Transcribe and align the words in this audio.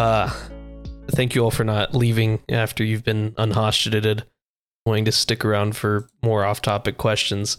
Uh, 0.00 0.30
thank 1.10 1.34
you 1.34 1.44
all 1.44 1.50
for 1.50 1.62
not 1.62 1.94
leaving 1.94 2.40
after 2.48 2.82
you've 2.82 3.04
been 3.04 3.34
unhostated, 3.36 4.24
wanting 4.86 5.04
to 5.04 5.12
stick 5.12 5.44
around 5.44 5.76
for 5.76 6.08
more 6.24 6.42
off-topic 6.42 6.96
questions. 6.96 7.58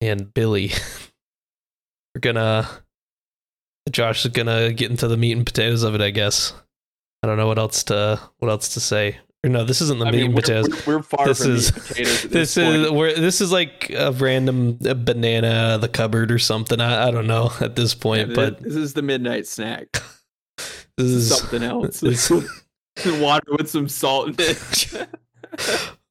And 0.00 0.34
Billy, 0.34 0.72
we're 2.14 2.20
gonna. 2.20 2.68
Josh 3.90 4.24
is 4.24 4.32
gonna 4.32 4.72
get 4.72 4.90
into 4.90 5.06
the 5.06 5.16
meat 5.16 5.36
and 5.36 5.46
potatoes 5.46 5.84
of 5.84 5.94
it, 5.94 6.00
I 6.00 6.10
guess. 6.10 6.52
I 7.22 7.28
don't 7.28 7.36
know 7.36 7.46
what 7.46 7.58
else 7.60 7.84
to 7.84 8.20
what 8.38 8.50
else 8.50 8.74
to 8.74 8.80
say. 8.80 9.18
Or 9.44 9.48
no, 9.50 9.64
this 9.64 9.80
isn't 9.80 10.00
the 10.00 10.06
I 10.06 10.10
meat 10.10 10.16
mean, 10.22 10.26
and 10.32 10.34
potatoes. 10.34 10.84
we're, 10.84 10.96
we're 10.96 11.02
far 11.04 11.26
This 11.28 11.42
from 11.42 11.52
is- 11.52 11.72
meat 11.72 11.78
and 11.78 11.86
potatoes 11.88 12.24
at 12.24 12.30
This 12.32 12.54
this, 12.54 12.56
is 12.56 12.90
where 12.90 13.14
this 13.14 13.40
is 13.40 13.52
like 13.52 13.90
a 13.96 14.10
random 14.10 14.78
banana 14.80 15.46
out 15.48 15.74
of 15.76 15.80
the 15.82 15.88
cupboard 15.88 16.32
or 16.32 16.40
something. 16.40 16.80
I, 16.80 17.06
I 17.06 17.10
don't 17.12 17.28
know 17.28 17.52
at 17.60 17.76
this 17.76 17.94
point, 17.94 18.34
th- 18.34 18.34
but 18.34 18.60
this 18.60 18.74
is 18.74 18.94
the 18.94 19.02
midnight 19.02 19.46
snack. 19.46 20.02
This 20.96 21.06
is 21.06 21.36
Something 21.38 21.62
else. 21.62 22.00
this- 22.00 22.30
Water 23.06 23.52
with 23.52 23.68
some 23.68 23.88
salt 23.88 24.28
in 24.28 24.34
it. 24.38 25.08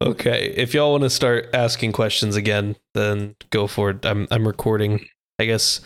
Okay, 0.02 0.54
if 0.56 0.74
y'all 0.74 0.92
want 0.92 1.04
to 1.04 1.10
start 1.10 1.50
asking 1.54 1.92
questions 1.92 2.36
again, 2.36 2.76
then 2.94 3.36
go 3.50 3.66
for 3.68 3.92
it. 3.92 4.06
I'm 4.06 4.28
I'm 4.32 4.48
recording. 4.48 5.06
I 5.40 5.46
guess 5.46 5.82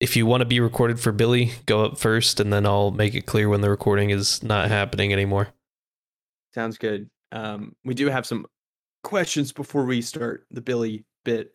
if 0.00 0.16
you 0.16 0.26
want 0.26 0.40
to 0.42 0.44
be 0.46 0.60
recorded 0.60 0.98
for 1.00 1.10
Billy, 1.12 1.52
go 1.66 1.84
up 1.84 1.98
first, 1.98 2.40
and 2.40 2.52
then 2.52 2.66
I'll 2.66 2.90
make 2.90 3.14
it 3.14 3.26
clear 3.26 3.48
when 3.48 3.60
the 3.62 3.70
recording 3.70 4.10
is 4.10 4.42
not 4.42 4.68
happening 4.68 5.12
anymore. 5.12 5.48
Sounds 6.54 6.78
good. 6.78 7.10
Um, 7.32 7.74
we 7.84 7.94
do 7.94 8.08
have 8.08 8.26
some 8.26 8.46
questions 9.02 9.52
before 9.52 9.84
we 9.84 10.00
start 10.02 10.46
the 10.50 10.60
Billy 10.60 11.04
bit. 11.24 11.52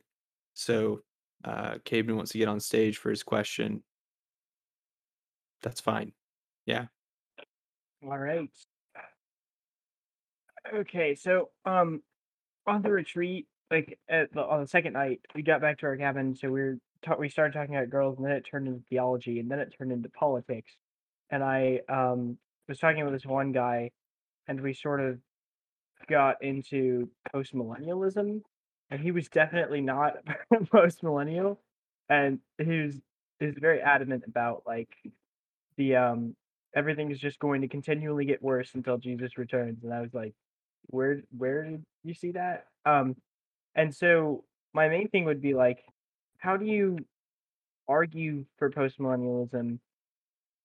So, 0.56 1.02
uh, 1.44 1.76
Caden 1.86 2.16
wants 2.16 2.32
to 2.32 2.38
get 2.38 2.48
on 2.50 2.60
stage 2.60 2.98
for 2.98 3.10
his 3.10 3.24
question. 3.24 3.82
That's 5.62 5.80
fine. 5.82 6.12
All 8.04 8.18
right. 8.18 8.50
Okay, 10.74 11.16
so 11.16 11.50
um, 11.66 12.02
on 12.68 12.82
the 12.82 12.92
retreat, 12.92 13.48
like 13.72 14.00
at 14.10 14.34
the, 14.34 14.42
on 14.42 14.62
the 14.62 14.68
second 14.68 14.94
night, 14.94 15.22
we 15.36 15.42
got 15.42 15.62
back 15.62 15.80
to 15.80 15.86
our 15.88 15.98
cabin. 15.98 16.36
So 16.36 16.50
we 16.50 16.62
were 16.62 16.78
ta- 17.04 17.16
we 17.18 17.30
started 17.30 17.54
talking 17.54 17.76
about 17.76 17.90
girls, 17.90 18.18
and 18.18 18.26
then 18.26 18.34
it 18.34 18.46
turned 18.50 18.68
into 18.68 18.84
theology, 18.90 19.40
and 19.40 19.50
then 19.50 19.60
it 19.60 19.74
turned 19.78 19.92
into 19.92 20.10
politics. 20.10 20.74
And 21.32 21.44
I 21.44 21.82
um 21.90 22.38
was 22.68 22.80
talking 22.80 23.04
with 23.04 23.14
this 23.14 23.26
one 23.26 23.52
guy, 23.52 23.92
and 24.48 24.62
we 24.62 24.74
sort 24.74 25.02
of 25.02 25.20
got 26.10 26.44
into 26.44 27.10
post 27.34 27.54
millennialism, 27.56 28.42
and 28.92 29.02
he 29.02 29.12
was 29.12 29.28
definitely 29.30 29.82
not 29.82 30.16
post 30.72 31.04
millennial, 31.04 31.60
and 32.10 32.40
he 32.58 32.82
was 32.82 32.96
was 33.42 33.56
very 33.60 33.82
adamant 33.82 34.24
about 34.28 34.64
like 34.68 34.90
the 35.78 35.96
um 35.96 36.36
everything 36.76 37.12
is 37.12 37.20
just 37.20 37.40
going 37.40 37.62
to 37.62 37.68
continually 37.68 38.26
get 38.26 38.42
worse 38.42 38.72
until 38.76 38.98
Jesus 38.98 39.38
returns. 39.38 39.84
And 39.84 39.94
I 39.94 40.02
was 40.02 40.14
like, 40.14 40.34
where 40.88 41.22
where 41.38 41.64
did 41.66 41.84
you 42.04 42.14
see 42.14 42.32
that? 42.32 42.66
Um 42.86 43.16
and 43.76 43.94
so 43.94 44.44
my 44.74 44.90
main 44.90 45.10
thing 45.10 45.26
would 45.26 45.42
be 45.42 45.54
like, 45.54 45.80
how 46.38 46.58
do 46.58 46.66
you 46.66 47.00
argue 47.88 48.46
for 48.58 48.70
postmillennialism 48.70 49.80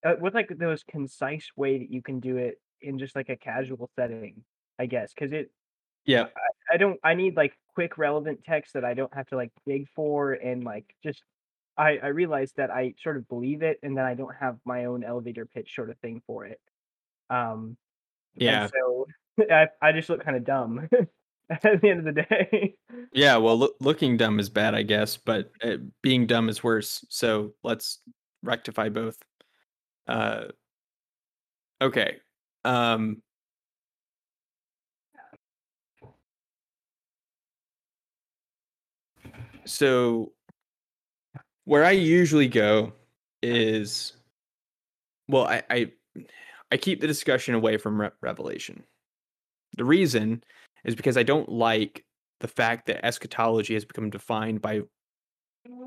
uh, 0.04 0.14
with 0.20 0.34
like 0.34 0.48
the 0.48 0.66
most 0.66 0.86
concise 0.86 1.48
way 1.56 1.78
that 1.78 1.90
you 1.90 2.02
can 2.02 2.20
do 2.20 2.36
it 2.36 2.60
in 2.80 2.98
just 2.98 3.16
like 3.16 3.28
a 3.30 3.36
casual 3.36 3.90
setting, 3.96 4.44
I 4.78 4.86
guess, 4.86 5.12
because 5.14 5.32
it 5.32 5.50
Yeah. 6.04 6.26
I 6.72 6.76
don't 6.76 6.98
I 7.02 7.14
need 7.14 7.36
like 7.36 7.54
quick 7.74 7.98
relevant 7.98 8.44
text 8.44 8.74
that 8.74 8.84
I 8.84 8.94
don't 8.94 9.12
have 9.14 9.26
to 9.28 9.36
like 9.36 9.50
dig 9.66 9.88
for 9.94 10.32
and 10.32 10.64
like 10.64 10.84
just 11.02 11.22
I 11.76 11.98
I 11.98 12.06
realize 12.08 12.52
that 12.56 12.70
I 12.70 12.94
sort 13.02 13.16
of 13.16 13.28
believe 13.28 13.62
it 13.62 13.78
and 13.82 13.96
then 13.96 14.04
I 14.04 14.14
don't 14.14 14.34
have 14.36 14.58
my 14.64 14.84
own 14.86 15.04
elevator 15.04 15.46
pitch 15.46 15.74
sort 15.74 15.90
of 15.90 15.98
thing 15.98 16.22
for 16.26 16.46
it. 16.46 16.60
Um 17.30 17.76
Yeah. 18.36 18.68
so 18.68 19.06
I 19.50 19.68
I 19.82 19.92
just 19.92 20.08
look 20.08 20.24
kind 20.24 20.36
of 20.36 20.44
dumb 20.44 20.88
at 21.50 21.62
the 21.62 21.88
end 21.90 22.06
of 22.06 22.14
the 22.14 22.22
day. 22.22 22.74
Yeah. 23.12 23.36
Well, 23.36 23.58
loo- 23.58 23.74
looking 23.80 24.16
dumb 24.16 24.40
is 24.40 24.48
bad, 24.48 24.74
I 24.74 24.82
guess, 24.82 25.16
but 25.16 25.50
uh, 25.62 25.76
being 26.02 26.26
dumb 26.26 26.48
is 26.48 26.64
worse. 26.64 27.04
So 27.10 27.54
let's 27.62 28.00
rectify 28.42 28.88
both. 28.88 29.16
Uh, 30.08 30.46
okay. 31.80 32.18
Um, 32.64 33.22
so 39.64 40.32
where 41.64 41.84
I 41.84 41.92
usually 41.92 42.48
go 42.48 42.92
is, 43.42 44.14
well, 45.28 45.44
I 45.44 45.62
I, 45.70 45.92
I 46.72 46.76
keep 46.76 47.00
the 47.00 47.06
discussion 47.06 47.54
away 47.54 47.76
from 47.76 48.00
Re- 48.00 48.10
Revelation. 48.20 48.82
The 49.76 49.84
reason 49.84 50.42
is 50.84 50.94
because 50.94 51.16
I 51.16 51.22
don't 51.22 51.48
like 51.48 52.04
the 52.40 52.48
fact 52.48 52.86
that 52.86 53.04
eschatology 53.04 53.74
has 53.74 53.84
become 53.84 54.10
defined 54.10 54.60
by 54.60 54.82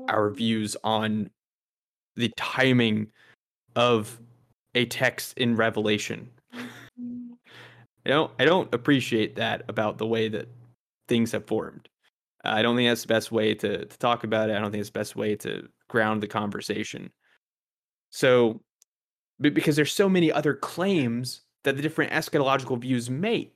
our 0.08 0.30
views 0.30 0.76
on 0.82 1.30
the 2.16 2.32
timing 2.36 3.08
of 3.76 4.20
a 4.74 4.86
text 4.86 5.36
in 5.38 5.56
Revelation. 5.56 6.28
I 6.52 8.10
don't 8.10 8.32
I 8.38 8.44
don't 8.44 8.72
appreciate 8.74 9.36
that 9.36 9.62
about 9.68 9.98
the 9.98 10.06
way 10.06 10.28
that 10.28 10.48
things 11.08 11.32
have 11.32 11.46
formed. 11.46 11.88
I 12.44 12.62
don't 12.62 12.76
think 12.76 12.88
that's 12.88 13.02
the 13.02 13.08
best 13.08 13.32
way 13.32 13.54
to, 13.54 13.84
to 13.84 13.98
talk 13.98 14.24
about 14.24 14.50
it. 14.50 14.56
I 14.56 14.60
don't 14.60 14.70
think 14.70 14.80
it's 14.80 14.90
the 14.90 14.98
best 14.98 15.16
way 15.16 15.36
to 15.36 15.68
ground 15.88 16.22
the 16.22 16.28
conversation. 16.28 17.10
So, 18.10 18.62
be- 19.40 19.50
because 19.50 19.76
there's 19.76 19.92
so 19.92 20.08
many 20.08 20.30
other 20.30 20.54
claims 20.54 21.42
that 21.64 21.76
the 21.76 21.82
different 21.82 22.12
eschatological 22.12 22.78
views 22.80 23.10
make, 23.10 23.54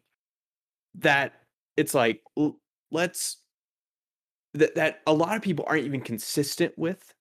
that 0.96 1.32
it's 1.76 1.94
like 1.94 2.22
let's 2.90 3.38
that 4.54 4.74
that 4.74 5.00
a 5.06 5.12
lot 5.12 5.36
of 5.36 5.42
people 5.42 5.64
aren't 5.66 5.84
even 5.84 6.00
consistent 6.00 6.76
with. 6.76 7.14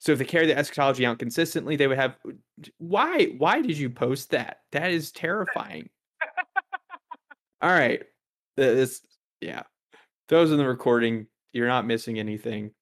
So 0.00 0.12
if 0.12 0.18
they 0.18 0.24
carry 0.24 0.46
the 0.46 0.58
eschatology 0.58 1.06
out 1.06 1.18
consistently, 1.18 1.76
they 1.76 1.86
would 1.86 1.98
have 1.98 2.16
uh, 2.28 2.32
why 2.78 3.26
why 3.38 3.62
did 3.62 3.78
you 3.78 3.90
post 3.90 4.30
that? 4.30 4.58
That 4.72 4.90
is 4.90 5.12
terrifying. 5.12 5.88
All 7.62 7.70
right. 7.70 8.02
This 8.56 9.00
yeah. 9.40 9.62
Those 10.28 10.52
in 10.52 10.58
the 10.58 10.66
recording, 10.66 11.26
you're 11.52 11.68
not 11.68 11.86
missing 11.86 12.18
anything. 12.18 12.72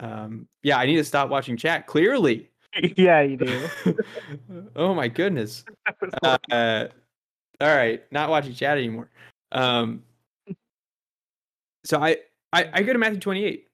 Um 0.00 0.48
yeah, 0.62 0.78
I 0.78 0.86
need 0.86 0.96
to 0.96 1.04
stop 1.04 1.28
watching 1.28 1.56
chat 1.56 1.86
clearly. 1.86 2.50
yeah, 2.96 3.20
you 3.20 3.36
do. 3.36 3.68
oh 4.76 4.94
my 4.94 5.08
goodness. 5.08 5.64
Uh, 6.22 6.86
all 7.60 7.76
right, 7.76 8.02
not 8.10 8.28
watching 8.28 8.54
chat 8.54 8.76
anymore. 8.76 9.10
Um, 9.52 10.02
so 11.84 12.00
I, 12.00 12.16
I 12.52 12.70
I 12.72 12.82
go 12.82 12.92
to 12.92 12.98
Matthew 12.98 13.20
28. 13.20 13.68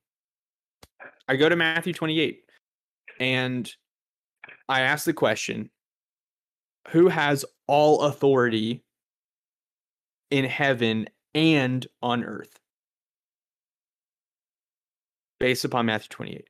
I 1.28 1.36
go 1.36 1.48
to 1.48 1.56
Matthew 1.56 1.92
28, 1.92 2.42
and 3.20 3.70
I 4.69 4.82
ask 4.82 5.04
the 5.04 5.12
question: 5.12 5.70
Who 6.88 7.08
has 7.08 7.44
all 7.66 8.02
authority 8.02 8.84
in 10.30 10.44
heaven 10.44 11.08
and 11.34 11.86
on 12.02 12.25
earth? 12.25 12.58
Based 15.41 15.65
upon 15.65 15.87
Matthew 15.87 16.09
28. 16.09 16.49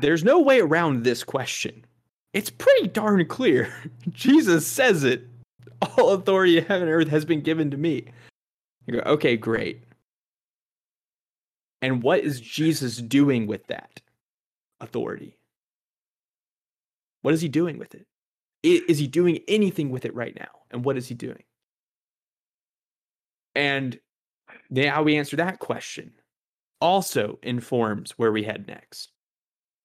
There's 0.00 0.24
no 0.24 0.40
way 0.40 0.60
around 0.60 1.04
this 1.04 1.22
question. 1.22 1.84
It's 2.32 2.50
pretty 2.50 2.88
darn 2.88 3.26
clear. 3.26 3.72
Jesus 4.08 4.66
says 4.66 5.04
it. 5.04 5.26
All 5.82 6.10
authority 6.10 6.58
in 6.58 6.64
heaven 6.64 6.88
and 6.88 6.96
earth 6.96 7.08
has 7.08 7.24
been 7.24 7.40
given 7.40 7.70
to 7.70 7.76
me. 7.76 8.06
You 8.86 8.94
go, 8.94 9.00
okay, 9.00 9.36
great. 9.36 9.82
And 11.82 12.02
what 12.02 12.20
is 12.20 12.40
Jesus 12.40 12.98
doing 12.98 13.46
with 13.46 13.66
that 13.66 14.00
authority? 14.80 15.36
What 17.22 17.34
is 17.34 17.40
he 17.40 17.48
doing 17.48 17.78
with 17.78 17.94
it? 17.94 18.06
Is 18.62 18.98
he 18.98 19.08
doing 19.08 19.40
anything 19.48 19.90
with 19.90 20.04
it 20.04 20.14
right 20.14 20.34
now? 20.36 20.50
And 20.70 20.84
what 20.84 20.96
is 20.96 21.08
he 21.08 21.14
doing? 21.14 21.42
And 23.56 23.98
how 24.76 25.02
we 25.02 25.16
answer 25.16 25.36
that 25.36 25.58
question 25.58 26.12
also 26.80 27.38
informs 27.42 28.12
where 28.12 28.32
we 28.32 28.42
head 28.42 28.66
next. 28.66 29.12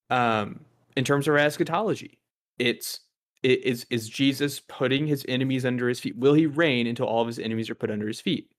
Um, 0.09 0.61
in 0.95 1.03
terms 1.03 1.27
of 1.27 1.33
our 1.33 1.39
eschatology, 1.39 2.19
it's 2.57 3.01
it 3.43 3.63
is 3.63 3.85
is 3.89 4.09
Jesus 4.09 4.59
putting 4.59 5.05
his 5.05 5.25
enemies 5.27 5.65
under 5.65 5.87
his 5.87 5.99
feet? 5.99 6.17
Will 6.17 6.33
he 6.33 6.47
reign 6.47 6.87
until 6.87 7.05
all 7.05 7.21
of 7.21 7.27
his 7.27 7.39
enemies 7.39 7.69
are 7.69 7.75
put 7.75 7.91
under 7.91 8.07
his 8.07 8.19
feet, 8.19 8.51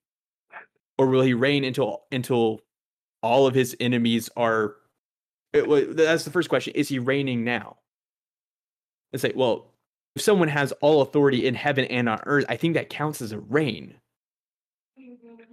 or 0.98 1.06
will 1.06 1.22
he 1.22 1.34
reign 1.34 1.64
until 1.64 2.04
until 2.12 2.60
all 3.22 3.46
of 3.46 3.54
his 3.54 3.76
enemies 3.80 4.30
are? 4.36 4.76
it 5.52 5.96
that's 5.96 6.24
the 6.24 6.30
first 6.30 6.48
question. 6.48 6.74
Is 6.74 6.88
he 6.88 6.98
reigning 6.98 7.44
now? 7.44 7.78
Let's 9.12 9.22
say, 9.22 9.32
well, 9.34 9.72
if 10.14 10.22
someone 10.22 10.48
has 10.48 10.72
all 10.80 11.02
authority 11.02 11.46
in 11.46 11.54
heaven 11.54 11.86
and 11.86 12.08
on 12.08 12.20
earth, 12.26 12.44
I 12.48 12.56
think 12.56 12.74
that 12.74 12.90
counts 12.90 13.22
as 13.22 13.32
a 13.32 13.38
reign. 13.38 13.94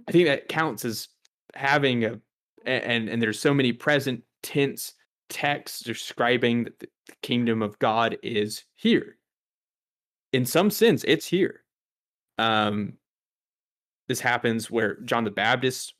I 0.08 0.12
think 0.12 0.26
that 0.26 0.48
counts 0.48 0.84
as 0.84 1.08
having 1.54 2.04
a 2.04 2.20
and 2.64 3.08
and 3.08 3.22
there's 3.22 3.38
so 3.38 3.54
many 3.54 3.72
present 3.72 4.22
tense 4.42 4.94
text 5.28 5.84
describing 5.84 6.64
that 6.64 6.78
the 6.78 6.88
kingdom 7.22 7.62
of 7.62 7.78
God 7.78 8.16
is 8.22 8.64
here. 8.74 9.18
In 10.32 10.44
some 10.44 10.70
sense, 10.70 11.04
it's 11.04 11.26
here. 11.26 11.64
Um, 12.38 12.94
this 14.08 14.20
happens 14.20 14.70
where 14.70 15.00
John 15.00 15.24
the 15.24 15.30
Baptist 15.30 15.94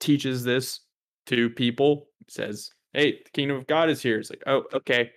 teaches 0.00 0.44
this 0.44 0.80
to 1.26 1.50
people, 1.50 2.08
says, 2.28 2.70
Hey, 2.92 3.20
the 3.24 3.30
kingdom 3.30 3.56
of 3.56 3.66
God 3.66 3.88
is 3.88 4.02
here. 4.02 4.18
It's 4.18 4.30
like, 4.30 4.42
oh, 4.46 4.64
okay. 4.74 5.10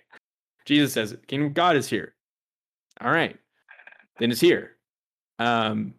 Jesus 0.64 0.92
says 0.92 1.12
it, 1.12 1.20
the 1.20 1.26
kingdom 1.26 1.48
of 1.48 1.54
God 1.54 1.76
is 1.76 1.88
here. 1.88 2.14
All 3.00 3.10
right. 3.10 3.36
Then 4.18 4.30
it's 4.30 4.40
here. 4.40 4.76
Um, 5.38 5.94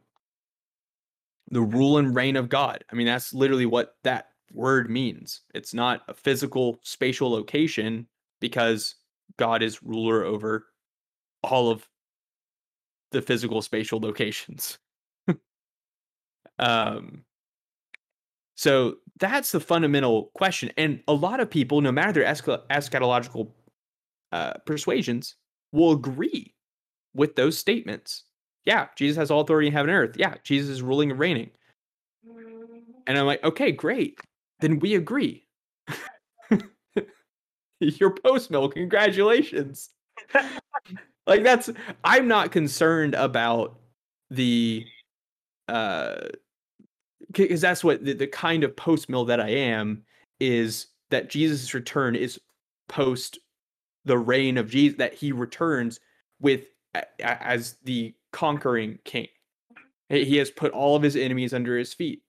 the 1.49 1.61
rule 1.61 1.97
and 1.97 2.15
reign 2.15 2.35
of 2.35 2.49
God. 2.49 2.83
I 2.91 2.95
mean, 2.95 3.07
that's 3.07 3.33
literally 3.33 3.65
what 3.65 3.95
that 4.03 4.29
word 4.53 4.89
means. 4.89 5.41
It's 5.53 5.73
not 5.73 6.01
a 6.07 6.13
physical 6.13 6.79
spatial 6.83 7.31
location 7.31 8.07
because 8.39 8.95
God 9.38 9.63
is 9.63 9.83
ruler 9.83 10.23
over 10.23 10.67
all 11.44 11.69
of 11.69 11.88
the 13.11 13.21
physical 13.21 13.61
spatial 13.61 13.99
locations. 13.99 14.77
um 16.59 17.23
so 18.55 18.95
that's 19.19 19.51
the 19.51 19.59
fundamental 19.59 20.31
question 20.33 20.71
and 20.77 21.01
a 21.07 21.13
lot 21.13 21.39
of 21.39 21.49
people 21.49 21.79
no 21.79 21.91
matter 21.91 22.11
their 22.11 22.23
eschatological 22.23 23.51
uh, 24.31 24.53
persuasions 24.65 25.35
will 25.71 25.91
agree 25.91 26.53
with 27.13 27.35
those 27.35 27.57
statements 27.57 28.23
yeah 28.65 28.88
jesus 28.95 29.18
has 29.18 29.31
all 29.31 29.42
authority 29.42 29.68
in 29.68 29.74
heaven 29.74 29.89
and 29.89 29.98
earth 29.98 30.15
yeah 30.18 30.36
jesus 30.44 30.69
is 30.69 30.81
ruling 30.81 31.12
and 31.12 31.19
reigning 31.19 31.50
and 33.07 33.18
i'm 33.18 33.25
like 33.25 33.44
okay 33.44 33.71
great 33.71 34.19
then 34.59 34.80
we 34.80 34.95
agree. 34.95 35.45
Your 37.80 38.12
post 38.12 38.50
mill, 38.50 38.69
congratulations. 38.69 39.89
like 41.27 41.44
that's 41.44 41.69
I'm 42.04 42.27
not 42.27 42.51
concerned 42.51 43.13
about 43.13 43.80
the 44.30 44.86
uh 45.68 46.15
because 47.31 47.62
that's 47.62 47.83
what 47.83 48.04
the, 48.04 48.13
the 48.13 48.27
kind 48.27 48.63
of 48.63 48.75
post 48.75 49.09
mill 49.09 49.25
that 49.25 49.39
I 49.39 49.50
am 49.50 50.04
is 50.39 50.88
that 51.12 51.30
Jesus' 51.30 51.74
return 51.74 52.15
is 52.15 52.39
post 52.89 53.38
the 54.06 54.18
reign 54.18 54.57
of 54.57 54.69
Jesus 54.69 54.98
that 54.98 55.13
he 55.13 55.31
returns 55.31 56.00
with 56.39 56.65
as 57.19 57.75
the 57.83 58.15
conquering 58.31 59.00
king. 59.03 59.27
He 60.09 60.38
has 60.38 60.50
put 60.50 60.71
all 60.71 60.95
of 60.95 61.03
his 61.03 61.15
enemies 61.15 61.53
under 61.53 61.77
his 61.77 61.94
feet 61.94 62.21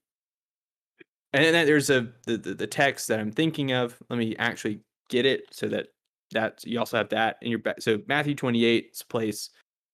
and 1.32 1.44
then 1.44 1.66
there's 1.66 1.90
a 1.90 2.08
the, 2.26 2.38
the, 2.38 2.54
the 2.54 2.66
text 2.66 3.08
that 3.08 3.20
I'm 3.20 3.32
thinking 3.32 3.72
of. 3.72 3.96
Let 4.08 4.18
me 4.18 4.34
actually 4.36 4.80
get 5.08 5.26
it 5.26 5.42
so 5.50 5.68
that 5.68 5.88
that 6.32 6.64
you 6.64 6.78
also 6.78 6.96
have 6.96 7.10
that 7.10 7.36
in 7.42 7.50
your 7.50 7.58
back. 7.60 7.82
So 7.82 7.98
Matthew 8.06 8.34
28's 8.34 9.02
place, 9.02 9.50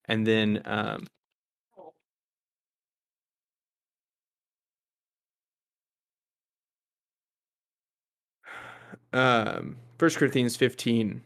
and 0.07 0.27
then 0.27 0.63
um, 0.65 1.07
um, 9.13 9.77
First 9.99 10.19
Corinthians 10.19 10.57
15. 10.57 11.23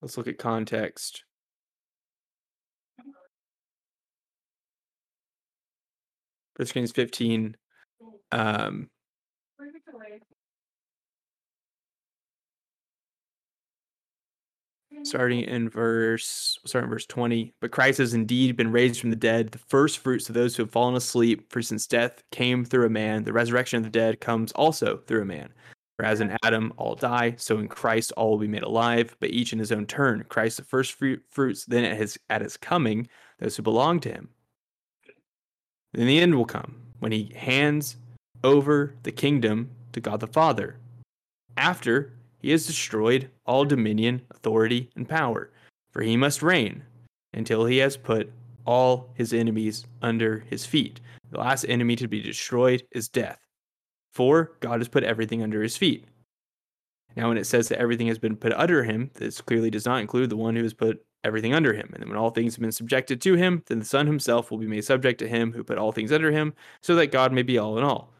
Let's 0.00 0.16
look 0.16 0.26
at 0.26 0.38
context. 0.38 1.24
First 6.56 6.72
Corinthians 6.72 6.92
15. 6.92 7.56
Um, 8.32 8.88
starting 15.04 15.40
in 15.40 15.68
verse 15.68 16.58
starting 16.64 16.90
verse 16.90 17.06
20 17.06 17.54
but 17.60 17.70
christ 17.70 17.98
has 17.98 18.14
indeed 18.14 18.56
been 18.56 18.70
raised 18.70 19.00
from 19.00 19.10
the 19.10 19.16
dead. 19.16 19.50
The 19.50 19.58
first 19.58 19.98
fruits 19.98 20.28
of 20.28 20.34
those 20.34 20.56
who 20.56 20.62
have 20.62 20.70
fallen 20.70 20.94
asleep 20.94 21.50
for 21.50 21.62
since 21.62 21.86
death 21.86 22.22
came 22.30 22.64
through 22.64 22.86
a 22.86 22.90
man 22.90 23.24
the 23.24 23.32
resurrection 23.32 23.78
of 23.78 23.84
the 23.84 23.90
dead 23.90 24.20
comes 24.20 24.52
also 24.52 24.98
through 24.98 25.22
a 25.22 25.26
man. 25.26 25.50
For 25.96 26.04
as 26.06 26.20
in 26.20 26.36
adam 26.42 26.72
all 26.76 26.94
die 26.94 27.34
so 27.36 27.58
in 27.58 27.68
christ 27.68 28.12
all 28.12 28.30
will 28.30 28.38
be 28.38 28.48
made 28.48 28.62
alive. 28.62 29.16
But 29.20 29.30
each 29.30 29.52
in 29.52 29.58
his 29.58 29.72
own 29.72 29.86
turn 29.86 30.24
christ 30.28 30.58
the 30.58 30.64
first 30.64 30.92
fruit, 30.92 31.22
fruits 31.28 31.64
then 31.64 31.84
at 31.84 31.96
his 31.96 32.18
at 32.30 32.42
his 32.42 32.56
coming 32.56 33.08
those 33.38 33.56
who 33.56 33.62
belong 33.62 34.00
to 34.00 34.10
him 34.10 34.28
then 35.92 36.06
the 36.06 36.20
end 36.20 36.34
will 36.34 36.44
come 36.44 36.76
when 37.00 37.12
he 37.12 37.32
hands 37.36 37.96
over 38.44 38.94
the 39.02 39.12
kingdom 39.12 39.70
to 39.92 40.00
God 40.00 40.20
the 40.20 40.26
Father. 40.26 40.76
After 41.56 42.12
he 42.38 42.50
has 42.50 42.66
destroyed 42.66 43.30
all 43.46 43.64
dominion, 43.64 44.22
authority, 44.30 44.90
and 44.96 45.08
power, 45.08 45.50
for 45.92 46.02
he 46.02 46.16
must 46.16 46.42
reign 46.42 46.82
until 47.34 47.66
he 47.66 47.78
has 47.78 47.96
put 47.96 48.32
all 48.64 49.10
his 49.14 49.32
enemies 49.32 49.84
under 50.00 50.40
his 50.48 50.66
feet. 50.66 51.00
The 51.30 51.38
last 51.38 51.64
enemy 51.68 51.96
to 51.96 52.08
be 52.08 52.20
destroyed 52.20 52.84
is 52.92 53.08
death. 53.08 53.38
For 54.12 54.52
God 54.60 54.80
has 54.80 54.88
put 54.88 55.04
everything 55.04 55.42
under 55.42 55.62
his 55.62 55.76
feet. 55.76 56.04
Now, 57.16 57.28
when 57.28 57.38
it 57.38 57.46
says 57.46 57.68
that 57.68 57.78
everything 57.78 58.06
has 58.06 58.18
been 58.18 58.36
put 58.36 58.52
under 58.52 58.84
him, 58.84 59.10
this 59.14 59.40
clearly 59.40 59.70
does 59.70 59.86
not 59.86 60.00
include 60.00 60.30
the 60.30 60.36
one 60.36 60.56
who 60.56 60.62
has 60.62 60.74
put 60.74 61.04
everything 61.24 61.54
under 61.54 61.72
him. 61.72 61.90
And 61.94 62.08
when 62.08 62.18
all 62.18 62.30
things 62.30 62.54
have 62.54 62.62
been 62.62 62.72
subjected 62.72 63.20
to 63.22 63.34
him, 63.34 63.62
then 63.66 63.78
the 63.78 63.84
Son 63.84 64.06
himself 64.06 64.50
will 64.50 64.58
be 64.58 64.66
made 64.66 64.84
subject 64.84 65.18
to 65.20 65.28
him 65.28 65.52
who 65.52 65.62
put 65.62 65.78
all 65.78 65.92
things 65.92 66.12
under 66.12 66.30
him, 66.30 66.54
so 66.80 66.94
that 66.96 67.12
God 67.12 67.32
may 67.32 67.42
be 67.42 67.58
all 67.58 67.78
in 67.78 67.84
all. 67.84 68.10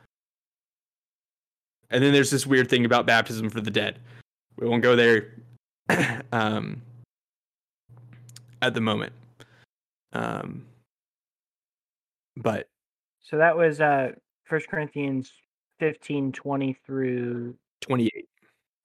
And 1.90 2.02
then 2.02 2.12
there's 2.12 2.31
this 2.31 2.46
weird 2.46 2.70
thing 2.70 2.84
about 2.84 3.06
baptism 3.06 3.50
for 3.50 3.60
the 3.60 3.70
dead. 3.70 3.99
We 4.56 4.66
won't 4.66 4.82
go 4.82 4.96
there 4.96 5.34
um, 6.32 6.81
at 8.62 8.75
the 8.75 8.81
moment. 8.81 9.12
Um, 10.12 10.64
but 12.37 12.69
so 13.20 13.37
that 13.38 13.56
was 13.56 13.81
uh 13.81 14.12
First 14.44 14.69
Corinthians 14.69 15.32
15, 15.81 16.32
20 16.32 16.76
through 16.87 17.54
28. 17.81 18.28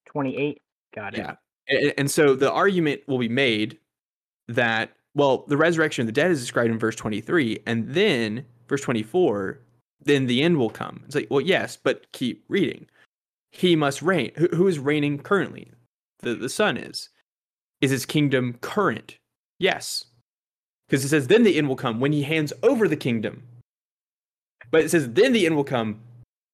28. 0.06 0.62
Got 0.96 1.14
it. 1.14 1.18
Yeah. 1.20 1.36
And, 1.70 1.94
and 1.98 2.12
so 2.12 2.36
the 2.36 2.52
argument 2.52 3.02
will 3.08 3.20
be 3.20 3.30
made 3.30 3.78
that 4.48 4.92
well, 5.18 5.46
the 5.48 5.58
resurrection 5.58 6.04
of 6.04 6.06
the 6.06 6.12
dead 6.12 6.30
is 6.30 6.40
described 6.40 6.70
in 6.70 6.78
verse 6.78 6.96
23, 6.96 7.64
and 7.66 7.90
then 7.90 8.46
verse 8.68 8.82
24, 8.82 9.60
then 10.04 10.28
the 10.28 10.44
end 10.44 10.58
will 10.58 10.70
come. 10.70 11.02
It's 11.08 11.16
like, 11.16 11.28
well, 11.32 11.42
yes, 11.42 11.76
but 11.76 12.12
keep 12.12 12.46
reading. 12.50 12.86
He 13.52 13.76
must 13.76 14.04
reign. 14.04 14.32
who, 14.36 14.68
is 14.68 14.78
reigning 14.78 15.18
currently? 15.18 15.72
The 16.20 16.36
the 16.36 16.50
Son 16.50 16.78
is. 16.78 17.10
Is 17.82 17.90
his 17.90 18.06
kingdom 18.06 18.58
current? 18.62 19.18
Yes. 19.58 20.06
Because 20.88 21.04
it 21.04 21.10
says, 21.10 21.28
then 21.28 21.44
the 21.44 21.58
end 21.58 21.68
will 21.68 21.76
come 21.76 22.00
when 22.00 22.12
he 22.12 22.22
hands 22.22 22.54
over 22.62 22.88
the 22.88 22.96
kingdom. 22.96 23.44
But 24.70 24.84
it 24.84 24.92
says, 24.92 25.10
then 25.10 25.34
the 25.34 25.46
end 25.46 25.56
will 25.56 25.64
come 25.64 26.02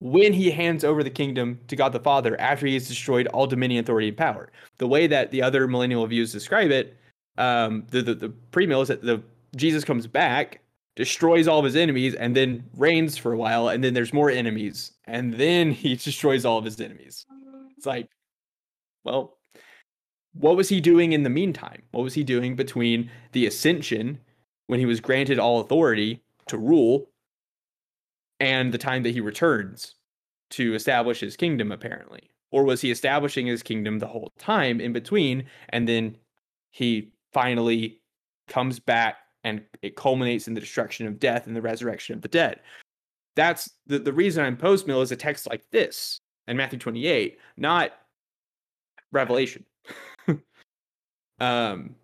when 0.00 0.32
he 0.32 0.50
hands 0.50 0.84
over 0.84 1.02
the 1.02 1.10
kingdom 1.10 1.60
to 1.68 1.76
God 1.76 1.92
the 1.92 2.00
Father 2.00 2.38
after 2.40 2.66
he 2.66 2.74
has 2.74 2.88
destroyed 2.88 3.26
all 3.28 3.46
dominion, 3.46 3.84
authority, 3.84 4.08
and 4.08 4.16
power. 4.16 4.50
The 4.78 4.88
way 4.88 5.06
that 5.06 5.30
the 5.30 5.42
other 5.42 5.68
millennial 5.68 6.06
views 6.06 6.32
describe 6.32 6.70
it 6.70 6.96
um, 7.36 7.86
the, 7.90 8.02
the, 8.02 8.14
the 8.14 8.28
pre-mill 8.28 8.82
is 8.82 8.88
that 8.88 9.02
the 9.02 9.22
Jesus 9.56 9.84
comes 9.84 10.06
back, 10.06 10.60
destroys 10.96 11.48
all 11.48 11.58
of 11.58 11.64
his 11.64 11.76
enemies, 11.76 12.14
and 12.14 12.36
then 12.36 12.64
reigns 12.76 13.16
for 13.16 13.32
a 13.32 13.36
while, 13.36 13.68
and 13.68 13.82
then 13.82 13.94
there's 13.94 14.12
more 14.12 14.30
enemies, 14.30 14.92
and 15.04 15.34
then 15.34 15.70
he 15.70 15.96
destroys 15.96 16.44
all 16.44 16.58
of 16.58 16.64
his 16.64 16.80
enemies. 16.80 17.26
It's 17.76 17.86
like, 17.86 18.08
well, 19.04 19.38
what 20.32 20.56
was 20.56 20.68
he 20.68 20.80
doing 20.80 21.12
in 21.12 21.22
the 21.22 21.30
meantime? 21.30 21.82
What 21.92 22.02
was 22.02 22.14
he 22.14 22.24
doing 22.24 22.56
between 22.56 23.10
the 23.32 23.46
ascension, 23.46 24.20
when 24.66 24.80
he 24.80 24.86
was 24.86 25.00
granted 25.00 25.38
all 25.38 25.60
authority 25.60 26.22
to 26.48 26.58
rule, 26.58 27.10
and 28.40 28.72
the 28.72 28.78
time 28.78 29.02
that 29.04 29.10
he 29.10 29.20
returns 29.20 29.94
to 30.50 30.74
establish 30.74 31.20
his 31.20 31.36
kingdom, 31.36 31.70
apparently? 31.70 32.30
Or 32.50 32.64
was 32.64 32.80
he 32.80 32.90
establishing 32.90 33.46
his 33.46 33.62
kingdom 33.62 33.98
the 33.98 34.06
whole 34.06 34.32
time 34.38 34.80
in 34.80 34.92
between, 34.92 35.46
and 35.70 35.88
then 35.88 36.16
he 36.70 37.13
finally 37.34 38.00
comes 38.48 38.78
back 38.78 39.16
and 39.42 39.62
it 39.82 39.96
culminates 39.96 40.48
in 40.48 40.54
the 40.54 40.60
destruction 40.60 41.06
of 41.06 41.18
death 41.18 41.46
and 41.46 41.54
the 41.54 41.62
resurrection 41.62 42.14
of 42.14 42.22
the 42.22 42.28
dead. 42.28 42.60
That's 43.36 43.68
the, 43.86 43.98
the 43.98 44.12
reason 44.12 44.44
I'm 44.44 44.56
post 44.56 44.86
mill 44.86 45.02
is 45.02 45.12
a 45.12 45.16
text 45.16 45.48
like 45.48 45.64
this 45.70 46.20
in 46.46 46.56
Matthew 46.56 46.78
28, 46.78 47.38
not 47.56 47.92
Revelation. 49.12 49.64
um 51.40 51.94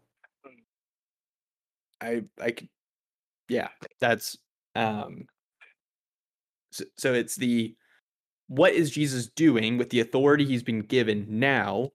I 2.01 2.25
I 2.41 2.55
yeah, 3.49 3.69
that's 4.01 4.37
um 4.75 5.27
so, 6.73 6.85
so 6.97 7.15
it's 7.15 7.37
the 7.37 7.75
what 8.49 8.73
is 8.73 8.91
Jesus 8.91 9.29
doing 9.29 9.79
with 9.79 9.91
the 9.91 10.01
authority 10.01 10.45
he's 10.45 10.63
been 10.63 10.81
given 10.81 11.25
now? 11.29 11.91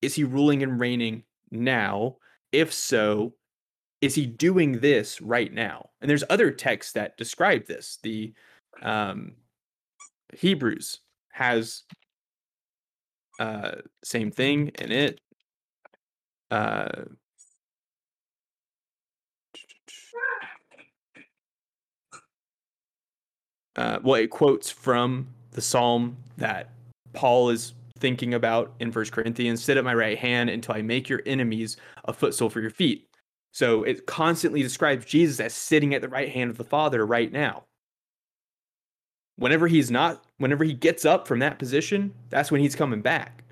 Is 0.00 0.14
he 0.14 0.24
ruling 0.24 0.62
and 0.62 0.80
reigning 0.80 1.22
now? 1.50 2.16
If 2.52 2.72
so, 2.72 3.34
is 4.00 4.14
he 4.14 4.26
doing 4.26 4.80
this 4.80 5.20
right 5.20 5.52
now? 5.52 5.90
And 6.00 6.08
there's 6.08 6.24
other 6.30 6.50
texts 6.50 6.92
that 6.92 7.16
describe 7.16 7.66
this. 7.66 7.98
The 8.02 8.32
um, 8.82 9.32
Hebrews 10.34 11.00
has 11.32 11.82
Uh, 13.40 13.80
same 14.04 14.30
thing 14.30 14.68
in 14.78 14.92
it. 14.92 15.18
Uh, 16.50 17.06
uh, 23.74 23.98
well, 24.02 24.20
it 24.20 24.30
quotes 24.30 24.70
from 24.70 25.26
the 25.52 25.62
psalm 25.62 26.16
that 26.36 26.68
Paul 27.14 27.50
is 27.50 27.72
thinking 28.02 28.34
about 28.34 28.74
in 28.80 28.92
First 28.92 29.12
Corinthians 29.12 29.62
sit 29.62 29.78
at 29.78 29.84
my 29.84 29.94
right 29.94 30.18
hand 30.18 30.50
until 30.50 30.74
I 30.74 30.82
make 30.82 31.08
your 31.08 31.22
enemies 31.24 31.76
a 32.04 32.12
footstool 32.12 32.50
for 32.50 32.60
your 32.60 32.70
feet. 32.70 33.08
So 33.52 33.84
it 33.84 34.06
constantly 34.06 34.60
describes 34.60 35.06
Jesus 35.06 35.38
as 35.38 35.54
sitting 35.54 35.94
at 35.94 36.02
the 36.02 36.08
right 36.08 36.28
hand 36.28 36.50
of 36.50 36.58
the 36.58 36.64
Father 36.64 37.06
right 37.06 37.30
now. 37.30 37.62
Whenever 39.36 39.68
he's 39.68 39.90
not, 39.90 40.24
whenever 40.38 40.64
he 40.64 40.74
gets 40.74 41.04
up 41.04 41.28
from 41.28 41.38
that 41.38 41.58
position, 41.58 42.12
that's 42.28 42.50
when 42.50 42.60
he's 42.60 42.74
coming 42.74 43.00
back. 43.00 43.44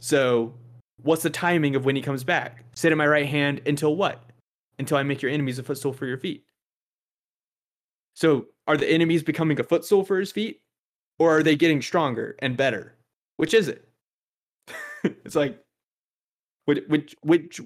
So, 0.00 0.54
what's 1.02 1.22
the 1.22 1.30
timing 1.30 1.74
of 1.74 1.84
when 1.84 1.96
he 1.96 2.02
comes 2.02 2.24
back? 2.24 2.64
Sit 2.74 2.92
at 2.92 2.98
my 2.98 3.06
right 3.06 3.26
hand 3.26 3.62
until 3.66 3.96
what? 3.96 4.22
Until 4.78 4.98
I 4.98 5.02
make 5.02 5.22
your 5.22 5.32
enemies 5.32 5.58
a 5.58 5.62
footstool 5.62 5.92
for 5.94 6.06
your 6.06 6.18
feet. 6.18 6.44
So, 8.14 8.46
are 8.66 8.76
the 8.76 8.88
enemies 8.88 9.22
becoming 9.22 9.58
a 9.58 9.64
footstool 9.64 10.04
for 10.04 10.20
his 10.20 10.30
feet? 10.30 10.60
Or 11.18 11.38
are 11.38 11.42
they 11.42 11.56
getting 11.56 11.80
stronger 11.80 12.36
and 12.40 12.56
better? 12.56 12.95
Which 13.36 13.54
is 13.54 13.68
it? 13.68 13.88
it's 15.04 15.34
like, 15.34 15.60
which, 16.64 16.84
which, 16.88 17.14
which, 17.22 17.60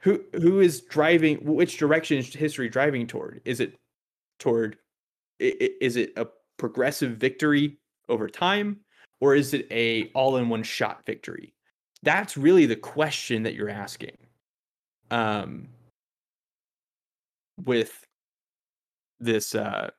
who, 0.00 0.22
who 0.34 0.60
is 0.60 0.82
driving? 0.82 1.38
Which 1.38 1.78
direction 1.78 2.18
is 2.18 2.32
history 2.32 2.68
driving 2.68 3.06
toward? 3.06 3.40
Is 3.44 3.60
it 3.60 3.76
toward? 4.38 4.76
Is 5.38 5.96
it 5.96 6.12
a 6.16 6.26
progressive 6.58 7.16
victory 7.16 7.78
over 8.08 8.28
time, 8.28 8.80
or 9.20 9.34
is 9.34 9.54
it 9.54 9.66
a 9.70 10.10
all-in-one 10.14 10.62
shot 10.62 11.04
victory? 11.06 11.54
That's 12.02 12.36
really 12.36 12.66
the 12.66 12.76
question 12.76 13.42
that 13.44 13.54
you're 13.54 13.70
asking. 13.70 14.16
Um, 15.10 15.68
with 17.64 18.06
this 19.18 19.54
uh 19.54 19.90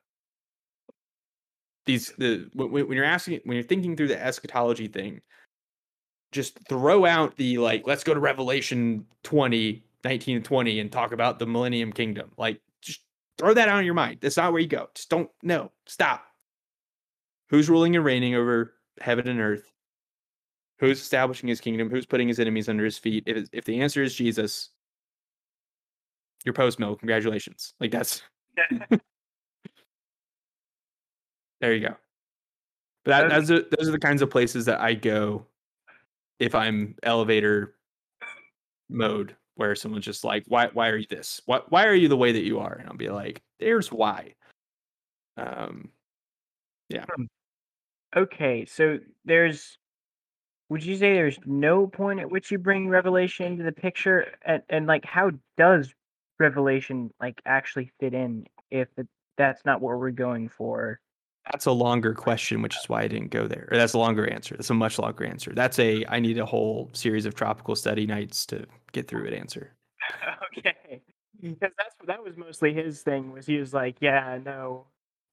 these 1.88 2.14
the 2.18 2.50
when, 2.54 2.72
when 2.72 2.92
you're 2.92 3.04
asking 3.04 3.42
when 3.46 3.56
you're 3.56 3.64
thinking 3.64 3.96
through 3.96 4.10
the 4.10 4.24
eschatology 4.24 4.88
thing 4.88 5.22
just 6.32 6.60
throw 6.68 7.06
out 7.06 7.36
the 7.38 7.58
like 7.58 7.88
let's 7.88 8.04
go 8.04 8.14
to 8.14 8.20
revelation 8.20 9.06
20 9.24 9.84
19 10.04 10.38
and 10.38 10.46
20 10.46 10.80
and 10.80 10.92
talk 10.92 11.12
about 11.12 11.40
the 11.40 11.46
millennium 11.46 11.92
kingdom. 11.92 12.32
Like 12.38 12.62
just 12.82 13.02
throw 13.38 13.54
that 13.54 13.68
out 13.70 13.80
in 13.80 13.86
your 13.86 13.94
mind. 13.94 14.20
That's 14.22 14.38
not 14.38 14.52
where 14.52 14.62
you 14.62 14.68
go. 14.68 14.88
Just 14.96 15.10
don't 15.10 15.30
no 15.44 15.72
stop. 15.86 16.24
Who's 17.50 17.70
ruling 17.70 17.96
and 17.96 18.06
reigning 18.06 18.36
over 18.36 18.74
heaven 19.02 19.28
and 19.28 19.40
earth? 19.40 19.70
Who's 20.80 21.02
establishing 21.02 21.50
his 21.50 21.60
kingdom? 21.60 21.90
Who's 21.90 22.06
putting 22.06 22.28
his 22.28 22.40
enemies 22.40 22.70
under 22.70 22.86
his 22.86 22.98
feet? 22.98 23.24
If, 23.26 23.48
if 23.52 23.66
the 23.66 23.82
answer 23.82 24.04
is 24.04 24.16
jesus 24.16 24.70
you're 26.46 26.54
post 26.54 26.80
mill 26.80 26.96
congratulations. 26.96 27.74
Like 27.80 27.92
that's 27.92 28.22
there 31.62 31.74
you 31.74 31.88
go. 31.88 31.96
But 33.04 33.30
that, 33.30 33.30
that's 33.30 33.50
a, 33.50 33.66
those 33.78 33.88
are 33.88 33.94
the 33.94 34.00
kinds 34.00 34.22
of 34.22 34.30
places 34.30 34.66
that 34.66 34.82
I 34.82 34.94
go 34.94 35.46
if 36.40 36.54
I'm 36.54 36.96
elevator 37.04 37.76
mode, 38.90 39.36
where 39.56 39.76
someone's 39.76 40.06
just 40.06 40.24
like, 40.24 40.44
"Why? 40.48 40.68
Why 40.74 40.90
are 40.90 40.98
you 40.98 41.08
this? 41.10 41.42
Why? 41.46 41.62
Why 41.70 41.86
are 41.86 41.96
you 41.96 42.10
the 42.10 42.18
way 42.18 42.32
that 42.32 42.44
you 42.44 42.60
are?" 42.60 42.74
And 42.74 42.88
I'll 42.90 42.98
be 42.98 43.10
like, 43.10 43.42
"There's 43.60 43.92
why." 43.92 44.34
Um, 45.38 45.90
yeah. 46.90 47.06
Hmm. 47.16 47.24
Okay, 48.16 48.66
so 48.66 49.00
there's. 49.26 49.78
Would 50.70 50.84
you 50.84 50.98
say 50.98 51.14
there's 51.14 51.40
no 51.46 51.88
point 51.88 52.20
at 52.20 52.30
which 52.30 52.52
you 52.52 52.58
bring 52.58 52.90
Revelation 52.90 53.46
into 53.46 53.64
the 53.64 53.72
picture, 53.72 54.28
and 54.46 54.62
and 54.70 54.86
like 54.86 55.06
how 55.06 55.32
does 55.58 55.94
Revelation 56.40 57.14
like 57.22 57.42
actually 57.46 57.92
fit 58.00 58.14
in 58.14 58.46
if 58.70 58.90
it, 58.98 59.08
that's 59.38 59.64
not 59.66 59.82
what 59.82 59.98
we're 59.98 60.12
going 60.12 60.50
for? 60.50 61.00
That's 61.52 61.66
a 61.66 61.72
longer 61.72 62.14
question, 62.14 62.62
which 62.62 62.76
is 62.76 62.90
why 62.90 63.04
I 63.04 63.08
didn't 63.08 63.30
go 63.30 63.48
there. 63.48 63.68
Or 63.72 63.78
that's 63.78 63.94
a 63.94 64.00
longer 64.00 64.30
answer. 64.30 64.56
That's 64.56 64.70
a 64.70 64.74
much 64.74 65.00
longer 65.00 65.26
answer. 65.26 65.52
That's 65.54 65.80
a 65.80 66.06
I 66.10 66.20
need 66.20 66.38
a 66.38 66.46
whole 66.46 66.90
series 66.94 67.26
of 67.26 67.36
tropical 67.36 67.76
study 67.76 68.06
nights 68.06 68.46
to 68.48 68.66
get 68.92 69.08
through 69.08 69.26
it 69.26 69.34
answer. 69.34 69.74
okay. 70.58 71.02
Because 71.42 71.72
that's 71.78 71.96
that 72.06 72.24
was 72.24 72.36
mostly 72.38 72.74
his 72.74 73.02
thing 73.02 73.32
was 73.32 73.46
he 73.46 73.58
was 73.58 73.74
like, 73.74 73.98
Yeah, 74.02 74.40
no. 74.44 74.86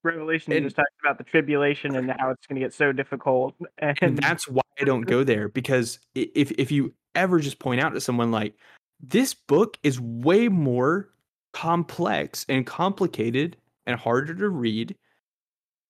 Revelation 0.02 0.52
and, 0.52 0.64
just 0.64 0.76
talks 0.76 0.90
about 1.02 1.16
the 1.16 1.24
tribulation 1.24 1.96
and 1.96 2.10
how 2.18 2.30
it's 2.30 2.46
gonna 2.46 2.60
get 2.60 2.74
so 2.74 2.92
difficult. 2.92 3.54
And, 3.78 3.98
and 4.02 4.18
that's 4.18 4.46
why 4.46 4.62
I 4.80 4.84
don't 4.84 5.02
go 5.02 5.24
there. 5.24 5.48
Because 5.48 5.98
if 6.14 6.52
if 6.52 6.70
you 6.70 6.92
ever 7.14 7.40
just 7.40 7.58
point 7.58 7.80
out 7.80 7.94
to 7.94 8.00
someone 8.00 8.30
like 8.30 8.54
this 9.00 9.34
book 9.34 9.78
is 9.82 10.00
way 10.00 10.48
more 10.48 11.10
complex 11.52 12.44
and 12.48 12.66
complicated 12.66 13.56
and 13.86 13.98
harder 13.98 14.34
to 14.34 14.48
read 14.48 14.96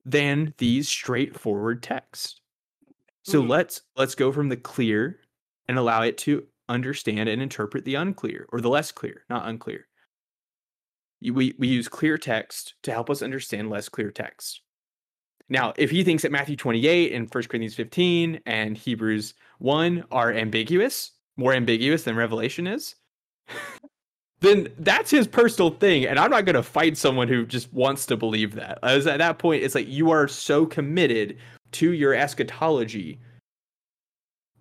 than 0.05 0.55
these 0.59 0.89
straightforward 0.89 1.83
texts. 1.83 2.41
So 3.23 3.43
mm. 3.43 3.49
let's 3.49 3.83
let's 3.97 4.15
go 4.15 4.33
from 4.33 4.49
the 4.49 4.57
clear 4.57 5.19
and 5.69 5.79
allow 5.79 6.03
it 6.03 6.19
to 6.19 6.47
understand 6.69 7.29
and 7.29 7.41
interpret 7.41 7.85
the 7.85 7.95
unclear 7.95 8.47
or 8.53 8.61
the 8.61 8.69
less 8.69 8.93
clear, 8.93 9.25
not 9.31 9.49
unclear. 9.49 9.87
We 11.23 11.55
we 11.59 11.69
use 11.69 11.89
clear 11.89 12.19
text 12.19 12.75
to 12.83 12.93
help 12.93 13.09
us 13.09 13.23
understand 13.23 13.71
less 13.71 13.89
clear 13.89 14.11
text. 14.11 14.61
Now, 15.49 15.75
if 15.77 15.91
he 15.91 16.05
thinks 16.05 16.23
that 16.23 16.33
Matthew 16.33 16.57
28 16.57 17.13
and 17.13 17.33
1 17.33 17.45
Corinthians 17.45 17.75
15 17.75 18.41
and 18.47 18.77
Hebrews 18.79 19.35
1 19.59 20.05
are 20.11 20.33
ambiguous, 20.33 21.13
more 21.37 21.53
ambiguous 21.53 22.05
than 22.05 22.17
Revelation 22.17 22.67
is, 22.67 22.95
then 24.45 24.69
that's 24.79 25.11
his 25.11 25.27
personal 25.27 25.71
thing. 25.71 26.07
And 26.07 26.19
I'm 26.19 26.31
not 26.31 26.45
going 26.45 26.55
to 26.55 26.63
fight 26.63 26.97
someone 26.97 27.29
who 27.29 27.47
just 27.47 27.73
wants 27.73 28.07
to 28.07 28.17
believe 28.17 28.55
that. 28.55 28.79
As 28.83 29.07
at 29.07 29.19
that 29.19 29.39
point, 29.39 29.63
it's 29.63 29.75
like 29.75 29.89
you 29.89 30.11
are 30.11 30.29
so 30.29 30.67
committed 30.67 31.39
to 31.73 31.93
your 31.93 32.15
eschatology 32.15 33.21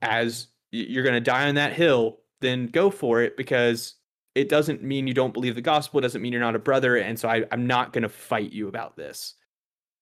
as 0.01 0.47
you're 0.71 1.03
going 1.03 1.13
to 1.13 1.21
die 1.21 1.47
on 1.47 1.55
that 1.55 1.73
hill, 1.73 2.19
then 2.41 2.67
go 2.67 2.89
for 2.89 3.21
it 3.21 3.37
because 3.37 3.95
it 4.35 4.49
doesn't 4.49 4.83
mean 4.83 5.07
you 5.07 5.13
don't 5.13 5.33
believe 5.33 5.55
the 5.55 5.61
gospel. 5.61 5.99
It 5.99 6.01
doesn't 6.01 6.21
mean 6.21 6.33
you're 6.33 6.41
not 6.41 6.55
a 6.55 6.59
brother. 6.59 6.97
And 6.97 7.17
so 7.17 7.29
I, 7.29 7.45
I'm 7.51 7.67
not 7.67 7.93
going 7.93 8.01
to 8.01 8.09
fight 8.09 8.51
you 8.51 8.67
about 8.67 8.97
this. 8.97 9.35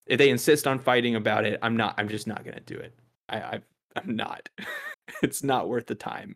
If 0.07 0.17
they 0.17 0.29
insist 0.29 0.67
on 0.67 0.79
fighting 0.79 1.15
about 1.15 1.45
it, 1.45 1.59
I'm 1.61 1.77
not, 1.77 1.95
I'm 1.97 2.09
just 2.09 2.27
not 2.27 2.43
going 2.43 2.55
to 2.55 2.61
do 2.61 2.75
it. 2.75 2.97
I, 3.29 3.37
I, 3.37 3.61
I'm 3.95 4.15
not. 4.15 4.49
it's 5.23 5.43
not 5.43 5.69
worth 5.69 5.85
the 5.85 5.95
time 5.95 6.35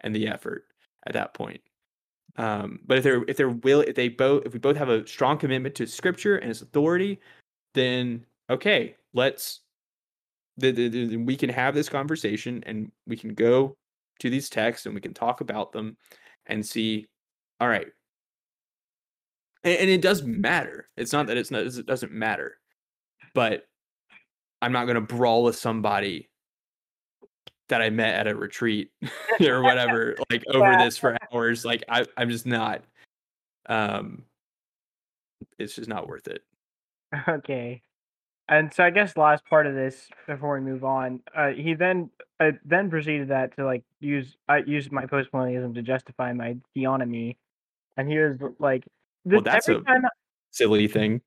and 0.00 0.14
the 0.14 0.28
effort 0.28 0.64
at 1.06 1.14
that 1.14 1.34
point. 1.34 1.60
Um, 2.38 2.80
but 2.86 2.98
if 2.98 3.04
they're 3.04 3.24
if 3.28 3.36
they're 3.36 3.48
will 3.50 3.80
if 3.80 3.94
they 3.94 4.08
both 4.08 4.44
if 4.46 4.52
we 4.52 4.58
both 4.58 4.76
have 4.76 4.88
a 4.88 5.06
strong 5.06 5.38
commitment 5.38 5.74
to 5.76 5.86
scripture 5.86 6.36
and 6.36 6.50
its 6.50 6.62
authority, 6.62 7.20
then 7.74 8.24
okay, 8.50 8.96
let's 9.14 9.60
the, 10.58 10.70
the, 10.70 10.88
the, 10.88 11.16
we 11.16 11.36
can 11.36 11.50
have 11.50 11.74
this 11.74 11.88
conversation 11.88 12.62
and 12.66 12.90
we 13.06 13.16
can 13.16 13.34
go 13.34 13.76
to 14.20 14.30
these 14.30 14.48
texts 14.48 14.86
and 14.86 14.94
we 14.94 15.00
can 15.00 15.12
talk 15.12 15.40
about 15.40 15.72
them 15.72 15.96
and 16.46 16.64
see 16.64 17.06
all 17.60 17.68
right. 17.68 17.88
And, 19.64 19.78
and 19.78 19.90
it 19.90 20.00
does 20.02 20.22
matter. 20.22 20.88
It's 20.96 21.12
not 21.12 21.26
that 21.26 21.36
it's 21.36 21.50
not 21.50 21.62
it 21.62 21.86
doesn't 21.86 22.12
matter. 22.12 22.58
But 23.34 23.66
i'm 24.62 24.72
not 24.72 24.84
going 24.86 24.94
to 24.94 25.00
brawl 25.00 25.42
with 25.42 25.56
somebody 25.56 26.30
that 27.68 27.82
I 27.82 27.90
met 27.90 28.14
at 28.14 28.26
a 28.26 28.34
retreat 28.34 28.90
or 29.40 29.62
whatever, 29.62 30.16
like 30.30 30.44
over 30.52 30.72
yeah. 30.72 30.84
this 30.84 30.96
for 30.98 31.16
hours. 31.32 31.64
Like 31.64 31.84
I, 31.88 32.04
I'm 32.16 32.30
just 32.30 32.46
not. 32.46 32.82
Um, 33.68 34.24
it's 35.58 35.74
just 35.74 35.88
not 35.88 36.06
worth 36.06 36.28
it. 36.28 36.42
Okay, 37.28 37.82
and 38.48 38.72
so 38.72 38.84
I 38.84 38.90
guess 38.90 39.16
last 39.16 39.44
part 39.46 39.66
of 39.66 39.74
this 39.74 40.08
before 40.26 40.54
we 40.54 40.60
move 40.60 40.84
on, 40.84 41.20
uh, 41.34 41.48
he 41.48 41.74
then 41.74 42.10
uh, 42.38 42.52
then 42.64 42.90
proceeded 42.90 43.28
that 43.28 43.56
to 43.56 43.64
like 43.64 43.82
use 44.00 44.36
I 44.48 44.58
uh, 44.58 44.62
use 44.66 44.90
my 44.90 45.06
postmillennialism 45.06 45.74
to 45.74 45.82
justify 45.82 46.32
my 46.32 46.56
theonomy, 46.76 47.36
and 47.96 48.08
he 48.08 48.18
was 48.18 48.38
like, 48.58 48.84
"Well, 49.24 49.40
that's 49.42 49.68
a 49.68 49.80
time, 49.80 50.02
silly 50.50 50.86
thing." 50.88 51.20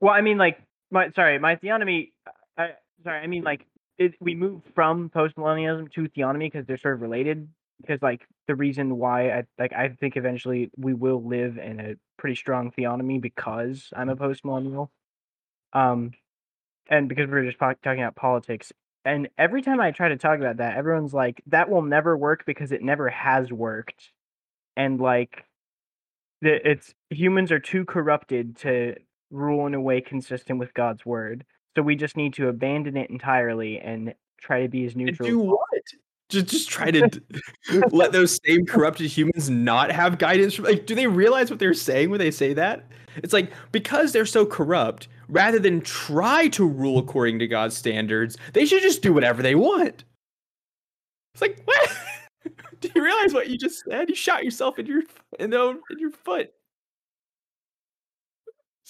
Well, 0.00 0.14
I 0.14 0.22
mean, 0.22 0.38
like 0.38 0.62
my 0.90 1.10
sorry, 1.10 1.38
my 1.38 1.56
theonomy. 1.56 2.12
I 2.56 2.70
sorry, 3.04 3.20
I 3.20 3.26
mean 3.26 3.42
like 3.42 3.66
it, 4.00 4.14
we 4.18 4.34
move 4.34 4.62
from 4.74 5.10
postmillennialism 5.10 5.92
to 5.92 6.08
theonomy 6.08 6.50
because 6.50 6.66
they're 6.66 6.78
sort 6.78 6.94
of 6.94 7.02
related. 7.02 7.48
Because 7.80 8.02
like 8.02 8.26
the 8.48 8.54
reason 8.54 8.98
why 8.98 9.30
I 9.30 9.44
like 9.58 9.72
I 9.72 9.88
think 9.88 10.16
eventually 10.16 10.70
we 10.76 10.92
will 10.92 11.22
live 11.22 11.56
in 11.56 11.80
a 11.80 11.94
pretty 12.18 12.34
strong 12.34 12.72
theonomy 12.72 13.20
because 13.20 13.88
I'm 13.94 14.08
a 14.10 14.16
postmillennial, 14.16 14.88
um, 15.72 16.12
and 16.90 17.08
because 17.08 17.28
we 17.28 17.38
are 17.38 17.44
just 17.44 17.58
po- 17.58 17.74
talking 17.82 18.02
about 18.02 18.16
politics. 18.16 18.72
And 19.06 19.30
every 19.38 19.62
time 19.62 19.80
I 19.80 19.92
try 19.92 20.10
to 20.10 20.18
talk 20.18 20.38
about 20.38 20.58
that, 20.58 20.76
everyone's 20.76 21.14
like, 21.14 21.42
"That 21.46 21.70
will 21.70 21.82
never 21.82 22.16
work 22.18 22.44
because 22.46 22.70
it 22.70 22.82
never 22.82 23.08
has 23.08 23.50
worked," 23.50 24.12
and 24.76 25.00
like, 25.00 25.44
the, 26.42 26.70
it's 26.70 26.94
humans 27.08 27.50
are 27.52 27.60
too 27.60 27.86
corrupted 27.86 28.56
to 28.58 28.96
rule 29.30 29.66
in 29.66 29.74
a 29.74 29.80
way 29.80 30.02
consistent 30.02 30.58
with 30.58 30.74
God's 30.74 31.06
word. 31.06 31.46
So 31.76 31.82
we 31.82 31.94
just 31.94 32.16
need 32.16 32.34
to 32.34 32.48
abandon 32.48 32.96
it 32.96 33.10
entirely 33.10 33.78
and 33.78 34.14
try 34.40 34.62
to 34.62 34.68
be 34.68 34.84
as 34.84 34.96
neutral. 34.96 35.28
do 35.28 35.38
what? 35.38 35.82
Just 36.28 36.46
just 36.46 36.68
try 36.68 36.90
to 36.90 37.22
let 37.90 38.12
those 38.12 38.38
same 38.46 38.64
corrupted 38.64 39.06
humans 39.06 39.50
not 39.50 39.90
have 39.90 40.18
guidance 40.18 40.54
from 40.54 40.66
like 40.66 40.86
do 40.86 40.94
they 40.94 41.06
realize 41.06 41.50
what 41.50 41.58
they're 41.58 41.74
saying 41.74 42.10
when 42.10 42.18
they 42.18 42.30
say 42.30 42.54
that? 42.54 42.86
It's 43.16 43.32
like 43.32 43.52
because 43.72 44.12
they're 44.12 44.26
so 44.26 44.46
corrupt, 44.46 45.08
rather 45.28 45.58
than 45.58 45.80
try 45.80 46.48
to 46.48 46.66
rule 46.66 46.98
according 46.98 47.40
to 47.40 47.48
God's 47.48 47.76
standards, 47.76 48.36
they 48.52 48.64
should 48.64 48.82
just 48.82 49.02
do 49.02 49.12
whatever 49.12 49.42
they 49.42 49.54
want. 49.54 50.04
It's 51.34 51.42
like 51.42 51.60
what? 51.64 51.90
do 52.80 52.90
you 52.94 53.02
realize 53.02 53.34
what 53.34 53.48
you 53.48 53.58
just 53.58 53.84
said? 53.84 54.08
You 54.08 54.14
shot 54.14 54.44
yourself 54.44 54.78
in 54.78 54.86
your 54.86 55.02
in, 55.38 55.50
the, 55.50 55.80
in 55.90 55.98
your 55.98 56.12
foot. 56.12 56.52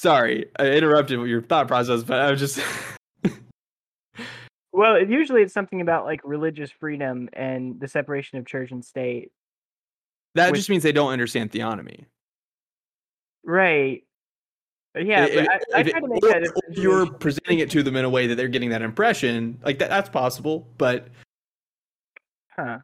Sorry, 0.04 0.46
I 0.58 0.64
interrupted 0.70 1.20
your 1.28 1.42
thought 1.42 1.68
process, 1.68 2.02
but 2.02 2.20
I 2.20 2.30
was 2.30 2.40
just 2.40 2.58
Well, 4.72 4.94
it, 4.94 5.10
usually 5.10 5.42
it's 5.42 5.52
something 5.52 5.82
about 5.82 6.06
like 6.06 6.22
religious 6.24 6.70
freedom 6.70 7.28
and 7.34 7.78
the 7.78 7.86
separation 7.86 8.38
of 8.38 8.46
church 8.46 8.70
and 8.70 8.82
state. 8.82 9.30
that 10.36 10.52
Which- 10.52 10.60
just 10.60 10.70
means 10.70 10.82
they 10.84 10.92
don't 10.92 11.12
understand 11.12 11.52
theonomy. 11.52 12.06
Right. 13.44 14.04
Uh, 14.96 15.00
Yeah, 15.00 15.24
I- 15.24 15.34
but 15.34 15.48
I, 15.50 15.52
I 15.76 15.80
if 15.80 15.86
it- 15.88 15.90
try 15.90 16.00
to 16.00 16.08
make 16.08 16.22
or- 16.24 16.28
that. 16.30 16.62
if 16.70 16.78
you're 16.78 17.12
presenting 17.12 17.58
it 17.58 17.70
to 17.72 17.82
them 17.82 17.94
in 17.96 18.06
a 18.06 18.10
way 18.10 18.26
that 18.28 18.36
they're 18.36 18.48
getting 18.48 18.70
that 18.70 18.80
impression, 18.80 19.60
like 19.62 19.80
that, 19.80 19.90
that's 19.90 20.08
possible. 20.08 20.66
But 20.78 21.08
Huh. 22.56 22.78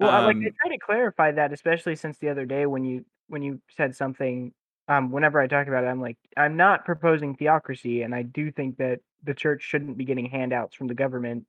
Well, 0.00 0.10
I 0.10 0.18
like 0.26 0.34
I 0.34 0.38
Um, 0.38 0.52
try 0.62 0.70
to 0.72 0.78
clarify 0.78 1.30
that, 1.30 1.52
especially 1.52 1.94
since 1.94 2.18
the 2.18 2.28
other 2.28 2.44
day 2.44 2.66
when 2.66 2.82
you 2.84 3.04
when 3.28 3.42
you 3.42 3.60
said 3.76 3.94
something. 3.94 4.52
Um, 4.88 5.10
whenever 5.10 5.38
I 5.40 5.46
talk 5.46 5.66
about 5.66 5.84
it, 5.84 5.88
I'm 5.88 6.00
like, 6.00 6.16
I'm 6.36 6.56
not 6.56 6.86
proposing 6.86 7.36
theocracy, 7.36 8.02
and 8.02 8.14
I 8.14 8.22
do 8.22 8.50
think 8.50 8.78
that 8.78 9.00
the 9.22 9.34
church 9.34 9.62
shouldn't 9.62 9.98
be 9.98 10.04
getting 10.04 10.26
handouts 10.26 10.74
from 10.74 10.86
the 10.86 10.94
government. 10.94 11.44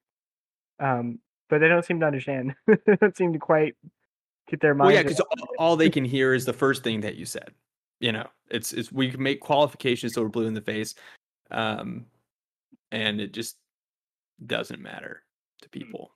Um, 0.79 1.19
but 1.49 1.59
they 1.59 1.67
don't 1.67 1.85
seem 1.85 2.01
to 2.01 2.05
understand. 2.05 2.55
they 2.67 2.95
don't 2.99 3.15
seem 3.15 3.33
to 3.33 3.39
quite 3.39 3.75
get 4.49 4.59
their 4.59 4.73
well, 4.73 4.89
minds. 4.89 4.95
yeah, 4.95 5.03
because 5.03 5.21
all 5.57 5.75
they 5.75 5.89
can 5.89 6.05
hear 6.05 6.33
is 6.33 6.45
the 6.45 6.53
first 6.53 6.83
thing 6.83 7.01
that 7.01 7.15
you 7.15 7.25
said. 7.25 7.51
You 8.01 8.11
know, 8.11 8.27
it's 8.49 8.73
it's 8.73 8.91
we 8.91 9.11
can 9.11 9.21
make 9.21 9.41
qualifications 9.41 10.13
so 10.13 10.21
we're 10.21 10.29
blue 10.29 10.47
in 10.47 10.53
the 10.53 10.61
face, 10.61 10.95
um, 11.51 12.05
and 12.91 13.19
it 13.19 13.33
just 13.33 13.57
doesn't 14.45 14.81
matter 14.81 15.23
to 15.61 15.69
people. 15.69 16.11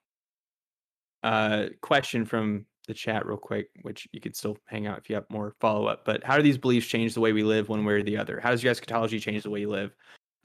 Uh, 1.23 1.67
question 1.81 2.25
from 2.25 2.65
the 2.87 2.93
chat, 2.93 3.25
real 3.25 3.37
quick, 3.37 3.69
which 3.81 4.07
you 4.11 4.19
could 4.19 4.35
still 4.35 4.57
hang 4.65 4.87
out 4.87 4.97
if 4.97 5.09
you 5.09 5.15
have 5.15 5.29
more 5.29 5.55
follow 5.59 5.85
up. 5.85 6.05
But 6.05 6.23
how 6.23 6.37
do 6.37 6.43
these 6.43 6.57
beliefs 6.57 6.87
change 6.87 7.13
the 7.13 7.21
way 7.21 7.33
we 7.33 7.43
live, 7.43 7.69
one 7.69 7.85
way 7.85 7.93
or 7.93 8.03
the 8.03 8.17
other? 8.17 8.39
How 8.39 8.51
does 8.51 8.63
your 8.63 8.71
eschatology 8.71 9.19
change 9.19 9.43
the 9.43 9.49
way 9.49 9.61
you 9.61 9.69
live? 9.69 9.95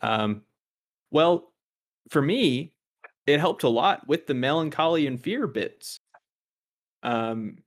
Um, 0.01 0.43
well, 1.11 1.53
for 2.11 2.23
me, 2.23 2.73
it 3.27 3.41
helped 3.41 3.63
a 3.63 3.69
lot 3.69 4.07
with 4.07 4.27
the 4.27 4.35
melancholy 4.35 5.07
and 5.07 5.21
fear 5.21 5.47
bits. 5.47 6.01
Um, 7.03 7.59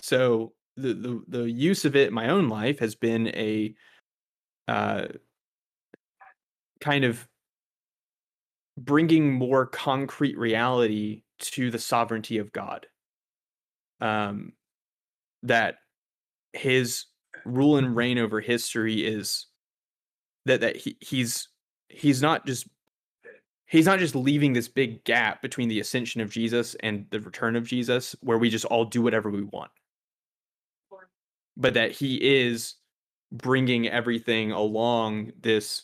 so 0.00 0.52
the, 0.76 0.94
the 0.94 1.22
the 1.28 1.50
use 1.50 1.84
of 1.84 1.96
it 1.96 2.08
in 2.08 2.14
my 2.14 2.28
own 2.28 2.48
life 2.48 2.78
has 2.78 2.94
been 2.94 3.28
a 3.28 3.74
uh, 4.68 5.06
kind 6.80 7.04
of 7.04 7.26
bringing 8.76 9.32
more 9.32 9.66
concrete 9.66 10.38
reality 10.38 11.22
to 11.38 11.70
the 11.70 11.78
sovereignty 11.78 12.38
of 12.38 12.52
God. 12.52 12.86
Um, 14.00 14.52
that 15.42 15.76
his 16.52 17.06
rule 17.44 17.76
and 17.76 17.96
reign 17.96 18.18
over 18.18 18.40
history 18.40 19.04
is 19.04 19.46
that 20.44 20.60
that 20.60 20.76
he, 20.76 20.96
he's 21.00 21.48
he's 21.88 22.22
not 22.22 22.46
just 22.46 22.68
he's 23.66 23.86
not 23.86 23.98
just 23.98 24.14
leaving 24.14 24.52
this 24.52 24.68
big 24.68 25.04
gap 25.04 25.42
between 25.42 25.68
the 25.68 25.80
ascension 25.80 26.20
of 26.20 26.30
Jesus 26.30 26.74
and 26.80 27.06
the 27.10 27.20
return 27.20 27.56
of 27.56 27.66
Jesus 27.66 28.14
where 28.20 28.38
we 28.38 28.50
just 28.50 28.64
all 28.66 28.84
do 28.84 29.02
whatever 29.02 29.30
we 29.30 29.42
want 29.42 29.70
but 31.58 31.74
that 31.74 31.90
he 31.90 32.16
is 32.16 32.76
bringing 33.32 33.88
everything 33.88 34.52
along 34.52 35.32
this 35.40 35.82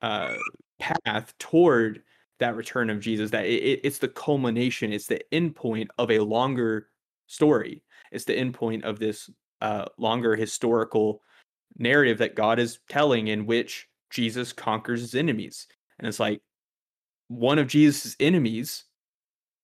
uh, 0.00 0.34
path 0.78 1.34
toward 1.38 2.02
that 2.42 2.56
return 2.56 2.90
of 2.90 3.00
Jesus. 3.00 3.30
That 3.30 3.46
it, 3.46 3.62
it- 3.62 3.80
it's 3.84 3.98
the 3.98 4.08
culmination, 4.08 4.92
it's 4.92 5.06
the 5.06 5.22
end 5.32 5.56
point 5.56 5.90
of 5.98 6.10
a 6.10 6.18
longer 6.18 6.88
story. 7.26 7.82
It's 8.10 8.24
the 8.24 8.36
end 8.36 8.54
point 8.54 8.84
of 8.84 8.98
this 8.98 9.30
uh, 9.62 9.86
longer 9.96 10.36
historical 10.36 11.22
narrative 11.78 12.18
that 12.18 12.34
God 12.34 12.58
is 12.58 12.80
telling, 12.88 13.28
in 13.28 13.46
which 13.46 13.88
Jesus 14.10 14.52
conquers 14.52 15.00
his 15.00 15.14
enemies. 15.14 15.66
And 15.98 16.06
it's 16.06 16.20
like 16.20 16.42
one 17.28 17.58
of 17.58 17.68
Jesus' 17.68 18.16
enemies 18.20 18.84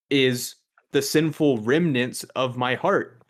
is 0.08 0.54
the 0.92 1.02
sinful 1.02 1.58
remnants 1.58 2.24
of 2.34 2.56
my 2.56 2.74
heart. 2.76 3.20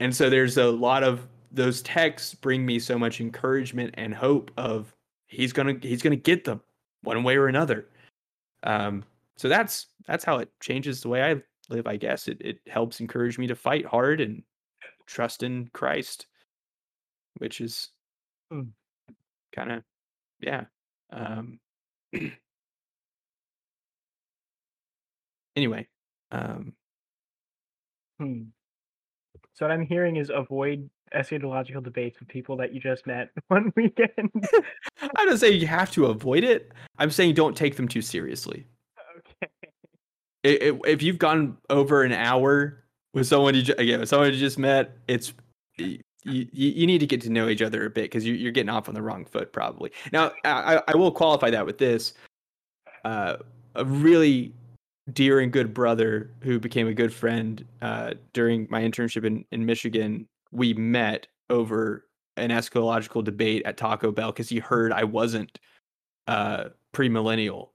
And 0.00 0.14
so 0.14 0.30
there's 0.30 0.56
a 0.58 0.66
lot 0.70 1.02
of 1.02 1.26
those 1.50 1.82
texts 1.82 2.34
bring 2.34 2.64
me 2.64 2.78
so 2.78 2.98
much 2.98 3.20
encouragement 3.20 3.94
and 3.96 4.14
hope 4.14 4.50
of 4.56 4.94
he's 5.26 5.52
gonna 5.52 5.74
he's 5.82 6.02
gonna 6.02 6.14
get 6.14 6.44
them 6.44 6.60
one 7.02 7.22
way 7.22 7.36
or 7.36 7.48
another. 7.48 7.88
Um, 8.64 9.04
so 9.36 9.48
that's 9.48 9.86
that's 10.06 10.24
how 10.24 10.38
it 10.38 10.50
changes 10.60 11.00
the 11.00 11.08
way 11.08 11.22
I 11.22 11.36
live. 11.70 11.86
I 11.86 11.96
guess 11.96 12.28
it 12.28 12.38
it 12.40 12.60
helps 12.66 13.00
encourage 13.00 13.38
me 13.38 13.46
to 13.48 13.56
fight 13.56 13.86
hard 13.86 14.20
and 14.20 14.42
trust 15.06 15.42
in 15.42 15.68
Christ, 15.74 16.26
which 17.38 17.60
is 17.60 17.90
Hmm. 18.50 18.70
kind 19.54 19.72
of 19.72 19.84
yeah. 20.40 20.64
Um, 21.10 21.60
anyway, 25.56 25.88
um, 26.30 26.74
Hmm. 28.18 28.42
So 29.54 29.66
what 29.66 29.72
I'm 29.72 29.86
hearing 29.86 30.16
is 30.16 30.30
avoid 30.30 30.88
eschatological 31.16 31.82
debates 31.82 32.18
with 32.20 32.28
people 32.28 32.56
that 32.56 32.72
you 32.74 32.80
just 32.80 33.06
met 33.06 33.30
one 33.48 33.72
weekend. 33.76 34.30
I 35.16 35.24
don't 35.24 35.38
say 35.38 35.50
you 35.50 35.66
have 35.66 35.90
to 35.92 36.06
avoid 36.06 36.44
it. 36.44 36.72
I'm 36.98 37.10
saying 37.10 37.34
don't 37.34 37.56
take 37.56 37.76
them 37.76 37.88
too 37.88 38.02
seriously. 38.02 38.66
okay. 39.40 39.48
If 40.44 41.02
you've 41.02 41.18
gone 41.18 41.56
over 41.70 42.02
an 42.04 42.12
hour 42.12 42.84
with 43.14 43.26
someone 43.26 43.54
you 43.54 43.62
ju- 43.62 43.74
again 43.78 44.00
with 44.00 44.08
someone 44.08 44.32
you 44.32 44.38
just 44.38 44.58
met, 44.58 44.96
it's 45.08 45.32
you, 45.76 45.98
you 46.24 46.86
need 46.86 46.98
to 46.98 47.06
get 47.06 47.20
to 47.22 47.30
know 47.30 47.48
each 47.48 47.62
other 47.62 47.84
a 47.86 47.90
bit 47.90 48.02
because 48.02 48.24
you, 48.26 48.34
you're 48.34 48.52
getting 48.52 48.68
off 48.68 48.88
on 48.88 48.94
the 48.94 49.02
wrong 49.02 49.24
foot 49.24 49.52
probably. 49.52 49.90
Now 50.12 50.32
I, 50.44 50.76
I- 50.76 50.82
I 50.88 50.96
will 50.96 51.10
qualify 51.12 51.50
that 51.50 51.66
with 51.66 51.78
this: 51.78 52.14
uh, 53.04 53.36
a 53.74 53.84
really 53.84 54.52
dear 55.12 55.40
and 55.40 55.50
good 55.52 55.72
brother 55.72 56.30
who 56.42 56.58
became 56.58 56.86
a 56.86 56.92
good 56.94 57.12
friend 57.12 57.64
uh, 57.80 58.12
during 58.34 58.66
my 58.70 58.82
internship 58.82 59.24
in, 59.24 59.44
in 59.52 59.64
Michigan. 59.64 60.26
We 60.50 60.74
met 60.74 61.26
over 61.50 62.06
an 62.36 62.50
eschatological 62.50 63.24
debate 63.24 63.62
at 63.64 63.76
Taco 63.76 64.12
Bell 64.12 64.32
because 64.32 64.48
he 64.48 64.58
heard 64.58 64.92
I 64.92 65.04
wasn't 65.04 65.58
uh, 66.26 66.64
premillennial 66.94 67.70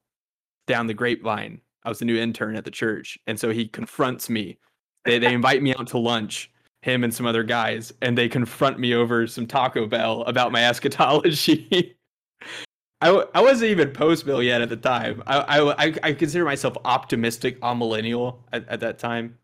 down 0.68 0.88
the 0.88 0.94
grapevine. 0.94 1.62
I 1.84 1.90
was 1.90 2.00
the 2.00 2.06
new 2.06 2.18
intern 2.18 2.56
at 2.56 2.64
the 2.64 2.72
church, 2.72 3.20
and 3.28 3.40
so 3.40 3.50
he 3.50 3.68
confronts 3.68 4.30
me. 4.30 4.58
They 5.06 5.20
they 5.20 5.34
invite 5.34 5.62
me 5.62 5.76
out 5.76 5.88
to 5.88 5.98
lunch, 5.98 6.50
him 6.82 7.04
and 7.04 7.14
some 7.14 7.26
other 7.26 7.44
guys, 7.44 7.92
and 8.02 8.18
they 8.18 8.30
confront 8.30 8.80
me 8.80 8.94
over 8.94 9.28
some 9.28 9.46
Taco 9.48 9.86
Bell 9.86 10.22
about 10.24 10.52
my 10.52 10.64
eschatology. 10.66 11.98
I, 13.02 13.42
wasn't 13.42 13.72
even 13.72 13.92
post 13.92 14.26
mill 14.26 14.42
yet 14.42 14.62
at 14.62 14.70
the 14.70 14.78
time. 14.78 15.22
I, 15.28 15.60
I, 15.60 15.94
I- 16.04 16.14
consider 16.14 16.46
myself 16.46 16.78
optimistic 16.86 17.60
amillennial 17.60 18.38
at, 18.54 18.68
at 18.70 18.80
that 18.80 18.98
time, 18.98 19.38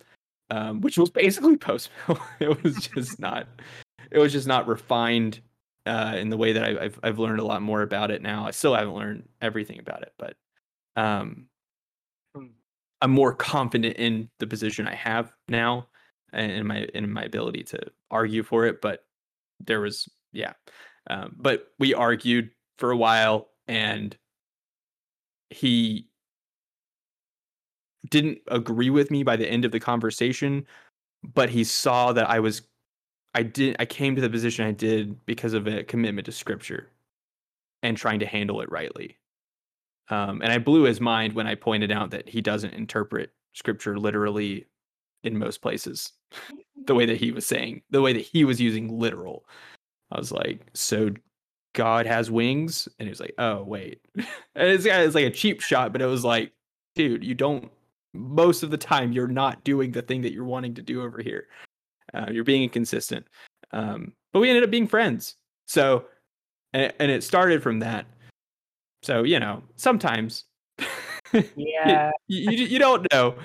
um, 0.50 0.82
which 0.82 0.98
was 0.98 1.10
basically 1.10 1.58
post 1.70 1.90
mill. 2.08 2.20
it 2.40 2.64
was 2.64 2.88
just 2.88 3.20
not. 3.20 3.48
It 4.12 4.20
was 4.20 4.32
just 4.32 4.48
not 4.48 4.68
refined 4.68 5.42
uh, 5.86 6.16
in 6.18 6.30
the 6.30 6.38
way 6.38 6.54
that 6.54 6.64
I, 6.64 6.86
I've 6.86 7.00
I've 7.04 7.20
learned 7.20 7.40
a 7.40 7.46
lot 7.46 7.62
more 7.62 7.82
about 7.82 8.12
it 8.12 8.22
now. 8.22 8.46
I 8.46 8.52
still 8.52 8.76
haven't 8.76 8.96
learned 8.96 9.28
everything 9.42 9.80
about 9.80 10.02
it, 10.04 10.14
but 10.18 10.36
um, 10.96 11.48
Hmm. 12.36 12.48
I'm 13.02 13.12
more 13.12 13.34
confident 13.34 13.98
in 13.98 14.30
the 14.40 14.48
position 14.48 14.88
I 14.88 14.96
have 14.96 15.32
now 15.48 15.88
and 16.34 16.52
in 16.52 16.68
my 16.68 16.88
in 16.94 17.12
my 17.12 17.24
ability 17.24 17.64
to 17.66 17.80
argue 18.12 18.44
for 18.44 18.66
it. 18.66 18.82
But 18.82 19.06
there 19.60 19.82
was 19.82 20.08
yeah, 20.32 20.54
um, 21.10 21.36
but 21.38 21.68
we 21.80 21.94
argued 21.94 22.52
for 22.78 22.92
a 22.92 22.98
while, 22.98 23.50
and 23.68 24.16
he 25.50 26.09
didn't 28.10 28.40
agree 28.48 28.90
with 28.90 29.12
me 29.12 29.24
by 29.24 29.36
the 29.36 29.50
end 29.50 29.66
of 29.66 29.72
the 29.72 29.80
conversation, 29.80 30.66
but 31.24 31.50
he 31.50 31.64
saw 31.64 32.14
that 32.14 32.30
I 32.30 32.40
was 32.40 32.62
I 33.36 33.44
did 33.44 33.76
I 33.80 33.86
came 33.86 34.16
to 34.16 34.22
the 34.22 34.30
position 34.30 34.66
I 34.66 34.72
did 34.72 35.26
because 35.26 35.54
of 35.54 35.68
a 35.68 35.84
commitment 35.84 36.26
to 36.26 36.32
scripture 36.32 36.90
and 37.84 37.98
trying 37.98 38.20
to 38.20 38.26
handle 38.26 38.62
it 38.62 38.72
rightly. 38.72 39.18
Um, 40.10 40.42
and 40.42 40.52
I 40.52 40.58
blew 40.58 40.84
his 40.84 41.00
mind 41.00 41.34
when 41.34 41.48
I 41.48 41.56
pointed 41.56 41.92
out 41.92 42.12
that 42.12 42.28
he 42.28 42.42
doesn't 42.42 42.74
interpret 42.74 43.32
scripture 43.54 43.98
literally 43.98 44.66
in 45.24 45.38
most 45.38 45.62
places, 45.62 46.14
the 46.86 46.96
way 46.96 47.06
that 47.06 47.18
he 47.18 47.32
was 47.32 47.46
saying, 47.46 47.82
the 47.90 48.02
way 48.02 48.14
that 48.14 48.26
he 48.26 48.44
was 48.44 48.60
using 48.60 49.00
literal. 49.00 49.46
I 50.12 50.18
was 50.18 50.32
like, 50.32 50.66
so 50.74 51.12
God 51.74 52.08
has 52.08 52.32
wings, 52.32 52.88
and 52.98 53.08
he 53.08 53.12
was 53.12 53.20
like, 53.20 53.36
oh 53.38 53.64
wait, 53.64 54.02
and 54.16 54.26
it's, 54.56 54.86
it's 54.86 55.16
like 55.16 55.26
a 55.26 55.32
cheap 55.32 55.62
shot, 55.62 55.92
but 55.92 56.02
it 56.02 56.08
was 56.08 56.26
like, 56.26 56.52
dude, 56.96 57.24
you 57.24 57.36
don't. 57.36 57.72
Most 58.14 58.64
of 58.64 58.72
the 58.72 58.78
time, 58.78 59.12
you're 59.12 59.28
not 59.28 59.64
doing 59.64 59.92
the 59.92 60.02
thing 60.02 60.22
that 60.22 60.34
you're 60.34 60.44
wanting 60.46 60.74
to 60.76 60.82
do 60.82 61.04
over 61.04 61.22
here. 61.22 61.48
Uh, 62.14 62.26
you're 62.32 62.44
being 62.44 62.64
inconsistent. 62.64 63.26
Um, 63.72 64.14
but 64.34 64.40
we 64.40 64.50
ended 64.50 64.64
up 64.64 64.72
being 64.72 64.88
friends. 64.88 65.36
So, 65.68 66.06
and, 66.74 66.94
and 67.00 67.12
it 67.12 67.24
started 67.24 67.62
from 67.62 67.80
that. 67.80 68.06
So 69.04 69.24
you 69.24 69.40
know, 69.40 69.64
sometimes 69.76 70.46
Yeah. 71.56 72.12
you, 72.28 72.52
you, 72.52 72.66
you 72.66 72.80
don't 72.80 73.06
know. 73.12 73.36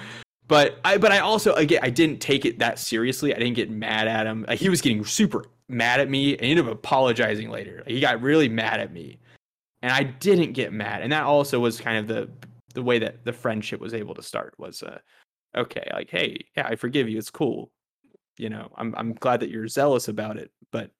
But 0.46 0.78
I 0.84 0.98
but 0.98 1.10
I 1.12 1.20
also 1.20 1.54
again 1.54 1.80
I 1.82 1.90
didn't 1.90 2.20
take 2.20 2.44
it 2.44 2.58
that 2.58 2.78
seriously. 2.78 3.34
I 3.34 3.38
didn't 3.38 3.54
get 3.54 3.70
mad 3.70 4.08
at 4.08 4.26
him. 4.26 4.44
Like, 4.46 4.58
he 4.58 4.68
was 4.68 4.80
getting 4.80 5.04
super 5.04 5.44
mad 5.68 6.00
at 6.00 6.10
me 6.10 6.32
and 6.32 6.42
he 6.42 6.50
ended 6.50 6.66
up 6.66 6.72
apologizing 6.72 7.48
later. 7.50 7.78
Like, 7.78 7.88
he 7.88 8.00
got 8.00 8.20
really 8.20 8.48
mad 8.48 8.80
at 8.80 8.92
me. 8.92 9.18
And 9.82 9.92
I 9.92 10.02
didn't 10.02 10.52
get 10.52 10.72
mad. 10.72 11.02
And 11.02 11.12
that 11.12 11.24
also 11.24 11.60
was 11.60 11.80
kind 11.80 11.98
of 11.98 12.08
the 12.08 12.28
the 12.74 12.82
way 12.82 12.98
that 12.98 13.24
the 13.24 13.32
friendship 13.32 13.80
was 13.80 13.94
able 13.94 14.14
to 14.14 14.22
start 14.22 14.54
was 14.58 14.82
uh 14.82 14.98
okay, 15.56 15.88
like 15.92 16.10
hey, 16.10 16.46
yeah, 16.56 16.66
I 16.66 16.76
forgive 16.76 17.08
you. 17.08 17.16
It's 17.18 17.30
cool. 17.30 17.70
You 18.36 18.50
know, 18.50 18.72
I'm 18.76 18.94
I'm 18.96 19.14
glad 19.14 19.40
that 19.40 19.50
you're 19.50 19.68
zealous 19.68 20.08
about 20.08 20.36
it, 20.36 20.50
but 20.72 20.90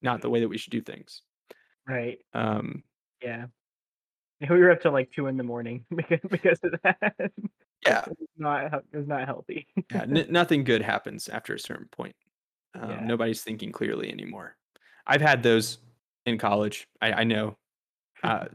not 0.00 0.20
the 0.22 0.30
way 0.30 0.40
that 0.40 0.48
we 0.48 0.58
should 0.58 0.70
do 0.72 0.80
things. 0.80 1.22
Right. 1.86 2.18
Um 2.32 2.84
Yeah. 3.22 3.46
We 4.40 4.48
were 4.58 4.70
up 4.72 4.80
till 4.80 4.92
like 4.92 5.10
two 5.12 5.26
in 5.28 5.36
the 5.36 5.44
morning 5.44 5.84
because 5.94 6.20
because 6.28 6.58
of 6.64 6.74
that. 6.82 7.12
yeah, 7.86 8.04
It 8.06 8.16
was 8.18 8.28
not 8.36 8.74
it 8.92 8.96
was 8.96 9.06
not 9.06 9.26
healthy. 9.26 9.66
yeah 9.90 10.02
n- 10.02 10.26
nothing 10.30 10.64
good 10.64 10.82
happens 10.82 11.28
after 11.28 11.54
a 11.54 11.58
certain 11.58 11.88
point 11.90 12.14
um, 12.80 12.90
Yeah. 12.90 13.04
nobody's 13.04 13.42
thinking 13.42 13.72
clearly 13.72 14.10
anymore 14.10 14.56
i've 15.06 15.20
had 15.20 15.42
those 15.42 15.78
in 16.26 16.38
college 16.38 16.86
i, 17.00 17.12
I 17.12 17.24
know 17.24 17.56
uh, 18.22 18.46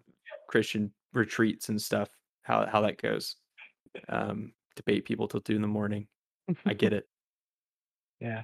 christian 0.48 0.92
retreats 1.14 1.70
and 1.70 1.82
stuff 1.82 2.10
how, 2.44 2.66
how 2.66 2.82
that 2.82 3.02
goes 3.02 3.36
um, 4.10 4.54
debate 4.76 5.06
people 5.06 5.28
till 5.28 5.42
two 5.42 5.56
in 5.56 5.62
the 5.62 5.68
morning 5.68 6.08
i 6.66 6.74
get 6.74 6.94
it 7.00 7.08
yeah. 8.20 8.44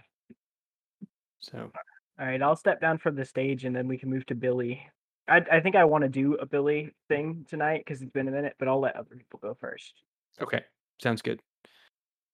so 1.39 1.71
All 2.19 2.25
right, 2.27 2.41
I'll 2.41 2.55
step 2.55 2.79
down 2.79 2.99
from 2.99 3.15
the 3.15 3.25
stage 3.25 3.65
and 3.65 3.75
then 3.75 3.87
we 3.87 3.97
can 3.97 4.09
move 4.09 4.25
to 4.27 4.35
Billy. 4.35 4.81
I 5.27 5.37
I 5.51 5.59
think 5.61 5.75
I 5.75 5.83
want 5.83 6.03
to 6.03 6.09
do 6.09 6.35
a 6.35 6.45
Billy 6.45 6.91
thing 7.07 7.45
tonight 7.49 7.81
because 7.85 8.01
it's 8.03 8.11
been 8.11 8.27
a 8.27 8.31
minute, 8.31 8.55
but 8.59 8.67
I'll 8.67 8.79
let 8.79 8.95
other 8.95 9.15
people 9.15 9.39
go 9.41 9.55
first. 9.59 9.93
okay 10.41 10.63
sounds 11.01 11.21
good 11.21 11.39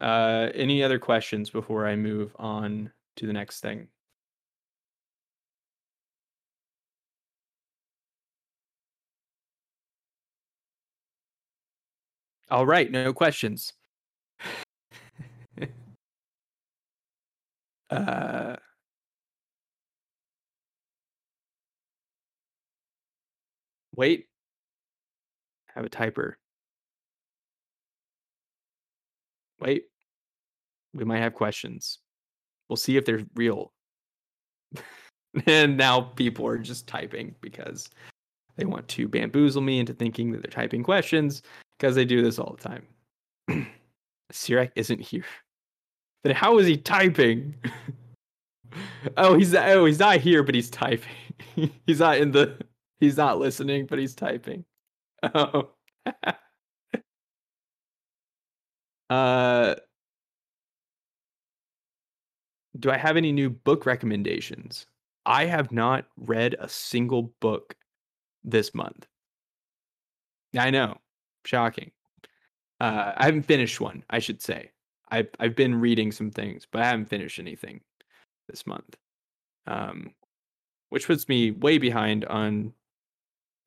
uh, 0.01 0.49
any 0.53 0.83
other 0.83 0.99
questions 0.99 1.49
before 1.49 1.85
i 1.87 1.95
move 1.95 2.35
on 2.39 2.91
to 3.15 3.25
the 3.27 3.33
next 3.33 3.61
thing 3.61 3.87
all 12.51 12.65
right 12.65 12.91
no 12.91 13.13
questions. 13.13 13.73
Uh 17.89 18.55
wait. 23.95 24.27
Have 25.75 25.85
a 25.85 25.89
typer. 25.89 26.33
Wait. 29.59 29.85
We 30.93 31.03
might 31.05 31.19
have 31.19 31.33
questions. 31.33 31.99
We'll 32.67 32.77
see 32.77 32.97
if 32.97 33.05
they're 33.05 33.25
real. 33.35 33.73
And 35.45 35.77
now 35.77 36.01
people 36.01 36.47
are 36.47 36.57
just 36.57 36.87
typing 36.87 37.35
because 37.39 37.87
they 38.57 38.65
want 38.65 38.87
to 38.87 39.07
bamboozle 39.07 39.61
me 39.61 39.79
into 39.79 39.93
thinking 39.93 40.31
that 40.31 40.41
they're 40.41 40.49
typing 40.49 40.81
questions 40.81 41.43
because 41.79 41.95
they 41.95 42.05
do 42.05 42.21
this 42.21 42.37
all 42.39 42.57
the 42.59 42.69
time. 42.69 43.67
Sirach 44.31 44.71
isn't 44.75 44.99
here. 44.99 45.23
Then 46.23 46.35
how 46.35 46.57
is 46.59 46.67
he 46.67 46.77
typing? 46.77 47.55
Oh 49.17 49.35
he's 49.35 49.55
oh 49.55 49.85
he's 49.85 49.97
not 49.97 50.17
here 50.17 50.43
but 50.43 50.53
he's 50.53 50.69
typing. 50.69 51.09
He's 51.87 51.99
not 51.99 52.19
in 52.19 52.29
the 52.31 52.55
he's 52.99 53.17
not 53.17 53.39
listening 53.39 53.87
but 53.87 53.97
he's 53.97 54.13
typing. 54.13 54.63
Oh. 55.33 55.71
Uh 59.09 59.73
do 62.77 62.91
I 62.91 62.97
have 62.97 63.17
any 63.17 63.31
new 63.31 63.49
book 63.49 63.87
recommendations? 63.87 64.85
I 65.25 65.45
have 65.45 65.71
not 65.71 66.05
read 66.15 66.55
a 66.59 66.69
single 66.69 67.33
book 67.39 67.75
this 68.43 68.75
month. 68.75 69.07
I 70.55 70.69
know, 70.69 70.99
shocking. 71.49 71.91
Uh, 72.79 73.11
I 73.17 73.25
haven't 73.25 73.43
finished 73.43 73.81
one, 73.81 74.03
I 74.09 74.19
should 74.19 74.41
say. 74.41 74.71
I've 75.11 75.29
I've 75.39 75.55
been 75.55 75.81
reading 75.81 76.11
some 76.11 76.31
things, 76.31 76.67
but 76.71 76.81
I 76.81 76.85
haven't 76.85 77.09
finished 77.09 77.39
anything 77.39 77.81
this 78.47 78.67
month, 78.67 78.95
um, 79.65 80.13
which 80.89 81.07
puts 81.07 81.27
me 81.27 81.51
way 81.51 81.79
behind 81.79 82.25
on 82.25 82.73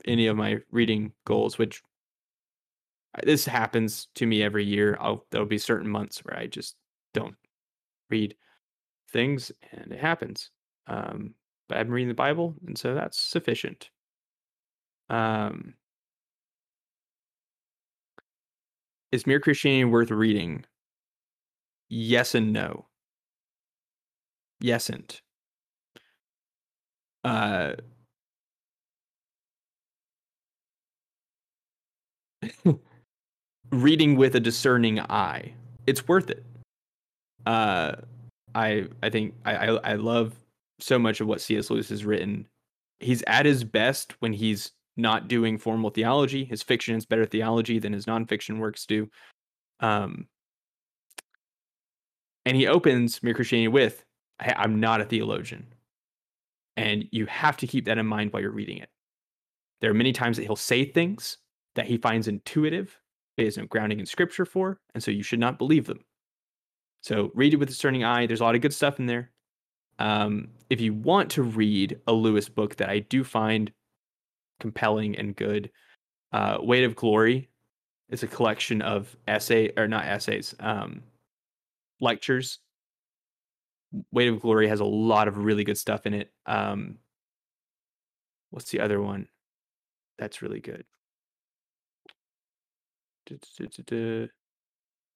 any 0.06 0.28
of 0.28 0.36
my 0.36 0.60
reading 0.70 1.12
goals. 1.26 1.58
Which 1.58 1.82
this 3.24 3.44
happens 3.44 4.08
to 4.14 4.26
me 4.26 4.42
every 4.42 4.64
year. 4.64 4.96
I'll 5.00 5.26
there'll 5.30 5.46
be 5.46 5.58
certain 5.58 5.90
months 5.90 6.24
where 6.24 6.38
I 6.38 6.46
just 6.46 6.76
don't 7.12 7.36
read 8.08 8.36
things, 9.10 9.50
and 9.72 9.92
it 9.92 10.00
happens. 10.00 10.50
Um, 10.86 11.34
but 11.68 11.78
I've 11.78 11.86
been 11.86 11.94
reading 11.94 12.08
the 12.08 12.14
Bible, 12.14 12.54
and 12.66 12.78
so 12.78 12.94
that's 12.94 13.18
sufficient. 13.18 13.90
Um, 15.10 15.74
is 19.12 19.26
Mere 19.26 19.40
Christianity 19.40 19.84
worth 19.84 20.10
reading? 20.10 20.64
Yes 21.88 22.34
and 22.34 22.52
no. 22.52 22.86
Yes 24.60 24.88
and. 24.88 25.20
Uh, 27.24 27.74
reading 33.70 34.16
with 34.16 34.34
a 34.34 34.40
discerning 34.40 35.00
eye, 35.00 35.52
it's 35.86 36.08
worth 36.08 36.30
it. 36.30 36.44
Uh, 37.46 37.96
I 38.54 38.86
I 39.02 39.10
think 39.10 39.34
I, 39.44 39.56
I 39.68 39.92
I 39.92 39.94
love 39.94 40.34
so 40.80 40.98
much 40.98 41.20
of 41.20 41.26
what 41.26 41.40
C.S. 41.40 41.70
Lewis 41.70 41.88
has 41.90 42.04
written. 42.04 42.46
He's 43.00 43.22
at 43.26 43.46
his 43.46 43.64
best 43.64 44.14
when 44.20 44.32
he's 44.32 44.72
not 44.96 45.28
doing 45.28 45.58
formal 45.58 45.90
theology. 45.90 46.44
His 46.44 46.62
fiction 46.62 46.96
is 46.96 47.06
better 47.06 47.26
theology 47.26 47.78
than 47.78 47.92
his 47.92 48.06
nonfiction 48.06 48.58
works 48.58 48.86
do. 48.86 49.08
Um, 49.80 50.28
and 52.44 52.56
he 52.56 52.66
opens 52.66 53.22
Mere 53.22 53.34
Christianity 53.34 53.68
with, 53.68 54.04
"Hey, 54.40 54.52
I'm 54.56 54.80
not 54.80 55.00
a 55.00 55.04
theologian," 55.04 55.74
and 56.76 57.08
you 57.12 57.26
have 57.26 57.56
to 57.58 57.66
keep 57.66 57.84
that 57.86 57.98
in 57.98 58.06
mind 58.06 58.32
while 58.32 58.42
you're 58.42 58.50
reading 58.50 58.78
it. 58.78 58.90
There 59.80 59.90
are 59.90 59.94
many 59.94 60.12
times 60.12 60.36
that 60.36 60.44
he'll 60.44 60.56
say 60.56 60.84
things 60.84 61.38
that 61.74 61.86
he 61.86 61.96
finds 61.96 62.28
intuitive, 62.28 62.98
but 63.36 63.42
he 63.42 63.46
has 63.46 63.56
no 63.56 63.66
grounding 63.66 64.00
in 64.00 64.06
scripture 64.06 64.44
for, 64.44 64.80
and 64.94 65.02
so 65.02 65.10
you 65.10 65.22
should 65.22 65.40
not 65.40 65.58
believe 65.58 65.86
them. 65.86 66.04
So 67.02 67.32
read 67.34 67.52
it 67.52 67.56
with 67.56 67.68
a 67.68 67.72
discerning 67.72 68.04
eye. 68.04 68.26
There's 68.26 68.40
a 68.40 68.44
lot 68.44 68.54
of 68.54 68.60
good 68.60 68.74
stuff 68.74 69.00
in 69.00 69.06
there. 69.06 69.32
Um, 69.98 70.48
if 70.70 70.80
you 70.80 70.94
want 70.94 71.30
to 71.32 71.42
read 71.42 72.00
a 72.06 72.12
Lewis 72.12 72.48
book 72.48 72.76
that 72.76 72.88
I 72.88 73.00
do 73.00 73.24
find 73.24 73.72
compelling 74.62 75.16
and 75.16 75.34
good, 75.34 75.70
uh, 76.32 76.58
Weight 76.60 76.84
of 76.84 76.94
Glory 76.94 77.50
is 78.08 78.22
a 78.22 78.28
collection 78.28 78.80
of 78.80 79.14
essay 79.26 79.72
or 79.76 79.88
not 79.88 80.06
essays, 80.06 80.54
um, 80.60 81.02
lectures. 82.00 82.60
Weight 84.12 84.28
of 84.28 84.40
Glory 84.40 84.68
has 84.68 84.80
a 84.80 84.84
lot 84.84 85.26
of 85.28 85.36
really 85.38 85.64
good 85.64 85.76
stuff 85.76 86.06
in 86.06 86.14
it. 86.14 86.32
Um, 86.46 86.98
what's 88.50 88.70
the 88.70 88.80
other 88.80 89.02
one 89.02 89.26
that's 90.16 90.42
really 90.42 90.60
good? 90.60 90.84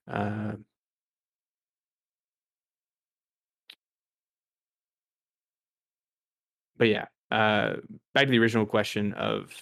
Uh, 0.08 0.56
but 6.76 6.88
yeah, 6.88 7.06
uh, 7.30 7.74
back 8.14 8.26
to 8.26 8.30
the 8.30 8.38
original 8.38 8.66
question 8.66 9.12
of 9.14 9.52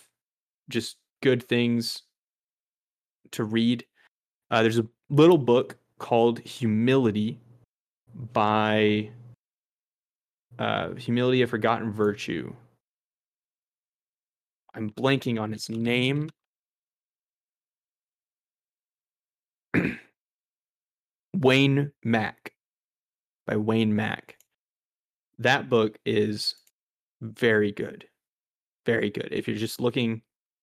just 0.68 0.96
good 1.22 1.42
things 1.48 2.02
to 3.32 3.44
read. 3.44 3.84
Uh, 4.50 4.62
there's 4.62 4.78
a 4.78 4.86
little 5.10 5.38
book 5.38 5.76
called 5.98 6.38
Humility 6.40 7.40
by 8.32 9.10
uh, 10.58 10.94
Humility, 10.94 11.42
a 11.42 11.46
Forgotten 11.46 11.90
Virtue. 11.90 12.52
I'm 14.74 14.90
blanking 14.90 15.40
on 15.40 15.52
its 15.52 15.68
name. 15.68 16.30
Wayne 21.34 21.92
Mack 22.04 22.52
by 23.46 23.56
Wayne 23.56 23.94
Mack. 23.94 24.36
That 25.38 25.68
book 25.68 25.98
is 26.04 26.56
very 27.20 27.72
good. 27.72 28.06
Very 28.86 29.10
good. 29.10 29.28
If 29.30 29.48
you're 29.48 29.56
just 29.56 29.80
looking, 29.80 30.22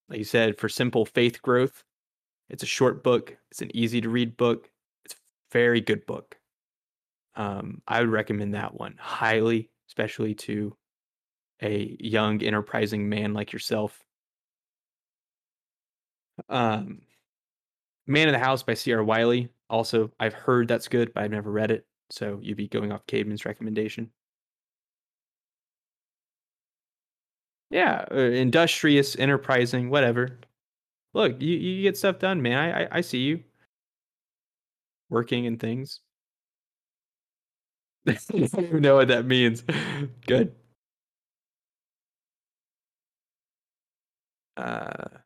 like 0.10 0.20
you 0.20 0.26
said, 0.26 0.58
for 0.58 0.70
simple 0.70 1.06
faith 1.06 1.42
growth, 1.42 1.84
it's 2.50 2.64
a 2.64 2.68
short 2.68 3.04
book. 3.04 3.36
It's 3.50 3.62
an 3.62 3.76
easy 3.76 4.02
to 4.02 4.10
read 4.10 4.38
book. 4.38 4.70
It's 5.06 5.16
a 5.16 5.18
very 5.52 5.82
good 5.82 6.06
book. 6.06 6.38
Um, 7.36 7.82
I 7.88 8.02
would 8.02 8.10
recommend 8.10 8.54
that 8.54 8.74
one 8.74 8.96
highly, 9.00 9.70
especially 9.88 10.36
to 10.36 10.76
a 11.62 11.96
young, 12.00 12.44
enterprising 12.44 13.08
man 13.08 13.34
like 13.34 13.54
yourself. 13.54 14.04
Um, 16.50 17.02
Man 18.08 18.28
of 18.28 18.34
the 18.34 18.40
House 18.40 18.64
by 18.64 18.74
C.R. 18.74 19.04
Wiley. 19.04 19.50
Also, 19.70 20.12
I've 20.20 20.34
heard 20.34 20.68
that's 20.68 20.88
good, 20.88 21.14
but 21.14 21.24
I've 21.24 21.32
never 21.32 21.52
read 21.52 21.72
it. 21.72 21.86
So 22.10 22.40
you'd 22.42 22.58
be 22.58 22.68
going 22.68 22.92
off 22.92 23.06
Cademan's 23.08 23.46
recommendation. 23.46 24.12
Yeah, 27.72 28.06
uh, 28.12 28.16
industrious, 28.18 29.16
enterprising, 29.18 29.90
whatever. 29.90 30.40
Look, 31.14 31.42
you, 31.42 31.58
you 31.58 31.84
get 31.84 31.98
stuff 31.98 32.20
done, 32.20 32.42
man. 32.42 32.58
I, 32.58 32.84
I 32.86 32.90
I 32.98 33.02
see 33.02 33.20
you 33.20 33.44
working 35.10 35.46
and 35.46 35.60
things. 35.60 36.02
I 38.08 38.18
don't 38.32 38.64
even 38.64 38.82
know 38.82 38.96
what 38.96 39.08
that 39.10 39.26
means. 39.26 39.64
Good. 40.28 40.56
Uh, 44.58 45.22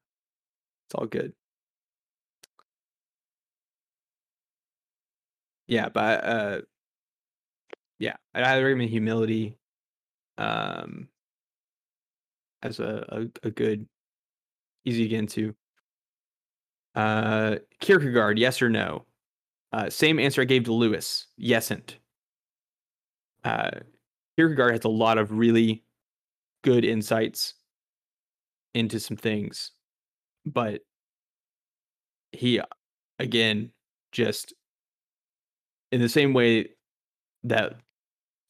it's 0.88 0.96
all 0.96 1.06
good. 1.08 1.34
Yeah, 5.68 5.90
but 5.90 6.24
uh, 6.24 6.62
yeah, 8.00 8.16
I 8.34 8.42
highly 8.42 8.64
recommend 8.64 8.90
humility. 8.90 9.58
Um, 10.38 11.10
as 12.66 12.80
a, 12.80 13.06
a, 13.44 13.48
a 13.48 13.52
good, 13.52 13.88
easy 14.86 15.06
again 15.06 15.28
to 15.28 15.42
get 15.42 15.46
into. 15.46 15.56
Uh, 16.96 17.56
Kierkegaard, 17.80 18.40
yes 18.40 18.62
or 18.62 18.70
no? 18.70 19.06
Uh, 19.72 19.90
same 19.90 20.20
answer 20.20 20.42
I 20.42 20.46
gave 20.46 20.64
to 20.66 20.74
Lewis. 20.74 21.28
Yesn't. 21.38 22.00
Uh, 23.44 23.72
Kierkegaard 24.38 24.72
has 24.72 24.86
a 24.86 24.90
lot 24.90 25.18
of 25.18 25.32
really 25.32 25.84
good 26.64 26.84
insights 26.84 27.54
into 28.74 29.00
some 29.00 29.18
things, 29.18 29.72
but 30.46 30.82
he, 32.32 32.60
again, 33.20 33.72
just 34.12 34.54
in 35.92 36.02
the 36.02 36.10
same 36.10 36.34
way 36.34 36.70
that 37.44 37.76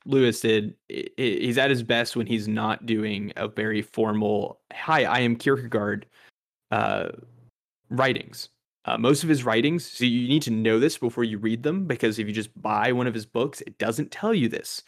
Lewis 0.06 0.40
did, 0.40 0.76
he's 0.88 1.58
at 1.58 1.70
his 1.70 1.84
best 1.84 2.16
when 2.16 2.28
he's 2.28 2.48
not 2.48 2.86
doing 2.86 3.34
a 3.36 3.48
very 3.48 3.82
formal, 3.82 4.60
hi, 4.72 5.04
I 5.04 5.20
am 5.20 5.36
Kierkegaard 5.36 6.06
uh, 6.72 7.10
writings. 7.90 8.50
Uh, 8.86 8.98
most 9.00 9.24
of 9.24 9.30
his 9.30 9.44
writings, 9.44 9.84
so 9.84 10.06
you 10.06 10.28
need 10.28 10.44
to 10.44 10.52
know 10.52 10.80
this 10.80 10.98
before 10.98 11.24
you 11.24 11.40
read 11.40 11.64
them, 11.64 11.86
because 11.86 12.20
if 12.20 12.28
you 12.28 12.34
just 12.34 12.62
buy 12.62 12.92
one 12.92 13.08
of 13.08 13.16
his 13.16 13.26
books, 13.26 13.62
it 13.62 13.76
doesn't 13.80 14.12
tell 14.12 14.32
you 14.34 14.48
this, 14.48 14.84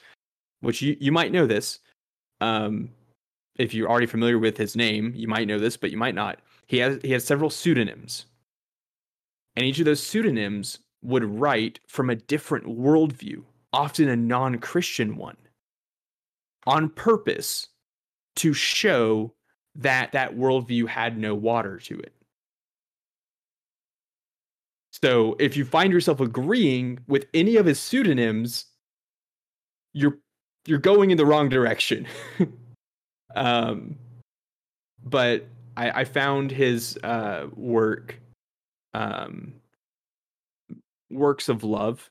which 0.59 0.83
you, 0.83 0.95
you 0.99 1.11
might 1.11 1.31
know 1.31 1.47
this. 1.47 1.79
Um, 2.39 2.91
if 3.57 3.73
you're 3.73 3.89
already 3.89 4.05
familiar 4.05 4.37
with 4.37 4.55
his 4.55 4.75
name, 4.75 5.13
you 5.15 5.27
might 5.27 5.47
know 5.47 5.57
this, 5.57 5.77
but 5.77 5.89
you 5.89 5.97
might 5.97 6.13
not. 6.13 6.39
He 6.67 6.77
has 6.77 6.99
he 7.01 7.11
has 7.13 7.23
several 7.23 7.49
pseudonyms, 7.49 8.27
and 9.55 9.65
each 9.65 9.79
of 9.79 9.85
those 9.85 10.03
pseudonyms 10.03 10.77
would 11.01 11.25
write 11.25 11.79
from 11.87 12.11
a 12.11 12.15
different 12.15 12.67
worldview 12.67 13.43
often 13.77 14.09
a 14.09 14.15
non 14.15 14.57
Christian 14.57 15.15
one, 15.15 15.37
on 16.65 16.89
purpose 16.89 17.67
to 18.37 18.53
show 18.53 19.33
that 19.75 20.11
that 20.11 20.35
worldview 20.35 20.87
had 20.87 21.17
no 21.17 21.35
water 21.35 21.77
to 21.77 21.99
it. 21.99 22.13
So 24.91 25.35
if 25.39 25.55
you 25.55 25.63
find 25.63 25.93
yourself 25.93 26.19
agreeing 26.19 26.99
with 27.07 27.27
any 27.35 27.57
of 27.57 27.67
his 27.67 27.79
pseudonyms, 27.79 28.65
you're 29.93 30.17
you're 30.65 30.79
going 30.79 31.11
in 31.11 31.17
the 31.17 31.25
wrong 31.25 31.47
direction. 31.47 32.07
um, 33.35 33.95
but 35.03 35.47
I, 35.77 36.01
I 36.01 36.03
found 36.03 36.51
his 36.51 36.97
uh, 37.03 37.45
work, 37.55 38.19
um, 38.95 39.53
works 41.11 41.47
of 41.47 41.63
love, 41.63 42.09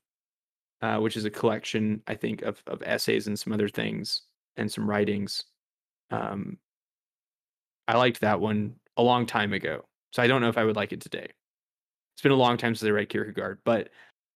uh, 0.83 0.99
which 0.99 1.17
is 1.17 1.25
a 1.25 1.31
collection, 1.31 2.03
I 2.07 2.15
think, 2.15 2.43
of 2.43 2.63
of 2.67 2.83
essays 2.85 3.27
and 3.27 3.39
some 3.39 3.53
other 3.53 3.69
things 3.69 4.23
and 4.57 4.71
some 4.71 4.89
writings. 4.89 5.45
Um, 6.11 6.59
I 7.89 7.97
liked 7.97 8.21
that 8.21 8.41
one 8.41 8.77
a 8.97 9.03
long 9.03 9.27
time 9.27 9.53
ago, 9.53 9.85
so 10.13 10.23
I 10.23 10.27
don't 10.27 10.41
know 10.41 10.49
if 10.49 10.59
I 10.59 10.65
would 10.65 10.77
like 10.77 10.93
it 10.93 11.01
today. 11.01 11.29
It's 12.15 12.23
been 12.23 12.33
a 12.33 12.37
long 12.37 12.57
time 12.57 12.75
since 12.75 12.89
I 12.89 12.93
read 12.93 13.09
Kierkegaard, 13.09 13.61
but 13.65 13.91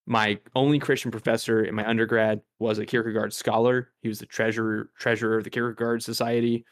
my 0.07 0.39
only 0.55 0.79
Christian 0.79 1.11
professor 1.11 1.65
in 1.65 1.75
my 1.75 1.89
undergrad 1.89 2.41
was 2.59 2.79
a 2.79 2.87
Kierkegaard 2.87 3.33
scholar. 3.33 3.93
He 4.03 4.09
was 4.09 4.19
the 4.19 4.27
treasurer 4.27 4.91
treasurer 4.99 5.39
of 5.39 5.45
the 5.45 5.51
Kierkegaard 5.51 6.03
Society. 6.03 6.65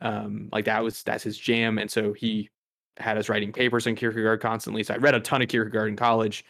Um, 0.00 0.48
like 0.52 0.64
that 0.64 0.82
was 0.82 1.02
that's 1.02 1.22
his 1.22 1.38
jam, 1.38 1.78
and 1.78 1.90
so 1.90 2.12
he 2.12 2.50
had 2.96 3.16
us 3.16 3.28
writing 3.28 3.52
papers 3.52 3.86
on 3.86 3.94
Kierkegaard 3.94 4.40
constantly. 4.40 4.82
So 4.82 4.94
I 4.94 4.98
read 4.98 5.14
a 5.14 5.20
ton 5.20 5.42
of 5.42 5.48
Kierkegaard 5.48 5.88
in 5.88 5.96
college. 5.96 6.44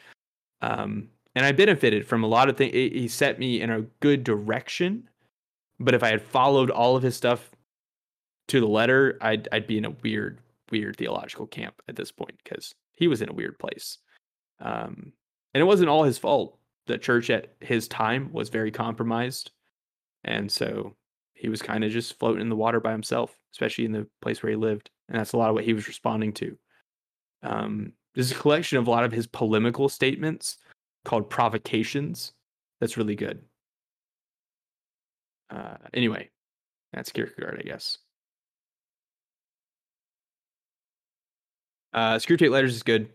Um, 0.62 1.08
and 1.34 1.44
I 1.44 1.52
benefited 1.52 2.06
from 2.06 2.24
a 2.24 2.28
lot 2.28 2.48
of 2.48 2.56
things. 2.56 2.72
He 2.74 3.08
set 3.08 3.38
me 3.38 3.60
in 3.60 3.70
a 3.70 3.82
good 4.00 4.24
direction, 4.24 5.08
but 5.78 5.94
if 5.94 6.02
I 6.02 6.08
had 6.08 6.22
followed 6.22 6.70
all 6.70 6.96
of 6.96 7.02
his 7.02 7.16
stuff 7.16 7.50
to 8.48 8.60
the 8.60 8.66
letter, 8.66 9.16
I'd 9.20 9.48
I'd 9.52 9.66
be 9.66 9.78
in 9.78 9.84
a 9.84 9.90
weird 10.02 10.40
weird 10.70 10.96
theological 10.96 11.46
camp 11.46 11.82
at 11.88 11.96
this 11.96 12.12
point 12.12 12.38
because 12.42 12.74
he 12.92 13.08
was 13.08 13.22
in 13.22 13.28
a 13.28 13.34
weird 13.34 13.58
place. 13.58 13.98
Um, 14.60 15.12
and 15.54 15.60
it 15.60 15.64
wasn't 15.64 15.88
all 15.88 16.04
his 16.04 16.18
fault. 16.18 16.58
The 16.86 16.98
church 16.98 17.30
at 17.30 17.54
his 17.60 17.88
time 17.88 18.32
was 18.32 18.48
very 18.48 18.70
compromised, 18.70 19.52
and 20.24 20.50
so 20.50 20.96
he 21.34 21.48
was 21.48 21.62
kind 21.62 21.84
of 21.84 21.92
just 21.92 22.18
floating 22.18 22.42
in 22.42 22.48
the 22.48 22.56
water 22.56 22.80
by 22.80 22.92
himself, 22.92 23.38
especially 23.52 23.84
in 23.84 23.92
the 23.92 24.06
place 24.20 24.42
where 24.42 24.50
he 24.50 24.56
lived. 24.56 24.90
And 25.08 25.18
that's 25.18 25.32
a 25.32 25.36
lot 25.36 25.48
of 25.48 25.54
what 25.54 25.64
he 25.64 25.72
was 25.72 25.88
responding 25.88 26.32
to. 26.34 26.56
Um, 27.42 27.92
there's 28.14 28.32
a 28.32 28.34
collection 28.34 28.78
of 28.78 28.86
a 28.86 28.90
lot 28.90 29.04
of 29.04 29.12
his 29.12 29.26
polemical 29.26 29.88
statements 29.88 30.58
called 31.04 31.30
Provocations. 31.30 32.32
That's 32.80 32.96
really 32.96 33.16
good. 33.16 33.42
Uh, 35.50 35.76
anyway, 35.92 36.30
that's 36.92 37.12
Kierkegaard, 37.12 37.60
I 37.60 37.62
guess. 37.68 37.98
Uh, 41.92 42.16
Screwtape 42.16 42.50
Letters 42.50 42.74
is 42.74 42.82
good. 42.82 43.10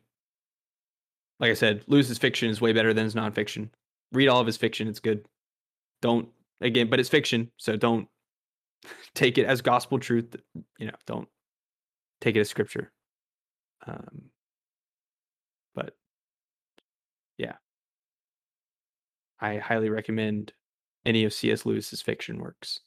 Like 1.39 1.51
I 1.51 1.53
said, 1.53 1.83
Lewis's 1.87 2.17
fiction 2.17 2.49
is 2.49 2.61
way 2.61 2.73
better 2.73 2.93
than 2.93 3.05
his 3.05 3.15
nonfiction. 3.15 3.69
Read 4.11 4.27
all 4.27 4.39
of 4.39 4.47
his 4.47 4.57
fiction; 4.57 4.87
it's 4.87 4.99
good. 4.99 5.27
Don't 6.01 6.29
again, 6.61 6.89
but 6.89 6.99
it's 6.99 7.09
fiction, 7.09 7.51
so 7.57 7.75
don't 7.75 8.07
take 9.13 9.37
it 9.37 9.45
as 9.45 9.61
gospel 9.61 9.99
truth. 9.99 10.35
You 10.77 10.87
know, 10.87 10.95
don't 11.05 11.27
take 12.21 12.35
it 12.35 12.41
as 12.41 12.49
scripture. 12.49 12.91
Um, 13.85 14.23
but 15.73 15.95
yeah, 17.37 17.55
I 19.45 19.60
highly 19.60 19.89
recommend 19.89 20.53
any 21.05 21.23
of 21.23 21.31
C.S. 21.31 21.67
Lewis's 21.67 22.01
fiction 22.01 22.39
works. 22.39 22.79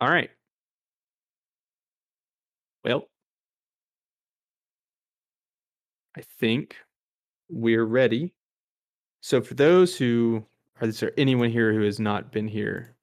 All 0.00 0.10
right. 0.10 0.30
Well, 2.84 3.08
I 6.16 6.22
think 6.22 6.76
we're 7.50 7.84
ready. 7.84 8.34
So, 9.22 9.42
for 9.42 9.54
those 9.54 9.96
who 9.96 10.46
are 10.80 10.88
there 10.88 11.12
anyone 11.18 11.50
here 11.50 11.72
who 11.72 11.82
has 11.82 12.00
not 12.00 12.32
been 12.32 12.48
here 12.48 12.96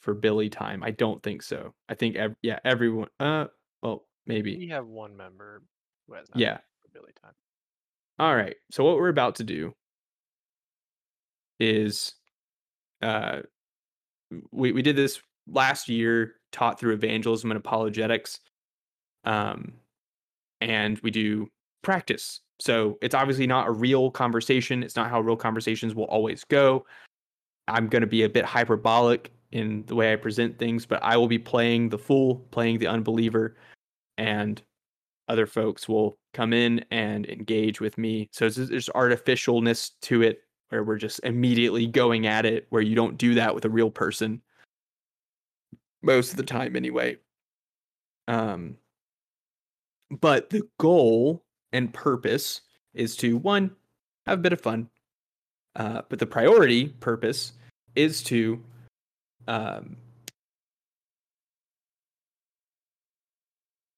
for 0.00 0.14
Billy 0.14 0.48
time. 0.48 0.82
I 0.82 0.90
don't 0.90 1.22
think 1.22 1.42
so. 1.42 1.74
I 1.88 1.94
think 1.94 2.16
ev- 2.16 2.36
yeah, 2.42 2.58
everyone. 2.64 3.08
Uh, 3.18 3.46
well, 3.82 4.06
maybe. 4.26 4.56
We 4.56 4.68
have 4.68 4.86
one 4.86 5.16
member 5.16 5.62
who 6.08 6.14
has 6.14 6.28
not 6.30 6.40
Yeah. 6.40 6.58
for 6.82 6.88
Billy 6.92 7.12
time. 7.22 7.32
All 8.18 8.34
right. 8.34 8.56
So 8.70 8.84
what 8.84 8.96
we're 8.96 9.08
about 9.08 9.36
to 9.36 9.44
do 9.44 9.74
is, 11.58 12.14
uh, 13.02 13.40
we 14.52 14.72
we 14.72 14.82
did 14.82 14.96
this 14.96 15.20
last 15.46 15.88
year, 15.88 16.34
taught 16.52 16.78
through 16.78 16.94
evangelism 16.94 17.50
and 17.50 17.58
apologetics, 17.58 18.40
um, 19.24 19.74
and 20.60 20.98
we 21.00 21.10
do 21.10 21.48
practice. 21.82 22.40
So 22.60 22.98
it's 23.00 23.14
obviously 23.14 23.46
not 23.46 23.68
a 23.68 23.72
real 23.72 24.10
conversation. 24.10 24.82
It's 24.82 24.96
not 24.96 25.10
how 25.10 25.20
real 25.20 25.36
conversations 25.36 25.94
will 25.94 26.04
always 26.04 26.44
go. 26.44 26.84
I'm 27.68 27.88
going 27.88 28.02
to 28.02 28.06
be 28.06 28.22
a 28.24 28.28
bit 28.28 28.44
hyperbolic 28.44 29.32
in 29.52 29.84
the 29.86 29.94
way 29.94 30.12
I 30.12 30.16
present 30.16 30.58
things, 30.58 30.86
but 30.86 31.02
I 31.02 31.16
will 31.16 31.28
be 31.28 31.38
playing 31.38 31.88
the 31.88 31.98
fool, 31.98 32.46
playing 32.50 32.78
the 32.78 32.86
unbeliever, 32.86 33.56
and 34.18 34.62
other 35.28 35.46
folks 35.46 35.88
will 35.88 36.18
come 36.34 36.52
in 36.52 36.84
and 36.90 37.26
engage 37.26 37.80
with 37.80 37.98
me. 37.98 38.28
So 38.32 38.48
there's, 38.48 38.88
artificialness 38.88 39.92
to 40.02 40.22
it 40.22 40.42
where 40.68 40.84
we're 40.84 40.98
just 40.98 41.20
immediately 41.24 41.86
going 41.86 42.26
at 42.26 42.46
it, 42.46 42.66
where 42.70 42.82
you 42.82 42.94
don't 42.94 43.18
do 43.18 43.34
that 43.34 43.54
with 43.54 43.64
a 43.64 43.70
real 43.70 43.90
person 43.90 44.40
most 46.02 46.30
of 46.30 46.36
the 46.36 46.42
time, 46.42 46.76
anyway. 46.76 47.16
Um, 48.28 48.76
but 50.10 50.50
the 50.50 50.62
goal 50.78 51.44
and 51.72 51.92
purpose 51.92 52.62
is 52.94 53.16
to 53.16 53.36
one 53.36 53.74
have 54.26 54.38
a 54.38 54.42
bit 54.42 54.52
of 54.52 54.60
fun, 54.60 54.88
uh, 55.76 56.02
but 56.08 56.18
the 56.18 56.26
priority 56.26 56.88
purpose 56.88 57.52
is 57.94 58.22
to 58.24 58.62
um, 59.48 59.96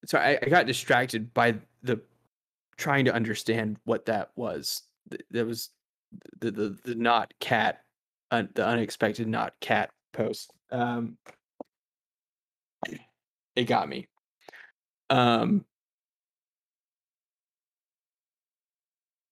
so 0.05 0.19
I, 0.19 0.39
I 0.43 0.49
got 0.49 0.67
distracted 0.67 1.33
by 1.35 1.55
the 1.83 2.01
trying 2.77 3.05
to 3.05 3.15
understand 3.15 3.79
what 3.85 4.07
that 4.07 4.31
was. 4.37 4.83
That 5.31 5.47
was 5.47 5.71
the 6.41 6.51
the 6.51 6.77
the 6.85 6.95
not 6.95 7.33
cat, 7.41 7.83
un, 8.31 8.49
the 8.55 8.67
unexpected 8.67 9.29
not 9.29 9.55
cat 9.61 9.91
post. 10.13 10.53
Um, 10.71 11.17
it 13.55 13.65
got 13.65 13.89
me. 13.89 14.09
Um, 15.11 15.65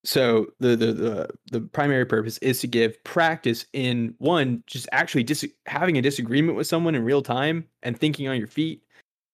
so 0.04 0.46
the, 0.60 0.76
the 0.76 0.92
the 0.92 1.28
the 1.52 1.60
primary 1.60 2.06
purpose 2.06 2.38
is 2.38 2.60
to 2.60 2.66
give 2.66 3.02
practice 3.04 3.66
in 3.72 4.14
one 4.18 4.62
just 4.66 4.88
actually 4.92 5.22
dis- 5.22 5.52
having 5.66 5.98
a 5.98 6.02
disagreement 6.02 6.56
with 6.56 6.66
someone 6.66 6.94
in 6.94 7.04
real 7.04 7.22
time 7.22 7.66
and 7.82 7.98
thinking 7.98 8.28
on 8.28 8.38
your 8.38 8.46
feet 8.46 8.82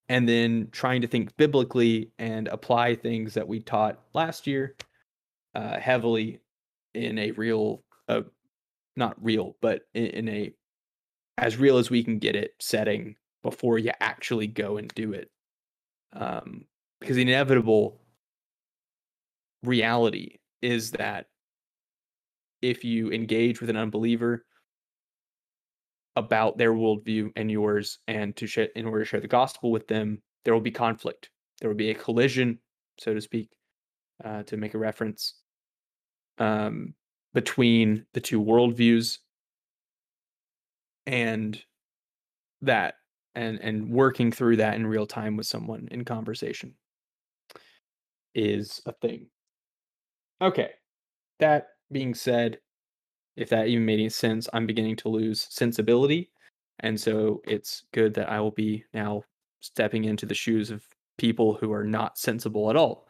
and 0.09 0.29
then 0.29 0.69
trying 0.73 1.01
to 1.01 1.07
think 1.07 1.37
biblically 1.37 2.11
and 2.19 2.49
apply 2.49 2.95
things 2.95 3.35
that 3.35 3.47
we 3.47 3.61
taught 3.61 4.01
last 4.15 4.47
year 4.47 4.75
uh, 5.55 5.79
heavily 5.79 6.41
in 6.95 7.19
a 7.19 7.31
real 7.33 7.83
uh, 8.09 8.23
not 8.97 9.15
real 9.23 9.57
but 9.61 9.83
in, 9.95 10.07
in 10.07 10.29
a 10.29 10.53
as 11.39 11.57
real 11.57 11.79
as 11.79 11.91
we 11.91 12.03
can 12.03 12.19
get 12.19 12.35
it 12.37 12.55
setting 12.59 13.17
before 13.43 13.79
you 13.79 13.93
actually 14.01 14.47
go 14.47 14.77
and 14.77 14.93
do 14.95 15.13
it. 15.13 15.31
Um, 16.13 16.65
because 17.01 17.17
the 17.17 17.23
inevitable 17.23 18.01
reality 19.63 20.39
is 20.67 20.91
that 20.91 21.27
if 22.61 22.83
you 22.83 23.13
engage 23.13 23.61
with 23.61 23.71
an 23.71 23.77
unbeliever 23.77 24.45
about 26.17 26.59
their 26.59 26.73
worldview 26.73 27.31
and 27.37 27.51
yours, 27.51 28.01
and 28.09 28.35
to 28.35 28.49
share 28.49 28.69
in 28.75 28.85
order 28.85 29.05
to 29.05 29.05
share 29.05 29.21
the 29.21 29.29
gospel 29.29 29.71
with 29.71 29.87
them, 29.87 30.21
there 30.45 30.53
will 30.53 30.61
be 30.61 30.73
conflict. 30.73 31.31
There 31.61 31.71
will 31.71 31.77
be 31.77 31.91
a 31.91 31.95
collision, 31.95 32.59
so 32.99 33.15
to 33.15 33.21
speak, 33.21 33.51
uh, 34.25 34.43
to 34.45 34.57
make 34.57 34.75
a 34.75 34.79
reference 34.79 35.35
um, 36.39 36.95
between 37.33 38.05
the 38.13 38.21
two 38.21 38.43
worldviews, 38.43 39.19
and 41.07 41.63
that 42.63 42.95
and 43.37 43.61
and 43.61 43.89
working 43.89 44.33
through 44.33 44.57
that 44.57 44.75
in 44.75 44.85
real 44.85 45.07
time 45.07 45.37
with 45.37 45.47
someone 45.47 45.87
in 45.93 46.05
conversation 46.05 46.75
is 48.35 48.83
a 48.87 48.93
thing. 48.93 49.29
Okay. 50.41 50.71
That 51.39 51.69
being 51.93 52.15
said, 52.15 52.59
if 53.37 53.49
that 53.51 53.69
even 53.69 53.85
made 53.85 54.01
any 54.01 54.09
sense, 54.09 54.49
I'm 54.53 54.67
beginning 54.67 54.97
to 54.97 55.09
lose 55.09 55.47
sensibility. 55.51 56.31
And 56.81 56.99
so 56.99 57.43
it's 57.47 57.85
good 57.93 58.15
that 58.15 58.31
I 58.31 58.41
will 58.41 58.51
be 58.51 58.85
now 58.93 59.23
stepping 59.61 60.05
into 60.05 60.27
the 60.27 60.35
shoes 60.35 60.71
of 60.71 60.87
people 61.19 61.55
who 61.55 61.73
are 61.73 61.85
not 61.85 62.19
sensible 62.19 62.71
at 62.71 62.77
all. 62.77 63.09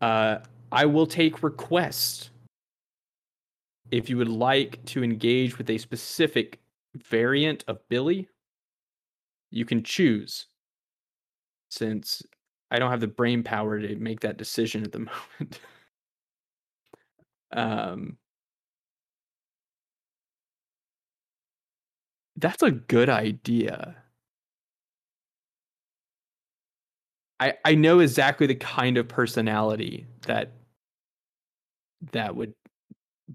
Uh, 0.00 0.38
I 0.70 0.86
will 0.86 1.06
take 1.06 1.42
requests. 1.42 2.30
If 3.90 4.08
you 4.08 4.16
would 4.16 4.28
like 4.28 4.84
to 4.86 5.04
engage 5.04 5.58
with 5.58 5.68
a 5.70 5.78
specific 5.78 6.60
variant 6.94 7.64
of 7.68 7.86
Billy, 7.88 8.28
you 9.50 9.64
can 9.64 9.82
choose. 9.82 10.46
Since 11.70 12.22
I 12.70 12.78
don't 12.78 12.90
have 12.90 13.00
the 13.00 13.06
brain 13.06 13.42
power 13.42 13.78
to 13.80 13.96
make 13.96 14.20
that 14.20 14.38
decision 14.38 14.82
at 14.82 14.92
the 14.92 14.98
moment. 15.40 15.60
Um, 17.52 18.16
that's 22.36 22.62
a 22.62 22.70
good 22.70 23.08
idea. 23.08 23.96
I 27.40 27.54
I 27.64 27.74
know 27.74 28.00
exactly 28.00 28.46
the 28.46 28.54
kind 28.54 28.96
of 28.96 29.08
personality 29.08 30.06
that 30.26 30.52
that 32.12 32.34
would 32.36 32.54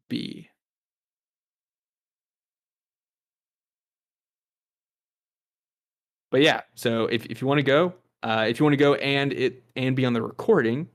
be. 0.10 0.49
But 6.32 6.41
yeah, 6.41 6.62
so 6.75 7.06
if 7.06 7.25
if 7.27 7.41
you 7.41 7.47
want 7.47 7.60
to 7.60 7.63
go, 7.63 7.93
uh, 8.23 8.45
if 8.49 8.60
you 8.60 8.65
want 8.65 8.73
to 8.73 8.77
go 8.77 8.95
and 8.95 9.32
it 9.34 9.63
and 9.75 9.95
be 9.95 10.06
on 10.06 10.13
the 10.13 10.21
recording, 10.21 10.89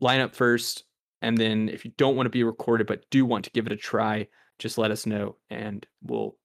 line 0.00 0.20
up 0.20 0.34
first, 0.34 0.84
and 1.22 1.36
then 1.36 1.68
if 1.68 1.84
you 1.84 1.92
don't 1.96 2.16
want 2.16 2.26
to 2.26 2.30
be 2.30 2.44
recorded 2.44 2.86
but 2.86 3.08
do 3.10 3.24
want 3.24 3.44
to 3.44 3.50
give 3.50 3.66
it 3.66 3.72
a 3.72 3.76
try, 3.76 4.26
just 4.58 4.78
let 4.78 4.90
us 4.90 5.06
know 5.06 5.36
and 5.50 5.86
we'll 6.02 6.36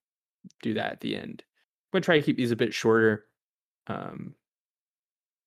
do 0.61 0.73
that 0.75 0.91
at 0.91 1.01
the 1.01 1.15
end. 1.15 1.43
I'm 1.45 1.97
gonna 1.97 2.01
try 2.03 2.19
to 2.19 2.25
keep 2.25 2.37
these 2.37 2.51
a 2.51 2.55
bit 2.55 2.73
shorter, 2.73 3.25
um, 3.87 4.35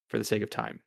for 0.08 0.18
the 0.18 0.24
sake 0.24 0.42
of 0.42 0.50
time. 0.50 0.80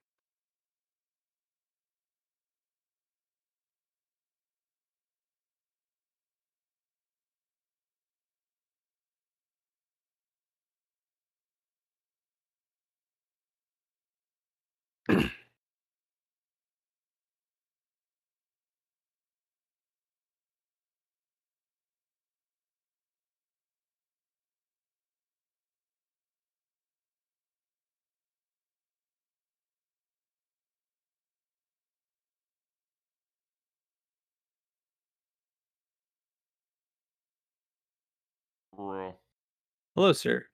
Hello, 39.95 40.13
sir. 40.13 40.45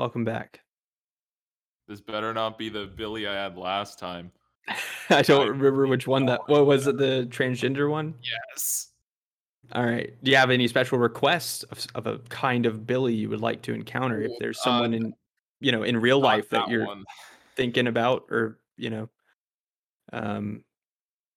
Welcome 0.00 0.24
back. 0.24 0.60
this 1.86 2.00
better 2.00 2.34
not 2.34 2.58
be 2.58 2.68
the 2.68 2.86
Billy 2.86 3.28
I 3.28 3.34
had 3.34 3.56
last 3.56 4.00
time. 4.00 4.32
I 5.10 5.22
don't 5.22 5.48
remember 5.48 5.86
which 5.86 6.08
one 6.08 6.26
that. 6.26 6.40
What 6.48 6.66
was 6.66 6.88
it? 6.88 6.96
The 6.96 7.28
transgender 7.30 7.88
one. 7.88 8.14
Yes. 8.20 8.88
All 9.72 9.86
right. 9.86 10.12
Do 10.24 10.30
you 10.32 10.36
have 10.36 10.50
any 10.50 10.66
special 10.66 10.98
requests 10.98 11.62
of, 11.64 11.86
of 11.94 12.08
a 12.08 12.18
kind 12.30 12.66
of 12.66 12.84
Billy 12.84 13.14
you 13.14 13.28
would 13.28 13.40
like 13.40 13.62
to 13.62 13.74
encounter? 13.74 14.22
If 14.22 14.32
there's 14.40 14.58
uh, 14.58 14.62
someone 14.62 14.92
in, 14.94 15.14
you 15.60 15.70
know, 15.70 15.84
in 15.84 15.96
real 15.96 16.18
life 16.18 16.50
that, 16.50 16.66
that 16.66 16.68
you're 16.68 16.86
one. 16.86 17.04
thinking 17.54 17.86
about, 17.86 18.24
or 18.28 18.58
you 18.76 18.90
know, 18.90 19.08
um, 20.12 20.64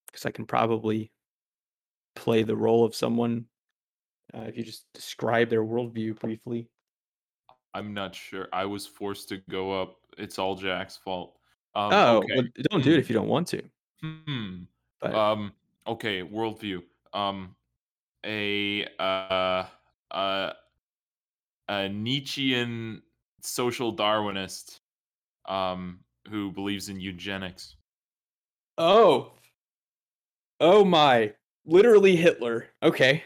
because 0.08 0.26
I 0.26 0.32
can 0.32 0.44
probably 0.44 1.12
play 2.16 2.42
the 2.42 2.56
role 2.56 2.84
of 2.84 2.96
someone. 2.96 3.44
Uh, 4.36 4.42
if 4.42 4.56
you 4.56 4.64
just 4.64 4.86
describe 4.92 5.50
their 5.50 5.62
worldview 5.62 6.18
briefly. 6.18 6.68
I'm 7.74 7.92
not 7.92 8.14
sure. 8.14 8.48
I 8.52 8.64
was 8.64 8.86
forced 8.86 9.28
to 9.30 9.38
go 9.50 9.80
up. 9.80 9.96
It's 10.16 10.38
all 10.38 10.54
Jack's 10.54 10.96
fault. 10.96 11.36
Um, 11.74 11.90
oh, 11.92 12.16
okay. 12.18 12.34
well, 12.36 12.44
don't 12.70 12.84
do 12.84 12.90
it 12.92 12.94
Hmm. 12.94 13.00
if 13.00 13.10
you 13.10 13.14
don't 13.14 13.28
want 13.28 13.48
to. 13.48 13.62
Hmm. 14.00 14.62
But 15.00 15.14
Um. 15.14 15.52
Okay. 15.86 16.22
Worldview. 16.22 16.82
Um. 17.12 17.54
A 18.24 18.86
uh. 18.98 19.64
Uh. 20.10 20.52
A 21.68 21.88
Nietzschean 21.88 23.02
social 23.42 23.94
Darwinist. 23.94 24.80
Um. 25.46 25.98
Who 26.30 26.50
believes 26.52 26.88
in 26.88 26.98
eugenics. 27.00 27.76
oh, 28.78 29.32
oh 30.60 30.84
my, 30.84 31.34
literally 31.66 32.16
Hitler. 32.16 32.68
Okay. 32.82 33.22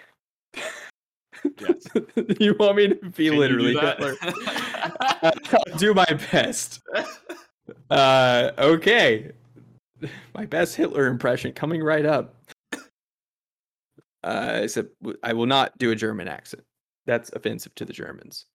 Yes. 1.60 1.86
you 2.40 2.54
want 2.58 2.76
me 2.76 2.88
to 2.88 2.94
be 2.94 3.10
Can 3.10 3.24
you 3.24 3.30
do 3.32 3.38
literally? 3.38 3.74
Hitler? 3.74 4.14
I'll 5.22 5.76
do 5.78 5.94
my 5.94 6.06
best. 6.32 6.80
Uh, 7.90 8.50
okay. 8.58 9.32
My 10.34 10.46
best 10.46 10.76
Hitler 10.76 11.06
impression 11.06 11.52
coming 11.52 11.82
right 11.82 12.06
up. 12.06 12.34
Uh, 14.24 14.60
except 14.62 14.90
w- 15.00 15.18
I 15.22 15.32
will 15.32 15.46
not 15.46 15.76
do 15.78 15.90
a 15.90 15.94
German 15.94 16.28
accent. 16.28 16.62
That's 17.06 17.30
offensive 17.32 17.74
to 17.76 17.84
the 17.84 17.92
Germans. 17.92 18.46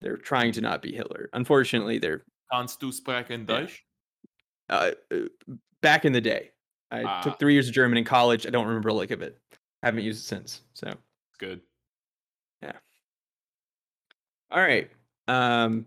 They're 0.00 0.16
trying 0.16 0.52
to 0.52 0.60
not 0.60 0.82
be 0.82 0.92
Hitler. 0.94 1.28
Unfortunately, 1.32 1.98
they're 1.98 2.22
Kannst 2.52 2.80
du 2.80 2.92
sprechen. 2.92 3.44
Deutsch? 3.46 3.82
Uh, 4.68 4.92
uh, 5.12 5.16
back 5.82 6.04
in 6.04 6.12
the 6.12 6.20
day, 6.20 6.50
I 6.90 7.02
Ah. 7.04 7.20
took 7.22 7.38
three 7.38 7.52
years 7.54 7.68
of 7.68 7.74
German 7.74 7.98
in 7.98 8.04
college. 8.04 8.46
I 8.46 8.50
don't 8.50 8.66
remember 8.66 8.88
a 8.88 8.94
lick 8.94 9.10
of 9.10 9.22
it. 9.22 9.38
I 9.82 9.86
Haven't 9.86 10.04
used 10.04 10.20
it 10.24 10.26
since. 10.28 10.62
So, 10.74 10.92
Good. 11.38 11.60
All 14.50 14.60
right. 14.60 14.90
Um, 15.28 15.86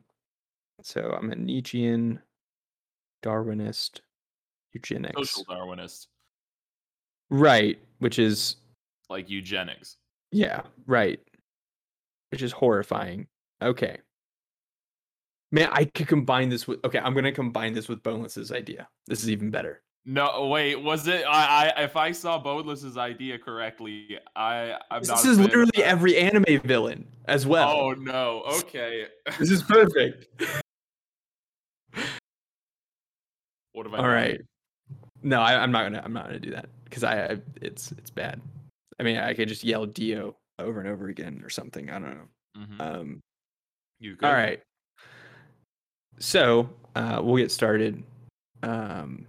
so 0.81 1.15
I'm 1.17 1.31
a 1.31 1.35
Nietzschean, 1.35 2.19
Darwinist, 3.23 4.01
eugenics. 4.73 5.15
Social 5.15 5.45
Darwinist, 5.45 6.07
Right, 7.29 7.79
which 7.99 8.17
is 8.19 8.55
like 9.09 9.29
eugenics. 9.29 9.97
yeah, 10.31 10.61
right. 10.87 11.19
Which 12.31 12.41
is 12.41 12.51
horrifying. 12.51 13.27
Okay. 13.61 13.97
Man, 15.51 15.69
I 15.71 15.85
could 15.85 16.07
combine 16.07 16.49
this 16.49 16.67
with 16.67 16.79
okay, 16.85 16.99
I'm 16.99 17.13
gonna 17.15 17.31
combine 17.31 17.73
this 17.73 17.87
with 17.89 18.03
Boneless's 18.03 18.51
idea. 18.51 18.87
This 19.07 19.23
is 19.23 19.29
even 19.31 19.49
better. 19.49 19.81
No, 20.05 20.47
wait, 20.47 20.75
was 20.75 21.07
it? 21.07 21.23
I, 21.27 21.71
I 21.77 21.83
if 21.83 21.95
I 21.95 22.11
saw 22.11 22.39
Boneless's 22.39 22.97
idea 22.97 23.37
correctly, 23.37 24.17
I 24.35 24.77
I'm 24.89 25.03
not. 25.03 25.17
This 25.17 25.25
is 25.25 25.39
literally 25.39 25.83
every 25.83 26.17
anime 26.17 26.61
villain 26.63 27.05
as 27.25 27.45
well. 27.45 27.69
Oh 27.69 27.91
no. 27.91 28.43
Okay. 28.59 29.05
This 29.37 29.51
is 29.51 29.61
perfect. 29.61 30.27
what 33.73 33.85
have 33.85 33.93
I? 33.93 33.97
All 33.97 34.03
done? 34.03 34.13
right. 34.13 34.41
No, 35.21 35.41
I, 35.41 35.61
I'm 35.61 35.71
not 35.71 35.83
gonna. 35.83 36.01
I'm 36.03 36.13
not 36.13 36.25
gonna 36.25 36.39
do 36.39 36.51
that 36.51 36.69
because 36.85 37.03
I, 37.03 37.25
I. 37.25 37.37
It's 37.61 37.91
it's 37.91 38.09
bad. 38.09 38.41
I 38.99 39.03
mean, 39.03 39.17
I 39.17 39.33
could 39.33 39.47
just 39.49 39.63
yell 39.63 39.85
Dio 39.85 40.35
over 40.57 40.79
and 40.79 40.89
over 40.89 41.09
again 41.09 41.41
or 41.43 41.49
something. 41.49 41.89
I 41.89 41.99
don't 41.99 42.15
know. 42.15 42.27
Mhm. 42.57 42.81
Um. 42.81 43.19
You 43.99 44.15
good? 44.15 44.25
All 44.25 44.33
right. 44.33 44.61
So 46.19 46.69
uh, 46.95 47.19
we'll 47.21 47.37
get 47.37 47.51
started. 47.51 48.01
Um. 48.63 49.27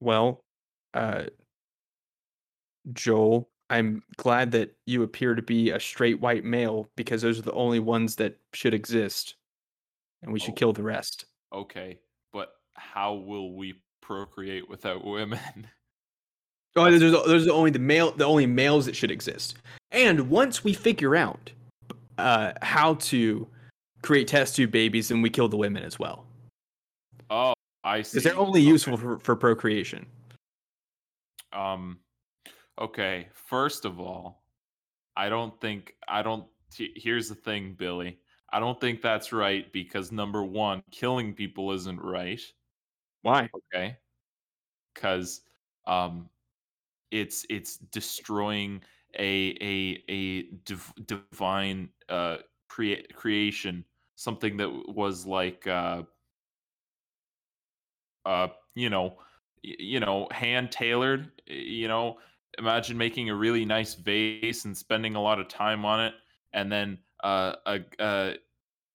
Well, 0.00 0.40
uh, 0.94 1.24
Joel, 2.92 3.48
I'm 3.68 4.02
glad 4.16 4.52
that 4.52 4.74
you 4.86 5.02
appear 5.02 5.34
to 5.34 5.42
be 5.42 5.70
a 5.70 5.78
straight 5.80 6.20
white 6.20 6.44
male 6.44 6.88
because 6.96 7.22
those 7.22 7.38
are 7.38 7.42
the 7.42 7.52
only 7.52 7.78
ones 7.78 8.16
that 8.16 8.38
should 8.52 8.74
exist, 8.74 9.34
and 10.22 10.32
we 10.32 10.40
should 10.40 10.52
Oh. 10.52 10.56
kill 10.56 10.72
the 10.72 10.82
rest. 10.82 11.26
Okay, 11.52 11.98
but 12.32 12.56
how 12.74 13.14
will 13.14 13.54
we 13.54 13.74
procreate 14.00 14.68
without 14.68 15.04
women? 15.04 15.68
Oh, 16.76 16.88
there's 16.88 17.00
there's 17.26 17.48
only 17.48 17.72
the 17.72 17.80
male, 17.80 18.12
the 18.12 18.24
only 18.24 18.46
males 18.46 18.86
that 18.86 18.94
should 18.94 19.10
exist. 19.10 19.56
And 19.90 20.30
once 20.30 20.62
we 20.62 20.72
figure 20.72 21.16
out 21.16 21.50
uh, 22.16 22.52
how 22.62 22.94
to 22.94 23.48
create 24.02 24.28
test 24.28 24.54
tube 24.54 24.70
babies, 24.70 25.08
then 25.08 25.20
we 25.20 25.30
kill 25.30 25.48
the 25.48 25.56
women 25.56 25.82
as 25.82 25.98
well, 25.98 26.26
oh, 27.28 27.54
I 27.84 28.02
see. 28.02 28.16
because 28.18 28.24
they're 28.24 28.38
only 28.38 28.60
Okay. 28.60 28.68
useful 28.68 28.96
for, 28.96 29.18
for 29.18 29.36
procreation. 29.36 30.06
Um, 31.52 31.98
okay. 32.78 33.28
First 33.32 33.84
of 33.84 33.98
all, 34.00 34.42
I 35.16 35.28
don't 35.28 35.58
think 35.60 35.94
I 36.08 36.22
don't. 36.22 36.46
Here's 36.76 37.28
the 37.28 37.34
thing, 37.34 37.74
Billy. 37.74 38.18
I 38.52 38.60
don't 38.60 38.80
think 38.80 39.02
that's 39.02 39.32
right 39.32 39.70
because 39.72 40.12
number 40.12 40.44
one, 40.44 40.82
killing 40.90 41.34
people 41.34 41.72
isn't 41.72 42.00
right. 42.00 42.40
Why? 43.22 43.48
Okay, 43.74 43.96
because 44.94 45.42
um, 45.86 46.28
it's 47.10 47.44
it's 47.50 47.76
destroying 47.76 48.80
a 49.18 49.56
a 49.60 50.04
a 50.08 50.42
div- 50.64 50.92
divine 51.06 51.88
uh 52.08 52.38
crea- 52.68 53.06
creation, 53.14 53.84
something 54.16 54.56
that 54.58 54.70
was 54.94 55.26
like 55.26 55.66
uh 55.66 56.02
uh 58.26 58.48
you 58.74 58.90
know 58.90 59.16
you 59.62 60.00
know 60.00 60.26
hand 60.30 60.70
tailored 60.70 61.30
you 61.46 61.88
know 61.88 62.18
imagine 62.58 62.96
making 62.96 63.30
a 63.30 63.34
really 63.34 63.64
nice 63.64 63.94
vase 63.94 64.64
and 64.64 64.76
spending 64.76 65.14
a 65.14 65.22
lot 65.22 65.40
of 65.40 65.48
time 65.48 65.84
on 65.84 66.00
it 66.00 66.14
and 66.52 66.70
then 66.70 66.98
uh 67.24 67.54
a 67.66 67.80
uh 68.02 68.34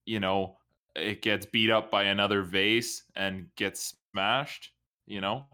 you 0.06 0.20
know 0.20 0.58
it 0.96 1.22
gets 1.22 1.46
beat 1.46 1.70
up 1.70 1.92
by 1.92 2.04
another 2.04 2.42
vase 2.42 3.04
and 3.16 3.48
gets 3.56 3.96
smashed 4.12 4.72
you 5.06 5.22
know 5.22 5.46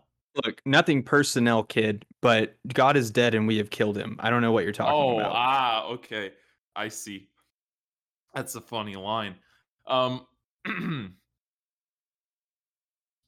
Look, 0.46 0.62
nothing 0.66 1.04
personnel, 1.04 1.62
kid, 1.62 2.06
but 2.22 2.56
God 2.74 2.96
is 2.96 3.12
dead 3.12 3.36
and 3.36 3.50
we 3.50 3.58
have 3.58 3.70
killed 3.70 3.98
him. 3.98 4.16
I 4.22 4.30
don't 4.30 4.42
know 4.42 4.54
what 4.54 4.64
you're 4.64 4.72
talking 4.72 4.94
oh 4.94 5.20
about. 5.20 5.34
ah 5.36 5.86
okay 5.88 6.32
i 6.76 6.88
see 6.88 7.28
that's 8.34 8.56
a 8.56 8.62
funny 8.62 8.96
line 8.96 9.36
um 9.88 10.26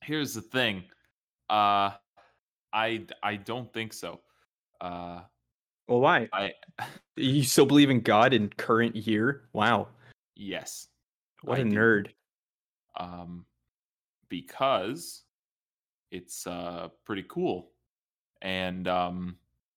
here's 0.04 0.34
the 0.34 0.41
thing 0.41 0.84
uh 1.49 1.91
i 2.74 3.04
i 3.22 3.36
don't 3.36 3.72
think 3.74 3.93
so 3.93 4.20
uh 4.82 5.22
well, 5.88 5.99
why? 5.99 6.30
i 6.34 6.54
You 7.16 7.43
still 7.43 7.66
believe 7.68 7.91
in 7.91 7.99
God 8.01 8.34
in 8.34 8.49
current 8.49 8.95
year? 8.95 9.43
Wow, 9.54 9.89
yes 10.36 10.88
what 11.43 11.60
a 11.60 11.62
a 11.62 11.66
nerd. 11.66 12.08
um 12.99 13.45
because 14.30 15.24
it's 16.12 16.47
uh 16.47 16.88
pretty 17.06 17.26
cool 17.28 17.70
and 18.41 18.88
um 18.88 19.36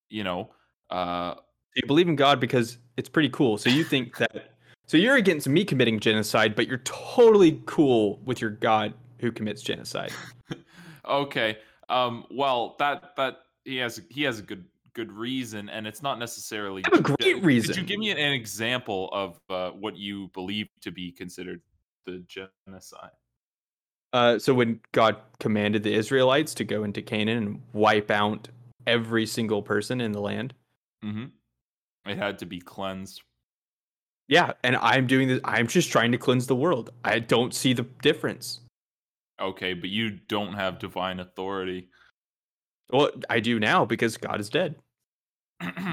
you 0.09 0.24
know 0.24 0.51
uh 0.91 1.35
You 1.74 1.87
believe 1.87 2.09
in 2.09 2.16
God 2.16 2.41
because 2.41 2.79
it's 2.97 3.09
pretty 3.09 3.29
cool. 3.31 3.59
So 3.59 3.68
you 3.68 3.85
think 3.85 4.16
that 4.18 4.55
so 4.87 4.97
you're 4.97 5.16
against 5.16 5.49
me 5.49 5.64
committing 5.64 5.99
genocide, 5.99 6.55
but 6.55 6.68
you're 6.68 6.79
totally 6.85 7.61
cool 7.66 8.20
with 8.24 8.41
your 8.41 8.51
God 8.51 8.95
who 9.21 9.33
commits 9.33 9.62
genocide. 9.62 10.12
okay 11.09 11.59
um 11.89 12.25
well 12.31 12.75
that 12.79 13.14
that 13.17 13.39
he 13.64 13.77
has 13.77 14.01
he 14.09 14.23
has 14.23 14.39
a 14.39 14.43
good 14.43 14.64
good 14.93 15.12
reason 15.12 15.69
and 15.69 15.87
it's 15.87 16.03
not 16.03 16.19
necessarily 16.19 16.83
I 16.85 16.97
have 16.97 17.01
a 17.01 17.17
great 17.17 17.45
reason. 17.45 17.75
Could 17.75 17.83
you 17.83 17.87
give 17.87 17.99
me 17.99 18.11
an, 18.11 18.19
an 18.19 18.33
example 18.33 19.11
of 19.12 19.39
uh, 19.51 19.71
what 19.71 19.97
you 19.97 20.29
believe 20.29 20.69
to 20.81 20.91
be 20.91 21.12
considered 21.12 21.61
the 22.07 22.25
genocide 22.27 23.11
Uh, 24.14 24.39
so 24.39 24.55
when 24.55 24.81
God 24.93 25.17
commanded 25.39 25.83
the 25.83 25.93
Israelites 25.93 26.55
to 26.55 26.64
go 26.64 26.83
into 26.83 27.03
Canaan 27.03 27.37
and 27.37 27.62
wipe 27.75 28.11
out 28.11 28.49
every 28.87 29.27
single 29.27 29.61
person 29.62 30.01
in 30.01 30.12
the 30.12 30.21
land, 30.21 30.55
mm-hmm. 31.05 31.27
it 32.09 32.17
had 32.17 32.39
to 32.39 32.47
be 32.47 32.59
cleansed 32.59 33.23
yeah, 34.29 34.53
and 34.64 34.77
I'm 34.77 35.07
doing 35.07 35.29
this. 35.29 35.41
I'm 35.45 35.67
just 35.69 35.93
trying 35.93 36.12
to 36.12 36.19
cleanse 36.19 36.47
the 36.47 36.57
world. 36.57 36.91
I 37.05 37.21
don't 37.21 37.55
see 37.55 37.73
the 37.73 37.85
difference. 38.03 38.61
Okay 39.41 39.74
but 39.74 39.89
you 39.91 40.11
don't 40.11 40.55
have 40.55 40.78
divine 40.78 41.20
authority 41.20 41.89
Well, 42.91 43.11
I 43.28 43.41
do 43.41 43.59
now 43.59 43.84
because 43.84 44.16
God 44.16 44.41
is 44.41 44.49
dead. 44.49 44.76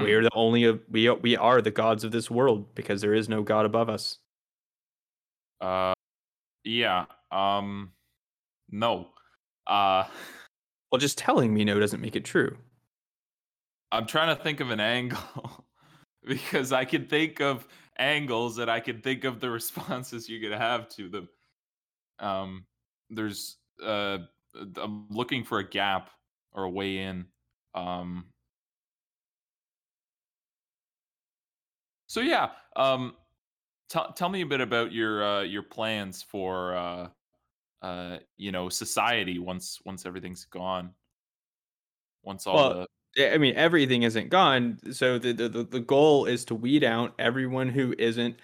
we 0.00 0.12
are 0.12 0.22
the 0.28 0.30
only 0.34 0.78
we 0.90 1.08
are, 1.08 1.14
we 1.16 1.36
are 1.36 1.60
the 1.60 1.70
gods 1.70 2.04
of 2.04 2.12
this 2.12 2.30
world 2.30 2.74
because 2.74 3.00
there 3.00 3.14
is 3.14 3.28
no 3.28 3.42
God 3.42 3.66
above 3.66 3.88
us. 3.88 4.18
Uh, 5.60 5.92
yeah. 6.64 7.06
Um, 7.30 7.92
no. 8.70 9.08
Uh, 9.66 10.04
Well, 10.92 11.00
just 11.00 11.18
telling 11.18 11.52
me 11.52 11.64
no 11.64 11.80
doesn't 11.80 12.00
make 12.00 12.14
it 12.14 12.24
true. 12.24 12.56
I'm 13.90 14.06
trying 14.06 14.36
to 14.36 14.40
think 14.40 14.60
of 14.60 14.70
an 14.70 14.78
angle 14.78 15.64
because 16.24 16.70
I 16.72 16.84
can 16.84 17.06
think 17.06 17.40
of 17.40 17.66
angles 17.98 18.58
and 18.58 18.70
I 18.70 18.78
can 18.78 19.00
think 19.00 19.24
of 19.24 19.40
the 19.40 19.50
responses 19.58 20.28
you 20.28 20.40
could 20.40 20.56
have 20.56 20.88
to 20.90 21.08
them. 21.08 21.28
Um, 22.20 22.66
there's 23.10 23.58
uh, 23.82 24.18
I'm 24.76 25.08
looking 25.10 25.44
for 25.44 25.58
a 25.58 25.68
gap 25.68 26.10
or 26.52 26.64
a 26.64 26.70
way 26.70 26.98
in. 26.98 27.26
Um. 27.74 28.26
So 32.06 32.20
yeah, 32.20 32.50
um, 32.76 33.16
tell 33.88 34.12
tell 34.12 34.28
me 34.28 34.42
a 34.42 34.46
bit 34.46 34.60
about 34.60 34.92
your 34.92 35.24
uh, 35.24 35.42
your 35.42 35.62
plans 35.62 36.22
for 36.22 36.76
uh, 36.76 37.08
uh, 37.82 38.18
you 38.36 38.52
know, 38.52 38.68
society 38.68 39.38
once 39.38 39.80
once 39.84 40.06
everything's 40.06 40.44
gone. 40.46 40.94
Once 42.22 42.46
all 42.46 42.64
Well, 42.64 42.86
the 43.16 43.34
I 43.34 43.38
mean, 43.38 43.54
everything 43.56 44.02
isn't 44.02 44.28
gone. 44.28 44.78
So 44.92 45.18
the, 45.18 45.32
the 45.32 45.48
the 45.48 45.64
the 45.64 45.80
goal 45.80 46.26
is 46.26 46.44
to 46.46 46.54
weed 46.54 46.84
out 46.84 47.14
everyone 47.18 47.68
who 47.68 47.94
isn't. 47.98 48.36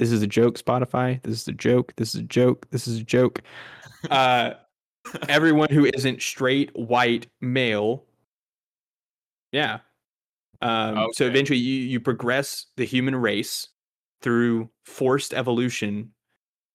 This 0.00 0.12
is 0.12 0.22
a 0.22 0.26
joke, 0.26 0.58
Spotify. 0.58 1.22
This 1.22 1.42
is 1.42 1.48
a 1.48 1.52
joke. 1.52 1.92
This 1.96 2.14
is 2.14 2.22
a 2.22 2.24
joke. 2.24 2.66
This 2.70 2.88
is 2.88 2.98
a 2.98 3.04
joke. 3.04 3.42
Uh, 4.10 4.54
everyone 5.28 5.68
who 5.70 5.84
isn't 5.84 6.22
straight 6.22 6.70
white 6.74 7.26
male. 7.42 8.06
Yeah. 9.52 9.80
Um, 10.62 11.08
So 11.12 11.26
eventually, 11.26 11.58
you 11.58 11.82
you 11.82 12.00
progress 12.00 12.68
the 12.78 12.86
human 12.86 13.14
race 13.14 13.68
through 14.22 14.70
forced 14.86 15.34
evolution 15.34 16.12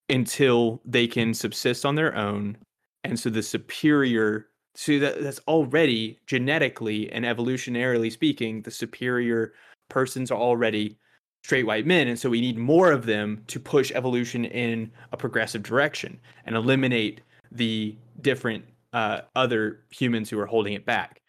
until 0.08 0.84
they 0.86 1.08
can 1.08 1.34
subsist 1.34 1.84
on 1.84 1.96
their 1.96 2.16
own, 2.16 2.58
and 3.04 3.20
so 3.20 3.32
the 3.32 3.42
superior. 3.42 4.50
So 4.76 5.00
that 5.00 5.24
that's 5.24 5.40
already 5.48 6.20
genetically 6.28 7.12
and 7.12 7.26
evolutionarily 7.26 8.12
speaking, 8.12 8.62
the 8.62 8.70
superior 8.70 9.54
persons 9.90 10.30
are 10.30 10.40
already 10.40 11.00
straight 11.46 11.68
white 11.68 11.86
men, 11.86 12.08
and 12.08 12.18
so 12.18 12.28
we 12.28 12.42
need 12.42 12.58
more 12.58 12.92
of 12.92 13.06
them 13.06 13.44
to 13.46 13.60
push 13.60 13.92
evolution 13.92 14.46
in 14.46 14.92
a 15.12 15.18
progressive 15.18 15.62
direction 15.62 16.20
and 16.48 16.56
eliminate 16.56 17.22
the 17.52 17.96
different 18.22 18.66
uh, 18.94 19.22
other 19.36 19.82
humans 19.92 20.28
who 20.28 20.40
are 20.40 20.48
holding 20.48 20.74
it 20.74 20.88
back. 20.88 21.22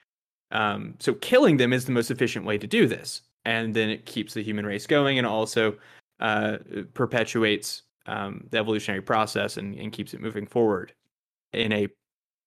Um, 0.53 0.95
so 1.01 1.12
killing 1.12 1.59
them 1.59 1.75
is 1.75 1.85
the 1.85 1.93
most 1.93 2.11
efficient 2.11 2.47
way 2.47 2.57
to 2.57 2.67
do 2.67 2.87
this, 2.87 3.21
and 3.45 3.75
then 3.77 3.91
it 3.91 4.07
keeps 4.07 4.33
the 4.33 4.43
human 4.43 4.64
race 4.64 4.87
going, 4.87 5.19
and 5.19 5.27
also 5.27 5.77
uh, 6.21 6.57
perpetuates 6.95 7.83
um, 8.07 8.47
the 8.51 8.57
evolutionary 8.57 9.03
process 9.03 9.59
and, 9.59 9.75
and 9.75 9.93
keeps 9.93 10.14
it 10.14 10.23
moving 10.23 10.47
forward 10.47 10.95
in 11.53 11.75
a 11.75 11.89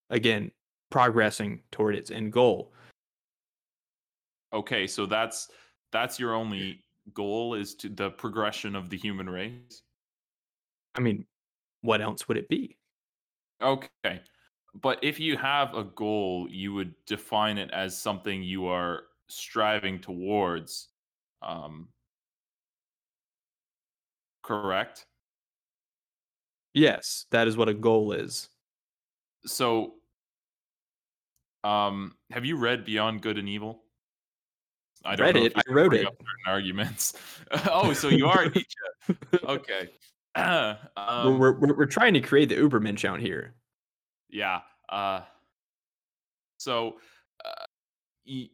again 0.10 0.50
progressing 0.90 1.62
toward 1.70 1.94
its 1.94 2.10
end 2.10 2.34
goal. 2.34 2.74
Okay, 4.54 4.88
so 4.88 5.06
that's 5.06 5.50
that's 5.92 6.20
your 6.20 6.34
only 6.34 6.84
goal 7.14 7.54
is 7.54 7.76
to 7.76 7.90
the 7.90 8.12
progression 8.12 8.76
of 8.76 8.90
the 8.90 8.98
human 8.98 9.30
race. 9.30 9.82
I 10.96 11.02
mean, 11.02 11.26
what 11.82 12.02
else 12.02 12.28
would 12.28 12.38
it 12.38 12.50
be? 12.50 12.78
Okay. 13.62 14.22
But 14.76 15.00
if 15.04 15.20
you 15.20 15.38
have 15.38 15.74
a 15.76 15.84
goal, 15.84 16.48
you 16.50 16.74
would 16.74 16.94
define 17.06 17.58
it 17.58 17.72
as 17.72 17.98
something 17.98 18.44
you 18.44 18.68
are 18.68 19.04
striving 19.28 20.00
towards. 20.00 20.90
Um, 21.42 21.90
correct? 24.44 25.06
Yes, 26.74 27.26
that 27.32 27.48
is 27.48 27.58
what 27.58 27.70
a 27.70 27.74
goal 27.74 28.12
is. 28.12 28.50
So, 29.46 29.96
um, 31.64 32.16
have 32.32 32.46
you 32.46 32.58
read 32.58 32.86
Beyond 32.86 33.22
Good 33.22 33.38
and 33.38 33.50
Evil? 33.50 33.84
I 35.06 35.16
read 35.16 35.38
it. 35.38 35.54
I 35.56 35.62
wrote 35.70 35.94
it. 35.94 36.08
Arguments. 36.46 37.14
oh, 37.72 37.94
so 37.94 38.10
you 38.10 38.28
are 38.28 38.46
Nietzsche. 38.46 38.66
Okay. 39.44 39.90
um, 40.36 41.40
we're, 41.40 41.54
we're 41.54 41.76
we're 41.76 41.86
trying 41.86 42.14
to 42.14 42.20
create 42.20 42.50
the 42.50 42.56
Ubermensch 42.56 43.06
out 43.06 43.20
here. 43.20 43.56
Yeah. 44.30 44.60
Uh, 44.88 45.22
so, 46.58 46.98
uh, 47.44 47.66
e- 48.26 48.52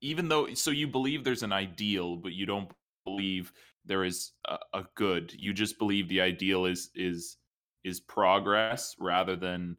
even 0.00 0.28
though, 0.28 0.54
so 0.54 0.70
you 0.70 0.86
believe 0.86 1.24
there's 1.24 1.42
an 1.42 1.52
ideal, 1.52 2.16
but 2.16 2.32
you 2.32 2.46
don't 2.46 2.70
believe 3.04 3.52
there 3.84 4.04
is 4.04 4.32
a, 4.46 4.58
a 4.74 4.84
good. 4.94 5.34
You 5.36 5.52
just 5.52 5.78
believe 5.78 6.08
the 6.08 6.20
ideal 6.20 6.66
is 6.66 6.90
is 6.94 7.38
is 7.84 8.00
progress 8.00 8.94
rather 9.00 9.34
than 9.34 9.76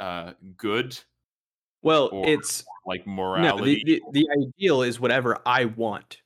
uh, 0.00 0.32
good. 0.56 0.98
Well, 1.84 2.08
it's 2.24 2.64
like 2.86 3.06
morality. 3.06 3.50
No, 3.50 3.64
the, 3.64 3.84
the, 3.84 4.02
the 4.12 4.28
ideal 4.42 4.82
is 4.82 4.98
whatever 4.98 5.38
I 5.44 5.66
want, 5.66 6.16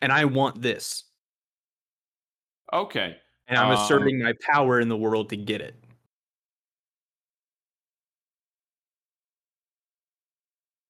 and 0.00 0.10
I 0.10 0.24
want 0.24 0.62
this. 0.62 1.04
Okay. 2.72 3.16
And 3.46 3.58
I'm 3.58 3.72
um, 3.72 3.78
asserting 3.78 4.20
my 4.20 4.32
power 4.40 4.80
in 4.80 4.88
the 4.88 4.96
world 4.96 5.28
to 5.30 5.36
get 5.36 5.60
it. 5.60 5.76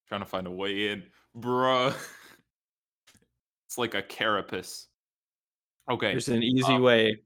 Trying 0.09 0.21
to 0.21 0.27
find 0.27 0.47
a 0.47 0.53
way 0.53 0.91
in, 0.91 1.03
bruh. 1.37 1.93
it's 3.67 3.77
like 3.77 3.95
a 3.95 4.03
carapace. 4.03 4.87
Okay. 5.91 6.13
There's 6.13 6.29
an 6.29 6.45
easy 6.45 6.75
um, 6.75 6.83
way. 6.83 7.17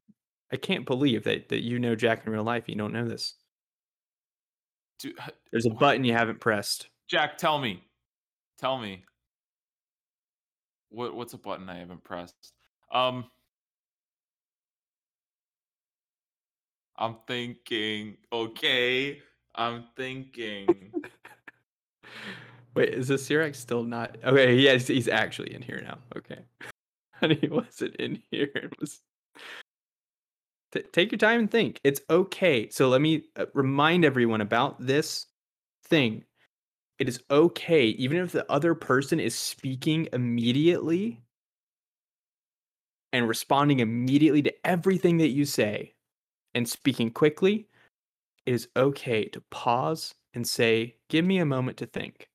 I 0.50 0.56
can't 0.56 0.86
believe 0.86 1.24
that 1.24 1.50
that 1.50 1.62
you 1.62 1.78
know 1.78 1.94
Jack 1.94 2.26
in 2.26 2.32
real 2.32 2.42
life. 2.42 2.68
You 2.68 2.74
don't 2.74 2.94
know 2.94 3.06
this. 3.06 3.34
Dude, 5.00 5.18
There's 5.50 5.66
a 5.66 5.70
button 5.70 6.04
you 6.04 6.12
haven't 6.12 6.40
pressed. 6.40 6.88
Jack, 7.08 7.38
tell 7.38 7.58
me. 7.58 7.82
Tell 8.58 8.78
me. 8.78 9.04
What 10.90 11.14
what's 11.14 11.32
a 11.32 11.38
button 11.38 11.68
I 11.68 11.78
haven't 11.78 12.04
pressed? 12.04 12.52
Um 12.92 13.24
I'm 16.98 17.16
thinking, 17.26 18.18
okay. 18.30 19.22
I'm 19.54 19.84
thinking. 19.96 20.92
Wait, 22.74 22.90
is 22.90 23.08
the 23.08 23.14
Cyrax 23.14 23.56
still 23.56 23.82
not 23.82 24.18
okay? 24.22 24.54
Yes, 24.54 24.86
he's 24.86 25.08
actually 25.08 25.54
in 25.54 25.62
here 25.62 25.80
now. 25.82 25.98
Okay. 26.16 26.40
And 27.22 27.32
he 27.40 27.48
wasn't 27.48 27.96
in 27.96 28.22
here. 28.30 28.50
It 28.54 28.78
was 28.78 29.00
T- 30.72 30.82
take 30.92 31.10
your 31.10 31.18
time 31.18 31.40
and 31.40 31.50
think. 31.50 31.80
It's 31.84 32.00
okay. 32.08 32.68
So 32.70 32.88
let 32.88 33.00
me 33.00 33.24
uh, 33.36 33.46
remind 33.54 34.04
everyone 34.04 34.40
about 34.40 34.84
this 34.84 35.26
thing. 35.84 36.24
It 36.98 37.08
is 37.08 37.22
okay, 37.30 37.86
even 37.86 38.18
if 38.18 38.32
the 38.32 38.50
other 38.50 38.74
person 38.74 39.18
is 39.18 39.34
speaking 39.34 40.08
immediately 40.12 41.22
and 43.12 43.28
responding 43.28 43.80
immediately 43.80 44.42
to 44.42 44.66
everything 44.66 45.18
that 45.18 45.30
you 45.30 45.44
say 45.44 45.94
and 46.54 46.68
speaking 46.68 47.10
quickly. 47.10 47.66
It 48.46 48.54
is 48.54 48.68
okay 48.76 49.24
to 49.26 49.40
pause 49.50 50.14
and 50.34 50.46
say, 50.46 50.96
Give 51.08 51.24
me 51.24 51.38
a 51.38 51.46
moment 51.46 51.78
to 51.78 51.86
think. 51.86 52.28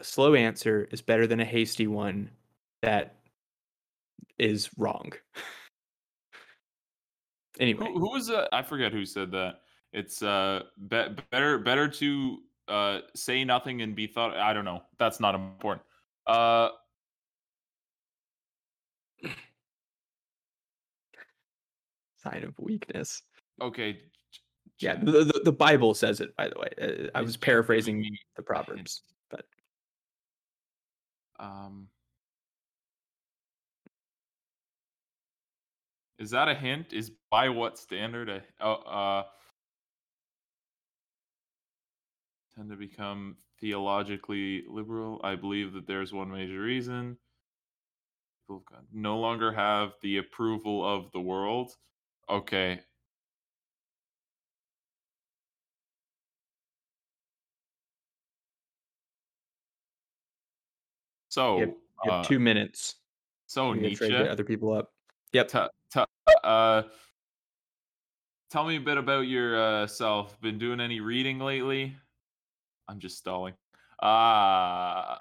A 0.00 0.04
slow 0.04 0.34
answer 0.34 0.88
is 0.92 1.02
better 1.02 1.26
than 1.26 1.40
a 1.40 1.44
hasty 1.44 1.86
one 1.86 2.30
that 2.82 3.16
is 4.38 4.70
wrong. 4.76 5.12
Anyway, 7.58 7.86
who, 7.86 7.98
who 7.98 8.10
was 8.10 8.30
uh, 8.30 8.46
I 8.52 8.62
forget 8.62 8.92
who 8.92 9.04
said 9.04 9.30
that. 9.32 9.60
It's 9.92 10.22
uh 10.22 10.62
be- 10.88 11.08
better 11.30 11.58
better 11.58 11.88
to 11.88 12.38
uh 12.68 13.00
say 13.14 13.44
nothing 13.44 13.82
and 13.82 13.96
be 13.96 14.06
thought. 14.06 14.36
I 14.36 14.52
don't 14.52 14.64
know. 14.64 14.82
That's 14.98 15.18
not 15.18 15.34
important. 15.34 15.84
Uh. 16.26 16.68
Sign 22.22 22.44
of 22.44 22.58
weakness. 22.58 23.22
Okay. 23.60 24.00
Yeah, 24.80 24.96
the, 24.96 25.24
the, 25.24 25.40
the 25.44 25.52
Bible 25.52 25.94
says 25.94 26.20
it. 26.20 26.36
By 26.36 26.48
the 26.48 26.58
way, 26.58 26.68
uh, 26.80 27.10
I 27.16 27.22
was 27.22 27.36
paraphrasing 27.36 28.16
the 28.36 28.42
Proverbs, 28.42 29.02
but 29.30 29.44
um. 31.40 31.88
Is 36.18 36.30
that 36.30 36.48
a 36.48 36.54
hint? 36.54 36.92
Is 36.92 37.12
by 37.30 37.48
what 37.48 37.78
standard? 37.78 38.28
A, 38.28 38.42
uh, 38.60 38.72
uh, 38.72 39.22
tend 42.56 42.70
to 42.70 42.76
become 42.76 43.36
theologically 43.60 44.64
liberal. 44.68 45.20
I 45.22 45.36
believe 45.36 45.72
that 45.74 45.86
there's 45.86 46.12
one 46.12 46.30
major 46.30 46.60
reason. 46.60 47.18
People 48.48 48.64
no 48.92 49.18
longer 49.18 49.52
have 49.52 49.92
the 50.02 50.16
approval 50.16 50.84
of 50.84 51.12
the 51.12 51.20
world. 51.20 51.72
Okay. 52.28 52.80
So 61.28 61.56
you 61.56 61.60
have, 61.60 61.68
you 62.04 62.10
have 62.10 62.24
uh, 62.24 62.24
two 62.24 62.38
minutes. 62.40 62.96
So 63.46 63.72
Nietzsche. 63.72 64.12
other 64.12 64.44
people 64.44 64.72
up. 64.72 64.90
Yep. 65.32 65.52
Uh, 66.44 66.82
tell 68.50 68.64
me 68.64 68.76
a 68.76 68.80
bit 68.80 68.98
about 68.98 69.26
yourself. 69.26 70.32
Uh, 70.32 70.36
Been 70.42 70.58
doing 70.58 70.80
any 70.80 71.00
reading 71.00 71.38
lately? 71.38 71.96
I'm 72.88 72.98
just 72.98 73.18
stalling. 73.18 73.54
Uh, 74.02 75.16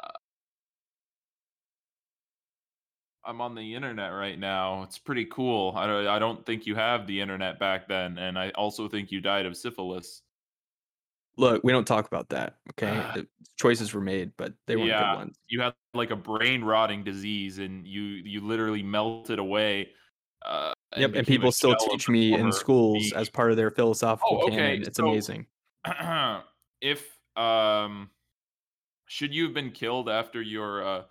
I'm 3.25 3.41
on 3.41 3.55
the 3.55 3.75
internet 3.75 4.13
right 4.13 4.39
now. 4.39 4.83
It's 4.83 4.97
pretty 4.97 5.25
cool. 5.25 5.73
I 5.75 5.85
don't, 5.85 6.07
I 6.07 6.17
don't 6.17 6.45
think 6.45 6.65
you 6.65 6.75
have 6.75 7.07
the 7.07 7.19
internet 7.19 7.59
back 7.59 7.87
then, 7.87 8.17
and 8.17 8.39
I 8.39 8.51
also 8.51 8.87
think 8.87 9.11
you 9.11 9.19
died 9.19 9.45
of 9.45 9.57
syphilis. 9.57 10.21
Look, 11.35 11.63
we 11.63 11.71
don't 11.71 11.85
talk 11.85 12.07
about 12.07 12.29
that. 12.29 12.55
Okay, 12.71 13.25
choices 13.57 13.93
were 13.93 14.01
made, 14.01 14.31
but 14.37 14.53
they 14.65 14.75
weren't 14.75 14.87
yeah, 14.87 15.11
good 15.11 15.19
ones. 15.19 15.37
You 15.49 15.61
had 15.61 15.73
like 15.93 16.09
a 16.09 16.15
brain 16.15 16.63
rotting 16.63 17.03
disease, 17.03 17.59
and 17.59 17.85
you 17.85 18.01
you 18.01 18.41
literally 18.41 18.81
melted 18.81 19.37
away. 19.37 19.89
Uh, 20.45 20.73
yep, 20.95 21.13
and 21.15 21.27
people 21.27 21.51
still 21.51 21.75
teach 21.75 22.07
me 22.07 22.33
in 22.33 22.51
schools 22.51 23.11
as 23.13 23.29
part 23.29 23.51
of 23.51 23.57
their 23.57 23.71
philosophical 23.71 24.39
oh, 24.41 24.47
okay. 24.47 24.55
canon. 24.55 24.83
It's 24.83 24.97
so, 24.97 25.07
amazing. 25.07 25.45
if 26.81 27.05
um, 27.35 28.09
should 29.07 29.33
you 29.33 29.43
have 29.45 29.53
been 29.53 29.71
killed 29.71 30.09
after 30.09 30.41
your 30.41 30.85
uh, 30.85 31.03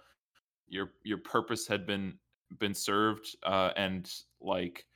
your 0.69 0.93
your 1.05 1.19
purpose 1.19 1.67
had 1.67 1.87
been 1.87 2.15
been 2.59 2.75
served, 2.75 3.37
uh, 3.43 3.71
and 3.77 4.11
like 4.41 4.87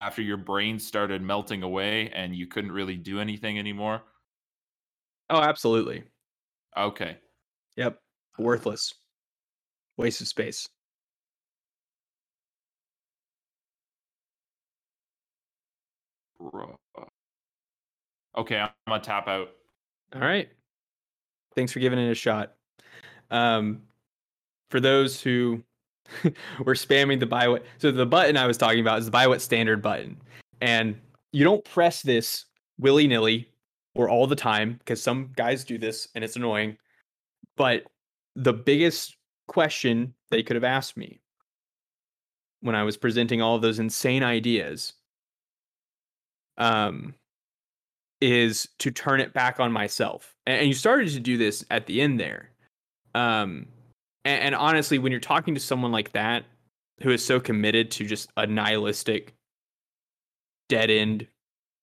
after 0.00 0.22
your 0.22 0.36
brain 0.36 0.78
started 0.78 1.22
melting 1.22 1.62
away 1.62 2.10
and 2.10 2.34
you 2.34 2.46
couldn't 2.46 2.72
really 2.72 2.96
do 2.96 3.20
anything 3.20 3.58
anymore? 3.58 4.02
Oh, 5.28 5.40
absolutely. 5.40 6.04
Okay. 6.76 7.18
Yep. 7.76 7.98
Worthless. 8.38 8.94
Waste 9.96 10.20
of 10.20 10.28
space. 10.28 10.68
Okay, 18.36 18.58
I'm 18.58 18.70
gonna 18.86 19.02
tap 19.02 19.28
out. 19.28 19.48
All 20.14 20.20
right. 20.20 20.48
Thanks 21.54 21.72
for 21.72 21.80
giving 21.80 21.98
it 21.98 22.10
a 22.10 22.14
shot. 22.14 22.54
Um, 23.30 23.82
for 24.70 24.80
those 24.80 25.20
who 25.20 25.62
we're 26.64 26.74
spamming 26.74 27.20
the 27.20 27.26
by 27.26 27.48
what. 27.48 27.64
So 27.78 27.90
the 27.90 28.06
button 28.06 28.36
I 28.36 28.46
was 28.46 28.56
talking 28.56 28.80
about 28.80 29.00
is 29.00 29.04
the 29.06 29.10
by 29.10 29.26
what 29.26 29.42
standard 29.42 29.82
button, 29.82 30.16
and 30.60 30.98
you 31.32 31.44
don't 31.44 31.64
press 31.64 32.02
this 32.02 32.46
willy 32.78 33.06
nilly 33.06 33.48
or 33.94 34.08
all 34.08 34.26
the 34.26 34.36
time 34.36 34.74
because 34.78 35.02
some 35.02 35.30
guys 35.36 35.64
do 35.64 35.78
this 35.78 36.08
and 36.14 36.24
it's 36.24 36.36
annoying. 36.36 36.76
But 37.56 37.84
the 38.36 38.52
biggest 38.52 39.16
question 39.48 40.14
they 40.30 40.42
could 40.42 40.56
have 40.56 40.64
asked 40.64 40.96
me 40.96 41.20
when 42.60 42.74
I 42.74 42.84
was 42.84 42.96
presenting 42.96 43.42
all 43.42 43.56
of 43.56 43.62
those 43.62 43.78
insane 43.78 44.22
ideas 44.22 44.94
um, 46.60 47.14
is 48.20 48.68
to 48.78 48.92
turn 48.92 49.20
it 49.20 49.32
back 49.32 49.58
on 49.58 49.72
myself. 49.72 50.36
And, 50.46 50.60
and 50.60 50.68
you 50.68 50.74
started 50.74 51.08
to 51.10 51.20
do 51.20 51.36
this 51.36 51.64
at 51.70 51.86
the 51.86 52.00
end 52.00 52.20
there. 52.20 52.50
Um, 53.14 53.66
and, 54.24 54.42
and 54.42 54.54
honestly, 54.54 54.98
when 54.98 55.10
you're 55.10 55.20
talking 55.20 55.54
to 55.54 55.60
someone 55.60 55.90
like 55.90 56.12
that, 56.12 56.44
who 57.02 57.10
is 57.10 57.24
so 57.24 57.40
committed 57.40 57.90
to 57.92 58.04
just 58.04 58.30
a 58.36 58.46
nihilistic, 58.46 59.34
dead 60.68 60.90
end 60.90 61.26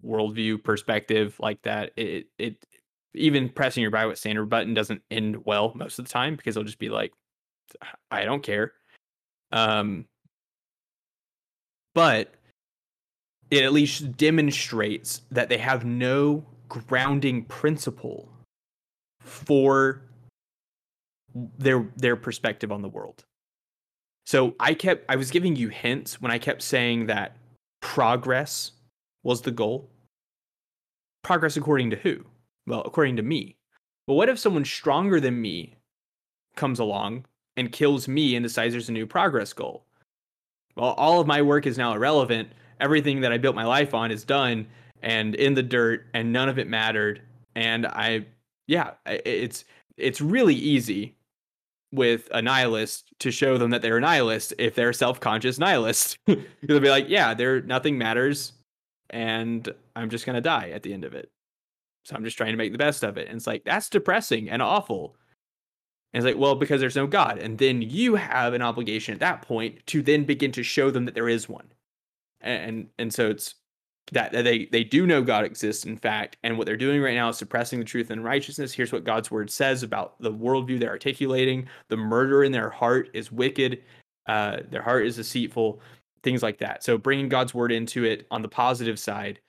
worldview 0.05 0.63
perspective 0.63 1.35
like 1.39 1.61
that, 1.63 1.91
it 1.97 2.27
it 2.37 2.63
even 3.15 3.49
pressing 3.49 3.81
your 3.81 3.89
by 3.89 4.05
what 4.05 4.19
standard 4.19 4.45
button 4.45 4.75
doesn't 4.75 5.01
end 5.09 5.43
well 5.45 5.73
most 5.75 5.97
of 5.97 6.05
the 6.05 6.11
time 6.11 6.35
because 6.35 6.53
they'll 6.53 6.63
just 6.63 6.77
be 6.77 6.89
like, 6.89 7.11
I 8.11 8.25
don't 8.25 8.43
care. 8.43 8.73
Um, 9.51 10.05
but 11.95 12.36
it 13.51 13.63
at 13.63 13.73
least 13.73 14.17
demonstrates 14.17 15.21
that 15.31 15.49
they 15.49 15.57
have 15.57 15.85
no 15.85 16.45
grounding 16.69 17.43
principle 17.45 18.29
for 19.21 20.01
their 21.57 21.85
their 21.95 22.15
perspective 22.15 22.71
on 22.71 22.81
the 22.81 22.89
world. 22.89 23.23
So 24.25 24.55
I 24.59 24.73
kept 24.73 25.05
I 25.09 25.15
was 25.15 25.31
giving 25.31 25.55
you 25.55 25.69
hints 25.69 26.21
when 26.21 26.31
I 26.31 26.37
kept 26.37 26.61
saying 26.61 27.05
that 27.07 27.37
progress 27.81 28.71
was 29.23 29.41
the 29.41 29.51
goal. 29.51 29.89
Progress 31.23 31.57
according 31.57 31.89
to 31.91 31.95
who? 31.97 32.25
Well, 32.65 32.81
according 32.85 33.15
to 33.17 33.21
me. 33.21 33.55
But 34.05 34.15
what 34.15 34.29
if 34.29 34.39
someone 34.39 34.65
stronger 34.65 35.19
than 35.19 35.41
me 35.41 35.75
comes 36.55 36.79
along 36.79 37.25
and 37.57 37.71
kills 37.71 38.07
me 38.07 38.35
and 38.35 38.43
decides 38.43 38.73
there's 38.73 38.89
a 38.89 38.93
new 38.93 39.05
progress 39.05 39.53
goal? 39.53 39.83
Well, 40.75 40.91
all 40.91 41.19
of 41.19 41.27
my 41.27 41.41
work 41.41 41.65
is 41.65 41.77
now 41.77 41.93
irrelevant. 41.93 42.49
Everything 42.79 43.21
that 43.21 43.31
I 43.31 43.37
built 43.37 43.55
my 43.55 43.65
life 43.65 43.93
on 43.93 44.11
is 44.11 44.23
done 44.23 44.67
and 45.01 45.35
in 45.35 45.53
the 45.53 45.63
dirt 45.63 46.05
and 46.13 46.31
none 46.31 46.49
of 46.49 46.59
it 46.59 46.67
mattered. 46.67 47.21
And 47.55 47.85
I 47.85 48.25
yeah, 48.67 48.91
it's 49.05 49.65
it's 49.97 50.21
really 50.21 50.55
easy 50.55 51.15
with 51.91 52.27
a 52.31 52.41
nihilist 52.41 53.13
to 53.19 53.31
show 53.31 53.57
them 53.57 53.69
that 53.71 53.81
they're 53.81 53.97
a 53.97 54.01
nihilist 54.01 54.53
if 54.57 54.75
they're 54.75 54.93
self-conscious 54.93 55.57
nihilist. 55.57 56.17
They'll 56.25 56.81
be 56.81 56.89
like, 56.89 57.07
yeah, 57.07 57.33
there 57.33 57.61
nothing 57.61 57.97
matters 57.97 58.53
and 59.09 59.73
I'm 59.95 60.09
just 60.09 60.25
gonna 60.25 60.41
die 60.41 60.71
at 60.71 60.83
the 60.83 60.93
end 60.93 61.05
of 61.05 61.13
it. 61.13 61.31
So 62.07 62.15
I'm 62.15 62.23
just 62.23 62.37
trying 62.37 62.51
to 62.51 62.57
make 62.57 62.71
the 62.71 62.77
best 62.77 63.03
of 63.03 63.17
it. 63.17 63.27
And 63.27 63.37
it's 63.37 63.47
like, 63.47 63.63
that's 63.65 63.89
depressing 63.89 64.49
and 64.49 64.61
awful. 64.61 65.15
And 66.13 66.23
it's 66.23 66.33
like, 66.33 66.41
well, 66.41 66.55
because 66.55 66.79
there's 66.79 66.95
no 66.95 67.05
God. 67.05 67.37
And 67.37 67.57
then 67.57 67.81
you 67.81 68.15
have 68.15 68.53
an 68.53 68.61
obligation 68.61 69.13
at 69.13 69.19
that 69.19 69.41
point 69.41 69.85
to 69.87 70.01
then 70.01 70.23
begin 70.23 70.53
to 70.53 70.63
show 70.63 70.89
them 70.89 71.05
that 71.05 71.15
there 71.15 71.27
is 71.27 71.49
one. 71.49 71.67
And 72.41 72.87
and 72.99 73.13
so 73.13 73.29
it's 73.29 73.55
that 74.11 74.31
they 74.31 74.65
they 74.71 74.83
do 74.83 75.05
know 75.05 75.21
God 75.21 75.43
exists, 75.43 75.85
in 75.85 75.97
fact, 75.97 76.37
and 76.43 76.57
what 76.57 76.65
they're 76.65 76.77
doing 76.77 77.01
right 77.01 77.15
now 77.15 77.29
is 77.29 77.37
suppressing 77.37 77.79
the 77.79 77.85
truth 77.85 78.09
and 78.09 78.23
righteousness. 78.23 78.73
Here's 78.73 78.93
what 78.93 79.03
God's 79.03 79.29
word 79.31 79.49
says 79.49 79.83
about 79.83 80.21
the 80.21 80.31
worldview 80.31 80.79
they're 80.79 80.89
articulating. 80.89 81.67
The 81.89 81.97
murder 81.97 82.43
in 82.43 82.51
their 82.51 82.69
heart 82.69 83.09
is 83.13 83.31
wicked. 83.31 83.83
Uh, 84.27 84.57
their 84.69 84.81
heart 84.81 85.05
is 85.05 85.17
deceitful. 85.17 85.81
Things 86.23 86.41
like 86.41 86.57
that. 86.59 86.83
So 86.83 86.97
bringing 86.97 87.29
God's 87.29 87.53
word 87.53 87.71
into 87.71 88.05
it 88.05 88.27
on 88.31 88.41
the 88.41 88.47
positive 88.47 88.99
side 88.99 89.39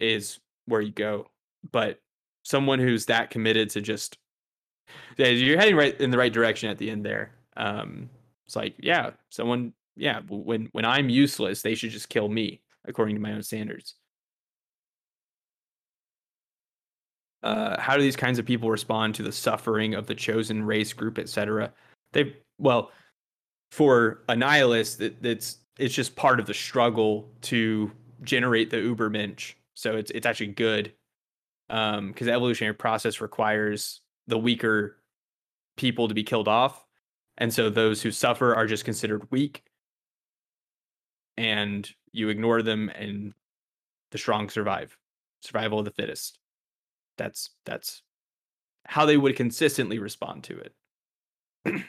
is 0.00 0.40
where 0.66 0.80
you 0.80 0.92
go. 0.92 1.28
But 1.72 2.00
someone 2.42 2.78
who's 2.78 3.06
that 3.06 3.30
committed 3.30 3.70
to 3.70 3.80
just 3.80 4.18
you're 5.16 5.58
heading 5.58 5.76
right 5.76 5.98
in 6.00 6.10
the 6.10 6.18
right 6.18 6.32
direction 6.32 6.68
at 6.68 6.78
the 6.78 6.90
end 6.90 7.04
there. 7.04 7.32
Um, 7.56 8.10
it's 8.46 8.56
like 8.56 8.74
yeah, 8.78 9.10
someone 9.28 9.72
yeah, 10.00 10.20
when 10.28 10.68
when 10.72 10.84
I'm 10.84 11.08
useless, 11.08 11.62
they 11.62 11.74
should 11.74 11.90
just 11.90 12.08
kill 12.08 12.28
me 12.28 12.62
according 12.86 13.14
to 13.16 13.20
my 13.20 13.32
own 13.32 13.42
standards. 13.42 13.94
uh, 17.42 17.80
how 17.80 17.96
do 17.96 18.02
these 18.02 18.16
kinds 18.16 18.38
of 18.38 18.46
people 18.46 18.70
respond 18.70 19.14
to 19.14 19.22
the 19.22 19.32
suffering 19.32 19.94
of 19.94 20.06
the 20.06 20.14
chosen 20.14 20.62
race 20.62 20.92
group, 20.92 21.18
etc.? 21.18 21.72
They 22.12 22.36
well, 22.58 22.90
for 23.70 24.22
a 24.28 24.36
nihilist, 24.36 25.00
it, 25.00 25.16
it's 25.22 25.58
it's 25.78 25.94
just 25.94 26.16
part 26.16 26.40
of 26.40 26.46
the 26.46 26.54
struggle 26.54 27.32
to 27.42 27.90
generate 28.22 28.70
the 28.70 28.76
Ubermensch. 28.76 29.54
So 29.74 29.96
it's 29.96 30.10
it's 30.10 30.26
actually 30.26 30.48
good 30.48 30.92
because 31.68 31.98
um, 31.98 32.14
the 32.18 32.32
evolutionary 32.32 32.74
process 32.74 33.20
requires 33.20 34.00
the 34.26 34.38
weaker 34.38 34.98
people 35.76 36.08
to 36.08 36.14
be 36.14 36.24
killed 36.24 36.48
off, 36.48 36.84
and 37.38 37.52
so 37.52 37.70
those 37.70 38.02
who 38.02 38.10
suffer 38.10 38.54
are 38.54 38.66
just 38.66 38.84
considered 38.84 39.30
weak, 39.30 39.62
and 41.36 41.88
you 42.12 42.28
ignore 42.28 42.62
them, 42.62 42.90
and 42.90 43.32
the 44.10 44.18
strong 44.18 44.48
survive. 44.48 44.96
Survival 45.42 45.78
of 45.78 45.84
the 45.86 45.90
fittest 45.90 46.40
that's 47.20 47.50
that's 47.66 48.02
how 48.86 49.04
they 49.04 49.18
would 49.18 49.36
consistently 49.36 49.98
respond 49.98 50.42
to 50.44 50.58
it. 50.58 50.74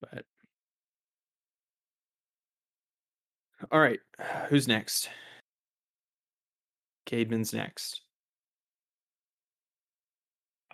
but 0.00 0.24
all 3.70 3.78
right, 3.80 4.00
who's 4.48 4.66
next? 4.66 5.10
Cademan's 7.06 7.52
next. 7.52 8.00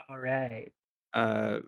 All 0.08 0.18
right. 0.18 0.72
Uh, 1.12 1.58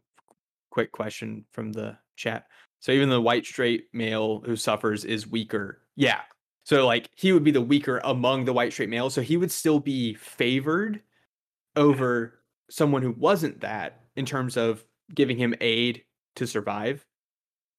quick 0.70 0.92
question 0.92 1.44
from 1.52 1.72
the 1.72 1.96
chat. 2.16 2.46
So 2.80 2.92
even 2.92 3.10
the 3.10 3.20
white 3.20 3.44
straight 3.44 3.88
male 3.92 4.40
who 4.44 4.56
suffers 4.56 5.04
is 5.04 5.26
weaker. 5.26 5.82
Yeah, 5.96 6.20
so 6.64 6.86
like 6.86 7.10
he 7.16 7.32
would 7.32 7.44
be 7.44 7.50
the 7.50 7.60
weaker 7.60 8.00
among 8.04 8.44
the 8.44 8.52
white 8.52 8.72
straight 8.72 8.88
males. 8.88 9.14
So 9.14 9.22
he 9.22 9.36
would 9.36 9.50
still 9.50 9.80
be 9.80 10.14
favored 10.14 10.96
mm-hmm. 10.96 11.82
over 11.82 12.40
someone 12.70 13.02
who 13.02 13.12
wasn't 13.12 13.60
that 13.60 14.04
in 14.16 14.24
terms 14.24 14.56
of 14.56 14.84
giving 15.14 15.36
him 15.36 15.54
aid 15.60 16.04
to 16.36 16.46
survive, 16.46 17.04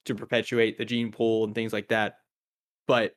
to 0.05 0.15
perpetuate 0.15 0.77
the 0.77 0.85
gene 0.85 1.11
pool 1.11 1.45
and 1.45 1.55
things 1.55 1.71
like 1.71 1.87
that. 1.89 2.17
But 2.87 3.15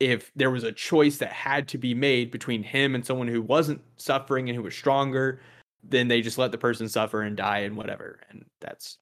if 0.00 0.30
there 0.36 0.50
was 0.50 0.64
a 0.64 0.72
choice 0.72 1.18
that 1.18 1.32
had 1.32 1.68
to 1.68 1.78
be 1.78 1.94
made 1.94 2.30
between 2.30 2.62
him 2.62 2.94
and 2.94 3.04
someone 3.04 3.28
who 3.28 3.42
wasn't 3.42 3.82
suffering 3.96 4.48
and 4.48 4.56
who 4.56 4.62
was 4.62 4.74
stronger, 4.74 5.40
then 5.82 6.08
they 6.08 6.20
just 6.20 6.38
let 6.38 6.52
the 6.52 6.58
person 6.58 6.88
suffer 6.88 7.22
and 7.22 7.36
die 7.36 7.60
and 7.60 7.76
whatever. 7.76 8.20
And 8.30 8.44
that's 8.60 8.98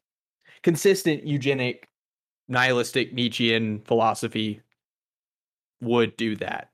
consistent 0.63 1.25
eugenic, 1.27 1.89
nihilistic 2.49 3.13
Nietzschean 3.13 3.81
philosophy 3.81 4.61
would 5.81 6.17
do 6.17 6.37
that, 6.37 6.71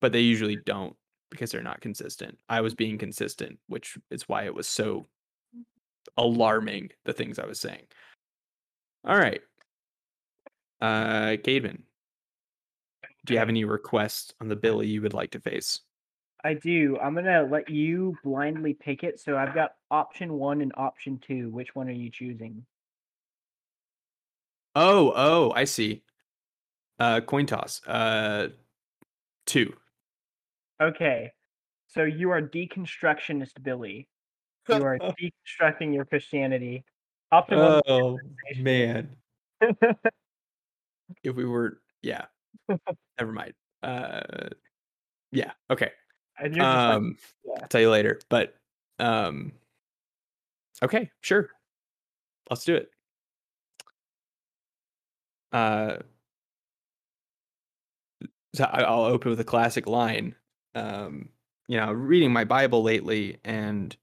but 0.00 0.12
they 0.12 0.20
usually 0.20 0.56
don't 0.56 0.96
because 1.30 1.52
they're 1.52 1.62
not 1.62 1.80
consistent. 1.80 2.36
I 2.48 2.60
was 2.60 2.74
being 2.74 2.98
consistent, 2.98 3.58
which 3.68 3.96
is 4.10 4.28
why 4.28 4.44
it 4.44 4.54
was 4.54 4.66
so 4.66 5.06
alarming 6.16 6.90
the 7.04 7.12
things 7.12 7.38
I 7.38 7.46
was 7.46 7.60
saying. 7.60 7.86
All 9.04 9.16
right. 9.16 9.40
Uh 10.80 11.36
Cademan, 11.42 11.82
do 13.24 13.34
you 13.34 13.38
have 13.38 13.48
any 13.48 13.64
requests 13.64 14.32
on 14.40 14.48
the 14.48 14.56
Billy 14.56 14.88
you 14.88 15.02
would 15.02 15.14
like 15.14 15.30
to 15.32 15.40
face? 15.40 15.80
I 16.44 16.54
do. 16.54 16.98
I'm 17.02 17.14
gonna 17.14 17.42
let 17.50 17.68
you 17.68 18.16
blindly 18.24 18.74
pick 18.74 19.04
it. 19.04 19.20
So 19.20 19.36
I've 19.36 19.54
got 19.54 19.72
option 19.90 20.34
one 20.34 20.60
and 20.60 20.72
option 20.76 21.20
two. 21.26 21.50
Which 21.50 21.74
one 21.74 21.88
are 21.88 21.92
you 21.92 22.10
choosing? 22.10 22.64
Oh, 24.74 25.12
oh, 25.14 25.52
I 25.54 25.64
see. 25.64 26.02
Uh, 26.98 27.20
coin 27.20 27.46
toss. 27.46 27.84
Uh, 27.86 28.48
two. 29.46 29.74
Okay. 30.80 31.32
So 31.88 32.04
you 32.04 32.30
are 32.30 32.40
deconstructionist 32.40 33.62
Billy. 33.62 34.08
You 34.68 34.82
are 34.84 34.98
deconstructing 35.60 35.92
your 35.94 36.04
Christianity. 36.04 36.84
Option 37.32 37.58
oh 37.58 38.18
man. 38.58 39.10
if 41.22 41.34
we 41.36 41.44
were, 41.44 41.80
yeah. 42.02 42.26
Never 43.18 43.32
mind. 43.32 43.54
Uh, 43.82 44.48
yeah. 45.32 45.52
Okay. 45.70 45.90
Um, 46.42 47.08
like, 47.08 47.16
yeah. 47.44 47.62
I'll 47.62 47.68
tell 47.68 47.80
you 47.80 47.90
later. 47.90 48.20
But 48.28 48.54
um, 48.98 49.52
okay, 50.82 51.10
sure. 51.20 51.50
Let's 52.48 52.64
do 52.64 52.76
it. 52.76 52.90
Uh, 55.52 55.98
so 58.54 58.64
I'll 58.64 59.04
open 59.04 59.30
with 59.30 59.40
a 59.40 59.44
classic 59.44 59.86
line. 59.86 60.34
Um, 60.74 61.28
you 61.68 61.76
know, 61.76 61.92
reading 61.92 62.32
my 62.32 62.44
Bible 62.44 62.82
lately, 62.82 63.38
and 63.44 63.96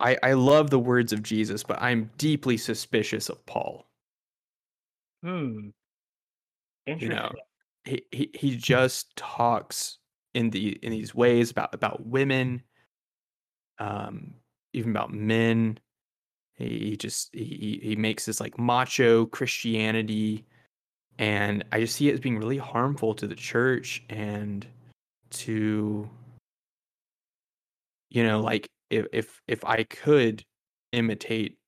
I 0.00 0.18
I 0.22 0.32
love 0.34 0.70
the 0.70 0.78
words 0.78 1.12
of 1.12 1.22
Jesus, 1.22 1.62
but 1.62 1.80
I'm 1.80 2.10
deeply 2.18 2.56
suspicious 2.56 3.28
of 3.28 3.44
Paul. 3.46 3.86
Hmm. 5.22 5.70
Interesting. 6.86 7.10
You 7.10 7.16
know, 7.16 7.32
he 7.84 8.04
he 8.10 8.30
he 8.34 8.56
just 8.56 9.14
talks 9.16 9.98
in 10.34 10.50
the 10.50 10.78
in 10.82 10.90
these 10.90 11.14
ways 11.14 11.50
about 11.50 11.74
about 11.74 12.06
women, 12.06 12.62
um, 13.78 14.34
even 14.72 14.90
about 14.90 15.12
men. 15.12 15.78
He, 16.54 16.90
he 16.90 16.96
just 16.96 17.30
he 17.32 17.80
he 17.82 17.96
makes 17.96 18.26
this 18.26 18.40
like 18.40 18.58
macho 18.58 19.26
Christianity, 19.26 20.44
and 21.18 21.64
I 21.72 21.80
just 21.80 21.96
see 21.96 22.08
it 22.08 22.14
as 22.14 22.20
being 22.20 22.38
really 22.38 22.58
harmful 22.58 23.14
to 23.14 23.26
the 23.26 23.34
church 23.34 24.02
and 24.08 24.66
to 25.30 26.08
you 28.10 28.24
know 28.24 28.40
like 28.40 28.68
if 28.90 29.06
if 29.12 29.42
if 29.46 29.64
I 29.64 29.84
could 29.84 30.44
imitate 30.92 31.58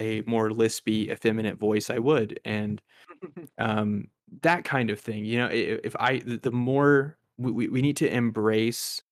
a 0.00 0.22
more 0.22 0.50
lispy, 0.50 1.10
effeminate 1.10 1.58
voice, 1.58 1.88
I 1.88 1.98
would, 1.98 2.40
and 2.44 2.82
um, 3.58 4.08
that 4.42 4.64
kind 4.64 4.90
of 4.90 5.00
thing. 5.00 5.24
You 5.24 5.38
know, 5.38 5.48
if 5.50 5.94
I 5.98 6.18
the 6.18 6.50
more 6.50 7.18
we, 7.38 7.52
we 7.52 7.68
we 7.68 7.82
need 7.82 7.96
to 7.98 8.12
embrace 8.12 9.02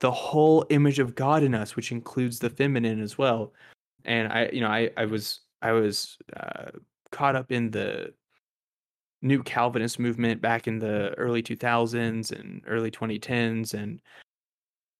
the 0.00 0.10
whole 0.10 0.64
image 0.70 0.98
of 0.98 1.14
God 1.14 1.42
in 1.42 1.54
us, 1.54 1.76
which 1.76 1.92
includes 1.92 2.38
the 2.38 2.50
feminine 2.50 3.00
as 3.00 3.18
well. 3.18 3.52
And 4.04 4.32
I, 4.32 4.50
you 4.52 4.60
know, 4.60 4.68
I 4.68 4.90
I 4.96 5.04
was 5.04 5.40
I 5.62 5.72
was 5.72 6.18
uh, 6.36 6.70
caught 7.10 7.36
up 7.36 7.52
in 7.52 7.70
the 7.70 8.14
new 9.22 9.42
Calvinist 9.42 9.98
movement 9.98 10.40
back 10.40 10.66
in 10.66 10.78
the 10.78 11.10
early 11.18 11.42
2000s 11.42 12.32
and 12.32 12.62
early 12.66 12.90
2010s, 12.90 13.74
and 13.74 14.00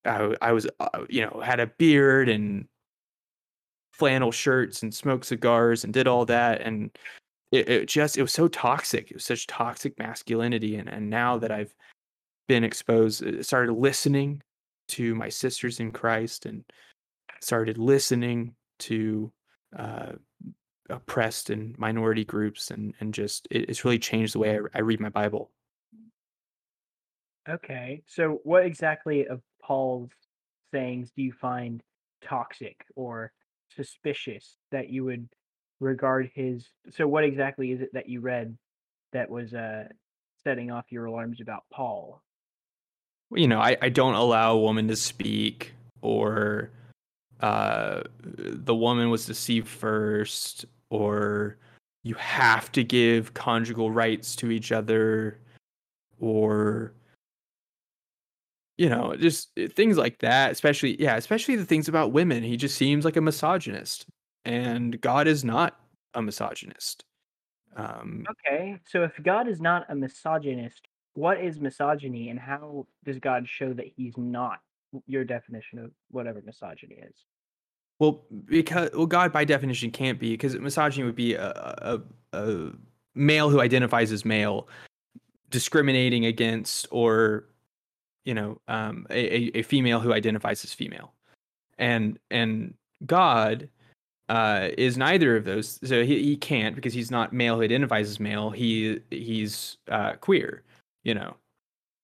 i, 0.05 0.35
I 0.41 0.53
was 0.53 0.67
uh, 0.81 1.05
you 1.09 1.23
know 1.23 1.41
had 1.45 1.61
a 1.61 1.67
beard 1.67 2.29
and 2.29 2.67
flannel 3.93 4.33
shirts 4.33 4.83
and 4.83 4.95
smoked 4.95 5.27
cigars 5.27 5.85
and 5.85 5.93
did 5.93 6.07
all 6.07 6.25
that 6.27 6.63
and 6.63 6.91
it, 7.53 7.69
it 7.69 7.89
just 7.89 8.17
it 8.17 8.23
was 8.23 8.33
so 8.33 8.49
toxic 8.49 9.11
it 9.11 9.15
was 9.15 9.25
such 9.25 9.47
toxic 9.47 9.99
masculinity 9.99 10.77
and 10.77 10.89
and 10.89 11.09
now 11.09 11.39
that 11.39 11.51
i've 11.51 11.75
been 12.49 12.65
exposed 12.65 13.25
uh, 13.25 13.43
started 13.43 13.73
listening 13.73 14.43
to 14.89 15.15
my 15.15 15.29
sisters 15.29 15.81
in 15.81 15.91
christ 15.91 16.47
and 16.47 16.65
started 17.41 17.79
listening 17.79 18.55
to 18.79 19.33
uh 19.79 20.13
oppressed 20.89 21.51
and 21.51 21.79
minority 21.79 22.25
groups 22.25 22.71
and 22.73 22.95
and 23.01 23.15
just 23.15 23.47
it, 23.51 23.69
it's 23.69 23.85
really 23.85 23.99
changed 23.99 24.35
the 24.35 24.41
way 24.41 24.59
I, 24.59 24.79
I 24.79 24.81
read 24.81 25.01
my 25.01 25.09
bible 25.09 25.51
Okay. 27.49 28.03
So 28.07 28.41
what 28.45 28.65
exactly 28.65 29.27
of 29.27 29.41
Paul's 29.63 30.11
sayings 30.73 31.11
do 31.17 31.23
you 31.23 31.33
find 31.33 31.83
toxic 32.23 32.85
or 32.95 33.33
suspicious 33.75 34.57
that 34.71 34.89
you 34.91 35.05
would 35.05 35.29
regard 35.81 36.31
his 36.35 36.67
so 36.91 37.09
what 37.09 37.25
exactly 37.25 37.73
is 37.73 37.81
it 37.81 37.93
that 37.95 38.09
you 38.09 38.21
read 38.21 38.57
that 39.13 39.29
was 39.29 39.55
uh 39.55 39.85
setting 40.45 40.71
off 40.71 40.85
your 40.91 41.07
alarms 41.07 41.41
about 41.41 41.65
Paul? 41.73 42.23
you 43.35 43.49
know 43.49 43.61
i, 43.61 43.77
I 43.81 43.89
don't 43.89 44.15
allow 44.15 44.55
a 44.55 44.61
woman 44.61 44.89
to 44.89 44.97
speak 44.97 45.73
or 46.03 46.71
uh 47.41 48.03
the 48.23 48.75
woman 48.75 49.11
was 49.11 49.27
deceived 49.27 49.69
first 49.69 50.65
or 50.91 51.57
you 52.03 52.15
have 52.15 52.73
to 52.73 52.83
give 52.83 53.35
conjugal 53.35 53.91
rights 53.91 54.35
to 54.37 54.51
each 54.51 54.73
other 54.73 55.39
or 56.19 56.93
you 58.79 58.89
know 58.89 59.15
just 59.17 59.51
uh, 59.59 59.69
things 59.69 59.97
like 59.97 60.19
that 60.19 60.51
especially 60.51 61.01
yeah 61.01 61.17
especially 61.17 61.55
the 61.55 61.65
things 61.65 61.89
about 61.89 62.13
women 62.13 62.43
he 62.43 62.57
just 62.57 62.77
seems 62.77 63.05
like 63.05 63.17
a 63.17 63.21
misogynist 63.21 64.07
and 64.45 65.01
god 65.01 65.27
is 65.27 65.45
not 65.45 65.81
a 66.15 66.23
misogynist 66.23 67.05
um 67.77 68.25
Okay. 68.31 68.79
So 68.87 69.05
if 69.05 69.13
God 69.23 69.49
is 69.49 69.61
not 69.61 69.87
a 69.89 69.95
misogynist, 69.95 70.89
what 71.15 71.41
is 71.41 71.61
misogyny 71.61 72.31
and 72.31 72.39
how 72.39 72.87
does 73.05 73.19
God 73.19 73.49
show 73.49 73.73
that 73.75 73.87
he's 73.97 74.17
not 74.17 74.61
your 75.07 75.25
definition 75.25 75.79
of 75.79 75.93
whatever 76.11 76.43
misogyny 76.45 76.97
is? 76.97 77.15
Well, 77.99 78.25
because 78.47 78.91
well, 78.95 79.07
God 79.07 79.33
by 79.33 79.45
definition 79.45 79.91
can't 79.91 80.19
be 80.19 80.33
because 80.33 80.57
misogyny 80.59 81.05
would 81.05 81.15
be 81.15 81.35
a, 81.35 81.51
a 81.53 82.01
a 82.33 82.73
male 83.15 83.51
who 83.51 83.61
identifies 83.61 84.11
as 84.11 84.25
male 84.25 84.69
discriminating 85.51 86.27
against 86.27 86.87
or 86.91 87.45
you 88.25 88.35
know 88.35 88.61
um, 88.69 89.07
a 89.11 89.37
a- 89.37 89.59
a 89.61 89.63
female 89.63 90.01
who 90.01 90.13
identifies 90.13 90.65
as 90.65 90.73
female, 90.73 91.13
and 91.79 92.19
and 92.31 92.75
God 93.05 93.69
uh, 94.31 94.69
is 94.79 94.97
neither 94.97 95.37
of 95.37 95.45
those. 95.45 95.81
So 95.83 96.05
he, 96.05 96.23
he 96.23 96.37
can't 96.37 96.77
because 96.77 96.95
he's 96.95 97.11
not 97.11 97.33
male 97.33 97.59
He 97.59 97.65
identifies 97.65 98.09
as 98.09 98.21
male. 98.21 98.51
He 98.51 99.01
he's 99.11 99.77
uh, 99.91 100.13
queer. 100.21 100.63
You 101.03 101.15
know. 101.15 101.37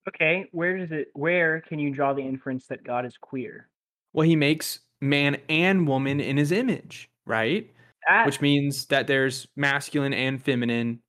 Okay, 0.09 0.47
where 0.51 0.77
does 0.77 0.91
it 0.91 1.09
where 1.15 1.61
can 1.61 1.79
you 1.79 1.91
draw 1.91 2.13
the 2.13 2.23
inference 2.23 2.67
that 2.67 2.83
God 2.85 3.07
is 3.07 3.17
queer? 3.17 3.69
Well, 4.13 4.27
he 4.27 4.35
makes 4.35 4.81
man 5.01 5.37
and 5.49 5.87
woman 5.87 6.21
in 6.21 6.37
his 6.37 6.51
image, 6.51 7.09
right? 7.27 7.71
That, 8.09 8.27
which 8.27 8.41
means 8.41 8.87
that 8.87 9.07
there's 9.07 9.47
masculine 9.57 10.15
and 10.15 10.43
feminine, 10.43 11.01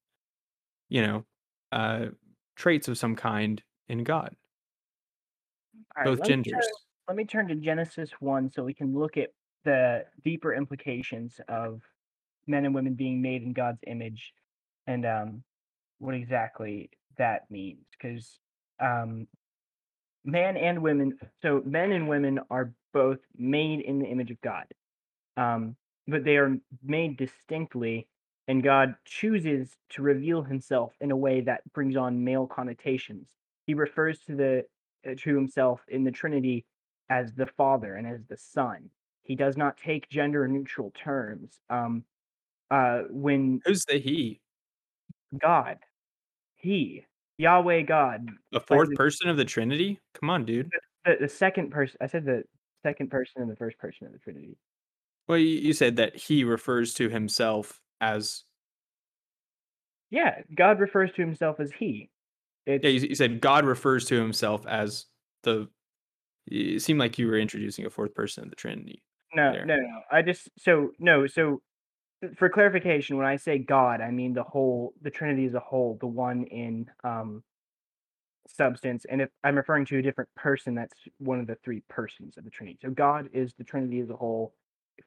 you 0.89 1.01
know, 1.05 1.25
uh, 1.71 2.07
traits 2.55 2.87
of 2.87 2.97
some 2.97 3.15
kind 3.15 3.61
in 3.87 4.03
God, 4.03 4.35
right, 5.95 6.05
both 6.05 6.19
let 6.19 6.29
me 6.29 6.43
genders. 6.43 6.65
turn- 6.65 6.73
let 7.07 7.15
me 7.15 7.23
turn 7.23 7.47
to 7.47 7.55
Genesis 7.55 8.09
1 8.19 8.49
so 8.49 8.63
we 8.63 8.73
can 8.73 8.93
look 8.93 9.15
at 9.15 9.29
the 9.67 10.05
deeper 10.23 10.53
implications 10.53 11.41
of 11.49 11.81
men 12.47 12.63
and 12.63 12.73
women 12.73 12.93
being 12.93 13.21
made 13.21 13.43
in 13.43 13.51
God's 13.51 13.81
image 13.85 14.33
and 14.87 15.05
um, 15.05 15.43
what 15.99 16.15
exactly 16.15 16.89
that 17.17 17.51
means. 17.51 17.85
Because 17.91 18.39
um, 18.79 19.27
man 20.23 20.55
and 20.55 20.81
women, 20.81 21.19
so 21.41 21.61
men 21.65 21.91
and 21.91 22.07
women 22.07 22.39
are 22.49 22.71
both 22.93 23.19
made 23.37 23.81
in 23.81 23.99
the 23.99 24.05
image 24.05 24.31
of 24.31 24.39
God, 24.39 24.67
um, 25.35 25.75
but 26.07 26.23
they 26.23 26.37
are 26.37 26.55
made 26.81 27.17
distinctly, 27.17 28.07
and 28.47 28.63
God 28.63 28.95
chooses 29.03 29.75
to 29.89 30.01
reveal 30.01 30.43
himself 30.43 30.93
in 31.01 31.11
a 31.11 31.17
way 31.17 31.41
that 31.41 31.61
brings 31.73 31.97
on 31.97 32.23
male 32.23 32.47
connotations. 32.47 33.27
He 33.65 33.73
refers 33.73 34.21
to 34.27 34.35
the 34.37 34.65
uh, 35.05 35.15
to 35.23 35.35
himself 35.35 35.81
in 35.89 36.05
the 36.05 36.11
Trinity 36.11 36.65
as 37.09 37.33
the 37.33 37.47
Father 37.47 37.95
and 37.95 38.07
as 38.07 38.21
the 38.29 38.37
Son. 38.37 38.89
He 39.27 39.35
does 39.35 39.57
not 39.57 39.77
take 39.77 40.09
gender 40.09 40.47
neutral 40.47 40.91
terms. 41.03 41.59
Um, 41.69 42.05
uh, 42.71 43.01
when 43.09 43.61
Who's 43.65 43.83
the 43.85 43.99
he? 43.99 44.39
God, 45.37 45.77
He, 46.55 47.05
Yahweh 47.37 47.81
God, 47.81 48.29
The 48.53 48.61
fourth 48.61 48.89
the- 48.89 48.95
person 48.95 49.29
of 49.29 49.35
the 49.35 49.43
Trinity? 49.45 49.99
Come 50.13 50.29
on, 50.29 50.45
dude. 50.45 50.71
the, 51.05 51.17
the 51.19 51.27
second 51.29 51.71
person, 51.71 51.97
I 52.01 52.07
said 52.07 52.23
the 52.23 52.43
second 52.83 53.11
person 53.11 53.41
and 53.41 53.51
the 53.51 53.55
first 53.57 53.77
person 53.77 54.07
of 54.07 54.13
the 54.13 54.19
Trinity. 54.19 54.57
Well, 55.27 55.37
you, 55.37 55.57
you 55.59 55.73
said 55.73 55.97
that 55.97 56.15
he 56.15 56.45
refers 56.45 56.93
to 56.95 57.09
himself 57.09 57.81
as. 57.99 58.45
Yeah, 60.09 60.39
God 60.55 60.79
refers 60.79 61.11
to 61.17 61.21
himself 61.21 61.59
as 61.59 61.69
He. 61.73 62.09
It's, 62.65 62.81
Yeah, 62.81 62.91
you, 62.91 63.09
you 63.09 63.15
said 63.15 63.41
God 63.41 63.65
refers 63.65 64.05
to 64.05 64.15
himself 64.15 64.65
as 64.65 65.05
the. 65.43 65.67
It 66.49 66.81
seemed 66.81 66.99
like 67.01 67.19
you 67.19 67.27
were 67.27 67.37
introducing 67.37 67.85
a 67.85 67.89
fourth 67.89 68.15
person 68.15 68.45
of 68.45 68.49
the 68.49 68.55
Trinity. 68.55 69.03
No, 69.33 69.51
there. 69.51 69.65
no, 69.65 69.75
no. 69.75 70.01
I 70.11 70.21
just 70.21 70.49
so 70.57 70.91
no. 70.99 71.27
So 71.27 71.61
for 72.35 72.49
clarification, 72.49 73.17
when 73.17 73.25
I 73.25 73.35
say 73.35 73.59
God, 73.59 74.01
I 74.01 74.11
mean 74.11 74.33
the 74.33 74.43
whole, 74.43 74.93
the 75.01 75.11
Trinity 75.11 75.45
as 75.45 75.53
a 75.53 75.59
whole, 75.59 75.97
the 75.99 76.07
one 76.07 76.43
in 76.45 76.89
um 77.03 77.43
substance. 78.47 79.05
And 79.09 79.21
if 79.21 79.29
I'm 79.43 79.55
referring 79.55 79.85
to 79.87 79.97
a 79.97 80.01
different 80.01 80.29
person, 80.35 80.75
that's 80.75 80.93
one 81.17 81.39
of 81.39 81.47
the 81.47 81.57
three 81.63 81.83
persons 81.89 82.37
of 82.37 82.43
the 82.43 82.49
Trinity. 82.49 82.79
So 82.81 82.89
God 82.89 83.29
is 83.33 83.53
the 83.57 83.63
Trinity 83.63 83.99
as 83.99 84.09
a 84.09 84.15
whole, 84.15 84.53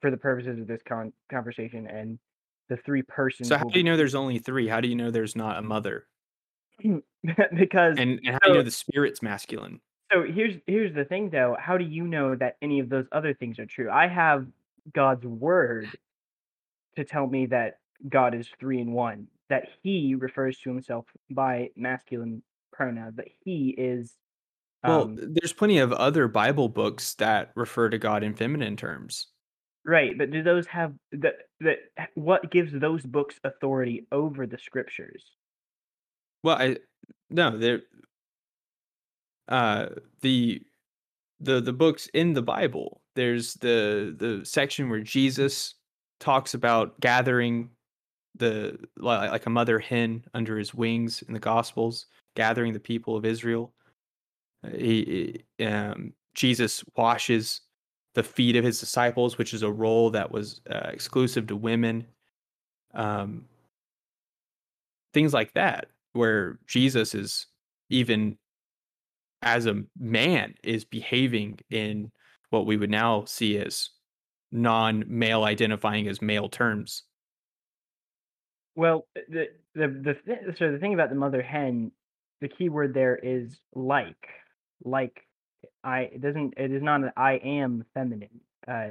for 0.00 0.10
the 0.10 0.16
purposes 0.16 0.60
of 0.60 0.66
this 0.66 0.82
con- 0.86 1.12
conversation, 1.30 1.86
and 1.86 2.18
the 2.68 2.76
three 2.78 3.02
persons. 3.02 3.48
So 3.48 3.56
how 3.56 3.64
do 3.64 3.78
you 3.78 3.84
know 3.84 3.96
there's 3.96 4.14
only 4.14 4.38
three? 4.38 4.68
How 4.68 4.80
do 4.80 4.88
you 4.88 4.94
know 4.94 5.10
there's 5.10 5.36
not 5.36 5.58
a 5.58 5.62
mother? 5.62 6.06
because 7.56 7.98
And, 7.98 8.20
and 8.24 8.28
how 8.28 8.38
do 8.44 8.50
you 8.50 8.54
know 8.54 8.62
the 8.62 8.70
spirit's 8.70 9.22
masculine? 9.22 9.80
So 10.12 10.24
here's 10.24 10.56
here's 10.66 10.94
the 10.94 11.04
thing 11.04 11.30
though. 11.30 11.56
How 11.58 11.78
do 11.78 11.84
you 11.84 12.06
know 12.06 12.34
that 12.34 12.56
any 12.62 12.80
of 12.80 12.88
those 12.88 13.06
other 13.12 13.34
things 13.34 13.58
are 13.58 13.66
true? 13.66 13.90
I 13.90 14.08
have 14.08 14.46
God's 14.92 15.24
word 15.24 15.96
to 16.96 17.04
tell 17.04 17.26
me 17.26 17.46
that 17.46 17.78
God 18.08 18.34
is 18.34 18.48
three 18.58 18.80
in 18.80 18.92
one. 18.92 19.28
That 19.48 19.68
he 19.82 20.14
refers 20.14 20.58
to 20.60 20.70
himself 20.70 21.06
by 21.30 21.70
masculine 21.76 22.42
pronouns. 22.72 23.16
That 23.16 23.28
he 23.44 23.70
is 23.76 24.16
Well, 24.84 25.02
um, 25.02 25.16
there's 25.16 25.52
plenty 25.54 25.78
of 25.78 25.92
other 25.92 26.28
Bible 26.28 26.68
books 26.68 27.14
that 27.14 27.52
refer 27.54 27.88
to 27.90 27.98
God 27.98 28.22
in 28.22 28.34
feminine 28.34 28.76
terms. 28.76 29.28
right, 29.84 30.16
but 30.16 30.30
do 30.30 30.42
those 30.42 30.66
have 30.66 30.94
that 31.12 31.34
that 31.60 31.78
what 32.14 32.50
gives 32.50 32.72
those 32.72 33.04
books 33.04 33.38
authority 33.44 34.06
over 34.12 34.46
the 34.46 34.58
scriptures? 34.58 35.24
Well, 36.42 36.56
I 36.56 36.76
no, 37.30 37.56
they're 37.58 37.82
uh 39.50 39.86
the 40.22 40.62
the 41.40 41.60
the 41.60 41.72
books 41.72 42.08
in 42.14 42.32
the 42.32 42.42
Bible, 42.42 43.00
there's 43.16 43.54
the 43.54 44.14
the 44.18 44.44
section 44.44 44.88
where 44.90 45.00
Jesus 45.00 45.74
talks 46.20 46.54
about 46.54 46.98
gathering 47.00 47.70
the 48.36 48.78
li- 48.96 49.28
like 49.28 49.46
a 49.46 49.50
mother 49.50 49.78
hen 49.78 50.24
under 50.34 50.58
his 50.58 50.74
wings 50.74 51.22
in 51.22 51.34
the 51.34 51.40
Gospels, 51.40 52.06
gathering 52.36 52.72
the 52.72 52.80
people 52.80 53.16
of 53.16 53.24
Israel. 53.24 53.72
Uh, 54.64 54.70
he- 54.70 55.42
um, 55.64 56.12
Jesus 56.34 56.84
washes 56.96 57.62
the 58.14 58.22
feet 58.22 58.56
of 58.56 58.64
his 58.64 58.78
disciples, 58.80 59.38
which 59.38 59.54
is 59.54 59.62
a 59.62 59.70
role 59.70 60.10
that 60.10 60.30
was 60.30 60.60
uh, 60.70 60.90
exclusive 60.92 61.46
to 61.46 61.56
women. 61.56 62.06
Um, 62.94 63.46
things 65.12 65.32
like 65.32 65.52
that, 65.54 65.86
where 66.12 66.58
Jesus 66.66 67.14
is 67.14 67.46
even 67.88 68.36
as 69.42 69.66
a 69.66 69.82
man 69.98 70.54
is 70.62 70.84
behaving 70.84 71.58
in 71.70 72.10
what 72.50 72.66
we 72.66 72.76
would 72.76 72.90
now 72.90 73.24
see 73.24 73.58
as 73.58 73.90
non-male 74.52 75.44
identifying 75.44 76.08
as 76.08 76.20
male 76.20 76.48
terms. 76.48 77.04
Well, 78.74 79.06
the 79.14 79.48
the 79.74 79.88
the 79.88 80.14
th- 80.14 80.56
so 80.58 80.72
the 80.72 80.78
thing 80.78 80.94
about 80.94 81.10
the 81.10 81.16
mother 81.16 81.42
hen, 81.42 81.92
the 82.40 82.48
key 82.48 82.68
word 82.68 82.94
there 82.94 83.16
is 83.16 83.60
like, 83.74 84.28
like. 84.84 85.22
I 85.84 86.00
it 86.00 86.22
doesn't 86.22 86.54
it 86.56 86.72
is 86.72 86.82
not 86.82 87.02
an 87.02 87.12
I 87.18 87.34
am 87.34 87.84
feminine. 87.92 88.40
Uh, 88.66 88.88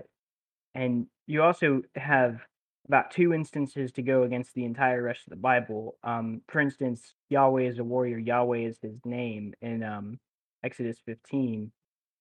and 0.75 1.07
you 1.25 1.41
also 1.41 1.81
have 1.95 2.41
about 2.87 3.09
two 3.09 3.33
instances 3.33 3.91
to 3.93 4.03
go 4.03 4.21
against 4.21 4.53
the 4.53 4.65
entire 4.65 5.01
rest 5.01 5.21
of 5.25 5.31
the 5.31 5.35
Bible. 5.35 5.95
Um, 6.03 6.41
for 6.47 6.59
instance, 6.59 7.15
Yahweh 7.29 7.63
is 7.63 7.79
a 7.79 7.83
warrior. 7.83 8.19
Yahweh 8.19 8.59
is 8.59 8.77
his 8.81 8.99
name 9.03 9.53
in 9.63 9.83
um, 9.83 10.19
Exodus 10.63 10.97
15. 11.05 11.71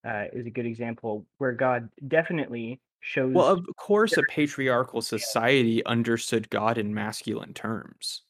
Uh, 0.06 0.24
is 0.32 0.46
a 0.46 0.50
good 0.50 0.64
example 0.64 1.26
where 1.38 1.52
God 1.52 1.88
definitely 2.06 2.80
shows. 3.00 3.34
Well, 3.34 3.48
of 3.48 3.66
course, 3.76 4.16
a 4.16 4.22
patriarchal 4.30 5.02
society 5.02 5.84
understood 5.86 6.48
God 6.50 6.78
in 6.78 6.94
masculine 6.94 7.52
terms. 7.52 8.22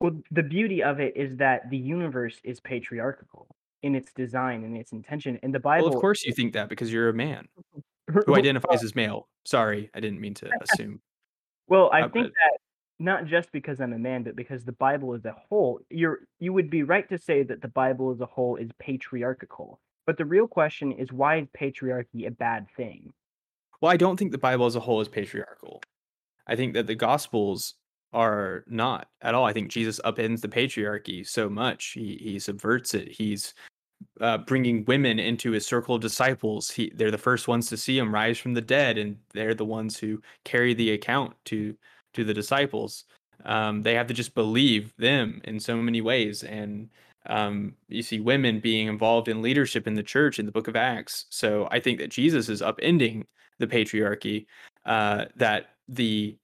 Well, 0.00 0.12
the 0.30 0.42
beauty 0.42 0.82
of 0.82 0.98
it 0.98 1.14
is 1.16 1.36
that 1.36 1.68
the 1.68 1.76
universe 1.76 2.40
is 2.42 2.58
patriarchal 2.60 3.46
in 3.82 3.94
its 3.94 4.12
design 4.14 4.64
and 4.64 4.76
its 4.76 4.92
intention, 4.92 5.38
and 5.42 5.54
the 5.54 5.60
Bible. 5.60 5.88
Well, 5.88 5.94
of 5.94 6.00
course 6.00 6.24
you 6.24 6.32
think 6.32 6.54
that 6.54 6.70
because 6.70 6.90
you're 6.90 7.10
a 7.10 7.14
man 7.14 7.46
who 8.26 8.34
identifies 8.34 8.82
as 8.82 8.94
male. 8.94 9.28
Sorry, 9.44 9.90
I 9.94 10.00
didn't 10.00 10.20
mean 10.20 10.34
to 10.34 10.50
assume. 10.62 11.00
Well, 11.68 11.90
I 11.92 12.00
Uh, 12.02 12.08
think 12.08 12.26
but- 12.28 12.32
that 12.32 12.58
not 13.00 13.24
just 13.24 13.50
because 13.50 13.80
I'm 13.80 13.94
a 13.94 13.98
man, 13.98 14.22
but 14.22 14.36
because 14.36 14.62
the 14.64 14.72
Bible 14.72 15.14
as 15.14 15.24
a 15.24 15.34
whole, 15.48 15.80
you're 15.88 16.20
you 16.38 16.52
would 16.52 16.70
be 16.70 16.82
right 16.82 17.08
to 17.08 17.18
say 17.18 17.42
that 17.42 17.62
the 17.62 17.68
Bible 17.68 18.12
as 18.12 18.20
a 18.20 18.26
whole 18.26 18.56
is 18.56 18.70
patriarchal. 18.78 19.80
But 20.06 20.18
the 20.18 20.26
real 20.26 20.46
question 20.46 20.92
is 20.92 21.10
why 21.10 21.38
is 21.38 21.48
patriarchy 21.58 22.26
a 22.26 22.30
bad 22.30 22.66
thing? 22.76 23.12
Well, 23.80 23.90
I 23.90 23.96
don't 23.96 24.18
think 24.18 24.32
the 24.32 24.38
Bible 24.38 24.66
as 24.66 24.76
a 24.76 24.80
whole 24.80 25.00
is 25.00 25.08
patriarchal. 25.08 25.80
I 26.46 26.56
think 26.56 26.74
that 26.74 26.86
the 26.86 26.94
Gospels 26.94 27.74
are 28.12 28.64
not 28.66 29.08
at 29.22 29.34
all. 29.34 29.46
I 29.46 29.52
think 29.54 29.70
Jesus 29.70 30.00
upends 30.04 30.42
the 30.42 30.48
patriarchy 30.48 31.26
so 31.26 31.48
much. 31.48 31.92
He 31.92 32.18
he 32.20 32.38
subverts 32.38 32.92
it. 32.92 33.08
He's 33.08 33.54
uh, 34.20 34.38
bringing 34.38 34.84
women 34.84 35.18
into 35.18 35.52
his 35.52 35.66
circle 35.66 35.94
of 35.94 36.02
disciples. 36.02 36.70
He 36.70 36.92
they're 36.94 37.10
the 37.10 37.18
first 37.18 37.48
ones 37.48 37.70
to 37.70 37.78
see 37.78 37.96
him 37.96 38.12
rise 38.12 38.38
from 38.38 38.52
the 38.52 38.60
dead, 38.60 38.98
and 38.98 39.16
they're 39.32 39.54
the 39.54 39.64
ones 39.64 39.98
who 39.98 40.20
carry 40.44 40.74
the 40.74 40.90
account 40.92 41.34
to 41.46 41.74
to 42.14 42.24
the 42.24 42.34
disciples. 42.34 43.04
Um, 43.44 43.82
they 43.82 43.94
have 43.94 44.06
to 44.08 44.14
just 44.14 44.34
believe 44.34 44.92
them 44.98 45.40
in 45.44 45.58
so 45.60 45.76
many 45.76 46.00
ways, 46.00 46.42
and 46.42 46.90
um, 47.26 47.74
you 47.88 48.02
see 48.02 48.20
women 48.20 48.60
being 48.60 48.88
involved 48.88 49.28
in 49.28 49.42
leadership 49.42 49.86
in 49.86 49.94
the 49.94 50.02
church 50.02 50.38
in 50.38 50.46
the 50.46 50.52
Book 50.52 50.68
of 50.68 50.76
Acts. 50.76 51.26
So 51.30 51.68
I 51.70 51.80
think 51.80 51.98
that 51.98 52.10
Jesus 52.10 52.48
is 52.48 52.62
upending 52.62 53.24
the 53.58 53.66
patriarchy. 53.66 54.46
Uh, 54.84 55.26
that 55.36 55.70
the 55.88 56.36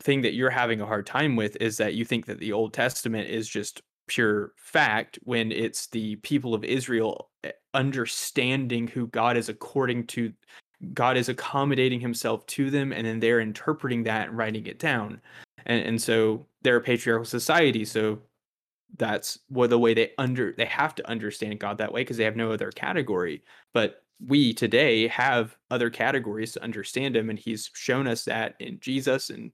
thing 0.00 0.22
that 0.22 0.34
you're 0.34 0.50
having 0.50 0.80
a 0.80 0.86
hard 0.86 1.06
time 1.06 1.36
with 1.36 1.56
is 1.60 1.78
that 1.78 1.94
you 1.94 2.04
think 2.04 2.26
that 2.26 2.38
the 2.38 2.52
Old 2.52 2.72
Testament 2.72 3.28
is 3.28 3.48
just 3.48 3.80
pure 4.08 4.52
fact 4.56 5.18
when 5.24 5.50
it's 5.50 5.88
the 5.88 6.16
people 6.16 6.54
of 6.54 6.64
Israel 6.64 7.30
eh, 7.44 7.50
understanding 7.74 8.86
who 8.86 9.08
God 9.08 9.36
is 9.36 9.48
according 9.48 10.06
to 10.08 10.32
God 10.92 11.16
is 11.16 11.28
accommodating 11.28 12.00
himself 12.00 12.46
to 12.46 12.70
them 12.70 12.92
and 12.92 13.06
then 13.06 13.20
they're 13.20 13.40
interpreting 13.40 14.04
that 14.04 14.28
and 14.28 14.36
writing 14.36 14.66
it 14.66 14.78
down. 14.78 15.20
And 15.66 15.84
and 15.84 16.02
so 16.02 16.46
they're 16.62 16.76
a 16.76 16.80
patriarchal 16.80 17.24
society, 17.24 17.84
so 17.84 18.20
that's 18.98 19.38
what 19.48 19.70
the 19.70 19.78
way 19.78 19.94
they 19.94 20.12
under 20.18 20.52
they 20.52 20.64
have 20.66 20.94
to 20.94 21.08
understand 21.08 21.58
God 21.60 21.78
that 21.78 21.92
way 21.92 22.02
because 22.02 22.16
they 22.16 22.24
have 22.24 22.36
no 22.36 22.52
other 22.52 22.70
category. 22.70 23.42
But 23.74 24.02
we 24.24 24.54
today 24.54 25.08
have 25.08 25.56
other 25.70 25.90
categories 25.90 26.52
to 26.52 26.62
understand 26.62 27.16
him 27.16 27.28
and 27.30 27.38
he's 27.38 27.70
shown 27.74 28.06
us 28.06 28.24
that 28.24 28.54
in 28.60 28.78
Jesus 28.80 29.28
and 29.30 29.52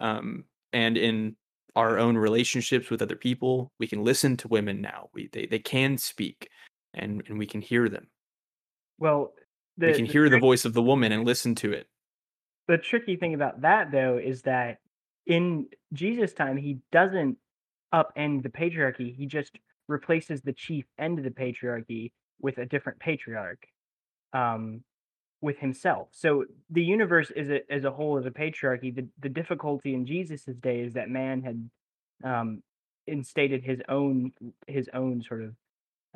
um 0.00 0.44
and 0.72 0.96
in 0.96 1.36
our 1.76 1.98
own 1.98 2.16
relationships 2.16 2.90
with 2.90 3.02
other 3.02 3.16
people. 3.16 3.72
We 3.78 3.86
can 3.86 4.02
listen 4.02 4.36
to 4.38 4.48
women 4.48 4.80
now. 4.80 5.08
We 5.14 5.28
they, 5.32 5.46
they 5.46 5.58
can 5.58 5.98
speak 5.98 6.48
and, 6.94 7.22
and 7.28 7.38
we 7.38 7.46
can 7.46 7.60
hear 7.60 7.88
them. 7.88 8.08
Well, 8.98 9.32
the, 9.80 9.88
we 9.88 9.94
can 9.94 10.06
the 10.06 10.12
hear 10.12 10.28
the 10.28 10.38
voice 10.38 10.64
of 10.64 10.72
the 10.74 10.82
woman 10.82 11.12
and 11.12 11.24
listen 11.24 11.54
to 11.56 11.72
it. 11.72 11.88
the 12.68 12.78
tricky 12.78 13.16
thing 13.16 13.34
about 13.34 13.62
that 13.62 13.90
though 13.90 14.18
is 14.18 14.42
that 14.42 14.78
in 15.26 15.66
Jesus' 15.92 16.32
time 16.32 16.56
he 16.56 16.78
doesn't 16.92 17.36
upend 17.92 18.42
the 18.42 18.48
patriarchy. 18.48 19.14
He 19.14 19.26
just 19.26 19.52
replaces 19.88 20.40
the 20.40 20.52
chief 20.52 20.84
end 20.98 21.18
of 21.18 21.24
the 21.24 21.30
patriarchy 21.30 22.12
with 22.40 22.58
a 22.58 22.66
different 22.66 22.98
patriarch, 23.00 23.62
um, 24.32 24.82
with 25.40 25.58
himself. 25.58 26.08
So 26.12 26.44
the 26.70 26.82
universe 26.82 27.30
is 27.34 27.50
a, 27.50 27.60
as 27.72 27.84
a 27.84 27.90
whole 27.90 28.18
is 28.18 28.26
a 28.26 28.30
patriarchy. 28.30 28.94
The 28.94 29.06
the 29.20 29.28
difficulty 29.28 29.94
in 29.94 30.06
Jesus' 30.06 30.44
day 30.60 30.80
is 30.80 30.94
that 30.94 31.08
man 31.10 31.42
had 31.42 31.70
um, 32.22 32.62
instated 33.06 33.64
his 33.64 33.80
own 33.88 34.32
his 34.66 34.88
own 34.94 35.22
sort 35.22 35.42
of 35.42 35.54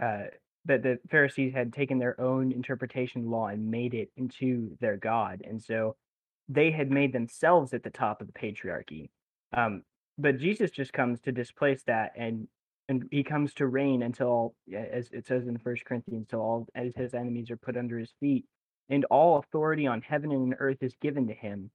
uh, 0.01 0.25
that 0.67 0.83
the 0.83 0.99
Pharisees 1.11 1.53
had 1.53 1.73
taken 1.73 1.99
their 1.99 2.21
own 2.21 2.53
interpretation 2.53 3.31
law 3.31 3.49
and 3.49 3.71
made 3.71 3.95
it 3.95 4.11
into 4.17 4.77
their 4.81 4.97
god, 4.97 5.43
and 5.45 5.63
so 5.63 5.97
they 6.49 6.71
had 6.71 6.91
made 6.91 7.13
themselves 7.13 7.73
at 7.73 7.83
the 7.83 7.91
top 7.91 8.21
of 8.21 8.27
the 8.27 8.33
patriarchy. 8.33 9.11
Um, 9.57 9.83
but 10.19 10.39
Jesus 10.39 10.71
just 10.71 10.93
comes 10.93 11.21
to 11.23 11.33
displace 11.33 11.83
that, 11.87 12.13
and 12.17 12.49
and 12.89 13.05
he 13.11 13.25
comes 13.25 13.55
to 13.55 13.67
reign 13.67 14.03
until, 14.03 14.55
as 14.75 15.11
it 15.13 15.27
says 15.27 15.47
in 15.47 15.59
First 15.59 15.85
Corinthians, 15.85 16.27
until 16.27 16.41
all 16.41 16.69
as 16.75 16.93
his 16.97 17.15
enemies 17.15 17.51
are 17.51 17.57
put 17.57 17.77
under 17.77 17.99
his 17.99 18.13
feet, 18.21 18.45
and 18.89 19.05
all 19.07 19.39
authority 19.39 19.87
on 19.87 20.03
heaven 20.03 20.33
and 20.33 20.55
earth 20.59 20.83
is 20.83 20.95
given 21.01 21.29
to 21.29 21.35
him. 21.35 21.71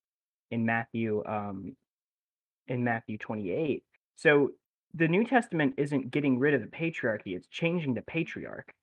In 0.52 0.66
Matthew, 0.66 1.24
um, 1.28 1.76
in 2.68 2.84
Matthew 2.84 3.20
twenty 3.20 3.52
eight. 3.52 3.84
So 4.16 4.50
the 4.94 5.08
New 5.08 5.26
Testament 5.26 5.76
isn't 5.78 6.12
getting 6.12 6.40
rid 6.40 6.54
of 6.54 6.62
the 6.62 6.68
patriarchy; 6.68 7.36
it's 7.36 7.48
changing 7.48 7.94
the 7.94 8.02
patriarch 8.02 8.74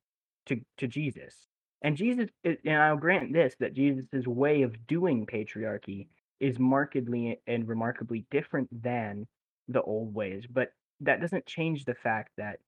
to 0.47 0.61
to 0.79 0.87
Jesus. 0.87 1.35
And 1.83 1.97
Jesus, 1.97 2.31
and 2.45 2.77
I'll 2.77 2.97
grant 2.97 3.33
this 3.33 3.55
that 3.61 3.75
Jesus' 3.75 4.27
way 4.27 4.63
of 4.63 4.87
doing 4.87 5.27
patriarchy 5.27 6.09
is 6.41 6.59
markedly 6.59 7.41
and 7.47 7.69
remarkably 7.69 8.27
different 8.31 8.69
than 8.83 9.27
the 9.69 9.83
old 9.83 10.15
ways, 10.15 10.45
but 10.51 10.71
that 11.01 11.21
doesn't 11.21 11.47
change 11.47 11.85
the 11.85 11.95
fact 11.95 12.31
that 12.39 12.59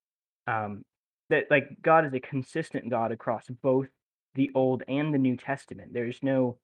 um, 0.47 0.83
that 1.29 1.45
like 1.49 1.67
God 1.81 2.05
is 2.05 2.13
a 2.13 2.19
consistent 2.19 2.89
God 2.89 3.11
across 3.11 3.45
both 3.61 3.87
the 4.35 4.51
Old 4.55 4.83
and 4.87 5.13
the 5.13 5.17
New 5.17 5.37
Testament. 5.37 5.93
There's 5.93 6.19
no 6.21 6.57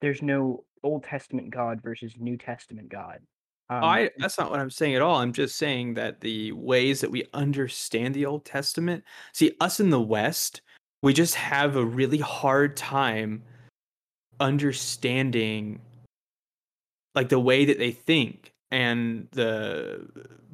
there's 0.00 0.22
no 0.22 0.64
Old 0.82 1.04
Testament 1.04 1.50
God 1.50 1.80
versus 1.82 2.14
New 2.18 2.36
Testament 2.36 2.88
God. 2.88 3.18
Um, 3.70 3.84
I 3.84 4.10
that's 4.18 4.38
not 4.38 4.50
what 4.50 4.60
I'm 4.60 4.70
saying 4.70 4.94
at 4.94 5.02
all. 5.02 5.16
I'm 5.16 5.32
just 5.32 5.56
saying 5.56 5.94
that 5.94 6.20
the 6.20 6.52
ways 6.52 7.00
that 7.00 7.10
we 7.10 7.26
understand 7.34 8.14
the 8.14 8.26
Old 8.26 8.44
Testament, 8.44 9.04
see 9.32 9.54
us 9.60 9.78
in 9.78 9.90
the 9.90 10.00
West, 10.00 10.62
we 11.02 11.12
just 11.12 11.34
have 11.34 11.76
a 11.76 11.84
really 11.84 12.18
hard 12.18 12.76
time 12.76 13.42
understanding 14.40 15.80
like 17.14 17.28
the 17.28 17.40
way 17.40 17.64
that 17.64 17.78
they 17.78 17.90
think 17.90 18.52
and 18.70 19.28
the 19.32 20.06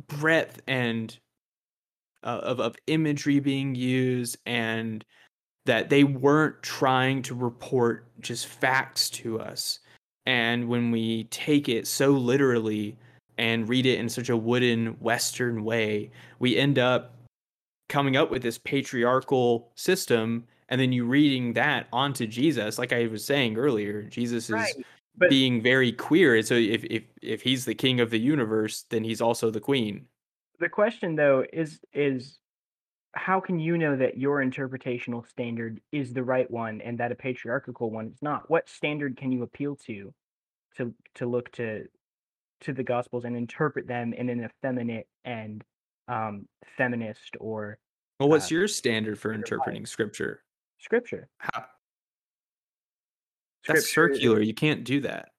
breadth 0.08 0.60
and 0.66 1.18
uh, 2.24 2.40
of 2.42 2.58
of 2.58 2.76
imagery 2.86 3.38
being 3.38 3.74
used 3.74 4.38
and 4.46 5.04
that 5.66 5.88
they 5.88 6.04
weren't 6.04 6.62
trying 6.62 7.22
to 7.22 7.34
report 7.34 8.06
just 8.20 8.46
facts 8.46 9.08
to 9.08 9.40
us 9.40 9.80
and 10.26 10.68
when 10.68 10.90
we 10.90 11.24
take 11.24 11.68
it 11.68 11.86
so 11.86 12.10
literally 12.10 12.96
and 13.36 13.68
read 13.68 13.86
it 13.86 13.98
in 13.98 14.08
such 14.08 14.28
a 14.28 14.36
wooden 14.36 14.88
western 15.00 15.64
way 15.64 16.10
we 16.38 16.56
end 16.56 16.78
up 16.78 17.14
coming 17.88 18.16
up 18.16 18.30
with 18.30 18.42
this 18.42 18.58
patriarchal 18.58 19.70
system 19.74 20.44
and 20.68 20.80
then 20.80 20.92
you 20.92 21.04
reading 21.04 21.52
that 21.52 21.86
onto 21.92 22.26
jesus 22.26 22.78
like 22.78 22.92
i 22.92 23.06
was 23.06 23.24
saying 23.24 23.56
earlier 23.56 24.02
jesus 24.02 24.44
is 24.44 24.50
right, 24.50 24.74
but 25.16 25.30
being 25.30 25.62
very 25.62 25.92
queer 25.92 26.36
and 26.36 26.46
so 26.46 26.54
if, 26.54 26.84
if 26.84 27.02
if 27.22 27.42
he's 27.42 27.64
the 27.64 27.74
king 27.74 28.00
of 28.00 28.10
the 28.10 28.18
universe 28.18 28.84
then 28.90 29.04
he's 29.04 29.20
also 29.20 29.50
the 29.50 29.60
queen. 29.60 30.06
The 30.60 30.68
question 30.68 31.16
though 31.16 31.44
is 31.52 31.80
is 31.92 32.38
how 33.14 33.40
can 33.40 33.58
you 33.58 33.78
know 33.78 33.96
that 33.96 34.18
your 34.18 34.44
interpretational 34.44 35.26
standard 35.28 35.80
is 35.92 36.12
the 36.12 36.22
right 36.24 36.50
one 36.50 36.80
and 36.80 36.98
that 36.98 37.12
a 37.12 37.14
patriarchal 37.14 37.90
one 37.90 38.08
is 38.08 38.22
not? 38.22 38.48
What 38.50 38.68
standard 38.68 39.16
can 39.16 39.32
you 39.32 39.42
appeal 39.42 39.76
to 39.86 40.12
to 40.76 40.94
to 41.16 41.26
look 41.26 41.50
to 41.52 41.86
to 42.62 42.72
the 42.72 42.82
gospels 42.82 43.24
and 43.24 43.36
interpret 43.36 43.86
them 43.86 44.12
in 44.12 44.28
an 44.28 44.44
effeminate 44.44 45.06
and 45.24 45.62
um 46.08 46.46
feminist 46.76 47.36
or 47.40 47.78
Well, 48.20 48.28
what's 48.28 48.50
uh, 48.50 48.56
your 48.56 48.68
standard 48.68 49.18
for 49.18 49.32
interpreting 49.32 49.86
scripture? 49.86 50.42
scripture? 50.78 51.28
How, 51.38 51.66
that's 53.66 53.86
Scripture- 53.86 54.14
circular. 54.18 54.40
You 54.42 54.54
can't 54.54 54.84
do 54.84 55.00
that. 55.02 55.30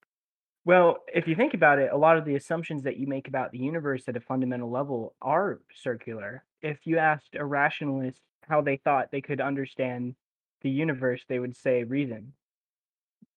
Well, 0.65 0.97
if 1.13 1.27
you 1.27 1.35
think 1.35 1.53
about 1.53 1.77
it, 1.77 1.91
a 1.91 1.97
lot 1.97 2.17
of 2.17 2.25
the 2.25 2.33
assumptions 2.35 2.81
that 2.83 2.97
you 2.97 3.05
make 3.05 3.27
about 3.27 3.51
the 3.51 3.59
universe 3.59 4.03
at 4.07 4.17
a 4.17 4.19
fundamental 4.19 4.71
level 4.71 5.13
are 5.21 5.61
circular. 5.71 6.43
If 6.65 6.79
you 6.85 6.97
asked 6.97 7.35
a 7.35 7.45
rationalist 7.45 8.19
how 8.49 8.61
they 8.61 8.77
thought 8.77 9.11
they 9.11 9.21
could 9.21 9.39
understand 9.39 10.15
the 10.61 10.69
universe, 10.69 11.21
they 11.29 11.37
would 11.37 11.55
say 11.55 11.83
reason. 11.83 12.33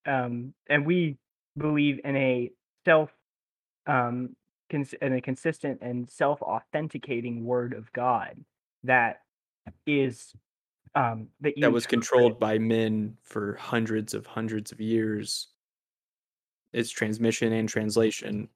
Um, 0.06 0.54
and 0.70 0.86
we 0.86 1.18
believe 1.56 2.00
in 2.04 2.16
a 2.16 2.50
self, 2.86 3.10
um, 3.86 4.34
cons- 4.70 4.94
in 5.02 5.12
a 5.12 5.20
consistent 5.20 5.80
and 5.82 6.08
self-authenticating 6.08 7.44
word 7.44 7.74
of 7.74 7.92
God 7.92 8.42
that 8.84 9.20
is 9.86 10.32
um, 10.94 11.28
that 11.42 11.52
That 11.60 11.70
was 11.70 11.86
controlled 11.86 12.40
by 12.40 12.58
men 12.58 13.18
for 13.22 13.56
hundreds 13.56 14.14
of 14.14 14.24
hundreds 14.24 14.72
of 14.72 14.80
years. 14.80 15.48
Its 16.72 16.88
transmission 16.88 17.52
and 17.52 17.68
translation. 17.68 18.48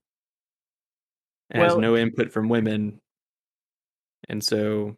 It 1.51 1.59
has 1.59 1.77
no 1.77 1.95
input 1.95 2.33
from 2.33 2.49
women. 2.49 3.01
And 4.33 4.43
so 4.43 4.97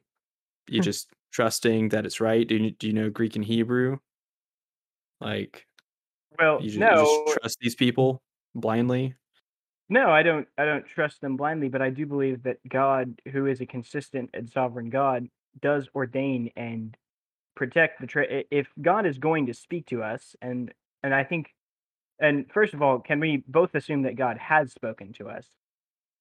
you 0.68 0.78
Hmm. 0.78 0.84
just 0.84 1.08
trusting 1.32 1.90
that 1.90 2.06
it's 2.06 2.20
right. 2.20 2.46
Do 2.46 2.56
you, 2.56 2.70
do 2.70 2.86
you 2.86 2.92
know 2.92 3.10
Greek 3.10 3.36
and 3.36 3.44
Hebrew? 3.44 3.98
Like 5.20 5.66
Well, 6.38 6.60
you 6.62 6.68
just, 6.68 6.78
no, 6.78 6.90
you 6.92 7.00
just 7.00 7.26
trust 7.26 7.58
these 7.60 7.74
people 7.74 8.22
blindly? 8.54 9.14
No, 9.88 10.10
I 10.10 10.22
don't 10.22 10.46
I 10.56 10.64
don't 10.64 10.86
trust 10.86 11.20
them 11.20 11.36
blindly, 11.36 11.68
but 11.68 11.82
I 11.82 11.90
do 11.90 12.06
believe 12.06 12.44
that 12.44 12.58
God, 12.68 13.20
who 13.32 13.46
is 13.46 13.60
a 13.60 13.66
consistent 13.66 14.30
and 14.32 14.48
sovereign 14.48 14.88
God, 14.88 15.28
does 15.60 15.88
ordain 15.94 16.50
and 16.56 16.96
protect 17.56 18.00
the 18.00 18.06
tra- 18.06 18.44
if 18.50 18.68
God 18.80 19.04
is 19.04 19.18
going 19.18 19.46
to 19.46 19.54
speak 19.54 19.86
to 19.86 20.02
us 20.02 20.36
and 20.40 20.72
and 21.02 21.14
I 21.14 21.24
think 21.24 21.48
and 22.20 22.50
first 22.52 22.72
of 22.72 22.82
all, 22.82 23.00
can 23.00 23.18
we 23.18 23.42
both 23.48 23.74
assume 23.74 24.02
that 24.02 24.14
God 24.16 24.38
has 24.38 24.72
spoken 24.72 25.12
to 25.14 25.28
us? 25.28 25.46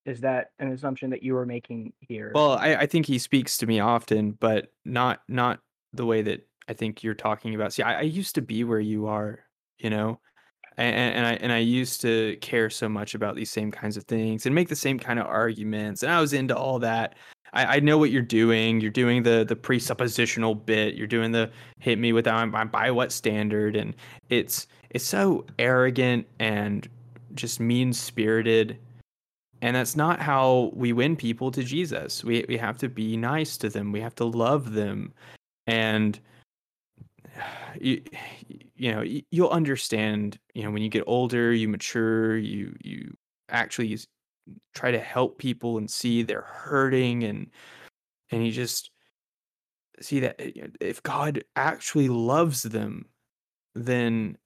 Is 0.05 0.19
that 0.21 0.51
an 0.59 0.71
assumption 0.71 1.09
that 1.11 1.23
you 1.23 1.35
are 1.37 1.45
making 1.45 1.93
here? 1.99 2.31
Well, 2.35 2.53
I, 2.53 2.75
I 2.75 2.85
think 2.85 3.05
he 3.05 3.17
speaks 3.17 3.57
to 3.59 3.67
me 3.67 3.79
often, 3.79 4.31
but 4.31 4.71
not 4.83 5.21
not 5.27 5.59
the 5.93 6.05
way 6.05 6.21
that 6.23 6.47
I 6.67 6.73
think 6.73 7.03
you're 7.03 7.13
talking 7.13 7.55
about. 7.55 7.73
See, 7.73 7.83
I, 7.83 7.99
I 7.99 8.01
used 8.01 8.35
to 8.35 8.41
be 8.41 8.63
where 8.63 8.79
you 8.79 9.07
are, 9.07 9.39
you 9.77 9.89
know, 9.89 10.19
and, 10.77 11.15
and 11.15 11.25
I 11.25 11.33
and 11.33 11.51
I 11.51 11.59
used 11.59 12.01
to 12.01 12.37
care 12.41 12.69
so 12.69 12.89
much 12.89 13.15
about 13.15 13.35
these 13.35 13.51
same 13.51 13.71
kinds 13.71 13.95
of 13.95 14.03
things 14.03 14.45
and 14.45 14.53
make 14.53 14.69
the 14.69 14.75
same 14.75 14.99
kind 14.99 15.19
of 15.19 15.25
arguments, 15.25 16.03
and 16.03 16.11
I 16.11 16.19
was 16.19 16.33
into 16.33 16.55
all 16.55 16.79
that. 16.79 17.15
I, 17.53 17.77
I 17.77 17.79
know 17.79 17.97
what 17.97 18.09
you're 18.11 18.21
doing. 18.21 18.81
You're 18.81 18.91
doing 18.91 19.23
the 19.23 19.45
the 19.47 19.55
presuppositional 19.55 20.65
bit. 20.65 20.95
You're 20.95 21.07
doing 21.07 21.31
the 21.31 21.49
hit 21.79 21.97
me 21.97 22.11
with 22.11 22.27
I'm, 22.27 22.53
I'm 22.55 22.67
by 22.67 22.91
what 22.91 23.11
standard, 23.11 23.75
and 23.75 23.95
it's 24.29 24.67
it's 24.89 25.05
so 25.05 25.45
arrogant 25.59 26.27
and 26.39 26.87
just 27.35 27.59
mean 27.59 27.93
spirited 27.93 28.77
and 29.63 29.77
that's 29.77 29.95
not 29.95 30.19
how 30.19 30.71
we 30.75 30.91
win 30.91 31.15
people 31.15 31.49
to 31.49 31.63
Jesus. 31.63 32.21
We 32.21 32.43
we 32.49 32.57
have 32.57 32.77
to 32.79 32.89
be 32.89 33.15
nice 33.15 33.55
to 33.57 33.69
them. 33.69 33.93
We 33.93 34.01
have 34.01 34.13
to 34.15 34.25
love 34.25 34.73
them. 34.73 35.13
And 35.67 36.19
you 37.79 38.03
you 38.75 38.91
know, 38.91 39.05
you'll 39.31 39.49
understand, 39.49 40.37
you 40.53 40.63
know, 40.63 40.71
when 40.71 40.83
you 40.83 40.89
get 40.89 41.05
older, 41.07 41.53
you 41.53 41.69
mature, 41.69 42.37
you 42.37 42.75
you 42.83 43.15
actually 43.47 43.97
try 44.75 44.91
to 44.91 44.99
help 44.99 45.37
people 45.37 45.77
and 45.77 45.89
see 45.89 46.23
they're 46.23 46.41
hurting 46.41 47.23
and 47.23 47.49
and 48.31 48.45
you 48.45 48.51
just 48.51 48.91
see 50.01 50.19
that 50.19 50.41
uh, 50.41 50.67
if 50.81 51.01
God 51.03 51.41
actually 51.55 52.09
loves 52.09 52.63
them, 52.63 53.05
then 53.75 54.37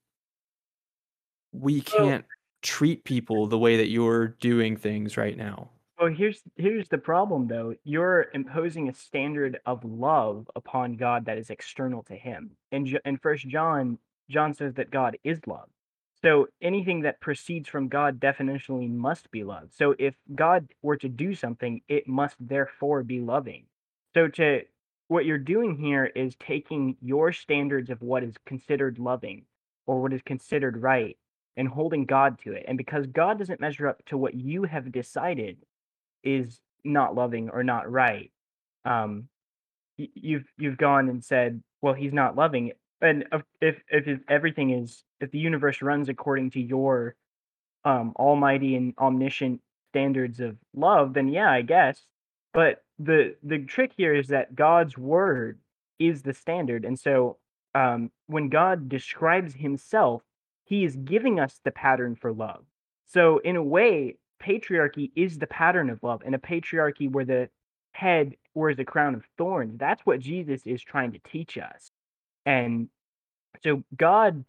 we 1.52 1.82
can't 1.82 2.24
treat 2.68 3.06
people 3.06 3.48
the 3.48 3.58
way 3.58 3.78
that 3.78 3.90
you're 3.90 4.28
doing 4.28 4.76
things 4.76 5.16
right 5.16 5.38
now. 5.38 5.70
Well, 5.98 6.12
here's 6.14 6.42
here's 6.58 6.90
the 6.90 6.98
problem 6.98 7.48
though. 7.48 7.74
You're 7.86 8.28
imposing 8.34 8.90
a 8.90 8.94
standard 8.94 9.60
of 9.66 9.84
love 9.86 10.50
upon 10.54 10.98
God 10.98 11.26
that 11.26 11.38
is 11.38 11.50
external 11.50 12.04
to 12.04 12.16
him. 12.16 12.52
And 12.74 13.00
in 13.06 13.18
First 13.18 13.48
John, 13.48 13.98
John 14.30 14.54
says 14.54 14.74
that 14.76 14.92
God 14.92 15.18
is 15.24 15.40
love. 15.48 15.70
So 16.22 16.48
anything 16.62 17.02
that 17.02 17.22
proceeds 17.22 17.70
from 17.70 17.88
God 17.88 18.20
definitionally 18.20 18.92
must 18.92 19.32
be 19.32 19.44
love. 19.46 19.70
So 19.72 19.96
if 19.98 20.16
God 20.36 20.68
were 20.82 20.98
to 20.98 21.08
do 21.08 21.34
something, 21.34 21.82
it 21.88 22.08
must 22.08 22.36
therefore 22.40 23.04
be 23.04 23.22
loving. 23.22 23.66
So 24.14 24.28
to 24.28 24.64
what 25.08 25.26
you're 25.26 25.38
doing 25.38 25.78
here 25.78 26.06
is 26.06 26.36
taking 26.36 26.98
your 27.02 27.32
standards 27.32 27.90
of 27.90 28.02
what 28.02 28.24
is 28.24 28.34
considered 28.46 29.00
loving 29.00 29.46
or 29.86 30.02
what 30.02 30.12
is 30.12 30.22
considered 30.24 30.82
right 30.82 31.18
and 31.58 31.68
holding 31.68 32.06
God 32.06 32.40
to 32.44 32.54
it. 32.54 32.66
And 32.68 32.78
because 32.78 33.08
God 33.08 33.40
doesn't 33.40 33.60
measure 33.60 33.88
up 33.88 34.06
to 34.06 34.18
what 34.18 34.36
you 34.36 34.64
have 34.64 34.92
decided 34.92 35.58
is 36.24 36.60
not 36.84 37.16
loving 37.16 37.50
or 37.50 37.64
not 37.64 37.92
right, 37.92 38.32
um, 38.86 39.28
you've 39.98 40.46
you've 40.58 40.78
gone 40.78 41.10
and 41.10 41.24
said, 41.24 41.62
well, 41.82 41.94
he's 41.94 42.14
not 42.14 42.36
loving. 42.36 42.72
And 43.02 43.26
if 43.32 43.42
if 43.60 43.82
if 43.88 44.20
everything 44.30 44.70
is 44.72 45.04
if 45.20 45.32
the 45.32 45.40
universe 45.40 45.82
runs 45.82 46.10
according 46.10 46.52
to 46.52 46.62
your 46.62 47.16
um 47.84 48.14
almighty 48.16 48.76
and 48.76 48.94
omniscient 49.00 49.62
standards 49.92 50.40
of 50.40 50.58
love, 50.76 51.14
then 51.14 51.28
yeah, 51.28 51.52
I 51.52 51.64
guess. 51.64 52.06
But 52.54 52.84
the 53.00 53.36
the 53.44 53.60
trick 53.60 53.92
here 53.98 54.14
is 54.14 54.28
that 54.28 54.56
God's 54.56 54.98
word 54.98 55.60
is 56.00 56.22
the 56.22 56.34
standard, 56.34 56.86
and 56.86 57.00
so 57.00 57.38
um, 57.78 58.12
when 58.28 58.50
God 58.50 58.90
describes 58.90 59.54
Himself, 59.54 60.24
He 60.68 60.84
is 60.84 60.96
giving 60.98 61.40
us 61.40 61.60
the 61.64 61.72
pattern 61.72 62.16
for 62.16 62.34
love. 62.34 62.66
So 63.06 63.40
in 63.40 63.56
a 63.56 63.64
way, 63.64 64.18
patriarchy 64.44 65.12
is 65.16 65.40
the 65.40 65.48
pattern 65.48 65.90
of 65.90 66.04
love, 66.04 66.22
and 66.26 66.36
a 66.36 66.40
patriarchy 66.40 67.10
where 67.10 67.26
the 67.26 67.50
head 67.94 68.36
wears 68.54 68.78
a 68.78 68.86
crown 68.86 69.16
of 69.16 69.24
thorns. 69.38 69.78
That's 69.78 70.06
what 70.06 70.20
Jesus 70.20 70.62
is 70.66 70.82
trying 70.82 71.14
to 71.14 71.20
teach 71.20 71.58
us, 71.58 71.92
and 72.46 72.90
so 73.64 73.84
God 73.96 74.44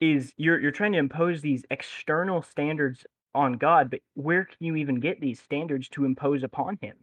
is 0.00 0.32
you're 0.36 0.60
you're 0.60 0.72
trying 0.72 0.92
to 0.92 0.98
impose 0.98 1.40
these 1.40 1.64
external 1.70 2.42
standards 2.42 3.06
on 3.34 3.52
God, 3.54 3.90
but 3.90 4.00
where 4.14 4.44
can 4.44 4.56
you 4.60 4.76
even 4.76 4.98
get 4.98 5.20
these 5.20 5.40
standards 5.40 5.88
to 5.90 6.04
impose 6.04 6.42
upon 6.42 6.78
him? 6.80 6.96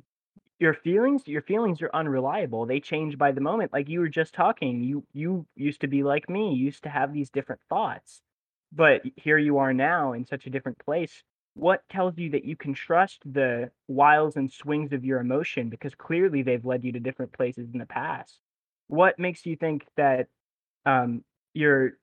Your 0.60 0.74
feelings, 0.74 1.28
your 1.28 1.42
feelings 1.42 1.82
are 1.82 1.92
unreliable. 1.94 2.66
They 2.66 2.80
change 2.80 3.18
by 3.18 3.32
the 3.32 3.42
moment. 3.42 3.72
Like 3.72 3.88
you 3.88 4.00
were 4.00 4.10
just 4.10 4.34
talking, 4.34 4.84
you 4.84 5.06
you 5.14 5.46
used 5.56 5.82
to 5.82 5.88
be 5.88 6.04
like 6.04 6.30
me, 6.30 6.54
you 6.54 6.66
used 6.66 6.84
to 6.84 6.90
have 6.90 7.14
these 7.14 7.30
different 7.30 7.62
thoughts. 7.70 8.22
But 8.76 9.04
here 9.16 9.38
you 9.38 9.58
are 9.60 9.74
now 9.74 10.14
in 10.14 10.26
such 10.26 10.48
a 10.48 10.50
different 10.50 10.80
place. 10.80 11.24
What 11.56 11.84
tells 11.90 12.18
you 12.18 12.32
that 12.32 12.46
you 12.46 12.56
can 12.56 12.74
trust 12.74 13.20
the 13.26 13.72
wiles 13.88 14.36
and 14.36 14.52
swings 14.52 14.94
of 14.94 15.06
your 15.06 15.20
emotion 15.20 15.70
because 15.70 15.94
clearly 15.96 16.42
they've 16.42 16.66
led 16.66 16.84
you 16.84 16.92
to 16.94 17.00
different 17.00 17.34
places 17.34 17.70
in 17.72 17.80
the 17.80 17.86
past? 17.86 18.40
What 18.88 19.20
makes 19.20 19.46
you 19.46 19.56
think 19.56 19.86
that 19.98 20.28
um 20.86 21.24
your 21.54 21.94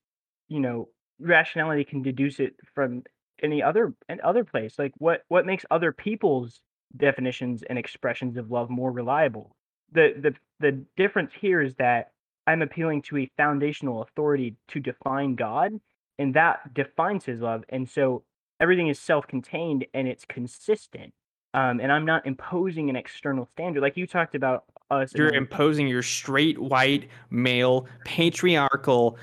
you 0.49 0.61
know 0.61 0.89
rationality 1.21 1.85
can 1.85 2.03
deduce 2.03 2.41
it 2.41 2.55
from 2.75 3.03
any 3.43 3.63
other 3.63 3.95
an 4.09 4.21
other 4.23 4.45
place 4.45 4.79
like 4.79 4.93
what 4.99 5.23
what 5.29 5.47
makes 5.47 5.65
other 5.71 5.93
people's 5.93 6.61
definitions 6.97 7.63
and 7.69 7.79
expressions 7.79 8.37
of 8.37 8.51
love 8.51 8.71
more 8.71 8.93
reliable 8.93 9.57
the 9.93 10.15
the 10.21 10.35
the 10.61 10.85
difference 10.97 11.33
here 11.41 11.61
is 11.63 11.75
that 11.77 12.11
i'm 12.47 12.63
appealing 12.63 13.03
to 13.03 13.19
a 13.19 13.31
foundational 13.37 14.03
authority 14.03 14.57
to 14.69 14.81
define 14.81 15.35
god 15.35 15.73
and 16.21 16.35
that 16.35 16.75
defines 16.75 17.25
his 17.25 17.41
love 17.41 17.65
and 17.71 17.89
so 17.89 18.23
everything 18.61 18.89
is 18.89 18.99
self-contained 18.99 19.87
and 19.95 20.07
it's 20.07 20.25
consistent 20.27 21.13
um, 21.55 21.81
and 21.81 21.91
i'm 21.91 22.05
not 22.05 22.25
imposing 22.27 22.89
an 22.91 22.95
external 22.95 23.49
standard 23.53 23.81
like 23.81 23.97
you 23.97 24.07
talked 24.07 24.37
about 24.37 24.65
us 24.91 25.13
You're 25.15 25.35
imposing 25.35 25.89
your 25.89 26.03
straight 26.03 26.59
white 26.59 27.09
male 27.31 27.87
patriarchal 28.05 29.19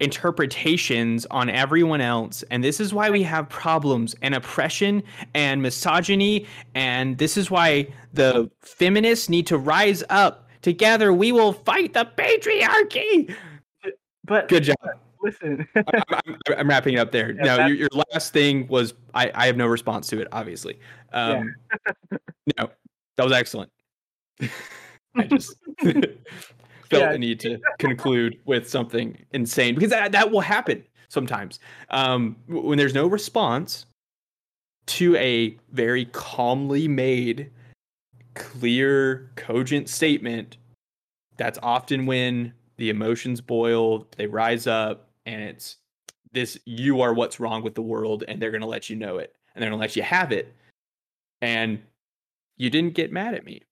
interpretations 0.00 1.26
on 1.30 1.48
everyone 1.48 2.00
else 2.00 2.42
and 2.50 2.64
this 2.64 2.80
is 2.80 2.92
why 2.92 3.08
we 3.08 3.22
have 3.22 3.48
problems 3.48 4.16
and 4.20 4.34
oppression 4.34 5.02
and 5.34 5.62
misogyny 5.62 6.46
and 6.74 7.18
this 7.18 7.36
is 7.36 7.50
why 7.50 7.86
the 8.12 8.50
feminists 8.62 9.28
need 9.28 9.46
to 9.46 9.56
rise 9.56 10.02
up. 10.10 10.48
Together 10.60 11.12
we 11.12 11.30
will 11.30 11.52
fight 11.52 11.92
the 11.92 12.04
patriarchy! 12.16 13.32
But 14.24 14.48
good 14.48 14.64
job 14.64 14.76
listen. 15.22 15.66
I'm, 15.76 16.36
I'm- 16.56 16.68
wrapping 16.68 16.94
it 16.94 16.98
up 16.98 17.12
there. 17.12 17.32
Yeah, 17.32 17.42
no 17.44 17.56
that- 17.58 17.68
your, 17.68 17.76
your 17.78 17.88
last 18.12 18.32
thing 18.32 18.66
was 18.68 18.94
I, 19.14 19.30
I 19.34 19.46
have 19.46 19.56
no 19.56 19.66
response 19.66 20.06
to 20.08 20.20
it 20.20 20.28
obviously. 20.32 20.78
Um 21.12 21.54
no 22.58 22.70
that 23.16 23.24
was 23.24 23.32
excellent. 23.32 23.70
I 25.14 25.24
just 25.24 25.56
felt 25.80 25.96
Yeah. 26.90 27.12
the 27.12 27.18
need 27.18 27.40
to 27.40 27.58
conclude 27.78 28.38
with 28.44 28.68
something 28.68 29.18
insane 29.32 29.74
because 29.74 29.90
that, 29.90 30.12
that 30.12 30.30
will 30.30 30.40
happen 30.40 30.82
sometimes. 31.08 31.58
Um, 31.90 32.36
when 32.48 32.78
there's 32.78 32.94
no 32.94 33.06
response 33.06 33.84
to 34.86 35.14
a 35.16 35.56
very 35.70 36.06
calmly 36.06 36.88
made 36.88 37.50
clear 38.34 39.30
cogent 39.36 39.88
statement 39.90 40.56
that's 41.36 41.58
often 41.62 42.06
when 42.06 42.52
the 42.78 42.88
emotions 42.88 43.40
boil 43.42 44.06
they 44.16 44.26
rise 44.26 44.66
up 44.66 45.08
and 45.26 45.42
it's 45.42 45.76
this 46.32 46.58
you 46.64 47.00
are 47.00 47.12
what's 47.14 47.40
wrong 47.40 47.62
with 47.62 47.74
the 47.74 47.82
world 47.82 48.24
and 48.26 48.40
they're 48.40 48.50
going 48.50 48.62
to 48.62 48.66
let 48.66 48.88
you 48.88 48.96
know 48.96 49.18
it 49.18 49.34
and 49.54 49.62
they're 49.62 49.70
going 49.70 49.78
to 49.78 49.82
let 49.82 49.96
you 49.96 50.02
have 50.02 50.32
it. 50.32 50.54
And 51.40 51.82
you 52.56 52.70
didn't 52.70 52.94
get 52.94 53.12
mad 53.12 53.34
at 53.34 53.44
me. 53.44 53.62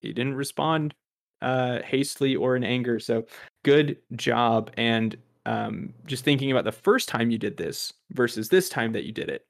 You 0.00 0.12
didn't 0.12 0.34
respond 0.34 0.94
uh 1.40 1.80
hastily 1.82 2.34
or 2.34 2.56
in 2.56 2.64
anger 2.64 2.98
so 2.98 3.24
good 3.64 3.96
job 4.16 4.70
and 4.76 5.16
um 5.46 5.92
just 6.06 6.24
thinking 6.24 6.50
about 6.50 6.64
the 6.64 6.72
first 6.72 7.08
time 7.08 7.30
you 7.30 7.38
did 7.38 7.56
this 7.56 7.92
versus 8.10 8.48
this 8.48 8.68
time 8.68 8.92
that 8.92 9.04
you 9.04 9.12
did 9.12 9.28
it 9.28 9.46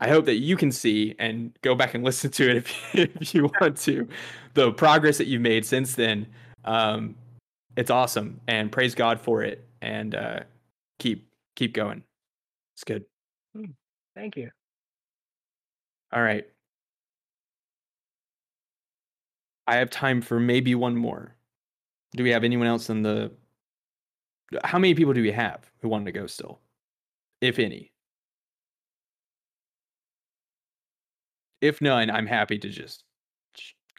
i 0.00 0.08
hope 0.08 0.26
that 0.26 0.36
you 0.36 0.54
can 0.56 0.70
see 0.70 1.14
and 1.18 1.56
go 1.62 1.74
back 1.74 1.94
and 1.94 2.04
listen 2.04 2.30
to 2.30 2.50
it 2.50 2.56
if, 2.58 2.94
if 2.94 3.34
you 3.34 3.50
want 3.60 3.76
to 3.78 4.06
the 4.54 4.70
progress 4.72 5.16
that 5.16 5.26
you've 5.26 5.40
made 5.40 5.64
since 5.64 5.94
then 5.94 6.26
um 6.66 7.14
it's 7.76 7.90
awesome 7.90 8.38
and 8.48 8.70
praise 8.70 8.94
god 8.94 9.18
for 9.18 9.42
it 9.42 9.66
and 9.80 10.14
uh 10.14 10.40
keep 11.02 11.28
keep 11.56 11.74
going. 11.74 12.04
It's 12.74 12.84
good. 12.84 13.04
Thank 14.14 14.36
you. 14.36 14.50
all 16.12 16.22
right 16.22 16.46
i 19.66 19.76
have 19.76 19.90
time 19.90 20.20
for 20.20 20.38
maybe 20.40 20.74
one 20.74 20.96
more. 20.96 21.36
Do 22.16 22.22
we 22.24 22.30
have 22.30 22.44
anyone 22.44 22.66
else 22.66 22.90
in 22.90 23.02
the 23.02 23.32
how 24.64 24.78
many 24.78 24.94
people 24.94 25.14
do 25.14 25.22
we 25.22 25.32
have 25.32 25.70
who 25.80 25.88
want 25.88 26.04
to 26.06 26.12
go 26.12 26.26
still? 26.26 26.60
If 27.40 27.58
any. 27.58 27.92
If 31.60 31.80
none 31.80 32.10
i'm 32.10 32.26
happy 32.26 32.58
to 32.58 32.68
just 32.68 33.04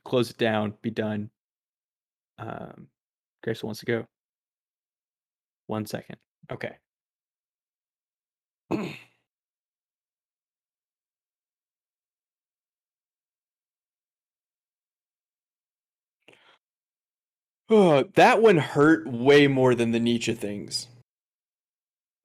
close 0.04 0.30
it 0.30 0.38
down 0.38 0.76
be 0.82 0.92
done. 0.92 1.30
Um 2.38 2.88
grace 3.44 3.64
wants 3.64 3.80
to 3.80 3.86
go. 3.86 4.06
One 5.68 5.86
second. 5.86 6.18
Okay 6.52 6.76
That 17.70 18.42
one 18.42 18.58
hurt 18.58 19.08
way 19.08 19.48
more 19.48 19.76
than 19.76 19.92
the 19.92 20.00
Nietzsche 20.00 20.34
things. 20.34 20.88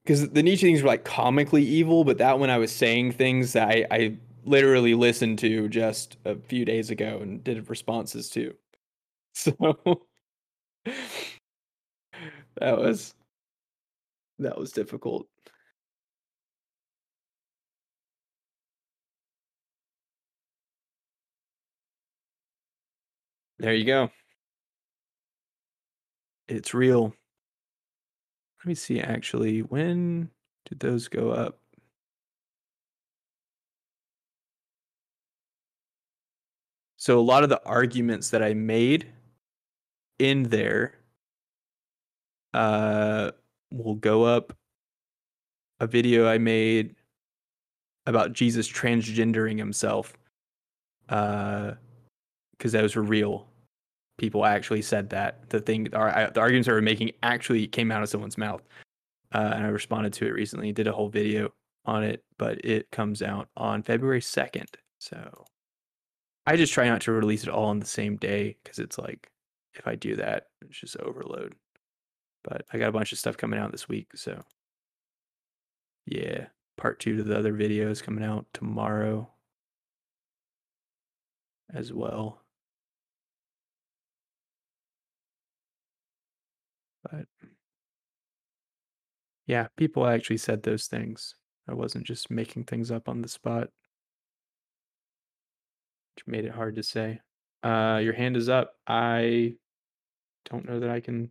Because 0.05 0.31
the 0.31 0.43
Nietzsche 0.43 0.67
things 0.67 0.83
were 0.83 0.89
like 0.89 1.05
comically 1.05 1.63
evil, 1.65 2.05
but 2.05 2.19
that 2.19 2.39
one 2.39 2.51
I 2.51 2.59
was 2.59 2.73
saying 2.75 3.13
things 3.13 3.53
that 3.53 3.69
I, 3.69 3.87
I 3.91 4.17
literally 4.45 4.95
listened 4.95 5.39
to 5.41 5.69
just 5.69 6.17
a 6.25 6.37
few 6.37 6.65
days 6.65 6.91
ago 6.91 7.19
and 7.21 7.43
did 7.45 7.69
responses 7.69 8.29
to. 8.31 8.55
So 9.35 9.53
that 12.61 12.79
was 12.79 13.15
that 14.39 14.59
was 14.59 14.73
difficult. 14.73 15.27
There 23.59 23.75
you 23.75 23.85
go. 23.85 24.11
It's 26.49 26.73
real. 26.75 27.15
Let 28.61 28.67
me 28.67 28.75
see 28.75 29.01
actually. 29.01 29.61
When 29.61 30.31
did 30.67 30.81
those 30.81 31.09
go 31.09 31.31
up? 31.31 31.59
So 36.97 37.19
a 37.19 37.23
lot 37.23 37.43
of 37.45 37.49
the 37.49 37.65
arguments 37.65 38.31
that 38.31 38.43
I 38.43 38.55
made 38.55 39.13
in 40.19 40.45
there 40.45 40.95
uh 42.55 43.31
will 43.71 43.95
go 43.95 44.25
up 44.25 44.53
a 45.81 45.87
video 45.87 46.27
I 46.27 46.39
made 46.39 46.97
about 48.07 48.33
Jesus 48.33 48.69
transgendering 48.69 49.59
himself. 49.59 50.17
Uh 51.09 51.75
because 52.53 52.73
those 52.73 52.97
were 52.97 53.03
real. 53.03 53.48
People 54.19 54.45
actually 54.45 54.83
said 54.83 55.11
that. 55.11 55.49
The 55.49 55.61
thing, 55.61 55.95
our, 55.95 56.31
the 56.33 56.41
arguments 56.41 56.69
I 56.69 56.73
were 56.73 56.83
making 56.83 57.13
actually 57.23 57.67
came 57.67 57.91
out 57.91 58.03
of 58.03 58.09
someone's 58.09 58.37
mouth. 58.37 58.63
Uh, 59.33 59.53
and 59.55 59.65
I 59.65 59.69
responded 59.69 60.13
to 60.15 60.27
it 60.27 60.33
recently. 60.33 60.73
Did 60.73 60.89
a 60.89 60.93
whole 60.93 61.09
video 61.09 61.53
on 61.85 62.03
it, 62.03 62.25
but 62.39 62.65
it 62.65 62.91
comes 62.91 63.23
out 63.23 63.49
on 63.57 63.83
February 63.83 64.21
second. 64.21 64.69
So 64.99 65.45
I 66.47 66.57
just 66.57 66.73
try 66.73 66.89
not 66.89 67.01
to 67.03 67.13
release 67.13 67.45
it 67.45 67.49
all 67.49 67.67
on 67.67 67.79
the 67.79 67.87
same 67.87 68.17
day 68.17 68.57
because 68.63 68.79
it's 68.79 68.99
like 68.99 69.31
if 69.75 69.87
I 69.87 69.95
do 69.95 70.17
that, 70.17 70.47
it's 70.63 70.81
just 70.81 70.97
overload. 70.99 71.55
But 72.43 72.65
I 72.73 72.79
got 72.79 72.89
a 72.89 72.93
bunch 72.93 73.13
of 73.13 73.19
stuff 73.19 73.37
coming 73.37 73.61
out 73.61 73.71
this 73.73 73.89
week, 73.89 74.09
so 74.15 74.43
yeah. 76.07 76.47
Part 76.77 77.01
two 77.01 77.17
to 77.17 77.23
the 77.25 77.37
other 77.37 77.53
videos 77.53 78.03
coming 78.03 78.25
out 78.25 78.47
tomorrow 78.55 79.29
as 81.75 81.93
well. 81.93 82.41
But 87.11 87.27
yeah, 89.47 89.69
people 89.77 90.07
actually 90.07 90.37
said 90.39 90.63
those 90.63 90.87
things. 90.87 91.35
I 91.69 91.75
wasn't 91.75 92.07
just 92.07 92.31
making 92.31 92.65
things 92.65 92.91
up 92.91 93.09
on 93.09 93.23
the 93.23 93.29
spot. 93.29 93.69
Which 96.15 96.27
made 96.27 96.45
it 96.45 96.53
hard 96.53 96.77
to 96.77 96.83
say. 96.83 97.21
Uh 97.63 98.01
your 98.03 98.13
hand 98.15 98.37
is 98.37 98.49
up. 98.49 98.75
I 98.87 99.55
don't 100.51 100.69
know 100.69 100.81
that 100.81 100.91
I 100.91 101.01
can 101.01 101.31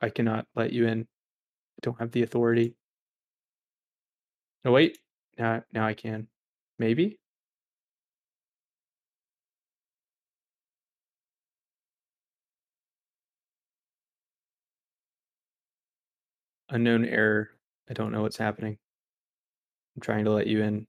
I 0.00 0.10
cannot 0.10 0.46
let 0.54 0.72
you 0.72 0.86
in. 0.86 1.02
I 1.02 1.80
don't 1.82 1.98
have 1.98 2.12
the 2.12 2.22
authority. 2.22 2.74
Oh 4.64 4.72
wait. 4.72 4.98
Now 5.38 5.62
now 5.72 5.86
I 5.86 5.94
can. 5.94 6.28
Maybe? 6.78 7.18
Unknown 16.70 17.04
error. 17.04 17.50
I 17.90 17.92
don't 17.92 18.10
know 18.10 18.22
what's 18.22 18.38
happening. 18.38 18.78
I'm 19.96 20.00
trying 20.02 20.24
to 20.24 20.30
let 20.32 20.46
you 20.46 20.62
in. 20.62 20.86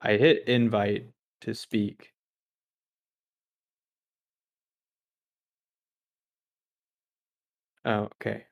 I 0.00 0.16
hit 0.16 0.48
invite 0.48 1.12
to 1.42 1.54
speak. 1.54 2.12
Oh, 7.84 8.04
okay. 8.20 8.46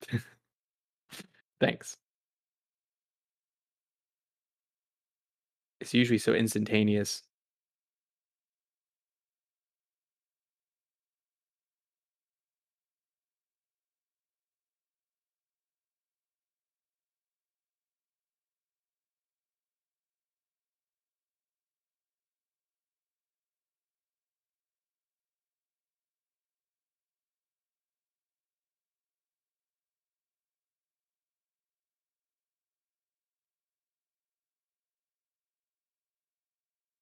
Thanks. 1.60 1.96
It's 5.80 5.94
usually 5.94 6.18
so 6.18 6.34
instantaneous. 6.34 7.22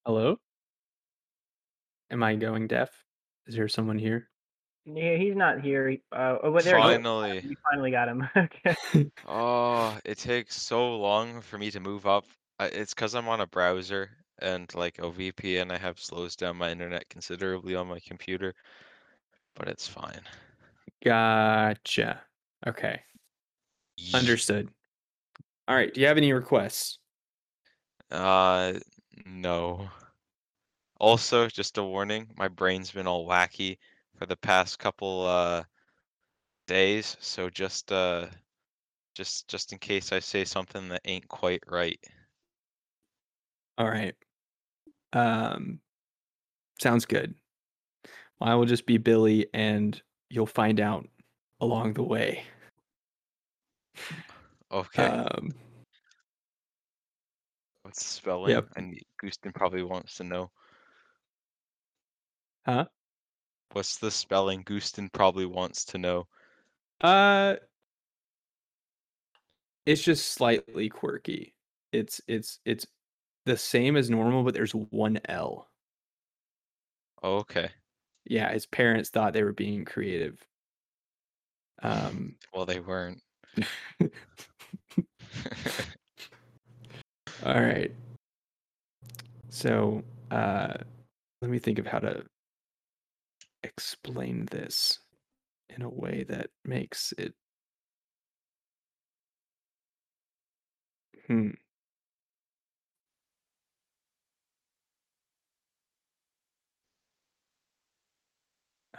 Hello? 0.07 0.37
Am 2.11 2.23
I 2.23 2.35
going 2.35 2.67
deaf? 2.67 2.89
Is 3.45 3.55
there 3.55 3.67
someone 3.67 3.99
here? 3.99 4.29
Yeah, 4.85 5.17
he's 5.17 5.35
not 5.35 5.59
here. 5.59 5.89
he- 5.89 6.01
Uh, 6.13 6.37
oh, 6.41 6.53
but 6.53 6.63
there 6.63 6.77
he 6.77 6.81
is. 6.91 6.95
Finally. 6.95 7.41
We 7.45 7.57
finally 7.69 7.91
got 7.91 8.07
him. 8.07 8.29
okay. 8.37 8.77
Oh, 9.27 9.99
it 10.05 10.17
takes 10.17 10.55
so 10.61 10.95
long 10.95 11.41
for 11.41 11.57
me 11.57 11.71
to 11.71 11.81
move 11.81 12.07
up. 12.07 12.23
I- 12.57 12.67
It's 12.67 12.93
because 12.93 13.15
I'm 13.15 13.27
on 13.27 13.41
a 13.41 13.47
browser 13.47 14.09
and 14.39 14.73
like 14.75 14.97
a 14.99 15.11
VPN 15.11 15.71
I 15.73 15.77
have 15.77 15.99
slows 15.99 16.37
down 16.37 16.55
my 16.55 16.71
internet 16.71 17.09
considerably 17.09 17.75
on 17.75 17.89
my 17.89 17.99
computer, 17.99 18.53
but 19.57 19.67
it's 19.67 19.89
fine. 19.89 20.21
Gotcha. 21.03 22.21
Okay. 22.65 23.01
Understood. 24.13 24.69
All 25.67 25.75
right. 25.75 25.93
Do 25.93 25.99
you 25.99 26.07
have 26.07 26.15
any 26.15 26.31
requests? 26.31 26.97
Uh, 28.09 28.79
no. 29.25 29.89
Also, 30.99 31.47
just 31.47 31.77
a 31.77 31.83
warning, 31.83 32.27
my 32.37 32.47
brain's 32.47 32.91
been 32.91 33.07
all 33.07 33.27
wacky 33.27 33.77
for 34.17 34.25
the 34.25 34.37
past 34.37 34.79
couple 34.79 35.25
uh 35.25 35.63
days, 36.67 37.17
so 37.19 37.49
just 37.49 37.91
uh 37.91 38.27
just 39.15 39.47
just 39.47 39.71
in 39.71 39.79
case 39.79 40.11
I 40.11 40.19
say 40.19 40.45
something 40.45 40.89
that 40.89 41.01
ain't 41.05 41.27
quite 41.27 41.63
right. 41.67 41.99
All 43.77 43.89
right. 43.89 44.15
Um, 45.13 45.79
sounds 46.79 47.05
good. 47.05 47.35
I 48.41 48.55
will 48.55 48.65
just 48.65 48.85
be 48.85 48.97
Bily, 48.97 49.47
and 49.53 49.99
you'll 50.29 50.45
find 50.45 50.79
out 50.79 51.07
along 51.59 51.93
the 51.93 52.03
way. 52.03 52.43
Okay. 54.71 55.03
Um, 55.03 55.53
What's 57.87 58.05
spelling? 58.05 58.51
yep. 58.51 58.67
And 58.75 58.99
Ghewsten 59.23 59.55
probably 59.55 59.81
wants 59.81 60.15
to 60.17 60.25
know. 60.25 60.51
Huh? 62.65 62.83
What's 63.71 63.97
the 63.97 64.11
spelling? 64.11 64.65
Ghewsten 64.65 65.09
probably 65.13 65.45
wants 65.45 65.85
to 65.85 65.97
know. 65.97 66.27
uh, 66.99 67.55
it's 69.85 70.01
just 70.01 70.33
slightly 70.33 70.89
quirky. 70.89 71.53
It's 71.93 72.19
it's 72.27 72.59
it's 72.65 72.85
the 73.45 73.55
same 73.55 73.95
as 73.95 74.09
normal, 74.09 74.43
but 74.43 74.53
there's 74.53 74.75
one 74.75 75.21
L. 75.29 75.69
Oh, 77.23 77.37
okay. 77.37 77.69
Yeah, 78.25 78.51
his 78.51 78.65
parents 78.65 79.09
thought 79.09 79.31
they 79.31 79.43
were 79.43 79.53
being 79.53 79.85
creative. 79.85 80.45
Um, 81.81 82.35
Well, 82.53 82.65
they 82.65 82.81
weren't. 82.81 83.21
all 87.45 87.53
right. 87.61 87.91
So, 89.49 90.03
uh, 90.31 90.73
let 91.41 91.51
me 91.51 91.59
think 91.59 91.79
of 91.79 91.87
how 91.87 91.99
to 91.99 92.23
explain 93.63 94.47
this 94.51 94.99
in 95.69 95.81
a 95.83 95.89
way 95.89 96.25
that 96.29 96.49
makes 96.65 97.13
it. 97.17 97.33
Hmm. 101.27 101.51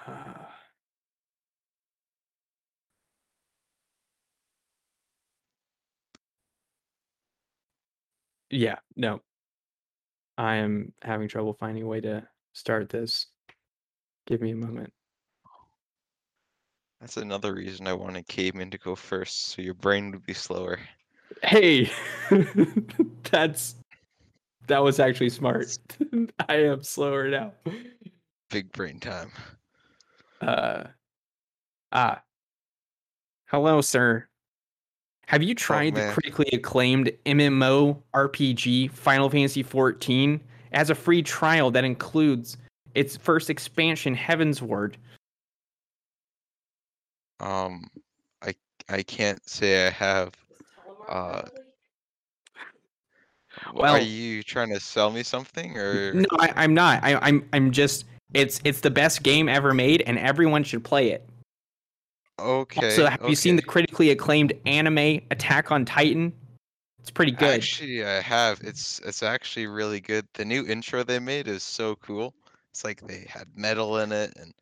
Uh, 0.06 0.38
yeah, 8.51 8.77
no. 8.97 9.20
I 10.37 10.57
am 10.57 10.93
having 11.03 11.29
trouble 11.29 11.55
finding 11.55 11.83
a 11.83 11.87
way 11.87 12.01
to 12.03 12.27
start 12.53 12.89
this. 12.89 13.27
Give 14.27 14.41
me 14.41 14.53
a 14.53 14.57
moment. 14.57 14.93
That's 17.01 17.16
another 17.16 17.55
reason 17.55 17.87
I 17.87 17.93
wanted 17.93 18.27
Caveman 18.27 18.70
to 18.70 18.79
go 18.79 18.95
first, 18.95 19.49
so 19.49 19.62
your 19.62 19.75
brain 19.75 20.11
would 20.11 20.27
be 20.27 20.35
slower. 20.35 20.81
Hey, 21.43 21.91
that's 23.31 23.77
that 24.66 24.83
was 24.83 24.99
actually 24.99 25.31
smart. 25.31 25.79
I 26.49 26.57
am 26.57 26.83
slower 26.83 27.29
now. 27.29 27.53
Big 28.51 28.73
brain 28.73 28.99
time. 28.99 29.31
Uh, 30.41 30.85
ah, 31.93 32.23
hello, 33.47 33.81
sir. 33.81 34.27
Have 35.28 35.42
you 35.42 35.55
tried 35.55 35.94
the 35.94 36.10
critically 36.10 36.48
acclaimed 36.55 37.12
MMO 37.26 38.00
RPG 38.14 38.90
Final 38.92 39.28
Fantasy 39.28 39.62
XIV? 39.62 40.36
It 40.36 40.40
has 40.72 40.88
a 40.88 40.94
free 40.94 41.22
trial 41.22 41.70
that 41.72 41.84
includes 41.84 42.56
its 42.94 43.18
first 43.18 43.50
expansion, 43.50 44.16
Heavensward. 44.16 44.94
Um, 47.40 47.90
I 48.42 48.55
I 48.88 49.02
can't 49.02 49.46
say 49.46 49.86
I 49.86 49.90
have. 49.90 50.32
Uh, 51.06 51.42
Well- 53.74 53.96
are 53.96 54.00
you 54.00 54.42
trying 54.42 54.72
to 54.72 54.80
sell 54.80 55.10
me 55.10 55.22
something 55.22 55.76
or? 55.76 56.14
No, 56.14 56.24
I, 56.38 56.55
I'm 56.56 56.72
not. 56.72 57.05
I, 57.05 57.16
I'm 57.16 57.46
I'm 57.52 57.70
just. 57.70 58.06
It's 58.32 58.62
it's 58.64 58.80
the 58.80 58.90
best 58.90 59.22
game 59.22 59.46
ever 59.46 59.74
made, 59.74 60.00
and 60.06 60.18
everyone 60.18 60.64
should 60.64 60.84
play 60.84 61.10
it. 61.10 61.28
Okay. 62.39 62.90
So 62.90 63.06
have 63.06 63.20
you 63.27 63.35
seen 63.35 63.56
the 63.56 63.62
critically 63.62 64.10
acclaimed 64.10 64.52
anime 64.66 65.20
Attack 65.31 65.70
on 65.73 65.85
Titan? 65.85 66.32
It's 67.01 67.10
pretty 67.10 67.32
good. 67.32 67.56
Actually, 67.56 68.05
I 68.05 68.20
have. 68.20 68.60
It's 68.62 69.01
it's 69.05 69.23
actually 69.23 69.66
really 69.66 70.01
good. 70.01 70.27
The 70.35 70.44
new 70.44 70.66
intro 70.66 71.02
they 71.02 71.19
made 71.19 71.48
is 71.48 71.62
so 71.62 71.97
cool. 71.97 72.35
It's 72.70 72.85
like 72.85 73.01
they 73.06 73.27
had 73.28 73.48
metal 73.56 73.98
in 73.98 74.12
it 74.12 74.35
and 74.36 74.52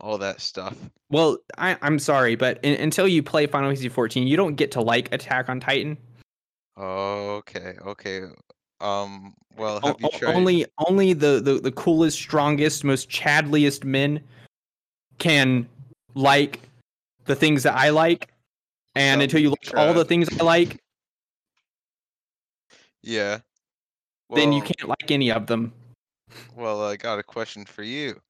all 0.00 0.18
that 0.18 0.40
stuff. 0.40 0.76
Well, 1.10 1.38
I, 1.56 1.76
I'm 1.82 1.98
sorry, 1.98 2.34
but 2.34 2.58
in, 2.62 2.74
until 2.80 3.06
you 3.06 3.22
play 3.22 3.46
Final 3.46 3.68
Fantasy 3.70 3.88
14, 3.88 4.26
you 4.26 4.36
don't 4.36 4.56
get 4.56 4.72
to 4.72 4.80
like 4.80 5.12
Attack 5.12 5.48
on 5.48 5.60
Titan. 5.60 5.96
Okay, 6.76 7.74
okay. 7.86 8.22
Um, 8.80 9.34
well, 9.56 9.80
O- 9.82 9.96
you 10.00 10.08
tried? 10.10 10.34
Only 10.34 10.66
only 10.86 11.12
the, 11.12 11.40
the 11.40 11.60
the 11.60 11.72
coolest, 11.72 12.18
strongest, 12.18 12.82
most 12.82 13.08
chadliest 13.08 13.84
men 13.84 14.20
can 15.18 15.68
like 16.14 16.60
the 17.24 17.34
things 17.34 17.62
that 17.62 17.74
I 17.74 17.90
like. 17.90 18.30
And 18.94 19.18
Some 19.18 19.22
until 19.22 19.40
you 19.40 19.50
like 19.50 19.76
all 19.76 19.92
the 19.92 20.04
things 20.04 20.28
I 20.40 20.44
like, 20.44 20.80
Yeah. 23.02 23.40
then 24.34 24.52
you 24.52 24.62
can't 24.62 24.88
like 24.88 25.10
any 25.10 25.30
of 25.30 25.46
them. 25.46 25.72
Well, 26.56 26.82
I 26.82 26.96
got 26.96 27.18
a 27.18 27.22
question 27.22 27.64
for 27.64 27.82
you. 27.82 28.20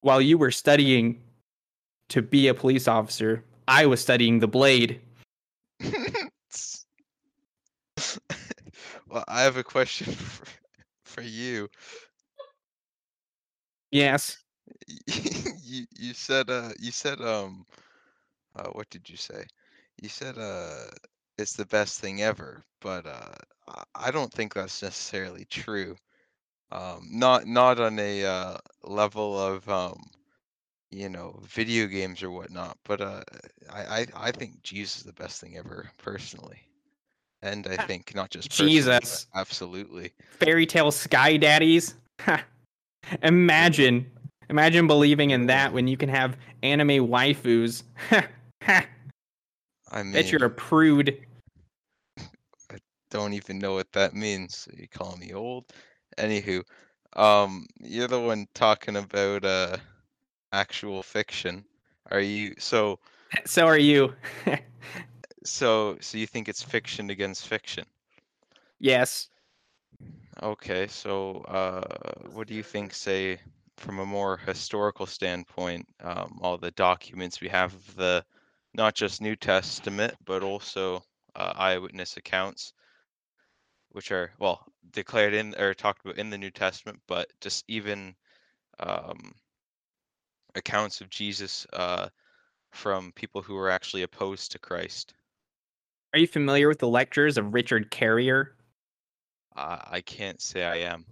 While 0.00 0.20
you 0.20 0.38
were 0.38 0.50
studying 0.50 1.20
to 2.08 2.22
be 2.22 2.48
a 2.48 2.54
police 2.54 2.88
officer, 2.88 3.44
I 3.68 3.86
was 3.86 4.00
studying 4.00 4.40
the 4.40 4.48
blade. 4.48 5.00
well, 9.08 9.24
I 9.28 9.42
have 9.42 9.56
a 9.56 9.64
question 9.64 10.12
for, 10.14 10.46
for 11.04 11.22
you. 11.22 11.68
Yes. 13.92 14.38
you 15.62 15.84
you 15.98 16.14
said 16.14 16.48
uh 16.48 16.70
you 16.78 16.90
said 16.90 17.20
um 17.20 17.66
uh 18.56 18.68
what 18.70 18.88
did 18.90 19.08
you 19.08 19.16
say? 19.16 19.44
You 20.02 20.08
said 20.08 20.38
uh 20.38 20.86
it's 21.38 21.54
the 21.54 21.66
best 21.66 22.00
thing 22.00 22.22
ever, 22.22 22.62
but 22.80 23.06
uh 23.06 23.34
I- 23.68 24.08
I 24.08 24.10
don't 24.10 24.32
think 24.32 24.54
that's 24.54 24.82
necessarily 24.82 25.44
true. 25.46 25.96
Um 26.72 27.08
not 27.10 27.46
not 27.46 27.80
on 27.80 27.98
a 27.98 28.24
uh 28.24 28.58
level 28.84 29.38
of 29.38 29.68
um 29.68 30.02
you 30.90 31.08
know 31.08 31.38
video 31.44 31.86
games 31.86 32.22
or 32.22 32.30
whatnot, 32.30 32.76
but 32.84 33.00
uh 33.00 33.22
I 33.70 33.82
I, 34.00 34.06
I 34.16 34.32
think 34.32 34.62
Jesus 34.62 34.98
is 34.98 35.04
the 35.04 35.12
best 35.12 35.40
thing 35.40 35.56
ever 35.56 35.90
personally. 35.98 36.60
And 37.42 37.66
I 37.66 37.76
Ah, 37.78 37.86
think 37.86 38.14
not 38.14 38.30
just 38.30 38.50
personally, 38.50 38.98
but 39.02 39.20
Jesus. 39.20 39.26
absolutely. 39.34 40.12
Fairy 40.40 40.66
tale 40.66 40.90
sky 40.90 41.36
daddies. 41.36 41.94
Ha. 42.20 42.44
imagine, 43.22 44.10
imagine 44.48 44.86
believing 44.86 45.30
in 45.30 45.46
that 45.46 45.72
when 45.72 45.88
you 45.88 45.96
can 45.96 46.08
have 46.08 46.36
anime 46.62 47.08
waifus. 47.08 47.82
Ha. 48.10 48.26
Ha. 48.62 48.86
I 49.92 50.02
mean, 50.02 50.12
Bet 50.12 50.32
you're 50.32 50.44
a 50.44 50.50
prude. 50.50 51.18
I 52.70 52.78
don't 53.10 53.32
even 53.34 53.58
know 53.58 53.74
what 53.74 53.92
that 53.92 54.14
means. 54.14 54.56
So 54.56 54.70
you 54.76 54.88
call 54.88 55.16
me 55.16 55.32
old? 55.32 55.64
Anywho, 56.18 56.62
um, 57.16 57.66
you're 57.80 58.08
the 58.08 58.20
one 58.20 58.46
talking 58.54 58.96
about 58.96 59.44
uh 59.44 59.76
actual 60.52 61.02
fiction. 61.02 61.64
Are 62.10 62.20
you 62.20 62.54
so 62.58 62.98
So 63.46 63.66
are 63.66 63.78
you. 63.78 64.14
so 65.44 65.96
so 66.00 66.18
you 66.18 66.26
think 66.26 66.48
it's 66.48 66.62
fiction 66.62 67.10
against 67.10 67.46
fiction? 67.48 67.84
yes. 68.78 69.28
Okay, 70.42 70.86
so 70.86 71.38
uh 71.48 72.28
what 72.32 72.46
do 72.46 72.54
you 72.54 72.62
think 72.62 72.94
say 72.94 73.40
from 73.76 73.98
a 73.98 74.06
more 74.06 74.36
historical 74.36 75.06
standpoint, 75.06 75.86
um, 76.00 76.38
all 76.42 76.58
the 76.58 76.70
documents 76.72 77.40
we 77.40 77.48
have 77.48 77.74
of 77.74 77.96
the 77.96 78.24
not 78.74 78.94
just 78.94 79.20
New 79.20 79.36
Testament, 79.36 80.14
but 80.24 80.42
also 80.42 81.02
uh, 81.34 81.52
eyewitness 81.56 82.16
accounts, 82.16 82.72
which 83.90 84.12
are 84.12 84.32
well 84.38 84.64
declared 84.92 85.34
in 85.34 85.54
or 85.58 85.74
talked 85.74 86.04
about 86.04 86.18
in 86.18 86.30
the 86.30 86.38
New 86.38 86.50
Testament, 86.50 87.00
but 87.06 87.28
just 87.40 87.64
even 87.68 88.14
um, 88.78 89.34
accounts 90.54 91.00
of 91.00 91.10
Jesus 91.10 91.66
uh, 91.72 92.08
from 92.72 93.12
people 93.12 93.42
who 93.42 93.54
were 93.54 93.70
actually 93.70 94.02
opposed 94.02 94.52
to 94.52 94.58
Christ. 94.58 95.14
Are 96.12 96.18
you 96.18 96.26
familiar 96.26 96.68
with 96.68 96.78
the 96.78 96.88
lectures 96.88 97.38
of 97.38 97.54
Richard 97.54 97.90
Carrier? 97.90 98.56
Uh, 99.56 99.78
I 99.84 100.00
can't 100.00 100.40
say 100.40 100.64
I 100.64 100.76
am. 100.76 101.04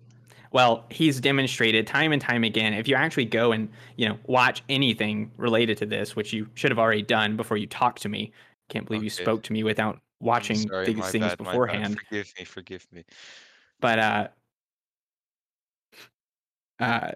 Well, 0.53 0.85
he's 0.91 1.21
demonstrated 1.21 1.87
time 1.87 2.13
and 2.13 2.21
time 2.23 2.45
again. 2.45 2.73
If 2.73 2.89
you 2.89 2.95
actually 2.95 3.27
go 3.27 3.53
and 3.53 3.69
you 3.97 4.09
know 4.09 4.19
watch 4.27 4.63
anything 4.69 5.31
related 5.37 5.79
to 5.79 5.87
this, 5.87 6.17
which 6.17 6.33
you 6.33 6.49
should 6.55 6.71
have 6.71 6.79
already 6.79 7.03
done 7.03 7.37
before 7.37 7.57
you 7.57 7.67
talked 7.67 8.03
to 8.03 8.09
me. 8.09 8.33
Can't 8.69 8.87
believe 8.87 9.03
you 9.03 9.11
spoke 9.11 9.43
to 9.45 9.53
me 9.53 9.63
without 9.63 9.99
watching 10.21 10.57
sorry, 10.57 10.93
these 10.93 11.11
things 11.11 11.25
bad. 11.25 11.39
beforehand. 11.39 11.99
Forgive 11.99 12.33
me, 12.39 12.45
forgive 12.45 12.87
me. 12.93 13.05
But 13.81 13.99
uh, 13.99 14.29
uh, 16.81 17.13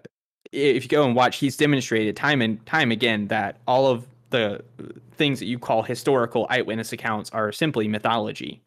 if 0.51 0.83
you 0.83 0.89
go 0.89 1.05
and 1.05 1.15
watch, 1.15 1.37
he's 1.37 1.57
demonstrated 1.57 2.15
time 2.15 2.41
and 2.41 2.63
time 2.65 2.91
again 2.91 3.27
that 3.27 3.57
all 3.67 3.87
of 3.87 4.05
the 4.29 4.63
things 5.11 5.39
that 5.39 5.45
you 5.45 5.59
call 5.59 5.83
historical 5.83 6.47
eyewitness 6.49 6.91
accounts 6.91 7.29
are 7.31 7.51
simply 7.51 7.87
mythology. 7.87 8.61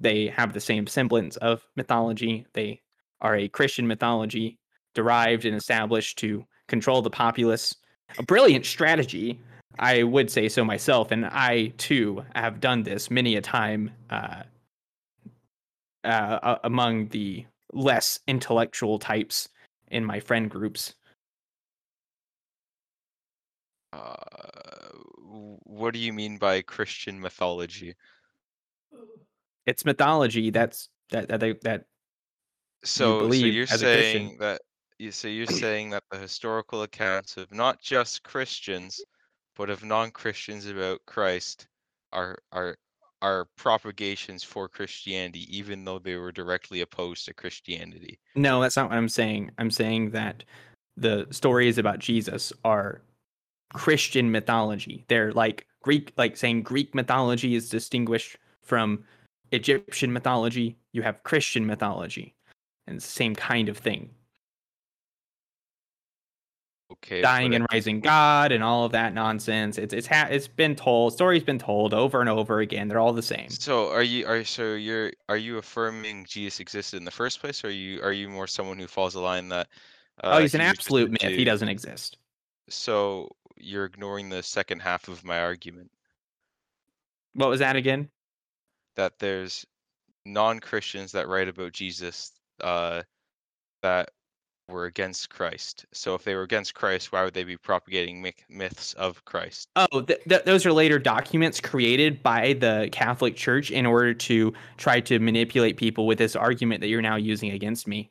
They 0.00 0.28
have 0.28 0.52
the 0.52 0.60
same 0.60 0.86
semblance 0.86 1.36
of 1.38 1.66
mythology. 1.74 2.46
They 2.52 2.80
are 3.20 3.36
a 3.36 3.48
Christian 3.48 3.86
mythology 3.86 4.58
derived 4.94 5.44
and 5.44 5.56
established 5.56 6.18
to 6.18 6.44
control 6.68 7.02
the 7.02 7.10
populace. 7.10 7.74
A 8.18 8.22
brilliant 8.22 8.66
strategy, 8.66 9.40
I 9.78 10.02
would 10.02 10.30
say 10.30 10.48
so 10.48 10.64
myself, 10.64 11.10
and 11.10 11.26
I 11.26 11.68
too 11.78 12.24
have 12.34 12.60
done 12.60 12.82
this 12.82 13.10
many 13.10 13.36
a 13.36 13.40
time 13.40 13.90
uh, 14.10 14.42
uh, 16.04 16.56
among 16.64 17.08
the 17.08 17.44
less 17.72 18.18
intellectual 18.26 18.98
types 18.98 19.48
in 19.88 20.04
my 20.04 20.20
friend 20.20 20.50
groups. 20.50 20.94
Uh, 23.92 24.14
what 25.64 25.92
do 25.92 26.00
you 26.00 26.12
mean 26.12 26.38
by 26.38 26.62
Christian 26.62 27.20
mythology? 27.20 27.94
It's 29.66 29.84
mythology 29.84 30.50
that's 30.50 30.88
that 31.10 31.28
that 31.28 31.40
they- 31.40 31.58
that 31.62 31.84
So, 32.84 33.18
so 33.18 33.18
believe 33.20 33.54
you're 33.54 33.64
as 33.64 33.82
a 33.82 33.84
saying 33.84 34.36
that 34.40 34.60
you 34.98 35.10
so 35.10 35.28
you're 35.28 35.46
saying 35.46 35.90
that 35.90 36.04
the 36.10 36.18
historical 36.18 36.82
accounts 36.82 37.36
of 37.36 37.52
not 37.52 37.80
just 37.80 38.22
Christians, 38.22 39.00
but 39.56 39.70
of 39.70 39.84
non-Christians 39.84 40.66
about 40.66 41.00
Christ 41.06 41.66
are 42.12 42.38
are 42.52 42.76
are 43.20 43.46
propagations 43.56 44.44
for 44.44 44.68
Christianity, 44.68 45.44
even 45.56 45.84
though 45.84 45.98
they 45.98 46.16
were 46.16 46.32
directly 46.32 46.82
opposed 46.82 47.24
to 47.26 47.34
Christianity. 47.34 48.18
No, 48.36 48.60
that's 48.60 48.76
not 48.76 48.90
what 48.90 48.96
I'm 48.96 49.08
saying. 49.08 49.50
I'm 49.58 49.70
saying 49.70 50.10
that 50.10 50.44
the 50.96 51.26
stories 51.30 51.78
about 51.78 51.98
Jesus 51.98 52.52
are 52.64 53.02
Christian 53.74 54.30
mythology. 54.30 55.04
They're 55.08 55.32
like 55.32 55.66
Greek, 55.82 56.12
like 56.16 56.36
saying 56.36 56.62
Greek 56.62 56.94
mythology 56.94 57.54
is 57.54 57.68
distinguished 57.68 58.36
from 58.62 59.04
Egyptian 59.50 60.12
mythology. 60.12 60.78
You 60.92 61.02
have 61.02 61.22
Christian 61.22 61.66
mythology, 61.66 62.34
and 62.88 62.96
it's 62.96 63.06
the 63.06 63.12
same 63.12 63.34
kind 63.34 63.68
of 63.68 63.78
thing. 63.78 64.10
Okay, 66.90 67.20
Dying 67.20 67.54
and 67.54 67.66
rising 67.70 68.00
God 68.00 68.50
and 68.50 68.64
all 68.64 68.84
of 68.84 68.92
that 68.92 69.12
nonsense. 69.12 69.76
It's 69.76 69.92
it's 69.92 70.06
ha- 70.06 70.28
it's 70.30 70.48
been 70.48 70.74
told. 70.74 71.12
Stories 71.12 71.44
been 71.44 71.58
told 71.58 71.92
over 71.92 72.20
and 72.20 72.30
over 72.30 72.60
again. 72.60 72.88
They're 72.88 72.98
all 72.98 73.12
the 73.12 73.22
same. 73.22 73.50
So 73.50 73.90
are 73.90 74.02
you 74.02 74.26
are 74.26 74.42
so 74.42 74.74
you're 74.74 75.12
are 75.28 75.36
you 75.36 75.58
affirming 75.58 76.24
Jesus 76.24 76.60
existed 76.60 76.96
in 76.96 77.04
the 77.04 77.10
first 77.10 77.40
place, 77.40 77.62
or 77.62 77.68
are 77.68 77.70
you 77.70 78.00
are 78.02 78.12
you 78.12 78.28
more 78.30 78.46
someone 78.46 78.78
who 78.78 78.86
falls 78.86 79.12
the 79.12 79.20
line 79.20 79.48
that 79.50 79.68
uh, 80.24 80.30
oh, 80.32 80.38
he's 80.40 80.54
an 80.54 80.62
he 80.62 80.66
was 80.66 80.76
just 80.78 80.88
a 80.88 80.94
absolute 80.94 81.10
myth. 81.10 81.36
He 81.36 81.44
doesn't 81.44 81.68
exist. 81.68 82.16
So 82.70 83.28
you're 83.56 83.84
ignoring 83.84 84.30
the 84.30 84.42
second 84.42 84.80
half 84.80 85.08
of 85.08 85.24
my 85.24 85.40
argument 85.40 85.90
What 87.34 87.50
was 87.50 87.60
that 87.60 87.76
again? 87.76 88.08
that 88.96 89.18
there's 89.18 89.64
non-Christians 90.24 91.12
that 91.12 91.28
write 91.28 91.48
about 91.48 91.72
Jesus 91.72 92.32
uh, 92.62 93.02
that 93.82 94.10
were 94.68 94.84
against 94.84 95.30
Christ. 95.30 95.86
So 95.92 96.14
if 96.14 96.24
they 96.24 96.34
were 96.34 96.42
against 96.42 96.74
Christ, 96.74 97.10
why 97.10 97.24
would 97.24 97.34
they 97.34 97.44
be 97.44 97.56
propagating 97.56 98.20
myth- 98.20 98.44
myths 98.48 98.92
of 98.94 99.24
Christ? 99.24 99.68
Oh, 99.76 100.02
th- 100.02 100.20
th- 100.28 100.44
those 100.44 100.66
are 100.66 100.72
later 100.72 100.98
documents 100.98 101.60
created 101.60 102.22
by 102.22 102.52
the 102.52 102.88
Catholic 102.92 103.34
Church 103.34 103.70
in 103.70 103.86
order 103.86 104.12
to 104.14 104.52
try 104.76 105.00
to 105.00 105.18
manipulate 105.18 105.76
people 105.76 106.06
with 106.06 106.18
this 106.18 106.36
argument 106.36 106.82
that 106.82 106.88
you're 106.88 107.02
now 107.02 107.16
using 107.16 107.50
against 107.52 107.88
me. 107.88 108.10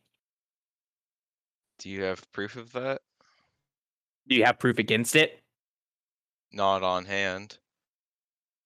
Do 1.80 1.90
you 1.90 2.04
have 2.04 2.30
proof 2.32 2.56
of 2.56 2.72
that? 2.74 3.02
Do 4.28 4.36
you 4.36 4.46
have 4.46 4.60
proof 4.60 4.80
against 4.80 5.16
it? 5.16 5.40
Not 6.52 6.82
on 6.82 7.06
hand. 7.06 7.60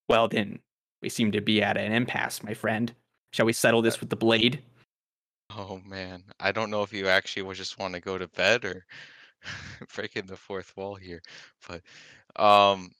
Well, 0.07 0.27
then 0.27 0.59
we 1.01 1.09
seem 1.09 1.31
to 1.33 1.41
be 1.41 1.61
at 1.61 1.77
an 1.77 1.91
impasse, 1.91 2.41
my 2.41 2.53
friend. 2.53 2.93
Shall 3.31 3.45
we 3.45 3.53
settle 3.53 3.81
this 3.81 3.99
with 3.99 4.09
the 4.09 4.15
blade? 4.15 4.61
Oh 5.57 5.79
man, 5.85 6.23
I 6.39 6.51
don't 6.51 6.69
know 6.71 6.83
if 6.83 6.93
you 6.93 7.07
actually 7.07 7.43
would 7.43 7.57
just 7.57 7.77
want 7.79 7.93
to 7.93 7.99
go 7.99 8.17
to 8.17 8.27
bed 8.29 8.63
or 8.65 8.85
breaking 9.95 10.27
the 10.27 10.37
fourth 10.37 10.75
wall 10.77 10.95
here, 10.95 11.21
but 11.67 11.81
um, 12.41 12.91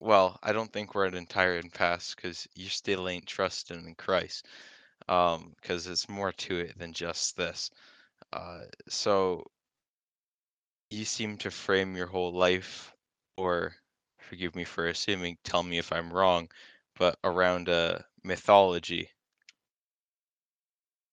well, 0.00 0.38
I 0.42 0.52
don't 0.52 0.72
think 0.72 0.94
we're 0.94 1.06
at 1.06 1.14
entire 1.14 1.58
impasse 1.58 2.14
because 2.14 2.48
you 2.56 2.68
still 2.70 3.08
ain't 3.08 3.26
trusting 3.26 3.86
in 3.86 3.94
Christ, 3.96 4.46
um, 5.08 5.54
because 5.62 5.86
it's 5.88 6.08
more 6.08 6.32
to 6.32 6.58
it 6.60 6.78
than 6.78 6.92
just 6.94 7.36
this. 7.36 7.70
Uh, 8.32 8.62
so 8.88 9.44
you 10.90 11.04
seem 11.04 11.36
to 11.36 11.50
frame 11.50 11.94
your 11.94 12.06
whole 12.06 12.32
life, 12.32 12.94
or 13.36 13.74
forgive 14.18 14.54
me 14.54 14.64
for 14.64 14.86
assuming, 14.86 15.36
tell 15.44 15.62
me 15.62 15.76
if 15.78 15.92
I'm 15.92 16.10
wrong, 16.12 16.50
but 16.96 17.18
around 17.22 17.68
a 17.68 18.04
mythology. 18.22 19.10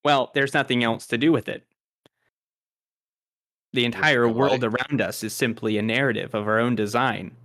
Well, 0.03 0.31
there's 0.33 0.53
nothing 0.53 0.83
else 0.83 1.05
to 1.07 1.17
do 1.17 1.31
with 1.31 1.47
it. 1.47 1.63
The 3.73 3.85
entire 3.85 4.27
world 4.27 4.63
around 4.63 4.99
us 5.01 5.23
is 5.23 5.33
simply 5.33 5.77
a 5.77 5.81
narrative 5.81 6.33
of 6.35 6.47
our 6.47 6.59
own 6.59 6.75
design. 6.75 7.35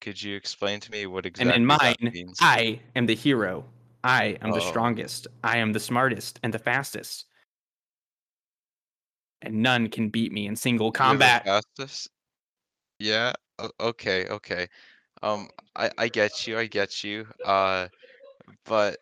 Could 0.00 0.22
you 0.22 0.36
explain 0.36 0.80
to 0.80 0.90
me 0.90 1.06
what 1.06 1.26
exactly? 1.26 1.52
And 1.52 1.62
in 1.62 1.66
mine? 1.66 2.34
I 2.40 2.80
am 2.94 3.06
the 3.06 3.14
hero. 3.14 3.64
I 4.02 4.36
am 4.42 4.52
the 4.52 4.60
Oh. 4.62 4.68
strongest. 4.70 5.26
I 5.42 5.58
am 5.58 5.72
the 5.72 5.80
smartest 5.80 6.38
and 6.42 6.52
the 6.52 6.58
fastest. 6.58 7.26
And 9.42 9.62
none 9.62 9.88
can 9.88 10.08
beat 10.08 10.32
me 10.32 10.46
in 10.46 10.56
single 10.56 10.90
the 10.90 10.98
combat. 10.98 11.44
fastest? 11.44 12.08
Yeah. 12.98 13.32
Okay. 13.80 14.26
Okay. 14.28 14.68
Um, 15.22 15.48
I 15.76 15.90
I 15.98 16.08
get 16.08 16.46
you. 16.46 16.58
I 16.58 16.66
get 16.66 17.02
you. 17.04 17.26
Uh, 17.44 17.88
but 18.64 18.98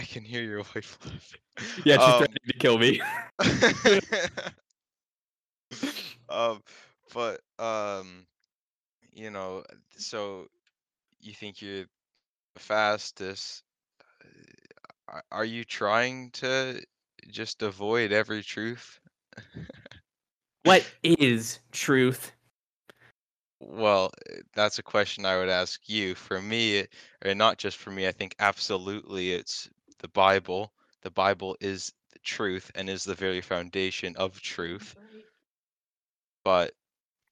I 0.00 0.04
can 0.04 0.24
hear 0.24 0.42
your 0.42 0.58
wife 0.74 0.98
laughing. 1.04 1.40
Yeah, 1.84 1.98
she's 1.98 2.14
Um, 2.14 2.16
threatening 2.16 2.38
to 2.46 2.58
kill 2.58 2.78
me. 2.78 3.00
um, 6.28 6.62
but 7.12 7.40
um, 7.58 8.26
you 9.12 9.30
know, 9.30 9.64
so 9.96 10.46
you 11.20 11.34
think 11.34 11.62
you're 11.62 11.86
the 12.54 12.60
fastest? 12.60 13.62
uh, 14.24 14.28
Are, 15.08 15.24
are 15.32 15.44
you 15.44 15.64
trying 15.64 16.30
to 16.32 16.80
just 17.30 17.62
avoid 17.62 18.12
every 18.12 18.42
truth? 18.42 19.00
what 20.64 20.84
is 21.02 21.60
truth? 21.72 22.32
Well, 23.60 24.10
uh, 24.30 24.36
that's 24.54 24.78
a 24.78 24.82
question 24.82 25.26
I 25.26 25.38
would 25.38 25.48
ask 25.48 25.88
you. 25.88 26.14
For 26.14 26.40
me, 26.40 26.86
and 27.22 27.38
not 27.38 27.58
just 27.58 27.76
for 27.78 27.90
me, 27.90 28.06
I 28.08 28.12
think 28.12 28.34
absolutely 28.38 29.32
it's 29.32 29.68
the 30.00 30.08
Bible. 30.08 30.72
The 31.02 31.10
Bible 31.10 31.56
is 31.60 31.92
the 32.12 32.18
truth 32.20 32.70
and 32.74 32.88
is 32.90 33.04
the 33.04 33.14
very 33.14 33.40
foundation 33.40 34.16
of 34.16 34.40
truth. 34.40 34.94
Right. 34.98 35.24
But 36.44 36.72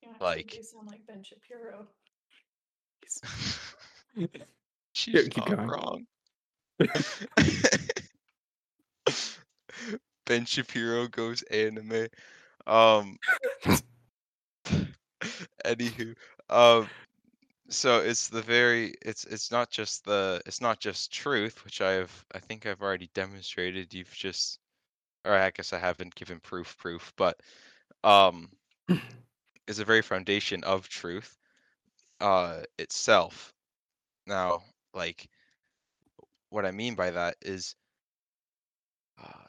You 0.03 0.11
actually 0.11 0.27
like- 0.28 0.51
do 0.51 0.62
sound 0.62 0.89
like 0.89 1.07
Ben 1.07 1.23
Shapiro. 1.23 1.86
she's 4.93 5.28
keep 5.28 5.49
not 5.49 5.57
going. 5.57 5.69
wrong. 5.69 6.07
ben 10.27 10.45
Shapiro 10.45 11.09
goes 11.09 11.43
anime. 11.43 12.09
Um. 12.66 13.16
Anywho, 15.65 16.15
um, 16.49 16.89
so 17.70 18.01
it's 18.01 18.28
the 18.28 18.43
very 18.43 18.95
it's 19.03 19.24
it's 19.24 19.51
not 19.51 19.70
just 19.70 20.05
the 20.05 20.40
it's 20.47 20.61
not 20.61 20.81
just 20.81 21.12
truth, 21.12 21.65
which 21.65 21.81
I 21.81 21.93
have 21.93 22.24
I 22.35 22.39
think 22.39 22.66
I've 22.66 22.82
already 22.82 23.11
demonstrated. 23.15 23.93
You've 23.95 24.12
just, 24.12 24.59
or 25.24 25.35
I 25.35 25.51
guess 25.51 25.73
I 25.73 25.78
haven't 25.78 26.15
given 26.15 26.40
proof 26.40 26.77
proof, 26.78 27.12
but 27.16 27.40
um, 28.05 28.51
is 29.69 29.78
the 29.78 29.85
very 29.85 30.03
foundation 30.03 30.65
of 30.65 30.89
truth, 30.89 31.39
uh, 32.20 32.62
itself. 32.78 33.55
Now, 34.27 34.62
like, 34.95 35.28
what 36.51 36.66
I 36.66 36.70
mean 36.70 36.95
by 36.95 37.11
that 37.11 37.36
is, 37.43 37.74
uh, 39.23 39.49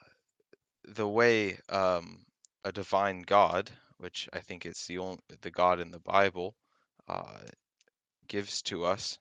the 0.85 1.07
way 1.07 1.57
um 1.69 2.25
a 2.65 2.71
divine 2.71 3.21
God, 3.23 3.71
which 3.97 4.27
I 4.33 4.39
think 4.39 4.65
it's 4.65 4.87
the 4.87 4.97
only 4.99 5.19
the 5.41 5.51
God 5.51 5.79
in 5.79 5.91
the 5.91 5.99
Bible, 5.99 6.55
uh, 7.07 7.39
gives 8.29 8.61
to 8.63 8.85
us 8.85 9.19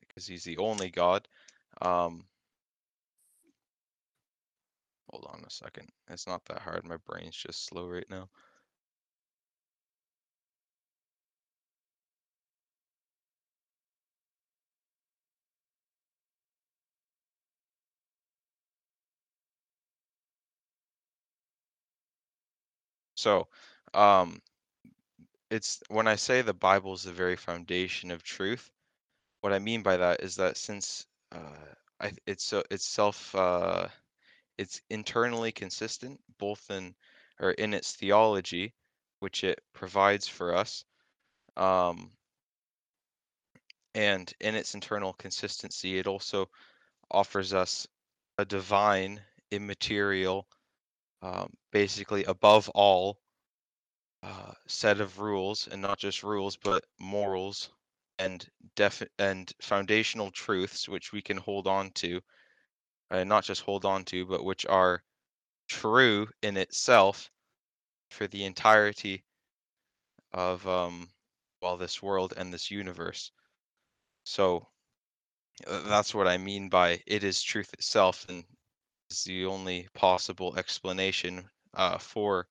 because 0.00 0.26
he's 0.26 0.44
the 0.44 0.58
only 0.58 0.90
God. 0.90 1.28
Um, 1.82 2.24
hold 5.10 5.26
on 5.32 5.44
a 5.46 5.50
second. 5.50 5.88
It's 6.10 6.26
not 6.26 6.44
that 6.46 6.60
hard. 6.60 6.84
My 6.84 6.96
brain's 7.06 7.36
just 7.36 7.66
slow 7.66 7.86
right 7.86 8.08
now. 8.10 8.28
So, 23.14 23.48
um, 23.94 24.40
it's 25.52 25.82
when 25.88 26.08
I 26.08 26.16
say 26.16 26.40
the 26.40 26.54
Bible 26.54 26.94
is 26.94 27.02
the 27.02 27.12
very 27.12 27.36
foundation 27.36 28.10
of 28.10 28.22
truth. 28.22 28.70
What 29.42 29.52
I 29.52 29.58
mean 29.58 29.82
by 29.82 29.98
that 29.98 30.22
is 30.22 30.36
that 30.36 30.56
since 30.56 31.06
uh, 31.30 31.74
I, 32.00 32.12
it's 32.26 32.44
so 32.44 32.62
it's 32.70 32.86
self 32.86 33.34
uh, 33.34 33.88
it's 34.56 34.80
internally 34.88 35.52
consistent 35.52 36.18
both 36.38 36.70
in 36.70 36.94
or 37.38 37.50
in 37.52 37.74
its 37.74 37.92
theology, 37.94 38.72
which 39.20 39.44
it 39.44 39.60
provides 39.74 40.26
for 40.26 40.56
us, 40.56 40.84
um, 41.58 42.10
and 43.94 44.32
in 44.40 44.54
its 44.54 44.74
internal 44.74 45.12
consistency, 45.12 45.98
it 45.98 46.06
also 46.06 46.48
offers 47.10 47.52
us 47.52 47.86
a 48.38 48.44
divine, 48.46 49.20
immaterial, 49.50 50.46
um, 51.20 51.52
basically 51.72 52.24
above 52.24 52.70
all 52.70 53.18
uh, 54.22 54.52
set 54.66 55.00
of 55.00 55.18
rules, 55.20 55.68
and 55.68 55.82
not 55.82 55.98
just 55.98 56.22
rules, 56.22 56.56
but 56.56 56.84
morals 56.98 57.70
and 58.18 58.48
def- 58.76 59.02
and 59.18 59.52
foundational 59.60 60.30
truths 60.30 60.88
which 60.88 61.12
we 61.12 61.22
can 61.22 61.36
hold 61.36 61.66
on 61.66 61.90
to, 61.92 62.20
and 63.10 63.28
not 63.28 63.44
just 63.44 63.62
hold 63.62 63.84
on 63.84 64.04
to, 64.04 64.24
but 64.26 64.44
which 64.44 64.66
are 64.66 65.02
true 65.68 66.28
in 66.42 66.56
itself 66.56 67.30
for 68.10 68.26
the 68.28 68.44
entirety 68.44 69.24
of 70.32 70.66
um, 70.66 71.08
well 71.60 71.76
this 71.76 72.02
world 72.02 72.34
and 72.36 72.52
this 72.52 72.70
universe. 72.70 73.32
So 74.24 74.66
uh, 75.66 75.82
that's 75.88 76.14
what 76.14 76.28
I 76.28 76.38
mean 76.38 76.68
by 76.68 77.00
it 77.06 77.24
is 77.24 77.42
truth 77.42 77.72
itself, 77.74 78.26
and 78.28 78.44
is 79.10 79.24
the 79.24 79.46
only 79.46 79.88
possible 79.94 80.56
explanation 80.56 81.48
uh, 81.74 81.98
for 81.98 82.46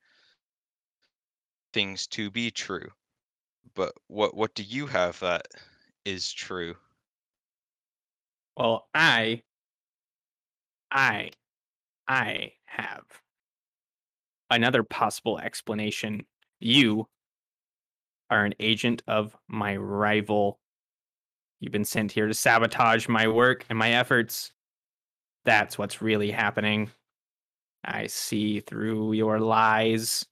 things 1.74 2.08
to 2.08 2.30
be 2.30 2.52
true. 2.52 2.90
But 3.74 3.94
what 4.08 4.36
what 4.36 4.54
do 4.56 4.64
you 4.64 4.88
have 4.88 5.20
that 5.20 5.48
is 6.06 6.32
true? 6.32 6.76
Well, 8.58 8.88
I, 8.94 9.44
I, 10.92 11.32
I 12.08 12.54
have 12.66 13.06
another 14.50 14.84
possible 14.84 15.40
explanation. 15.40 16.26
You 16.60 17.08
are 18.30 18.46
an 18.46 18.54
agent 18.60 19.04
of 19.08 19.36
my 19.48 19.76
rival. 19.78 20.60
You've 21.60 21.72
been 21.72 21.86
sent 21.86 22.12
here 22.12 22.28
to 22.28 22.34
sabotage 22.34 23.08
my 23.08 23.28
work 23.28 23.66
and 23.70 23.80
my 23.80 23.92
efforts. 23.92 24.52
That's 25.46 25.78
what's 25.78 26.02
really 26.02 26.32
happening. 26.32 26.92
I 27.84 28.08
see 28.08 28.60
through 28.60 29.14
your 29.14 29.40
lies. 29.40 30.26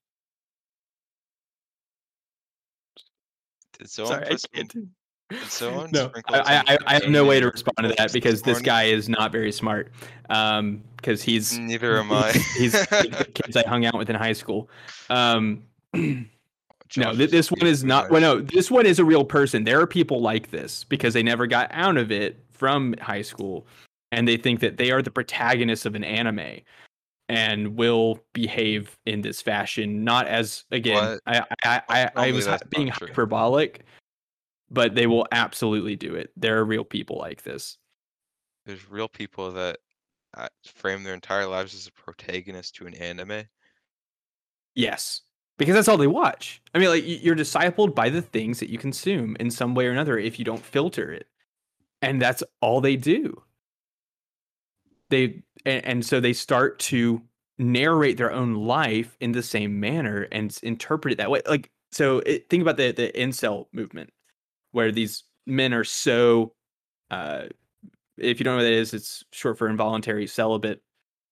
Someone 3.85 4.13
Sorry, 4.13 4.25
I 4.25 4.29
put 4.29 4.41
some- 4.41 4.49
can't. 4.53 4.73
did 4.73 5.39
someone 5.47 5.89
No, 5.93 6.11
I, 6.27 6.63
I, 6.67 6.77
I 6.87 6.93
have 6.95 7.07
no 7.09 7.23
way 7.25 7.39
to 7.39 7.47
respond 7.47 7.77
to 7.81 7.93
that 7.97 8.11
because 8.11 8.41
this 8.41 8.59
guy 8.61 8.83
is 8.85 9.07
not 9.09 9.31
very 9.31 9.51
smart. 9.51 9.91
Um, 10.29 10.83
because 10.97 11.21
he's 11.23 11.57
Neither 11.57 11.97
am 11.99 12.11
I. 12.11 12.31
he's 12.57 12.73
the 12.73 13.27
kids 13.33 13.55
I 13.55 13.63
hung 13.67 13.85
out 13.85 13.97
with 13.97 14.09
in 14.09 14.15
high 14.15 14.33
school. 14.33 14.69
Um, 15.09 15.63
no, 15.93 17.15
th- 17.15 17.31
this 17.31 17.51
one 17.51 17.65
is 17.67 17.83
not. 17.83 18.09
Well, 18.09 18.21
no, 18.21 18.41
this 18.41 18.69
one 18.69 18.85
is 18.85 18.99
a 18.99 19.05
real 19.05 19.23
person. 19.23 19.63
There 19.63 19.79
are 19.79 19.87
people 19.87 20.21
like 20.21 20.51
this 20.51 20.83
because 20.83 21.13
they 21.13 21.23
never 21.23 21.47
got 21.47 21.69
out 21.71 21.95
of 21.97 22.11
it 22.11 22.43
from 22.51 22.95
high 23.01 23.21
school, 23.21 23.65
and 24.11 24.27
they 24.27 24.35
think 24.37 24.59
that 24.59 24.77
they 24.77 24.91
are 24.91 25.01
the 25.01 25.11
protagonists 25.11 25.85
of 25.85 25.95
an 25.95 26.03
anime, 26.03 26.59
and 27.29 27.77
will 27.77 28.19
behave 28.33 28.97
in 29.05 29.21
this 29.21 29.41
fashion. 29.41 30.03
Not 30.03 30.27
as 30.27 30.65
again? 30.71 31.19
I 31.25 31.45
I 31.63 31.81
I, 31.87 32.11
I 32.15 32.31
was 32.31 32.47
being 32.69 32.91
true. 32.91 33.07
hyperbolic, 33.07 33.85
but 34.69 34.95
they 34.95 35.07
will 35.07 35.27
absolutely 35.31 35.95
do 35.95 36.15
it. 36.15 36.31
There 36.35 36.57
are 36.57 36.65
real 36.65 36.83
people 36.83 37.17
like 37.17 37.43
this. 37.43 37.77
There's 38.65 38.89
real 38.89 39.07
people 39.07 39.51
that 39.51 39.77
uh, 40.35 40.47
frame 40.65 41.03
their 41.03 41.13
entire 41.13 41.45
lives 41.45 41.73
as 41.73 41.87
a 41.87 41.91
protagonist 41.91 42.75
to 42.75 42.87
an 42.87 42.95
anime. 42.95 43.43
Yes, 44.75 45.21
because 45.57 45.75
that's 45.75 45.87
all 45.87 45.97
they 45.97 46.07
watch. 46.07 46.61
I 46.73 46.79
mean, 46.79 46.89
like 46.89 47.03
you're 47.05 47.35
discipled 47.35 47.93
by 47.93 48.09
the 48.09 48.21
things 48.21 48.59
that 48.59 48.69
you 48.69 48.77
consume 48.77 49.37
in 49.39 49.51
some 49.51 49.75
way 49.75 49.85
or 49.85 49.91
another 49.91 50.17
if 50.17 50.39
you 50.39 50.45
don't 50.45 50.63
filter 50.63 51.11
it, 51.11 51.27
and 52.01 52.21
that's 52.21 52.43
all 52.61 52.81
they 52.81 52.95
do. 52.95 53.43
They 55.09 55.43
and, 55.65 55.85
and 55.85 56.05
so 56.05 56.19
they 56.19 56.33
start 56.33 56.79
to 56.79 57.21
narrate 57.57 58.17
their 58.17 58.31
own 58.31 58.53
life 58.55 59.17
in 59.19 59.31
the 59.33 59.43
same 59.43 59.79
manner 59.79 60.27
and 60.31 60.57
interpret 60.63 61.13
it 61.13 61.17
that 61.17 61.29
way. 61.31 61.41
Like 61.47 61.69
so, 61.91 62.19
it, 62.19 62.49
think 62.49 62.61
about 62.61 62.77
the 62.77 62.91
the 62.91 63.11
incel 63.15 63.67
movement, 63.73 64.11
where 64.71 64.91
these 64.91 65.23
men 65.45 65.73
are 65.73 65.83
so. 65.83 66.53
Uh, 67.11 67.45
if 68.17 68.39
you 68.39 68.43
don't 68.43 68.53
know 68.53 68.57
what 68.57 68.63
that 68.63 68.73
is, 68.73 68.93
it's 68.93 69.23
short 69.31 69.57
for 69.57 69.69
involuntary 69.69 70.27
celibate 70.27 70.81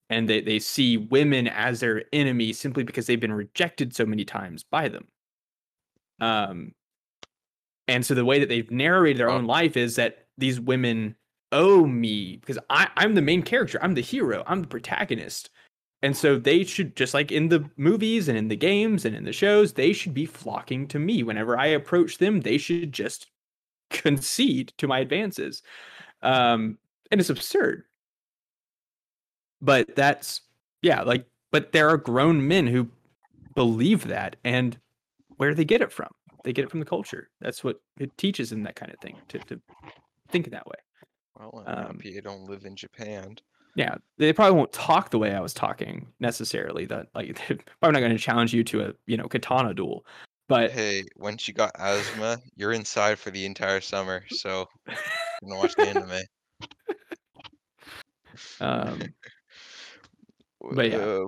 and 0.10 0.30
they, 0.30 0.42
they 0.42 0.60
see 0.60 0.98
women 0.98 1.48
as 1.48 1.80
their 1.82 2.04
enemy 2.14 2.54
simply 2.54 2.84
because 2.84 3.08
they've 3.08 3.20
been 3.20 3.34
rejected 3.34 3.94
so 3.94 4.06
many 4.06 4.24
times 4.24 4.64
by 4.64 4.88
them. 4.88 5.08
Um, 6.20 6.74
and 7.88 8.06
so 8.06 8.14
the 8.14 8.26
way 8.26 8.40
that 8.40 8.50
they've 8.50 8.70
narrated 8.72 9.20
their 9.20 9.30
Oh. 9.30 9.36
own 9.36 9.46
life 9.46 9.78
is 9.78 9.96
that 9.96 10.28
these 10.38 10.60
women 10.60 11.16
owe 11.52 11.86
me 11.86 12.38
because 12.38 12.60
I, 12.70 12.88
I'm 12.98 13.16
the 13.16 13.22
main 13.22 13.42
character, 13.42 13.80
I'm 13.82 13.94
the 13.94 14.02
hero, 14.02 14.44
I'm 14.48 14.62
the 14.62 14.68
protagonist. 14.68 15.50
And 16.04 16.16
so 16.16 16.38
they 16.38 16.64
should, 16.64 16.96
just 16.96 17.16
like 17.16 17.32
in 17.32 17.50
the 17.50 17.68
movies 17.76 18.28
and 18.28 18.38
in 18.38 18.50
the 18.50 18.56
games 18.56 19.06
and 19.06 19.16
in 19.16 19.24
the 19.24 19.34
shows, 19.34 19.74
they 19.74 19.94
should 19.94 20.14
be 20.14 20.28
flocking 20.28 20.88
to 20.90 21.00
me. 21.00 21.24
Whenever 21.24 21.58
I 21.58 21.68
approach 21.68 22.20
them, 22.20 22.42
they 22.42 22.60
should 22.60 22.92
just 22.92 23.28
concede 23.90 24.74
to 24.78 24.88
my 24.88 25.00
advances. 25.00 25.64
Um, 26.22 26.78
and 27.12 27.20
it's 27.20 27.30
absurd 27.30 27.86
but 29.62 29.96
that's 29.96 30.42
yeah 30.82 31.02
like 31.02 31.26
but 31.52 31.72
there 31.72 31.90
are 31.90 31.98
grown 31.98 32.48
men 32.48 32.68
who 32.68 32.88
believe 33.56 34.08
that 34.08 34.36
and 34.44 34.78
where 35.38 35.50
do 35.50 35.56
they 35.56 35.66
get 35.66 35.82
it 35.82 35.92
from 35.92 36.10
they 36.44 36.54
get 36.54 36.66
it 36.66 36.72
from 36.72 36.80
the 36.80 36.86
culture 36.86 37.30
that's 37.42 37.64
what 37.64 37.82
it 38.00 38.16
teaches 38.18 38.50
them 38.50 38.64
that 38.64 38.76
kind 38.76 38.92
of 38.92 39.00
thing 39.00 39.16
to, 39.28 39.40
to 39.40 39.60
think 40.30 40.50
that 40.52 40.66
way 40.68 40.76
Well, 41.40 41.64
I'm 41.68 41.78
Um, 41.78 41.86
happy 41.96 42.18
I 42.18 42.22
don't 42.22 42.46
live 42.50 42.66
in 42.66 42.76
Japan. 42.76 43.38
yeah 43.76 43.96
they 44.18 44.34
probably 44.34 44.58
won't 44.58 44.72
talk 44.74 45.12
the 45.12 45.20
way 45.20 45.34
i 45.36 45.40
was 45.40 45.54
talking 45.54 46.08
necessarily 46.20 46.86
that 46.86 47.08
like 47.14 47.28
they're 47.48 47.58
probably 47.80 47.94
not 47.94 48.00
going 48.08 48.12
to 48.18 48.18
challenge 48.18 48.54
you 48.54 48.64
to 48.64 48.82
a 48.90 48.94
you 49.06 49.18
know 49.18 49.28
katana 49.28 49.74
duel 49.74 50.06
but 50.50 50.72
Hey, 50.72 51.04
once 51.18 51.46
you 51.48 51.54
got 51.54 51.72
asthma, 51.78 52.38
you're 52.56 52.72
inside 52.72 53.20
for 53.20 53.32
the 53.32 53.46
entire 53.46 53.82
summer, 53.82 54.24
so 54.30 54.66
you're 54.88 54.96
gonna 55.50 55.60
watch 55.60 55.76
the 55.76 55.90
anime. 55.90 56.22
um 58.62 59.02
but 60.74 60.90
yeah, 60.90 60.98
Uh, 60.98 61.26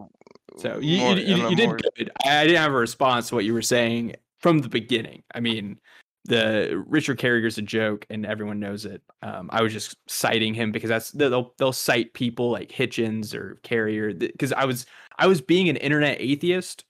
So 0.57 0.79
you, 0.79 0.97
more- 0.99 1.17
you, 1.17 1.35
you, 1.35 1.49
you 1.49 1.55
did 1.57 1.67
more- 1.67 1.77
good. 1.97 2.11
I 2.25 2.39
I 2.39 2.43
didn't 2.45 2.61
have 2.61 2.71
a 2.71 2.77
response 2.77 3.29
to 3.29 3.35
what 3.35 3.43
you 3.45 3.53
were 3.53 3.61
saying 3.61 4.15
from 4.39 4.59
the 4.59 4.69
beginning. 4.69 5.23
I 5.35 5.41
mean, 5.41 5.79
the 6.29 6.83
Richard 6.87 7.17
Carrier's 7.17 7.57
a 7.57 7.63
joke, 7.63 8.05
and 8.09 8.25
everyone 8.25 8.59
knows 8.59 8.85
it. 8.85 9.01
Um, 9.23 9.49
I 9.51 9.63
was 9.63 9.73
just 9.73 9.97
citing 10.07 10.53
him 10.53 10.71
because 10.71 10.87
that's 10.89 11.11
they'll 11.11 11.53
they'll 11.57 11.73
cite 11.73 12.13
people 12.13 12.51
like 12.51 12.71
Hitchens 12.71 13.33
or 13.33 13.59
Carrier 13.63 14.13
because 14.13 14.53
I 14.53 14.65
was 14.65 14.85
I 15.17 15.25
was 15.27 15.41
being 15.41 15.69
an 15.69 15.75
internet 15.77 16.21
atheist, 16.21 16.85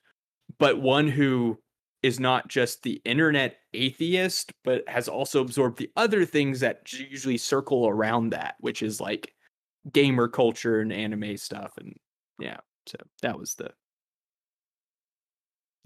but 0.60 0.82
one 0.82 1.07
who 1.07 1.57
is 2.03 2.20
not 2.20 2.49
just 2.49 2.84
the 2.84 3.02
internet 3.06 3.57
atheist, 3.74 4.52
but 4.66 4.88
has 4.90 5.07
also 5.07 5.41
absorbed 5.41 5.80
the 5.80 5.90
other 5.95 6.26
things 6.26 6.60
that 6.60 6.91
usually 6.91 7.38
circle 7.38 7.88
around 7.88 8.32
that, 8.32 8.56
which 8.60 8.84
is 8.84 8.99
like 8.99 9.34
gamer 9.94 10.28
culture 10.28 10.82
and 10.82 10.91
anime 10.91 11.38
stuff, 11.38 11.72
and 11.78 11.95
yeah. 12.40 12.57
So 12.88 12.98
that 13.22 13.40
was 13.40 13.56
the. 13.56 13.72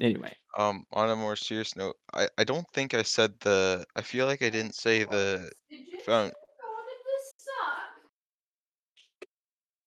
Anyway, 0.01 0.35
Um, 0.55 0.85
on 0.91 1.09
a 1.09 1.15
more 1.15 1.35
serious 1.35 1.75
note, 1.75 1.95
I, 2.13 2.27
I 2.37 2.43
don't 2.43 2.67
think 2.73 2.93
I 2.93 3.01
said 3.01 3.33
the. 3.39 3.85
I 3.95 4.01
feel 4.01 4.27
like 4.27 4.41
I 4.41 4.49
didn't 4.49 4.75
say 4.75 5.03
the. 5.03 5.49
Did 5.69 5.79
you 5.91 5.99
Found- 6.01 6.31
God, 6.31 6.83
did 6.87 7.05
this 7.05 7.33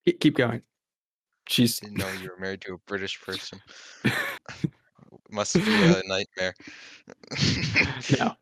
keep, 0.05 0.21
keep 0.21 0.37
going. 0.37 0.63
She's 1.49 1.79
Didn't 1.79 1.99
know 1.99 2.11
you 2.21 2.31
were 2.31 2.41
married 2.41 2.63
to 2.63 2.75
a 2.75 2.79
British 2.87 3.21
person. 3.21 3.61
Must 5.31 5.55
be 5.55 5.83
a 5.83 6.03
nightmare. 6.07 6.55
No. 8.19 8.35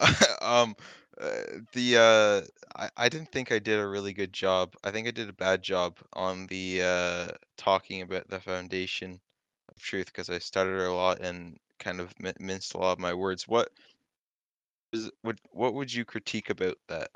um, 0.40 0.74
uh, 1.20 1.30
the 1.72 1.96
uh, 1.96 2.40
I, 2.76 2.90
I 2.96 3.08
didn't 3.08 3.30
think 3.30 3.52
I 3.52 3.58
did 3.58 3.78
a 3.78 3.86
really 3.86 4.12
good 4.12 4.32
job. 4.32 4.74
I 4.84 4.90
think 4.90 5.06
I 5.06 5.10
did 5.10 5.28
a 5.28 5.34
bad 5.34 5.62
job 5.62 5.98
on 6.14 6.46
the 6.46 6.82
uh 6.82 7.28
talking 7.56 8.02
about 8.02 8.28
the 8.28 8.40
foundation 8.40 9.20
of 9.68 9.80
truth 9.80 10.06
because 10.06 10.30
I 10.30 10.38
stuttered 10.38 10.80
a 10.80 10.92
lot 10.92 11.20
and 11.20 11.58
kind 11.82 12.00
of 12.00 12.12
min- 12.20 12.34
minced 12.40 12.74
a 12.74 12.78
lot 12.78 12.92
of 12.92 12.98
my 12.98 13.14
words. 13.14 13.48
What 13.48 13.70
is 14.92 15.10
would 15.24 15.38
what 15.50 15.74
would 15.74 15.92
you 15.92 16.04
critique 16.04 16.50
about 16.50 16.76
that? 16.88 17.10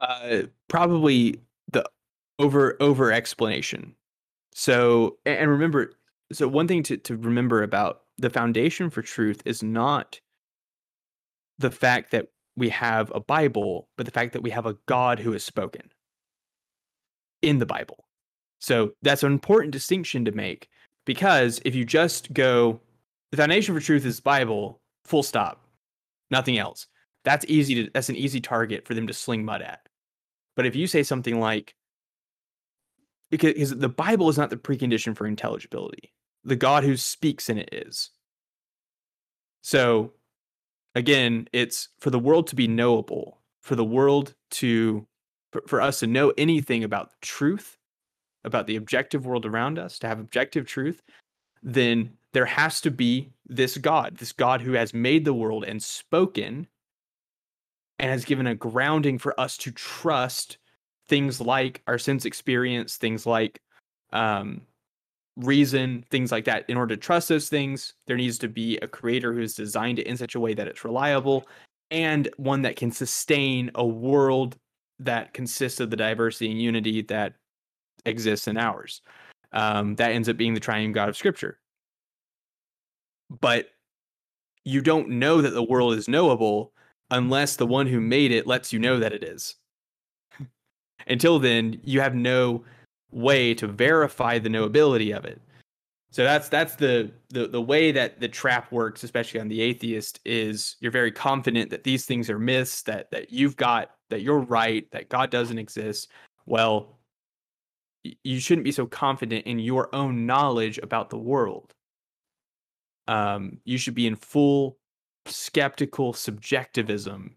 uh, 0.00 0.42
probably 0.68 1.40
the 1.72 1.88
over 2.38 2.76
over 2.80 3.12
explanation. 3.12 3.94
So 4.54 5.18
and 5.26 5.50
remember, 5.50 5.92
so 6.32 6.48
one 6.48 6.68
thing 6.68 6.82
to, 6.84 6.96
to 6.96 7.16
remember 7.16 7.62
about 7.62 8.02
the 8.18 8.30
foundation 8.30 8.90
for 8.90 9.02
truth 9.02 9.42
is 9.44 9.62
not 9.62 10.20
the 11.58 11.70
fact 11.70 12.10
that 12.12 12.28
we 12.56 12.68
have 12.70 13.12
a 13.14 13.20
Bible, 13.20 13.88
but 13.96 14.06
the 14.06 14.12
fact 14.12 14.32
that 14.32 14.42
we 14.42 14.50
have 14.50 14.66
a 14.66 14.76
God 14.86 15.18
who 15.20 15.32
has 15.32 15.44
spoken 15.44 15.90
in 17.42 17.58
the 17.58 17.66
Bible. 17.66 18.04
So 18.60 18.92
that's 19.02 19.22
an 19.22 19.32
important 19.32 19.72
distinction 19.72 20.24
to 20.24 20.32
make 20.32 20.68
because 21.04 21.60
if 21.64 21.76
you 21.76 21.84
just 21.84 22.32
go, 22.32 22.80
the 23.30 23.36
foundation 23.36 23.74
for 23.74 23.80
truth 23.80 24.04
is 24.04 24.20
Bible, 24.20 24.80
full 25.04 25.22
stop, 25.22 25.64
nothing 26.30 26.58
else. 26.58 26.86
That's 27.24 27.44
easy 27.48 27.84
to 27.84 27.90
that's 27.92 28.08
an 28.08 28.16
easy 28.16 28.40
target 28.40 28.86
for 28.86 28.94
them 28.94 29.06
to 29.06 29.12
sling 29.12 29.44
mud 29.44 29.62
at. 29.62 29.80
But 30.56 30.66
if 30.66 30.74
you 30.74 30.86
say 30.86 31.02
something 31.02 31.40
like 31.40 31.74
because, 33.30 33.76
the 33.76 33.88
Bible 33.88 34.28
is 34.28 34.38
not 34.38 34.50
the 34.50 34.56
precondition 34.56 35.16
for 35.16 35.26
intelligibility. 35.26 36.12
The 36.44 36.56
God 36.56 36.82
who 36.82 36.96
speaks 36.96 37.50
in 37.50 37.58
it 37.58 37.68
is. 37.72 38.10
So 39.60 40.14
again, 40.94 41.48
it's 41.52 41.88
for 41.98 42.10
the 42.10 42.18
world 42.18 42.46
to 42.48 42.56
be 42.56 42.68
knowable, 42.68 43.42
for 43.60 43.76
the 43.76 43.84
world 43.84 44.34
to 44.52 45.06
for, 45.52 45.62
for 45.66 45.80
us 45.80 46.00
to 46.00 46.06
know 46.06 46.32
anything 46.38 46.84
about 46.84 47.12
truth, 47.20 47.76
about 48.44 48.66
the 48.66 48.76
objective 48.76 49.26
world 49.26 49.46
around 49.46 49.78
us, 49.78 49.98
to 49.98 50.08
have 50.08 50.20
objective 50.20 50.66
truth, 50.66 51.02
then 51.62 52.17
there 52.32 52.46
has 52.46 52.80
to 52.82 52.90
be 52.90 53.30
this 53.46 53.78
God, 53.78 54.16
this 54.18 54.32
God 54.32 54.60
who 54.60 54.72
has 54.72 54.92
made 54.92 55.24
the 55.24 55.34
world 55.34 55.64
and 55.64 55.82
spoken 55.82 56.66
and 57.98 58.10
has 58.10 58.24
given 58.24 58.46
a 58.46 58.54
grounding 58.54 59.18
for 59.18 59.38
us 59.40 59.56
to 59.58 59.70
trust 59.72 60.58
things 61.08 61.40
like 61.40 61.82
our 61.86 61.98
sense 61.98 62.24
experience, 62.24 62.96
things 62.96 63.26
like 63.26 63.60
um, 64.12 64.60
reason, 65.36 66.04
things 66.10 66.30
like 66.30 66.44
that. 66.44 66.64
In 66.68 66.76
order 66.76 66.94
to 66.94 67.00
trust 67.00 67.28
those 67.28 67.48
things, 67.48 67.94
there 68.06 68.16
needs 68.16 68.38
to 68.38 68.48
be 68.48 68.76
a 68.78 68.88
creator 68.88 69.32
who 69.32 69.40
has 69.40 69.54
designed 69.54 69.98
it 69.98 70.06
in 70.06 70.16
such 70.16 70.34
a 70.34 70.40
way 70.40 70.54
that 70.54 70.68
it's 70.68 70.84
reliable 70.84 71.46
and 71.90 72.28
one 72.36 72.62
that 72.62 72.76
can 72.76 72.90
sustain 72.92 73.70
a 73.74 73.86
world 73.86 74.56
that 74.98 75.32
consists 75.32 75.80
of 75.80 75.90
the 75.90 75.96
diversity 75.96 76.50
and 76.50 76.60
unity 76.60 77.02
that 77.02 77.34
exists 78.04 78.48
in 78.48 78.58
ours. 78.58 79.00
Um, 79.52 79.94
that 79.96 80.12
ends 80.12 80.28
up 80.28 80.36
being 80.36 80.52
the 80.52 80.60
triune 80.60 80.92
God 80.92 81.08
of 81.08 81.16
Scripture. 81.16 81.58
But 83.30 83.70
you 84.64 84.80
don't 84.80 85.08
know 85.08 85.40
that 85.40 85.50
the 85.50 85.62
world 85.62 85.94
is 85.94 86.08
knowable 86.08 86.72
unless 87.10 87.56
the 87.56 87.66
one 87.66 87.86
who 87.86 88.00
made 88.00 88.32
it 88.32 88.46
lets 88.46 88.72
you 88.72 88.78
know 88.78 88.98
that 88.98 89.12
it 89.12 89.24
is. 89.24 89.56
Until 91.06 91.38
then, 91.38 91.80
you 91.84 92.00
have 92.00 92.14
no 92.14 92.64
way 93.10 93.54
to 93.54 93.66
verify 93.66 94.38
the 94.38 94.50
knowability 94.50 95.16
of 95.16 95.24
it. 95.24 95.40
So 96.10 96.24
that's 96.24 96.48
that's 96.48 96.74
the, 96.74 97.10
the 97.28 97.48
the 97.48 97.60
way 97.60 97.92
that 97.92 98.18
the 98.18 98.28
trap 98.28 98.72
works, 98.72 99.04
especially 99.04 99.40
on 99.40 99.48
the 99.48 99.60
atheist, 99.60 100.20
is 100.24 100.76
you're 100.80 100.92
very 100.92 101.12
confident 101.12 101.68
that 101.70 101.84
these 101.84 102.06
things 102.06 102.30
are 102.30 102.38
myths, 102.38 102.82
that 102.82 103.10
that 103.10 103.30
you've 103.30 103.56
got 103.56 103.90
that 104.08 104.22
you're 104.22 104.40
right, 104.40 104.90
that 104.92 105.10
God 105.10 105.30
doesn't 105.30 105.58
exist. 105.58 106.10
Well, 106.46 106.98
you 108.24 108.40
shouldn't 108.40 108.64
be 108.64 108.72
so 108.72 108.86
confident 108.86 109.46
in 109.46 109.58
your 109.58 109.94
own 109.94 110.24
knowledge 110.24 110.78
about 110.78 111.10
the 111.10 111.18
world. 111.18 111.74
Um, 113.08 113.58
you 113.64 113.78
should 113.78 113.94
be 113.94 114.06
in 114.06 114.14
full 114.14 114.78
skeptical 115.26 116.12
subjectivism. 116.12 117.36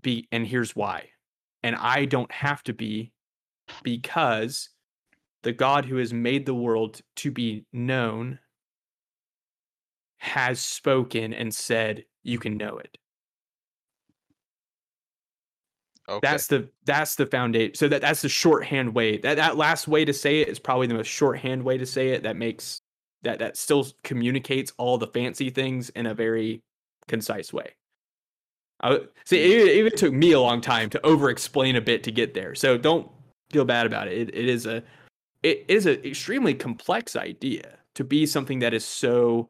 Be 0.00 0.28
and 0.30 0.46
here's 0.46 0.76
why. 0.76 1.08
And 1.62 1.74
I 1.74 2.04
don't 2.04 2.30
have 2.30 2.62
to 2.64 2.72
be 2.72 3.12
because 3.82 4.68
the 5.42 5.52
God 5.52 5.84
who 5.84 5.96
has 5.96 6.12
made 6.12 6.46
the 6.46 6.54
world 6.54 7.00
to 7.16 7.30
be 7.30 7.64
known 7.72 8.38
has 10.18 10.60
spoken 10.60 11.32
and 11.32 11.52
said, 11.54 12.04
you 12.22 12.38
can 12.38 12.56
know 12.56 12.78
it. 12.78 12.98
Okay. 16.08 16.20
That's 16.22 16.46
the 16.46 16.70
that's 16.86 17.16
the 17.16 17.26
foundation. 17.26 17.74
So 17.74 17.88
that 17.88 18.00
that's 18.00 18.22
the 18.22 18.30
shorthand 18.30 18.94
way. 18.94 19.18
That 19.18 19.36
that 19.36 19.56
last 19.56 19.86
way 19.86 20.04
to 20.06 20.12
say 20.12 20.40
it 20.40 20.48
is 20.48 20.58
probably 20.58 20.86
the 20.86 20.94
most 20.94 21.08
shorthand 21.08 21.62
way 21.62 21.76
to 21.76 21.84
say 21.84 22.10
it. 22.10 22.22
That 22.22 22.36
makes 22.36 22.80
that 23.22 23.38
that 23.40 23.56
still 23.56 23.86
communicates 24.04 24.72
all 24.78 24.98
the 24.98 25.06
fancy 25.06 25.50
things 25.50 25.90
in 25.90 26.06
a 26.06 26.14
very 26.14 26.62
concise 27.08 27.52
way. 27.52 27.74
I, 28.80 29.00
see, 29.24 29.40
it, 29.40 29.68
it 29.68 29.76
even 29.76 29.96
took 29.96 30.12
me 30.12 30.32
a 30.32 30.40
long 30.40 30.60
time 30.60 30.88
to 30.90 31.04
over 31.04 31.30
explain 31.30 31.76
a 31.76 31.80
bit 31.80 32.04
to 32.04 32.12
get 32.12 32.34
there. 32.34 32.54
So 32.54 32.78
don't 32.78 33.10
feel 33.50 33.64
bad 33.64 33.86
about 33.86 34.08
it. 34.08 34.18
It, 34.18 34.34
it 34.34 34.48
is 34.48 34.66
a 34.66 34.82
it 35.42 35.64
is 35.68 35.86
an 35.86 36.04
extremely 36.04 36.54
complex 36.54 37.16
idea 37.16 37.78
to 37.94 38.04
be 38.04 38.26
something 38.26 38.60
that 38.60 38.74
is 38.74 38.84
so 38.84 39.48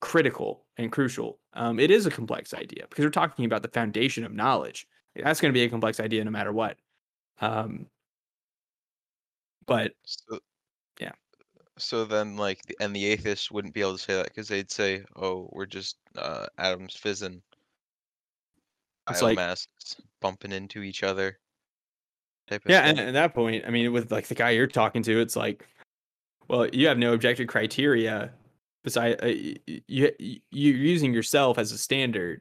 critical 0.00 0.64
and 0.76 0.92
crucial. 0.92 1.38
Um, 1.54 1.78
it 1.80 1.90
is 1.90 2.06
a 2.06 2.10
complex 2.10 2.52
idea 2.54 2.86
because 2.88 3.04
we're 3.04 3.10
talking 3.10 3.44
about 3.44 3.62
the 3.62 3.68
foundation 3.68 4.24
of 4.24 4.32
knowledge. 4.32 4.86
That's 5.14 5.40
going 5.40 5.52
to 5.52 5.58
be 5.58 5.64
a 5.64 5.70
complex 5.70 6.00
idea 6.00 6.24
no 6.24 6.30
matter 6.30 6.52
what. 6.52 6.78
Um, 7.40 7.86
but 9.66 9.92
So. 10.04 10.38
So 11.78 12.04
then, 12.04 12.36
like, 12.36 12.62
the, 12.62 12.76
and 12.80 12.96
the 12.96 13.04
atheists 13.06 13.50
wouldn't 13.50 13.74
be 13.74 13.80
able 13.80 13.96
to 13.96 14.02
say 14.02 14.14
that 14.14 14.24
because 14.28 14.48
they'd 14.48 14.70
say, 14.70 15.04
"Oh, 15.14 15.48
we're 15.52 15.66
just 15.66 15.96
uh, 16.16 16.46
atoms 16.58 16.94
fizzing, 16.94 17.42
It's 19.10 19.22
like- 19.22 19.38
biomass 19.38 19.66
bumping 20.20 20.52
into 20.52 20.82
each 20.82 21.02
other." 21.02 21.38
Type 22.48 22.64
of 22.64 22.70
yeah, 22.70 22.82
and 22.82 22.98
at 23.00 23.12
that 23.12 23.34
point, 23.34 23.64
I 23.66 23.70
mean, 23.70 23.92
with 23.92 24.12
like 24.12 24.28
the 24.28 24.34
guy 24.34 24.50
you're 24.50 24.68
talking 24.68 25.02
to, 25.02 25.20
it's 25.20 25.34
like, 25.36 25.66
well, 26.48 26.66
you 26.68 26.86
have 26.86 26.96
no 26.96 27.12
objective 27.12 27.48
criteria. 27.48 28.32
Besides, 28.84 29.20
uh, 29.20 29.26
you 29.66 30.12
you're 30.18 30.40
using 30.50 31.12
yourself 31.12 31.58
as 31.58 31.72
a 31.72 31.78
standard 31.78 32.40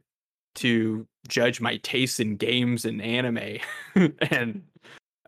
to 0.56 1.08
judge 1.28 1.60
my 1.60 1.78
tastes 1.78 2.20
in 2.20 2.38
games 2.38 2.86
and 2.86 3.02
anime, 3.02 3.58
and 4.30 4.64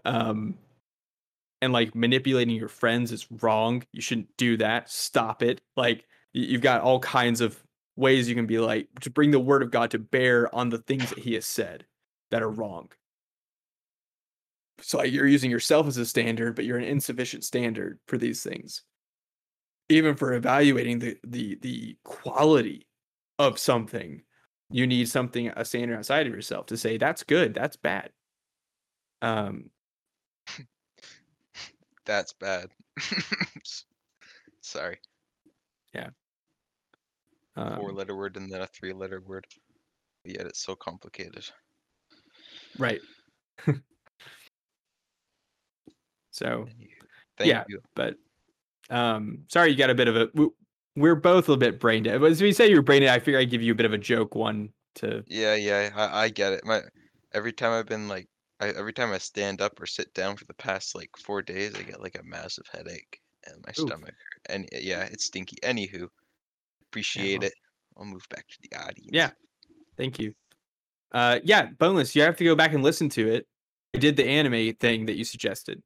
um, 0.05 0.57
and 1.61 1.73
like 1.73 1.95
manipulating 1.95 2.55
your 2.55 2.67
friends 2.67 3.11
is 3.11 3.27
wrong. 3.41 3.84
You 3.91 4.01
shouldn't 4.01 4.35
do 4.38 4.57
that. 4.57 4.89
Stop 4.89 5.43
it. 5.43 5.61
Like 5.75 6.05
you've 6.34 6.61
got 6.61 6.81
all 6.81 6.99
kinds 6.99 7.41
of 7.41 7.61
ways 7.95 8.29
you 8.29 8.35
can 8.35 8.45
be 8.45 8.59
like 8.59 8.88
to 9.01 9.09
bring 9.09 9.31
the 9.31 9.39
word 9.39 9.63
of 9.63 9.71
God 9.71 9.91
to 9.91 9.99
bear 9.99 10.53
on 10.53 10.69
the 10.69 10.77
things 10.77 11.09
that 11.09 11.19
He 11.19 11.34
has 11.34 11.45
said 11.45 11.85
that 12.31 12.43
are 12.43 12.49
wrong. 12.49 12.89
So 14.81 14.99
like 14.99 15.11
you're 15.11 15.27
using 15.27 15.49
yourself 15.49 15.88
as 15.88 15.97
a 15.97 16.05
standard, 16.05 16.55
but 16.55 16.65
you're 16.65 16.77
an 16.77 16.84
insufficient 16.84 17.43
standard 17.43 17.99
for 18.07 18.17
these 18.17 18.43
things. 18.43 18.84
Even 19.89 20.15
for 20.15 20.34
evaluating 20.34 20.99
the 20.99 21.17
the 21.25 21.57
the 21.61 21.97
quality 22.03 22.88
of 23.39 23.57
something, 23.57 24.21
you 24.69 24.85
need 24.85 25.09
something 25.09 25.47
a 25.55 25.65
standard 25.65 25.97
outside 25.97 26.27
of 26.27 26.34
yourself 26.34 26.67
to 26.67 26.77
say 26.77 26.97
that's 26.97 27.23
good, 27.23 27.53
that's 27.53 27.77
bad. 27.77 28.11
Um, 29.21 29.71
That's 32.07 32.34
bad. 32.34 32.69
Sorry, 34.61 34.97
um 37.55 37.75
four-letter 37.77 38.15
word 38.15 38.38
and 38.38 38.51
then 38.51 38.61
a 38.61 38.67
three-letter 38.67 39.21
word. 39.21 39.45
Yet 40.23 40.45
it's 40.47 40.63
so 40.63 40.75
complicated. 40.75 41.45
right. 42.79 43.01
so 46.31 46.65
Thank 47.38 47.49
Yeah. 47.49 47.63
you. 47.67 47.81
but 47.95 48.15
um 48.89 49.39
sorry 49.49 49.71
you 49.71 49.77
got 49.77 49.89
a 49.89 49.95
bit 49.95 50.07
of 50.07 50.15
a 50.15 50.29
we- 50.34 50.49
we're 50.95 51.15
both 51.15 51.47
a 51.47 51.51
little 51.51 51.57
bit 51.57 51.79
brain 51.79 52.03
dead 52.03 52.21
but 52.21 52.31
as 52.31 52.41
we 52.41 52.53
say 52.53 52.69
you're 52.69 52.81
brain 52.81 53.01
dead 53.01 53.09
i 53.13 53.19
figure 53.19 53.39
i'd 53.39 53.49
give 53.49 53.61
you 53.61 53.71
a 53.71 53.75
bit 53.75 53.85
of 53.85 53.93
a 53.93 53.97
joke 53.97 54.34
one 54.35 54.69
to 54.95 55.23
Yeah, 55.27 55.55
yeah, 55.55 55.91
I, 55.95 56.23
I 56.23 56.29
get 56.29 56.53
it. 56.53 56.63
My 56.65 56.81
every 57.34 57.51
time 57.53 57.71
I've 57.71 57.85
been 57.85 58.07
like, 58.07 58.27
I, 58.59 58.69
every 58.69 58.93
time 58.93 59.11
I 59.11 59.19
stand 59.19 59.61
up 59.61 59.79
or 59.79 59.85
sit 59.85 60.13
down 60.13 60.35
for 60.35 60.45
the 60.45 60.53
past 60.53 60.95
like 60.95 61.11
four 61.17 61.41
days, 61.41 61.75
I 61.75 61.84
get 61.84 62.01
like 62.01 62.17
a 62.19 62.23
massive 62.23 62.65
headache 62.71 63.21
and 63.45 63.63
my 63.65 63.71
Oof. 63.71 63.88
stomach. 63.88 64.15
And 64.49 64.65
uh, 64.73 64.79
yeah, 64.81 65.03
it's 65.03 65.25
stinky. 65.25 65.57
Anywho, 65.63 66.07
appreciate 66.89 67.41
well. 67.41 67.47
it. 67.47 67.53
I'll 67.97 68.05
move 68.05 68.25
back 68.29 68.47
to 68.47 68.57
the 68.61 68.77
audience. 68.77 69.09
Yeah. 69.11 69.31
Thank 69.97 70.19
you. 70.19 70.34
Uh, 71.11 71.39
yeah, 71.43 71.67
boneless. 71.77 72.15
You 72.15 72.23
have 72.23 72.38
to 72.38 72.43
go 72.43 72.55
back 72.55 72.73
and 72.73 72.84
listen 72.84 73.09
to 73.09 73.27
it. 73.27 73.47
I 73.95 73.99
did 73.99 74.15
the 74.15 74.25
anime 74.25 74.75
thing 74.75 75.05
that 75.05 75.15
you 75.15 75.23
suggested, 75.23 75.81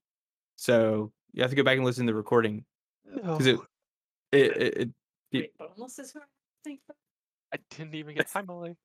so 0.56 1.11
you 1.34 1.43
have 1.43 1.52
to 1.52 1.56
go 1.56 1.64
back 1.64 1.77
and 1.77 1.85
listen 1.85 2.07
to 2.07 2.11
the 2.11 2.18
recording 2.18 2.65
because 3.06 3.45
it, 3.45 3.60
it, 4.31 4.39
it, 4.57 4.77
it, 4.77 4.89
Wait, 5.34 5.57
boneless 5.57 5.99
is 5.99 6.11
who 6.11 6.19
I 6.19 6.23
think. 6.64 6.81
I 7.53 7.57
didn't 7.69 7.95
even 7.95 8.15
get 8.15 8.30
hi 8.30 8.41
Molly. 8.41 8.76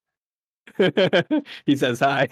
he 1.67 1.77
says 1.77 2.01
hi. 2.01 2.29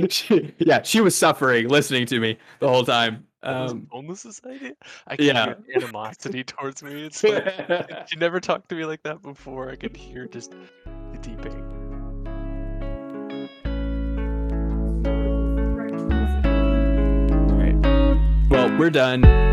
she, 0.10 0.54
yeah, 0.58 0.82
she 0.82 1.00
was 1.00 1.14
suffering 1.14 1.68
listening 1.68 2.06
to 2.06 2.20
me 2.20 2.38
the 2.58 2.68
whole 2.68 2.84
time. 2.84 3.26
Um, 3.42 3.88
boneless's 3.90 4.40
idea. 4.46 4.72
I 5.06 5.16
can 5.16 5.24
yeah. 5.24 5.44
hear 5.44 5.56
animosity 5.76 6.44
towards 6.44 6.82
me. 6.82 7.06
It's 7.06 7.22
like 7.24 8.08
she 8.08 8.16
never 8.16 8.38
talked 8.40 8.68
to 8.68 8.74
me 8.74 8.84
like 8.84 9.02
that 9.04 9.22
before. 9.22 9.70
I 9.70 9.76
could 9.76 9.96
hear 9.96 10.26
just 10.26 10.52
the 11.12 11.18
deep 11.22 11.44
anger. 11.46 11.76
All 17.34 17.56
right. 17.56 18.50
Well, 18.50 18.78
we're 18.78 18.90
done. 18.90 19.49